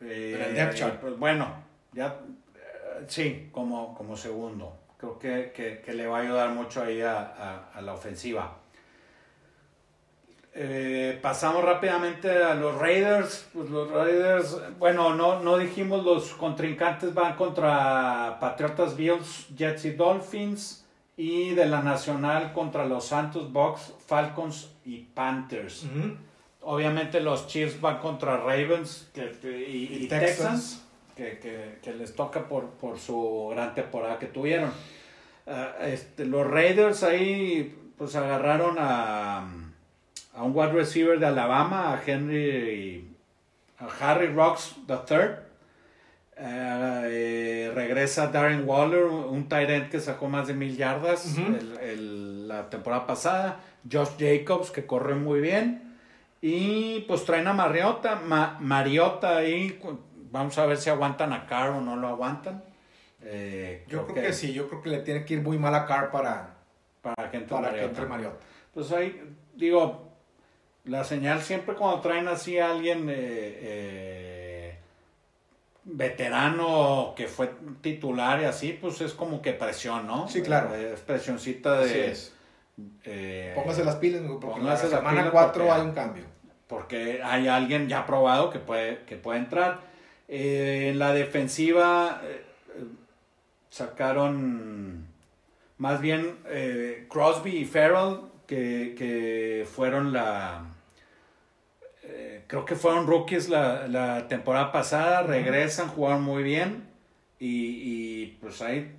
Eh, 0.00 0.44
el 0.48 0.54
depth 0.54 0.74
chart. 0.76 1.00
pues 1.00 1.18
bueno, 1.18 1.46
ya 1.92 2.06
eh, 2.54 3.04
sí, 3.08 3.48
como, 3.52 3.94
como 3.94 4.16
segundo. 4.16 4.76
Creo 4.98 5.18
que, 5.18 5.52
que- 5.54 5.80
que 5.80 5.92
le 5.94 6.06
va 6.06 6.18
a 6.18 6.20
ayudar 6.22 6.50
mucho 6.50 6.82
ahí 6.82 7.00
a, 7.00 7.18
a- 7.20 7.70
a 7.74 7.80
la 7.80 7.94
ofensiva. 7.94 8.56
Eh, 10.52 11.18
pasamos 11.22 11.64
rápidamente 11.64 12.42
a 12.42 12.54
los 12.54 12.76
Raiders. 12.76 13.48
Pues 13.52 13.70
los 13.70 13.90
Raiders, 13.90 14.58
bueno, 14.78 15.14
no, 15.14 15.40
no 15.40 15.56
dijimos 15.58 16.04
los 16.04 16.32
contrincantes 16.34 17.14
van 17.14 17.36
contra 17.36 18.38
Patriotas, 18.40 18.96
Bills, 18.96 19.48
Jets 19.56 19.84
y 19.84 19.90
Dolphins. 19.92 20.86
Y 21.16 21.50
de 21.54 21.66
la 21.66 21.82
Nacional 21.82 22.52
contra 22.54 22.86
los 22.86 23.04
Santos, 23.06 23.52
Bucks, 23.52 23.92
Falcons 24.06 24.72
y 24.86 25.00
Panthers. 25.00 25.86
Obviamente 26.62 27.20
los 27.20 27.46
Chiefs 27.46 27.80
van 27.80 27.98
contra 27.98 28.36
Ravens 28.36 29.08
que- 29.14 29.30
que- 29.40 29.68
y, 29.68 29.84
Y 29.92 30.04
y 30.04 30.08
Texans. 30.08 30.36
Texans, 30.36 30.82
que, 31.16 31.78
que- 31.82 31.92
les 31.94 32.14
toca 32.14 32.48
por, 32.48 32.66
por 32.70 32.98
su 32.98 33.48
gran 33.52 33.74
temporada 33.74 34.18
que 34.18 34.26
tuvieron. 34.26 34.70
Ah, 35.46 35.72
este, 35.82 36.24
los 36.26 36.46
Raiders 36.46 37.02
ahí 37.02 37.76
pues 37.96 38.14
agarraron 38.16 38.76
a, 38.78 39.40
a 40.34 40.42
un 40.42 40.52
wide 40.54 40.72
receiver 40.72 41.18
de 41.18 41.26
Alabama, 41.26 41.92
a 41.94 42.02
Henry, 42.04 43.08
a 43.78 43.88
Harry 44.10 44.28
Rocks 44.28 44.74
III. 44.88 45.16
Ah, 46.42 47.02
eh, 47.06 47.70
regresa 47.74 48.28
Darren 48.28 48.66
Waller, 48.66 49.04
un 49.04 49.48
tight 49.48 49.68
end 49.68 49.90
que 49.90 50.00
sacó 50.00 50.28
más 50.28 50.46
de 50.46 50.54
mil 50.54 50.76
yardas 50.76 51.26
Ujú. 51.26 51.54
el- 51.54 51.78
el- 51.82 52.48
la 52.48 52.70
temporada 52.70 53.06
pasada. 53.06 53.60
Josh 53.90 54.10
Jacobs, 54.18 54.70
que 54.70 54.86
corre 54.86 55.14
muy 55.14 55.40
bien. 55.40 55.89
Y 56.42 57.00
pues 57.00 57.24
traen 57.24 57.46
a 57.48 57.52
Mariota, 57.52 58.16
Ma- 58.24 58.56
Mariota 58.60 59.36
ahí. 59.38 59.78
Vamos 60.32 60.56
a 60.58 60.66
ver 60.66 60.76
si 60.78 60.88
aguantan 60.90 61.32
a 61.32 61.46
Carr 61.46 61.70
o 61.70 61.80
no 61.80 61.96
lo 61.96 62.08
aguantan. 62.08 62.62
Eh, 63.22 63.84
Yo 63.88 64.06
creo 64.06 64.24
que, 64.26 64.32
sí, 64.32 64.52
yo 64.54 64.68
creo 64.68 64.80
que 64.80 64.88
le 64.90 64.98
tiene 65.00 65.24
que 65.24 65.34
ir 65.34 65.42
muy 65.42 65.58
mal 65.58 65.74
a 65.74 65.84
Carr 65.86 66.10
para, 66.10 66.54
Para 67.02 67.30
que 67.30 67.36
entre 67.38 67.50
para 67.56 67.66
que 67.68 67.72
Mariota. 67.72 67.88
entre 67.90 68.06
Mariota. 68.06 68.36
Pues 68.72 68.90
ahí, 68.92 69.20
digo, 69.54 70.08
la 70.84 71.04
señal 71.04 71.42
siempre 71.42 71.74
cuando 71.74 72.00
traen 72.00 72.28
así 72.28 72.58
a 72.58 72.70
alguien 72.70 73.08
eh, 73.10 73.14
eh, 73.14 74.78
veterano 75.84 77.14
que 77.16 77.26
fue 77.26 77.50
titular 77.80 78.40
y 78.40 78.44
así, 78.44 78.78
pues 78.80 79.00
es 79.00 79.12
como 79.12 79.42
que 79.42 79.52
presión, 79.52 80.06
¿no? 80.06 80.28
Sí, 80.28 80.42
claro. 80.42 80.74
Eh, 80.74 80.92
Es 80.94 81.00
presioncita 81.00 81.78
de... 81.80 81.84
Así 81.84 81.98
es. 81.98 82.34
Eh, 83.04 83.52
Póngase 83.54 83.84
las 83.84 83.96
pilas, 83.96 84.22
porque 84.40 84.60
la 84.62 84.76
semana 84.76 85.10
pilas 85.10 85.30
4 85.30 85.64
porque- 85.64 85.70
hay 85.72 85.80
un 85.86 85.92
cambio. 85.92 86.24
porque 86.66 87.20
hay 87.22 87.48
alguien 87.48 87.88
ya 87.88 88.06
probado 88.06 88.50
que 88.50 88.58
puede, 88.58 89.04
que 89.04 89.16
puede 89.16 89.40
entrar. 89.40 89.80
Eh, 90.28 90.90
en 90.92 90.98
la 90.98 91.12
defensiva 91.12 92.20
eh, 92.24 92.44
sacaron 93.70 95.06
más 95.78 96.00
bien 96.00 96.36
eh, 96.46 97.06
Crosby 97.08 97.56
y 97.58 97.64
Farrell, 97.64 98.20
que, 98.46 98.94
que 98.96 99.66
fueron 99.72 100.12
la... 100.12 100.64
creo 102.46 102.64
que 102.64 102.74
fueron 102.74 103.06
rookies 103.06 103.48
la, 103.48 103.86
la 103.88 104.26
temporada 104.28 104.72
pasada, 104.72 105.22
regresan, 105.22 105.88
jugaron 105.88 106.22
muy 106.22 106.42
bien 106.42 106.88
y, 107.38 107.48
y, 108.22 108.26
pues 108.40 108.60
ahí, 108.60 108.92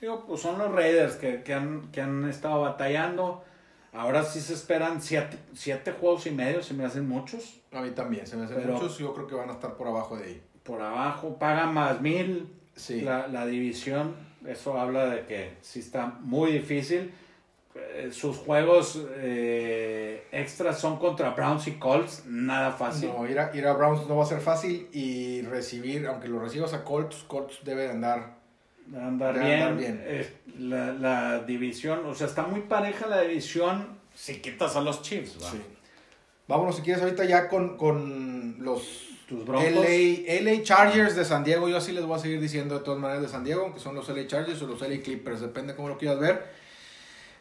digo, 0.00 0.24
pues 0.26 0.40
son 0.40 0.58
los 0.58 0.72
Raiders 0.72 1.14
que, 1.14 1.42
que 1.42 1.54
han, 1.54 1.90
que 1.92 2.00
han 2.00 2.28
estado 2.28 2.60
batallando. 2.62 3.44
Ahora 3.92 4.22
sí 4.24 4.40
se 4.40 4.52
esperan 4.52 5.00
siete, 5.00 5.38
siete 5.54 5.92
juegos 5.92 6.26
y 6.26 6.30
medio, 6.30 6.62
se 6.62 6.74
me 6.74 6.84
hacen 6.84 7.08
muchos. 7.08 7.60
A 7.72 7.80
mí 7.80 7.90
también, 7.90 8.26
se 8.26 8.36
me 8.36 8.44
hacen 8.44 8.56
Pero- 8.58 8.74
muchos. 8.74 8.98
Yo 8.98 9.14
creo 9.14 9.26
que 9.26 9.34
van 9.34 9.48
a 9.48 9.52
estar 9.54 9.74
por 9.74 9.88
abajo 9.88 10.16
de 10.16 10.24
ahí. 10.24 10.42
Por 10.62 10.82
abajo, 10.82 11.36
pagan 11.38 11.72
más 11.74 12.00
mil 12.00 12.52
Sí. 12.74 13.00
la, 13.00 13.26
la 13.28 13.46
división. 13.46 14.14
Eso 14.46 14.78
habla 14.78 15.06
de 15.06 15.24
que 15.26 15.56
sí 15.62 15.80
está 15.80 16.06
muy 16.20 16.52
difícil. 16.52 17.12
Eh, 17.74 18.10
sus 18.12 18.36
juegos 18.36 19.02
eh, 19.16 20.26
extras 20.32 20.78
son 20.78 20.98
contra 20.98 21.30
Browns 21.30 21.66
y 21.68 21.72
Colts, 21.72 22.24
nada 22.26 22.72
fácil. 22.72 23.10
No, 23.16 23.26
ir 23.26 23.38
a, 23.38 23.54
ir 23.56 23.66
a 23.66 23.72
Browns 23.72 24.06
no 24.06 24.16
va 24.16 24.24
a 24.24 24.26
ser 24.26 24.40
fácil 24.40 24.88
y 24.92 25.42
recibir, 25.42 26.06
aunque 26.06 26.28
lo 26.28 26.38
recibas 26.38 26.72
a 26.74 26.84
Colts, 26.84 27.24
Colts 27.26 27.60
debe 27.64 27.92
de 28.86 29.00
andar 29.00 29.38
De 29.38 29.54
andar 29.54 29.76
bien. 29.76 30.28
la, 30.58 30.92
la, 30.92 31.38
división, 31.40 32.06
o 32.06 32.14
sea, 32.14 32.26
está 32.26 32.42
muy 32.42 32.60
pareja 32.62 33.06
la 33.06 33.22
división 33.22 33.98
si 34.14 34.36
quitas 34.40 34.76
a 34.76 34.80
los 34.80 35.02
Chiefs. 35.02 35.36
¿va? 35.42 35.50
Sí. 35.50 35.60
Vámonos 36.48 36.76
si 36.76 36.82
quieres 36.82 37.02
ahorita 37.02 37.24
ya 37.24 37.48
con, 37.48 37.76
con 37.76 38.56
los 38.60 39.06
LA, 39.28 40.62
Chargers 40.62 41.16
de 41.16 41.24
San 41.24 41.42
Diego. 41.42 41.68
Yo 41.68 41.76
así 41.76 41.92
les 41.92 42.04
voy 42.04 42.16
a 42.16 42.22
seguir 42.22 42.40
diciendo 42.40 42.78
de 42.78 42.84
todas 42.84 43.00
maneras 43.00 43.22
de 43.22 43.28
San 43.28 43.44
Diego, 43.44 43.74
que 43.74 43.80
son 43.80 43.94
los 43.94 44.08
LA 44.08 44.26
Chargers 44.26 44.62
o 44.62 44.66
los 44.66 44.80
LA 44.80 45.02
Clippers, 45.02 45.40
depende 45.40 45.74
cómo 45.74 45.88
lo 45.88 45.98
quieras 45.98 46.20
ver. 46.20 46.66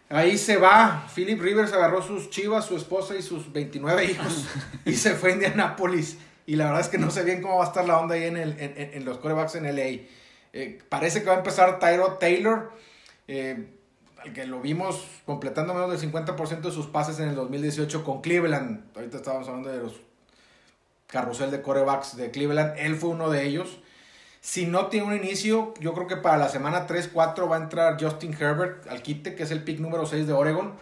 Ahí 0.09 0.38
se 0.38 0.57
va. 0.57 1.07
Philip 1.13 1.39
Rivers 1.39 1.73
agarró 1.73 2.01
sus 2.01 2.30
chivas, 2.30 2.65
su 2.65 2.76
esposa 2.76 3.15
y 3.15 3.22
sus 3.22 3.51
29 3.51 4.05
hijos 4.05 4.45
y 4.85 4.93
se 4.93 5.15
fue 5.15 5.31
a 5.31 5.34
Indianapolis. 5.34 6.17
Y 6.47 6.55
la 6.55 6.65
verdad 6.65 6.81
es 6.81 6.89
que 6.89 6.97
no 6.97 7.09
sé 7.09 7.23
bien 7.23 7.41
cómo 7.41 7.57
va 7.57 7.65
a 7.65 7.67
estar 7.67 7.85
la 7.85 7.99
onda 7.99 8.15
ahí 8.15 8.23
en, 8.23 8.38
el, 8.38 8.59
en, 8.59 8.76
en 8.77 9.05
los 9.05 9.17
corebacks 9.17 9.55
en 9.55 9.63
LA. 9.65 10.03
Eh, 10.56 10.80
parece 10.88 11.19
que 11.19 11.27
va 11.27 11.34
a 11.34 11.40
empezar 11.40 11.80
Tyro 11.80 12.14
Taylor, 12.14 12.72
eh, 13.27 13.68
que 14.34 14.45
lo 14.45 14.61
vimos 14.61 15.06
completando 15.26 15.73
menos 15.73 15.91
del 15.91 15.99
50% 15.99 16.69
de 16.69 16.72
sus 16.72 16.88
pases 16.88 17.19
en 17.19 17.27
el 17.27 17.36
2018 17.36 18.06
con 18.06 18.22
Cleveland. 18.22 18.86
Ahorita 18.95 19.18
estábamos 19.18 19.49
hablando 19.49 19.69
de 19.69 19.80
los 19.80 19.99
carrusel 21.07 21.52
de 21.52 21.61
corebacks 21.61 22.15
de 22.15 22.32
Cleveland. 22.32 22.76
Él 22.77 22.95
fue 22.95 23.10
uno 23.10 23.30
de 23.30 23.44
ellos. 23.44 23.80
Si 24.40 24.65
no 24.65 24.88
tiene 24.88 25.07
un 25.07 25.14
inicio, 25.14 25.73
yo 25.82 25.94
creo 25.94 26.07
que 26.07 26.15
para 26.15 26.38
la 26.38 26.48
semana 26.48 26.88
3-4 26.88 27.52
va 27.52 27.57
a 27.57 27.60
entrar 27.60 28.02
Justin 28.02 28.34
Herbert 28.34 28.88
al 28.88 29.02
quite, 29.02 29.36
que 29.36 29.44
es 29.44 29.52
el 29.52 29.61
pick 29.61 29.80
número 29.80 30.06
6 30.06 30.26
de 30.26 30.32
Oregon. 30.32 30.76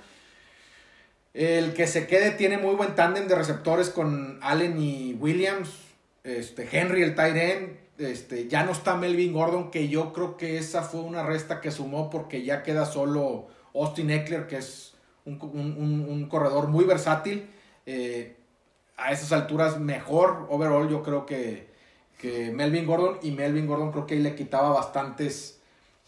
El 1.33 1.73
que 1.73 1.87
se 1.87 2.05
quede 2.05 2.29
tiene 2.29 2.59
muy 2.59 2.75
buen 2.75 2.93
tándem 2.93 3.27
de 3.27 3.33
receptores 3.33 3.89
con 3.89 4.37
Allen 4.43 4.79
y 4.79 5.15
Williams. 5.15 5.71
Este, 6.23 6.69
Henry, 6.71 7.01
el 7.01 7.15
tight 7.15 7.35
end. 7.35 7.82
Este, 7.97 8.47
ya 8.47 8.63
no 8.63 8.71
está 8.71 8.95
Melvin 8.95 9.33
Gordon, 9.33 9.69
que 9.69 9.87
yo 9.87 10.13
creo 10.13 10.35
que 10.35 10.57
esa 10.57 10.81
fue 10.81 11.01
una 11.01 11.23
resta 11.23 11.61
que 11.61 11.69
sumó 11.69 12.09
porque 12.09 12.43
ya 12.43 12.63
queda 12.63 12.85
solo 12.85 13.47
Austin 13.75 14.09
Eckler, 14.09 14.47
que 14.47 14.57
es 14.57 14.93
un, 15.25 16.27
corredor 16.29 16.67
muy 16.67 16.85
versátil. 16.85 17.47
Eh, 17.85 18.35
a 18.97 19.11
esas 19.11 19.31
alturas 19.31 19.79
mejor 19.79 20.47
overall 20.49 20.89
yo 20.89 21.03
creo 21.03 21.25
que, 21.25 21.71
Melvin 22.53 22.85
Gordon 22.85 23.19
y 23.21 23.31
Melvin 23.31 23.67
Gordon 23.67 23.91
creo 23.91 24.05
que 24.05 24.15
le 24.15 24.33
quitaba 24.33 24.69
bastantes 24.69 25.59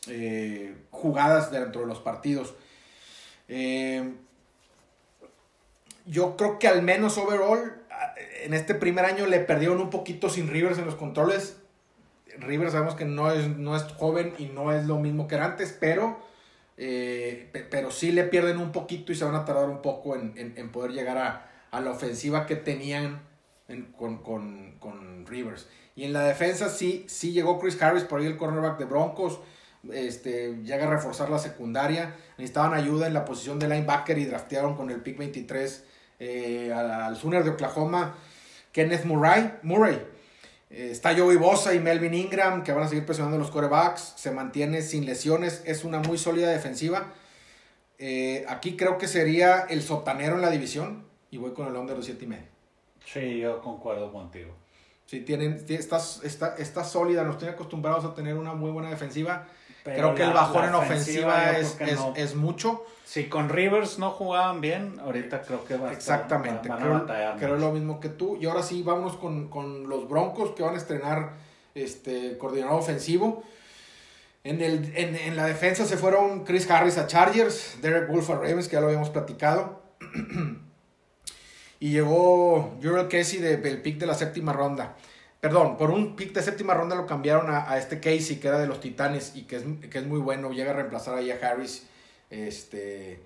eh, 0.07 0.74
jugadas 0.90 1.52
dentro 1.52 1.82
de 1.82 1.88
los 1.88 1.99
partidos. 1.99 2.53
Eh, 3.49 4.14
yo 6.06 6.38
creo 6.38 6.57
que 6.57 6.70
al 6.70 6.84
menos 6.84 7.18
overall 7.18 7.74
en 8.44 8.53
este 8.53 8.76
primer 8.76 9.03
año 9.03 9.26
le 9.28 9.40
perdieron 9.41 9.82
un 9.82 9.90
poquito 9.90 10.30
sin 10.30 10.48
Rivers 10.48 10.78
en 10.78 10.86
los 10.86 10.95
controles. 10.95 11.57
Rivers 12.40 12.74
sabemos 12.74 12.95
que 12.95 13.06
no 13.06 13.32
es, 13.32 13.48
no 13.57 13.76
es 13.76 13.84
joven 13.84 14.34
y 14.38 14.45
no 14.45 14.72
es 14.74 14.86
lo 14.86 14.99
mismo 14.99 15.28
que 15.28 15.36
era 15.36 15.45
antes, 15.45 15.76
pero, 15.80 16.20
eh, 16.78 17.49
pero 17.72 17.91
sí 17.91 18.12
le 18.12 18.24
pierden 18.24 18.57
un 18.57 18.72
poquito 18.72 19.12
y 19.12 19.16
se 19.16 19.26
van 19.26 19.36
a 19.36 19.45
tardar 19.45 19.70
un 19.70 19.82
poco 19.82 20.16
en 20.16 20.70
poder 20.72 20.91
llegar 20.91 21.18
a, 21.18 21.52
a 21.76 21.82
la 21.82 21.91
ofensiva 21.91 22.45
que 22.45 22.56
tenían 22.56 23.20
con, 23.98 25.26
Rivers. 25.28 25.68
Y 25.95 26.03
en 26.03 26.14
la 26.14 26.24
defensa 26.24 26.70
sí, 26.70 27.06
sí 27.07 27.32
llegó 27.32 27.60
Chris 27.60 27.82
Harris, 27.82 28.03
por 28.03 28.20
ahí 28.20 28.28
el 28.28 28.38
cornerback 28.38 28.78
de 28.78 28.86
Broncos. 28.86 29.40
Este, 29.91 30.56
llega 30.64 30.88
a 30.88 30.90
reforzar 30.90 31.30
la 31.30 31.40
secundaria. 31.40 32.16
Necesitaban 32.38 32.74
ayuda 32.74 33.07
en 33.07 33.14
la 33.14 33.26
posición 33.26 33.60
de 33.60 33.68
linebacker 33.68 34.18
y 34.18 34.26
draftearon 34.26 34.76
con 34.76 34.90
el 34.90 35.02
pick 35.02 35.18
23 35.18 35.84
eh, 36.20 36.74
al, 36.74 37.16
Sooner 37.16 37.44
de 37.44 37.52
Oklahoma, 37.52 38.16
Kenneth 38.72 39.06
Murray. 39.06 39.52
Murray. 39.64 40.02
Eh, 40.76 40.91
está 40.91 41.18
Joey 41.18 41.38
Bosa 41.38 41.73
y 41.73 41.80
Melvin 41.80 42.14
Ingram 42.14 42.61
que 42.61 42.73
van 42.73 42.84
a 42.84 42.88
seguir 42.89 43.06
presionando 43.06 43.38
los 43.38 43.49
corebacks. 43.49 44.14
Se 44.18 44.31
mantiene 44.31 44.81
sin 44.81 45.06
lesiones. 45.06 45.64
Es 45.65 45.85
una 45.85 45.99
muy 45.99 46.18
sólida 46.18 46.49
defensiva. 46.49 47.14
Eh, 47.97 48.45
aquí 48.49 48.76
creo 48.76 48.97
que 48.97 49.07
sería 49.07 49.61
el 49.69 49.81
sotanero 49.81 50.35
en 50.35 50.41
la 50.41 50.49
división 50.49 51.06
y 51.31 51.38
voy 51.38 51.53
con 51.53 51.68
el 51.68 51.76
under 51.77 51.95
de 51.95 52.03
7 52.03 52.26
y 52.26 52.27
medio. 52.27 52.47
Sí, 53.06 53.39
yo 53.39 53.61
concuerdo 53.61 54.11
contigo. 54.11 54.53
Sí, 55.06 55.22
tienen, 55.22 55.64
está, 55.69 56.02
está, 56.23 56.56
está 56.57 56.84
sólida, 56.84 57.23
nos 57.23 57.38
tienen 57.38 57.56
acostumbrados 57.56 58.03
a 58.03 58.14
tener 58.14 58.35
una 58.35 58.53
muy 58.53 58.72
buena 58.72 58.89
defensiva. 58.89 59.47
Creo 59.94 60.16
que 60.16 60.24
el 60.24 60.34
bajón 60.34 60.66
en 60.66 60.74
ofensiva 60.74 61.52
es, 61.52 61.78
es, 62.16 62.36
mucho. 62.36 62.84
Si 63.06 63.26
con 63.26 63.49
Rivers 63.49 63.99
no 63.99 64.10
jugaban 64.10 64.60
bien, 64.60 64.99
ahorita 64.99 65.44
creo 65.44 65.64
que 65.64 65.78
va 65.78 65.90
a 65.90 65.94
Exactamente, 65.94 66.70
creo, 66.70 67.06
creo 67.38 67.56
lo 67.57 67.72
mismo 67.72 67.99
que 67.99 68.10
tú. 68.10 68.36
Y 68.41 68.48
ahora 68.48 68.64
sí, 68.64 68.82
vámonos 68.82 69.16
con, 69.18 69.48
con, 69.48 69.88
los 69.88 70.10
Broncos 70.10 70.52
que 70.56 70.64
van 70.64 70.74
a 70.74 70.78
estrenar 70.78 71.34
este 71.76 72.36
coordinador 72.40 72.80
ofensivo. 72.80 73.44
En, 74.44 74.60
el, 74.62 74.91
en, 74.95 75.16
en, 75.16 75.36
la 75.36 75.45
defensa 75.45 75.86
se 75.86 75.98
fueron 75.98 76.45
Chris 76.45 76.70
Harris 76.70 76.98
a 76.98 77.06
Chargers, 77.06 77.78
Derek 77.82 78.10
Wolf 78.10 78.32
a 78.32 78.36
Ravens, 78.36 78.68
que 78.68 78.74
ya 78.74 78.82
lo 78.82 78.88
habíamos 78.88 79.12
platicado. 79.12 79.84
y 81.80 81.91
llegó 81.91 82.76
Jurel 82.82 83.07
Casey 83.07 83.40
del 83.40 83.82
pick 83.84 83.99
de 83.99 84.07
la 84.07 84.16
séptima 84.16 84.52
ronda. 84.52 84.95
Perdón, 85.46 85.78
por 85.78 85.92
un 85.92 86.16
pick 86.16 86.34
de 86.34 86.42
séptima 86.42 86.74
ronda 86.74 86.96
lo 86.96 87.06
cambiaron 87.06 87.52
a, 87.52 87.78
este 87.78 88.00
Casey, 88.00 88.38
que 88.38 88.48
era 88.48 88.58
de 88.58 88.66
los 88.66 88.80
Titanes 88.80 89.34
y 89.36 89.44
que 89.44 89.58
es, 89.58 89.64
que 89.92 90.00
es 90.00 90.08
muy 90.08 90.18
bueno. 90.18 90.50
Llega 90.50 90.72
a 90.72 90.74
reemplazar 90.74 91.14
ahí 91.14 91.30
a 91.30 91.36
Harris. 91.36 91.86
Este, 92.32 93.22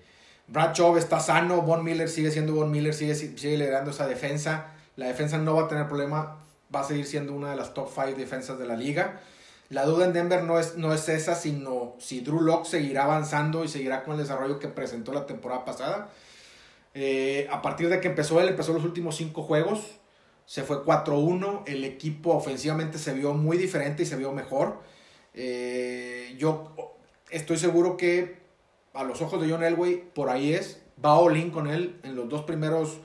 Brad 0.46 0.74
Chubb 0.74 0.98
está 0.98 1.18
sano. 1.18 1.62
Von 1.62 1.82
Miller 1.82 2.10
sigue 2.10 2.30
siendo 2.30 2.52
Von 2.52 2.70
Miller, 2.70 2.92
sigue, 2.92 3.14
sigue 3.14 3.56
liderando 3.56 3.90
esa 3.90 4.06
defensa. 4.06 4.66
La 4.96 5.06
defensa 5.06 5.38
no 5.38 5.54
va 5.54 5.62
a 5.62 5.68
tener 5.68 5.88
problema. 5.88 6.36
Va 6.74 6.80
a 6.80 6.84
seguir 6.84 7.06
siendo 7.06 7.32
una 7.32 7.52
de 7.52 7.56
las 7.56 7.72
top 7.72 7.88
5 7.88 8.18
defensas 8.18 8.58
de 8.58 8.66
la 8.66 8.76
liga. 8.76 9.18
La 9.70 9.86
duda 9.86 10.04
en 10.04 10.12
Denver 10.12 10.42
no 10.44 10.60
es, 10.60 10.76
no 10.76 10.92
es 10.92 11.08
esa, 11.08 11.34
sino 11.34 11.94
si 12.00 12.20
Drew 12.20 12.42
Locke 12.42 12.66
seguirá 12.68 13.04
avanzando 13.04 13.64
y 13.64 13.68
seguirá 13.68 14.04
con 14.04 14.12
el 14.12 14.20
desarrollo 14.20 14.58
que 14.58 14.68
presentó 14.68 15.14
la 15.14 15.24
temporada 15.24 15.64
pasada. 15.64 16.10
Eh, 16.92 17.48
a 17.50 17.62
partir 17.62 17.88
de 17.88 17.98
que 17.98 18.08
empezó 18.08 18.42
él, 18.42 18.48
empezó 18.50 18.74
los 18.74 18.84
últimos 18.84 19.16
cinco 19.16 19.42
juegos, 19.42 19.99
se 20.50 20.64
fue 20.64 20.84
4-1, 20.84 21.62
el 21.66 21.84
equipo 21.84 22.34
ofensivamente 22.34 22.98
se 22.98 23.12
vio 23.12 23.34
muy 23.34 23.56
diferente 23.56 24.02
y 24.02 24.06
se 24.06 24.16
vio 24.16 24.32
mejor. 24.32 24.80
Eh, 25.32 26.34
yo 26.38 26.74
estoy 27.30 27.56
seguro 27.56 27.96
que 27.96 28.40
a 28.92 29.04
los 29.04 29.22
ojos 29.22 29.40
de 29.40 29.48
John 29.48 29.62
Elway, 29.62 30.02
por 30.12 30.28
ahí 30.28 30.52
es, 30.52 30.82
va 31.02 31.16
all 31.16 31.52
con 31.52 31.68
él 31.68 32.00
en 32.02 32.16
los 32.16 32.28
dos 32.28 32.42
primeros 32.42 32.98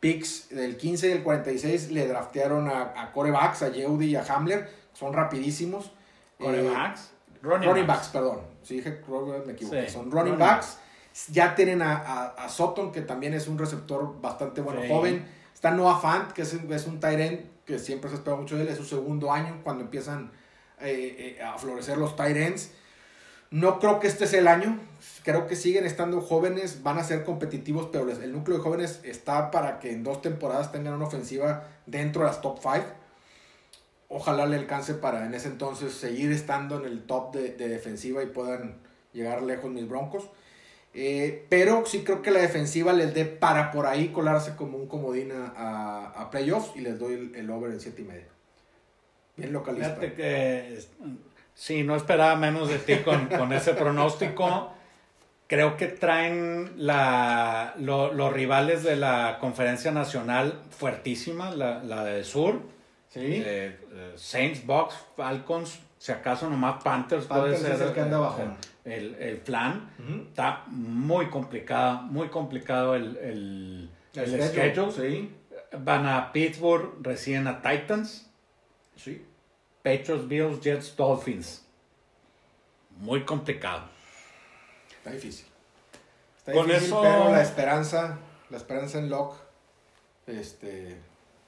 picks 0.00 0.48
del 0.48 0.76
15 0.76 1.08
y 1.08 1.12
el 1.12 1.22
46 1.22 1.92
le 1.92 2.08
draftearon 2.08 2.66
a, 2.66 3.00
a 3.00 3.12
corebacks, 3.12 3.62
a 3.62 3.68
Yeudi 3.68 4.06
y 4.06 4.16
a 4.16 4.24
Hamler, 4.24 4.68
son 4.92 5.12
rapidísimos. 5.12 5.92
¿Corebacks? 6.36 7.00
Eh, 7.00 7.38
running, 7.42 7.86
backs. 7.86 8.08
perdón. 8.08 8.40
Si 8.64 8.78
dije 8.78 9.00
me 9.46 9.52
equivoqué. 9.52 9.88
son 9.88 10.10
running, 10.10 10.36
backs. 10.36 10.78
Ya 11.30 11.54
tienen 11.54 11.80
a, 11.80 11.94
a, 12.30 12.48
Sutton, 12.48 12.90
que 12.90 13.02
también 13.02 13.34
es 13.34 13.46
un 13.46 13.56
receptor 13.56 14.20
bastante 14.20 14.60
bueno, 14.60 14.80
joven. 14.88 15.41
Está 15.62 15.70
Noah 15.70 16.00
Fant, 16.00 16.32
que 16.32 16.42
es, 16.42 16.54
un 16.54 16.98
tight 16.98 17.46
que 17.64 17.78
siempre 17.78 18.10
se 18.10 18.16
espera 18.16 18.34
mucho 18.34 18.56
de 18.56 18.62
él. 18.62 18.68
Es 18.68 18.78
su 18.78 18.84
segundo 18.84 19.30
año 19.30 19.60
cuando 19.62 19.84
empiezan 19.84 20.32
eh, 20.80 21.36
eh, 21.38 21.40
a 21.40 21.56
florecer 21.56 21.98
los 21.98 22.18
ends. 22.18 22.72
No 23.52 23.78
creo 23.78 24.00
que 24.00 24.08
este 24.08 24.26
sea 24.26 24.40
el 24.40 24.48
año. 24.48 24.80
Creo 25.22 25.46
que 25.46 25.54
siguen 25.54 25.86
estando 25.86 26.20
jóvenes, 26.20 26.82
van 26.82 26.98
a 26.98 27.04
ser 27.04 27.22
competitivos, 27.22 27.90
pero 27.92 28.10
el 28.10 28.32
núcleo 28.32 28.56
de 28.56 28.62
jóvenes 28.64 28.98
está 29.04 29.52
para 29.52 29.78
que 29.78 29.92
en 29.92 30.02
dos 30.02 30.20
temporadas 30.20 30.72
tengan 30.72 30.94
una 30.94 31.06
ofensiva 31.06 31.68
dentro 31.86 32.22
de 32.22 32.26
las 32.26 32.40
top 32.40 32.58
5. 32.60 32.84
Ojalá 34.08 34.46
le 34.46 34.56
alcance 34.56 34.94
para 34.94 35.24
en 35.24 35.32
ese 35.32 35.46
entonces 35.46 35.92
seguir 35.92 36.32
estando 36.32 36.80
en 36.80 36.86
el 36.86 37.04
top 37.04 37.36
de, 37.36 37.52
de 37.52 37.68
defensiva 37.68 38.20
y 38.24 38.26
puedan 38.26 38.78
llegar 39.12 39.42
lejos 39.42 39.70
mis 39.70 39.88
broncos. 39.88 40.24
Eh, 40.94 41.46
pero 41.48 41.86
sí 41.86 42.04
creo 42.04 42.20
que 42.20 42.30
la 42.30 42.40
defensiva 42.40 42.92
les 42.92 43.14
dé 43.14 43.24
para 43.24 43.70
por 43.70 43.86
ahí 43.86 44.08
colarse 44.08 44.56
como 44.56 44.76
un 44.76 44.86
comodín 44.86 45.32
a, 45.32 46.12
a, 46.14 46.30
playoffs 46.30 46.76
y 46.76 46.80
les 46.80 46.98
doy 46.98 47.32
el, 47.34 47.50
over 47.50 47.70
en 47.70 47.80
7 47.80 48.02
y 48.02 48.04
medio. 48.04 48.26
Bien 49.36 49.52
localista. 49.52 49.94
Fíjate 49.94 50.12
que 50.12 50.78
sí, 51.54 51.82
no 51.82 51.96
esperaba 51.96 52.36
menos 52.36 52.68
de 52.68 52.78
ti 52.78 52.96
con, 52.98 53.26
con 53.26 53.52
ese 53.54 53.72
pronóstico. 53.72 54.72
Creo 55.46 55.78
que 55.78 55.86
traen 55.86 56.72
la, 56.76 57.74
los 57.78 58.32
rivales 58.32 58.82
de 58.82 58.96
la 58.96 59.38
conferencia 59.40 59.92
nacional 59.92 60.60
fuertísima, 60.70 61.50
la, 61.50 61.82
la 61.82 62.04
de 62.04 62.22
Sur. 62.24 62.60
Sí. 63.08 63.20
Eh, 63.20 63.78
eh, 63.92 64.12
Saints, 64.16 64.64
Bucks, 64.66 64.94
Falcons, 65.16 65.78
si 65.98 66.12
acaso 66.12 66.48
nomás 66.48 66.82
Panthers, 66.82 67.26
puede 67.26 67.56
ser. 67.56 67.80
el 67.80 67.92
que 67.92 68.00
anda 68.00 68.16
abajo 68.18 68.42
el, 68.84 69.14
el 69.16 69.38
plan. 69.38 69.90
Está 70.28 70.64
muy 70.68 71.28
complicado, 71.28 72.02
muy 72.02 72.28
complicado 72.28 72.94
el, 72.94 73.16
el, 73.16 73.90
el, 74.14 74.42
schedule. 74.42 75.30
Van 75.78 76.06
a 76.06 76.32
Pittsburgh, 76.32 76.94
reciben 77.00 77.46
a 77.46 77.62
Titans. 77.62 78.30
Sí. 78.96 79.24
Patriots, 79.82 80.28
Bills, 80.28 80.60
Jets, 80.60 80.96
Dolphins. 80.96 81.64
Muy 82.98 83.24
complicado. 83.24 83.88
Está 84.98 85.10
difícil. 85.10 85.46
Está 86.38 86.52
Con 86.52 86.66
difícil, 86.66 86.88
eso... 86.88 87.02
pero 87.02 87.30
la 87.30 87.42
esperanza, 87.42 88.18
la 88.50 88.56
esperanza 88.56 88.98
en 88.98 89.10
Locke, 89.10 89.36
este, 90.26 90.98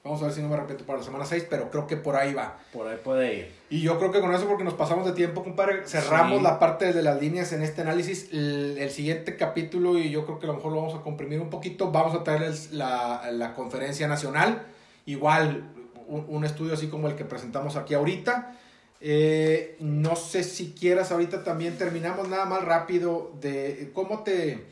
Vamos 0.05 0.21
a 0.21 0.25
ver 0.25 0.33
si 0.35 0.41
no 0.43 0.49
me 0.49 0.53
arrepiento 0.53 0.85
para 0.85 0.99
la 0.99 1.03
semana 1.03 1.25
6, 1.25 1.47
pero 1.49 1.71
creo 1.71 1.87
que 1.87 1.97
por 1.97 2.15
ahí 2.15 2.33
va. 2.33 2.59
Por 2.71 2.87
ahí 2.87 2.97
puede 3.03 3.33
ir. 3.33 3.51
Y 3.71 3.81
yo 3.81 3.97
creo 3.97 4.11
que 4.11 4.21
con 4.21 4.31
eso, 4.35 4.45
porque 4.47 4.63
nos 4.63 4.75
pasamos 4.75 5.03
de 5.05 5.13
tiempo, 5.13 5.43
compadre, 5.43 5.87
cerramos 5.87 6.37
Sí. 6.37 6.43
la 6.43 6.59
parte 6.59 6.93
de 6.93 7.01
las 7.01 7.19
líneas 7.19 7.51
en 7.53 7.63
este 7.63 7.81
análisis. 7.81 8.29
El, 8.31 8.77
el 8.77 8.91
siguiente 8.91 9.35
capítulo, 9.35 9.97
y 9.97 10.11
yo 10.11 10.23
creo 10.27 10.37
que 10.37 10.45
a 10.45 10.49
lo 10.49 10.55
mejor 10.57 10.71
lo 10.73 10.77
vamos 10.77 10.93
a 10.93 11.01
comprimir 11.01 11.41
un 11.41 11.49
poquito, 11.49 11.91
vamos 11.91 12.13
a 12.13 12.23
traerles 12.23 12.71
la, 12.71 13.31
la 13.31 13.55
conferencia 13.55 14.07
nacional. 14.07 14.61
Igual, 15.07 15.71
un, 16.07 16.23
un 16.29 16.45
estudio 16.45 16.75
así 16.75 16.85
como 16.87 17.07
el 17.07 17.15
que 17.15 17.25
presentamos 17.25 17.75
aquí 17.75 17.95
ahorita. 17.95 18.55
Eh, 19.01 19.75
no 19.79 20.15
sé 20.15 20.43
si 20.43 20.71
quieras 20.73 21.11
ahorita 21.11 21.43
también 21.43 21.77
terminamos 21.79 22.29
nada 22.29 22.45
más 22.45 22.63
rápido 22.63 23.31
de 23.41 23.91
cómo 23.93 24.21
te, 24.23 24.65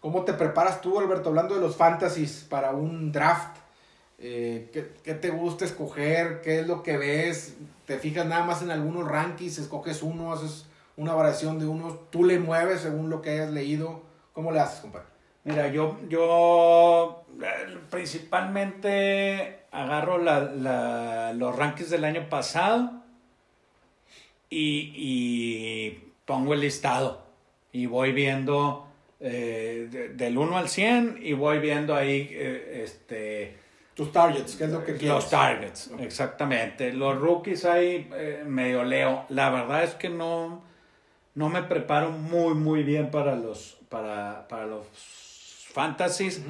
cómo 0.00 0.24
te 0.24 0.32
preparas 0.32 0.80
tú, 0.80 0.98
Alberto, 0.98 1.28
hablando 1.28 1.54
de 1.54 1.60
los 1.60 1.76
fantasies 1.76 2.46
para 2.48 2.70
un 2.70 3.12
draft. 3.12 3.58
Eh, 4.24 4.68
¿qué, 5.02 5.14
te 5.14 5.30
gusta 5.30 5.64
escoger? 5.64 6.40
¿Qué 6.42 6.60
es 6.60 6.66
lo 6.68 6.82
que 6.84 6.96
ves? 6.96 7.56
¿Te 7.86 7.98
fijas 7.98 8.24
nada 8.24 8.44
más 8.44 8.62
en 8.62 8.70
algunos 8.70 9.08
rankings? 9.08 9.58
¿Escoges 9.58 10.02
uno? 10.02 10.32
¿Haces 10.32 10.66
una 10.96 11.12
variación 11.14 11.58
de 11.58 11.66
uno? 11.66 11.94
¿Tú 12.10 12.24
le 12.24 12.38
mueves 12.38 12.82
según 12.82 13.10
lo 13.10 13.20
que 13.20 13.30
hayas 13.30 13.50
leído? 13.50 14.02
¿Cómo 14.32 14.52
le 14.52 14.60
haces, 14.60 14.80
compadre? 14.80 15.06
Mira, 15.44 15.66
yo, 15.68 15.98
yo 16.08 17.24
eh, 17.42 17.78
principalmente 17.90 19.58
agarro 19.72 20.18
la, 20.18 20.40
la- 20.40 21.32
los 21.32 21.56
rankings 21.56 21.90
del 21.90 22.04
año 22.04 22.28
pasado 22.28 22.92
y, 24.48 24.92
y 24.94 26.12
pongo 26.26 26.54
el 26.54 26.60
listado 26.60 27.22
y 27.72 27.86
voy 27.86 28.12
viendo 28.12 28.86
eh, 29.18 29.88
de- 29.90 30.08
del 30.10 30.38
1 30.38 30.56
al 30.58 30.68
100 30.68 31.18
y 31.20 31.32
voy 31.32 31.58
viendo 31.58 31.96
ahí 31.96 32.28
eh, 32.30 32.82
este, 32.84 33.56
Tus 34.04 34.12
targets, 34.12 34.56
¿qué 34.56 34.64
es 34.64 34.70
lo 34.70 34.80
que 34.84 34.96
quieres? 34.96 35.08
los 35.08 35.30
targets, 35.30 35.90
exactamente. 36.00 36.92
Los 36.92 37.18
rookies 37.18 37.64
ahí 37.64 38.08
eh, 38.14 38.42
medio 38.46 38.82
leo. 38.82 39.24
La 39.28 39.50
verdad 39.50 39.84
es 39.84 39.94
que 39.94 40.08
no, 40.08 40.62
no 41.34 41.48
me 41.48 41.62
preparo 41.62 42.10
muy, 42.10 42.54
muy 42.54 42.82
bien 42.82 43.10
para 43.10 43.36
los, 43.36 43.76
para, 43.88 44.48
para 44.48 44.66
los 44.66 44.86
fantasies. 45.72 46.42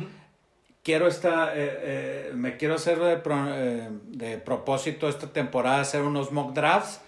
Quiero 0.82 1.06
esta, 1.06 1.54
eh, 1.54 1.78
eh, 1.82 2.30
me 2.34 2.56
quiero 2.56 2.74
hacer 2.74 2.98
de, 2.98 3.16
pro- 3.18 3.46
de 3.46 4.38
propósito 4.38 5.08
esta 5.08 5.26
temporada 5.28 5.80
hacer 5.82 6.02
unos 6.02 6.32
mock 6.32 6.54
drafts. 6.54 7.00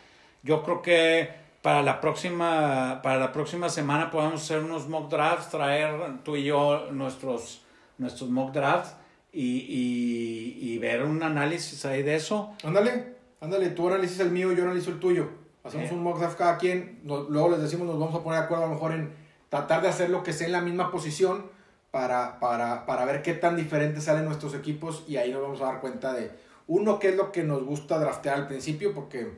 Yo 0.42 0.62
creo 0.62 0.82
que 0.82 1.30
para 1.62 1.82
la 1.82 2.00
próxima, 2.00 3.00
para 3.02 3.18
la 3.18 3.32
próxima 3.32 3.68
semana 3.70 4.10
podemos 4.10 4.42
hacer 4.42 4.60
unos 4.60 4.88
mock 4.88 5.10
drafts, 5.10 5.48
traer 5.48 6.22
tú 6.22 6.36
y 6.36 6.44
yo 6.44 6.88
nuestros, 6.92 7.62
nuestros 7.98 8.28
mock 8.30 8.52
drafts 8.52 8.94
y, 9.34 9.58
y, 9.58 10.58
y 10.74 10.78
ver 10.78 11.02
un 11.02 11.22
análisis 11.22 11.84
ahí 11.84 12.02
de 12.02 12.14
eso. 12.16 12.54
Ándale, 12.64 13.14
ándale, 13.40 13.70
tú 13.70 13.88
analices 13.88 14.20
el 14.20 14.30
mío, 14.30 14.52
yo 14.52 14.62
analizo 14.64 14.90
el 14.90 15.00
tuyo. 15.00 15.28
Hacemos 15.64 15.90
un 15.92 16.02
mock 16.02 16.18
draft 16.18 16.38
cada 16.38 16.58
quien, 16.58 17.00
luego 17.04 17.48
les 17.50 17.60
decimos, 17.62 17.86
nos 17.86 17.98
vamos 17.98 18.14
a 18.14 18.22
poner 18.22 18.38
de 18.40 18.44
acuerdo 18.44 18.64
a 18.64 18.68
lo 18.68 18.74
mejor 18.74 18.92
en 18.92 19.10
tratar 19.48 19.80
de 19.82 19.88
hacer 19.88 20.10
lo 20.10 20.22
que 20.22 20.32
sea 20.32 20.46
en 20.46 20.52
la 20.52 20.60
misma 20.60 20.90
posición 20.90 21.46
para, 21.90 22.38
para, 22.38 22.84
para 22.86 23.04
ver 23.06 23.22
qué 23.22 23.32
tan 23.34 23.56
diferentes 23.56 24.04
salen 24.04 24.24
nuestros 24.26 24.54
equipos 24.54 25.04
y 25.08 25.16
ahí 25.16 25.32
nos 25.32 25.40
vamos 25.42 25.60
a 25.62 25.66
dar 25.66 25.80
cuenta 25.80 26.12
de, 26.12 26.30
uno, 26.66 26.98
qué 26.98 27.08
es 27.10 27.16
lo 27.16 27.32
que 27.32 27.44
nos 27.44 27.62
gusta 27.64 27.98
draftear 27.98 28.36
al 28.36 28.46
principio, 28.46 28.92
porque 28.92 29.28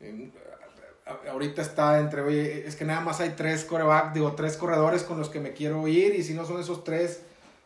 eh, 0.00 0.30
a- 1.06 1.30
ahorita 1.30 1.62
está 1.62 2.00
entre, 2.00 2.22
oye, 2.22 2.66
es 2.66 2.74
que 2.74 2.84
nada 2.84 3.00
más 3.00 3.20
hay 3.20 3.34
tres 3.36 3.64
coreback, 3.64 4.12
digo, 4.12 4.32
tres 4.32 4.56
corredores 4.56 5.02
con 5.04 5.18
los 5.18 5.28
que 5.28 5.38
me 5.40 5.52
quiero 5.52 5.86
ir 5.86 6.14
y 6.16 6.24
si 6.24 6.34
no 6.34 6.44
son 6.46 6.60
esos 6.60 6.82
tres, 6.84 7.22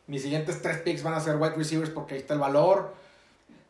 mis 0.07 0.23
siguientes 0.23 0.61
tres 0.63 0.79
picks 0.79 1.03
van 1.03 1.15
a 1.15 1.21
ser 1.21 1.37
wide 1.37 1.55
receivers 1.57 1.91
porque 1.91 2.15
ahí 2.15 2.21
está 2.21 2.35
el 2.35 2.41
valor. 2.41 2.95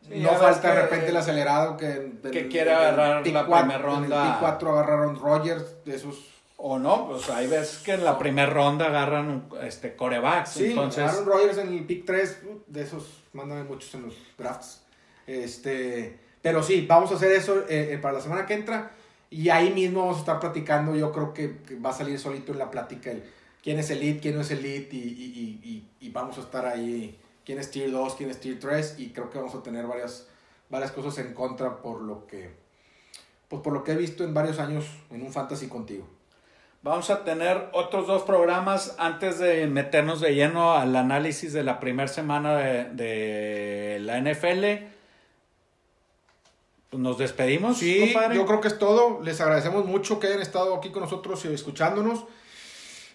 Sí, 0.07 0.19
no 0.19 0.29
falta 0.33 0.67
de 0.69 0.75
que- 0.75 0.81
repente 0.83 1.07
el 1.09 1.17
acelerado 1.17 1.77
que, 1.77 2.11
que 2.31 2.47
quiere 2.47 2.71
agarrar 2.73 3.23
pick 3.23 3.33
la 3.33 3.45
cuatro- 3.45 3.67
primera 3.67 3.79
En 3.79 4.01
ronda. 4.01 4.23
el 4.25 4.31
pick 4.31 4.39
4 4.39 4.69
agarraron 4.71 5.19
Rogers, 5.19 5.83
de 5.85 5.95
esos. 5.95 6.31
O 6.57 6.79
no, 6.79 7.07
pues 7.09 7.29
ahí 7.29 7.47
ves 7.47 7.79
que 7.83 7.93
en 7.93 8.05
la 8.05 8.17
primera 8.17 8.49
ronda 8.49 8.85
agarran 8.87 9.49
este 9.63 9.95
corebacks. 9.95 10.51
Sí, 10.51 10.65
entonces, 10.67 11.03
Aaron 11.03 11.25
Rodgers 11.25 11.57
en 11.57 11.67
el 11.73 11.83
pick 11.85 12.05
3, 12.05 12.39
de 12.67 12.81
esos, 12.81 13.23
mándame 13.33 13.63
muchos 13.65 13.93
en 13.95 14.03
los 14.03 14.15
drafts. 14.37 14.81
Este, 15.27 16.17
pero 16.41 16.63
sí, 16.63 16.85
vamos 16.87 17.11
a 17.11 17.15
hacer 17.15 17.31
eso 17.31 17.59
eh, 17.67 17.93
eh, 17.93 17.97
para 18.01 18.13
la 18.15 18.21
semana 18.21 18.45
que 18.45 18.53
entra. 18.53 18.91
Y 19.29 19.49
ahí 19.49 19.71
mismo 19.73 20.01
vamos 20.01 20.17
a 20.17 20.19
estar 20.21 20.39
platicando. 20.39 20.95
Yo 20.95 21.11
creo 21.11 21.33
que, 21.33 21.57
que 21.67 21.75
va 21.77 21.89
a 21.89 21.93
salir 21.93 22.17
solito 22.19 22.51
en 22.53 22.59
la 22.59 22.71
plática 22.71 23.11
el 23.11 23.23
quién 23.65 23.79
es 23.79 23.89
el 23.89 23.99
lead, 23.99 24.21
quién 24.21 24.35
no 24.35 24.41
es 24.41 24.51
el 24.51 24.61
lead. 24.61 24.91
Y, 24.91 24.97
y, 24.97 25.89
y, 25.99 26.09
vamos 26.11 26.37
a 26.37 26.41
estar 26.41 26.65
ahí. 26.67 27.19
Quién 27.43 27.57
es 27.59 27.71
tier 27.71 27.91
2, 27.91 28.13
quién 28.15 28.29
es 28.29 28.39
tier 28.39 28.59
3. 28.59 28.95
Y 28.99 29.09
creo 29.09 29.31
que 29.31 29.39
vamos 29.39 29.55
a 29.55 29.63
tener 29.63 29.87
varias, 29.87 30.27
varias 30.69 30.91
cosas 30.91 31.17
en 31.17 31.33
contra 31.33 31.81
por 31.81 32.01
lo 32.01 32.27
que. 32.27 32.51
Pues 33.49 33.61
por 33.63 33.73
lo 33.73 33.83
que 33.83 33.93
he 33.93 33.95
visto 33.95 34.23
en 34.23 34.33
varios 34.35 34.59
años 34.59 34.85
en 35.09 35.23
un 35.23 35.33
fantasy 35.33 35.67
contigo. 35.67 36.07
Vamos 36.83 37.09
a 37.09 37.23
tener 37.23 37.69
otros 37.73 38.05
dos 38.05 38.21
programas 38.21 38.95
antes 38.99 39.39
de 39.39 39.65
meternos 39.65 40.21
de 40.21 40.35
lleno 40.35 40.73
al 40.73 40.95
análisis 40.95 41.51
de 41.51 41.63
la 41.63 41.79
primera 41.79 42.07
semana 42.07 42.55
de, 42.57 42.83
de 42.91 43.97
la 44.01 44.19
NFL. 44.21 44.85
Nos 46.91 47.17
despedimos, 47.17 47.79
Sí, 47.79 48.11
compadre. 48.13 48.35
yo 48.35 48.45
creo 48.45 48.61
que 48.61 48.67
es 48.67 48.77
todo. 48.77 49.21
Les 49.23 49.41
agradecemos 49.41 49.85
mucho 49.85 50.19
que 50.19 50.27
hayan 50.27 50.41
estado 50.41 50.75
aquí 50.75 50.91
con 50.91 51.01
nosotros 51.01 51.43
y 51.45 51.53
escuchándonos. 51.53 52.25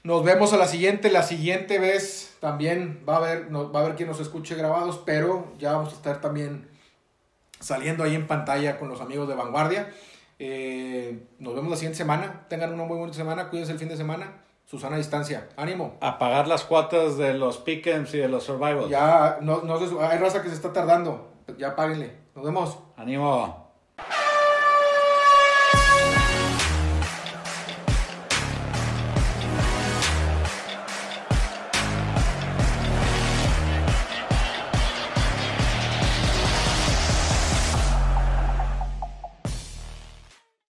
Nos 0.03 0.25
vemos 0.25 0.53
a 0.53 0.57
la 0.57 0.67
siguiente. 0.67 1.11
La 1.11 1.23
siguiente 1.23 1.79
vez 1.79 2.37
también 2.41 3.05
va 3.09 3.15
a 3.15 3.17
haber, 3.19 3.51
no- 3.51 3.71
va 3.71 3.81
a 3.81 3.83
haber 3.85 3.97
quien 3.97 4.09
nos 4.09 4.21
escuche 4.21 4.55
grabados, 4.55 5.01
pero 5.05 5.53
ya 5.59 5.73
vamos 5.73 5.93
a 5.93 5.97
estar 5.97 6.21
también 6.21 6.69
saliendo 7.59 8.03
ahí 8.05 8.15
en 8.15 8.27
pantalla 8.27 8.79
con 8.79 8.89
los 8.89 9.01
amigos 9.01 9.29
de 9.29 9.35
Vanguardia. 9.35 9.91
Eh, 10.39 11.27
nos 11.39 11.55
vemos 11.55 11.71
la 11.71 11.77
siguiente 11.77 11.99
semana. 11.99 12.47
Tengan 12.49 12.73
una 12.73 12.85
muy 12.85 12.97
buena 12.97 13.13
semana. 13.13 13.51
Cuídense 13.51 13.73
el 13.73 13.79
fin 13.79 13.89
de 13.89 13.97
semana. 13.99 14.43
Susana 14.65 14.97
distancia. 14.97 15.49
Ánimo. 15.57 15.97
A 16.01 16.19
pagar 16.19 16.49
las 16.49 16.65
cuotas 16.65 17.19
de 17.19 17.35
los 17.35 17.59
pick'ems 17.59 18.15
y 18.15 18.19
de 18.19 18.29
los 18.29 18.45
survivals. 18.45 18.89
Ya, 18.89 19.39
no, 19.43 19.63
no 19.63 19.79
hay 20.01 20.19
raza 20.19 20.41
que 20.43 20.49
se 20.49 20.55
está 20.55 20.73
tardando. 20.73 21.31
Ya 21.59 21.77
páguenle. 21.77 22.15
Nos 22.35 22.45
vemos. 22.45 22.79
Ánimo. 22.97 23.60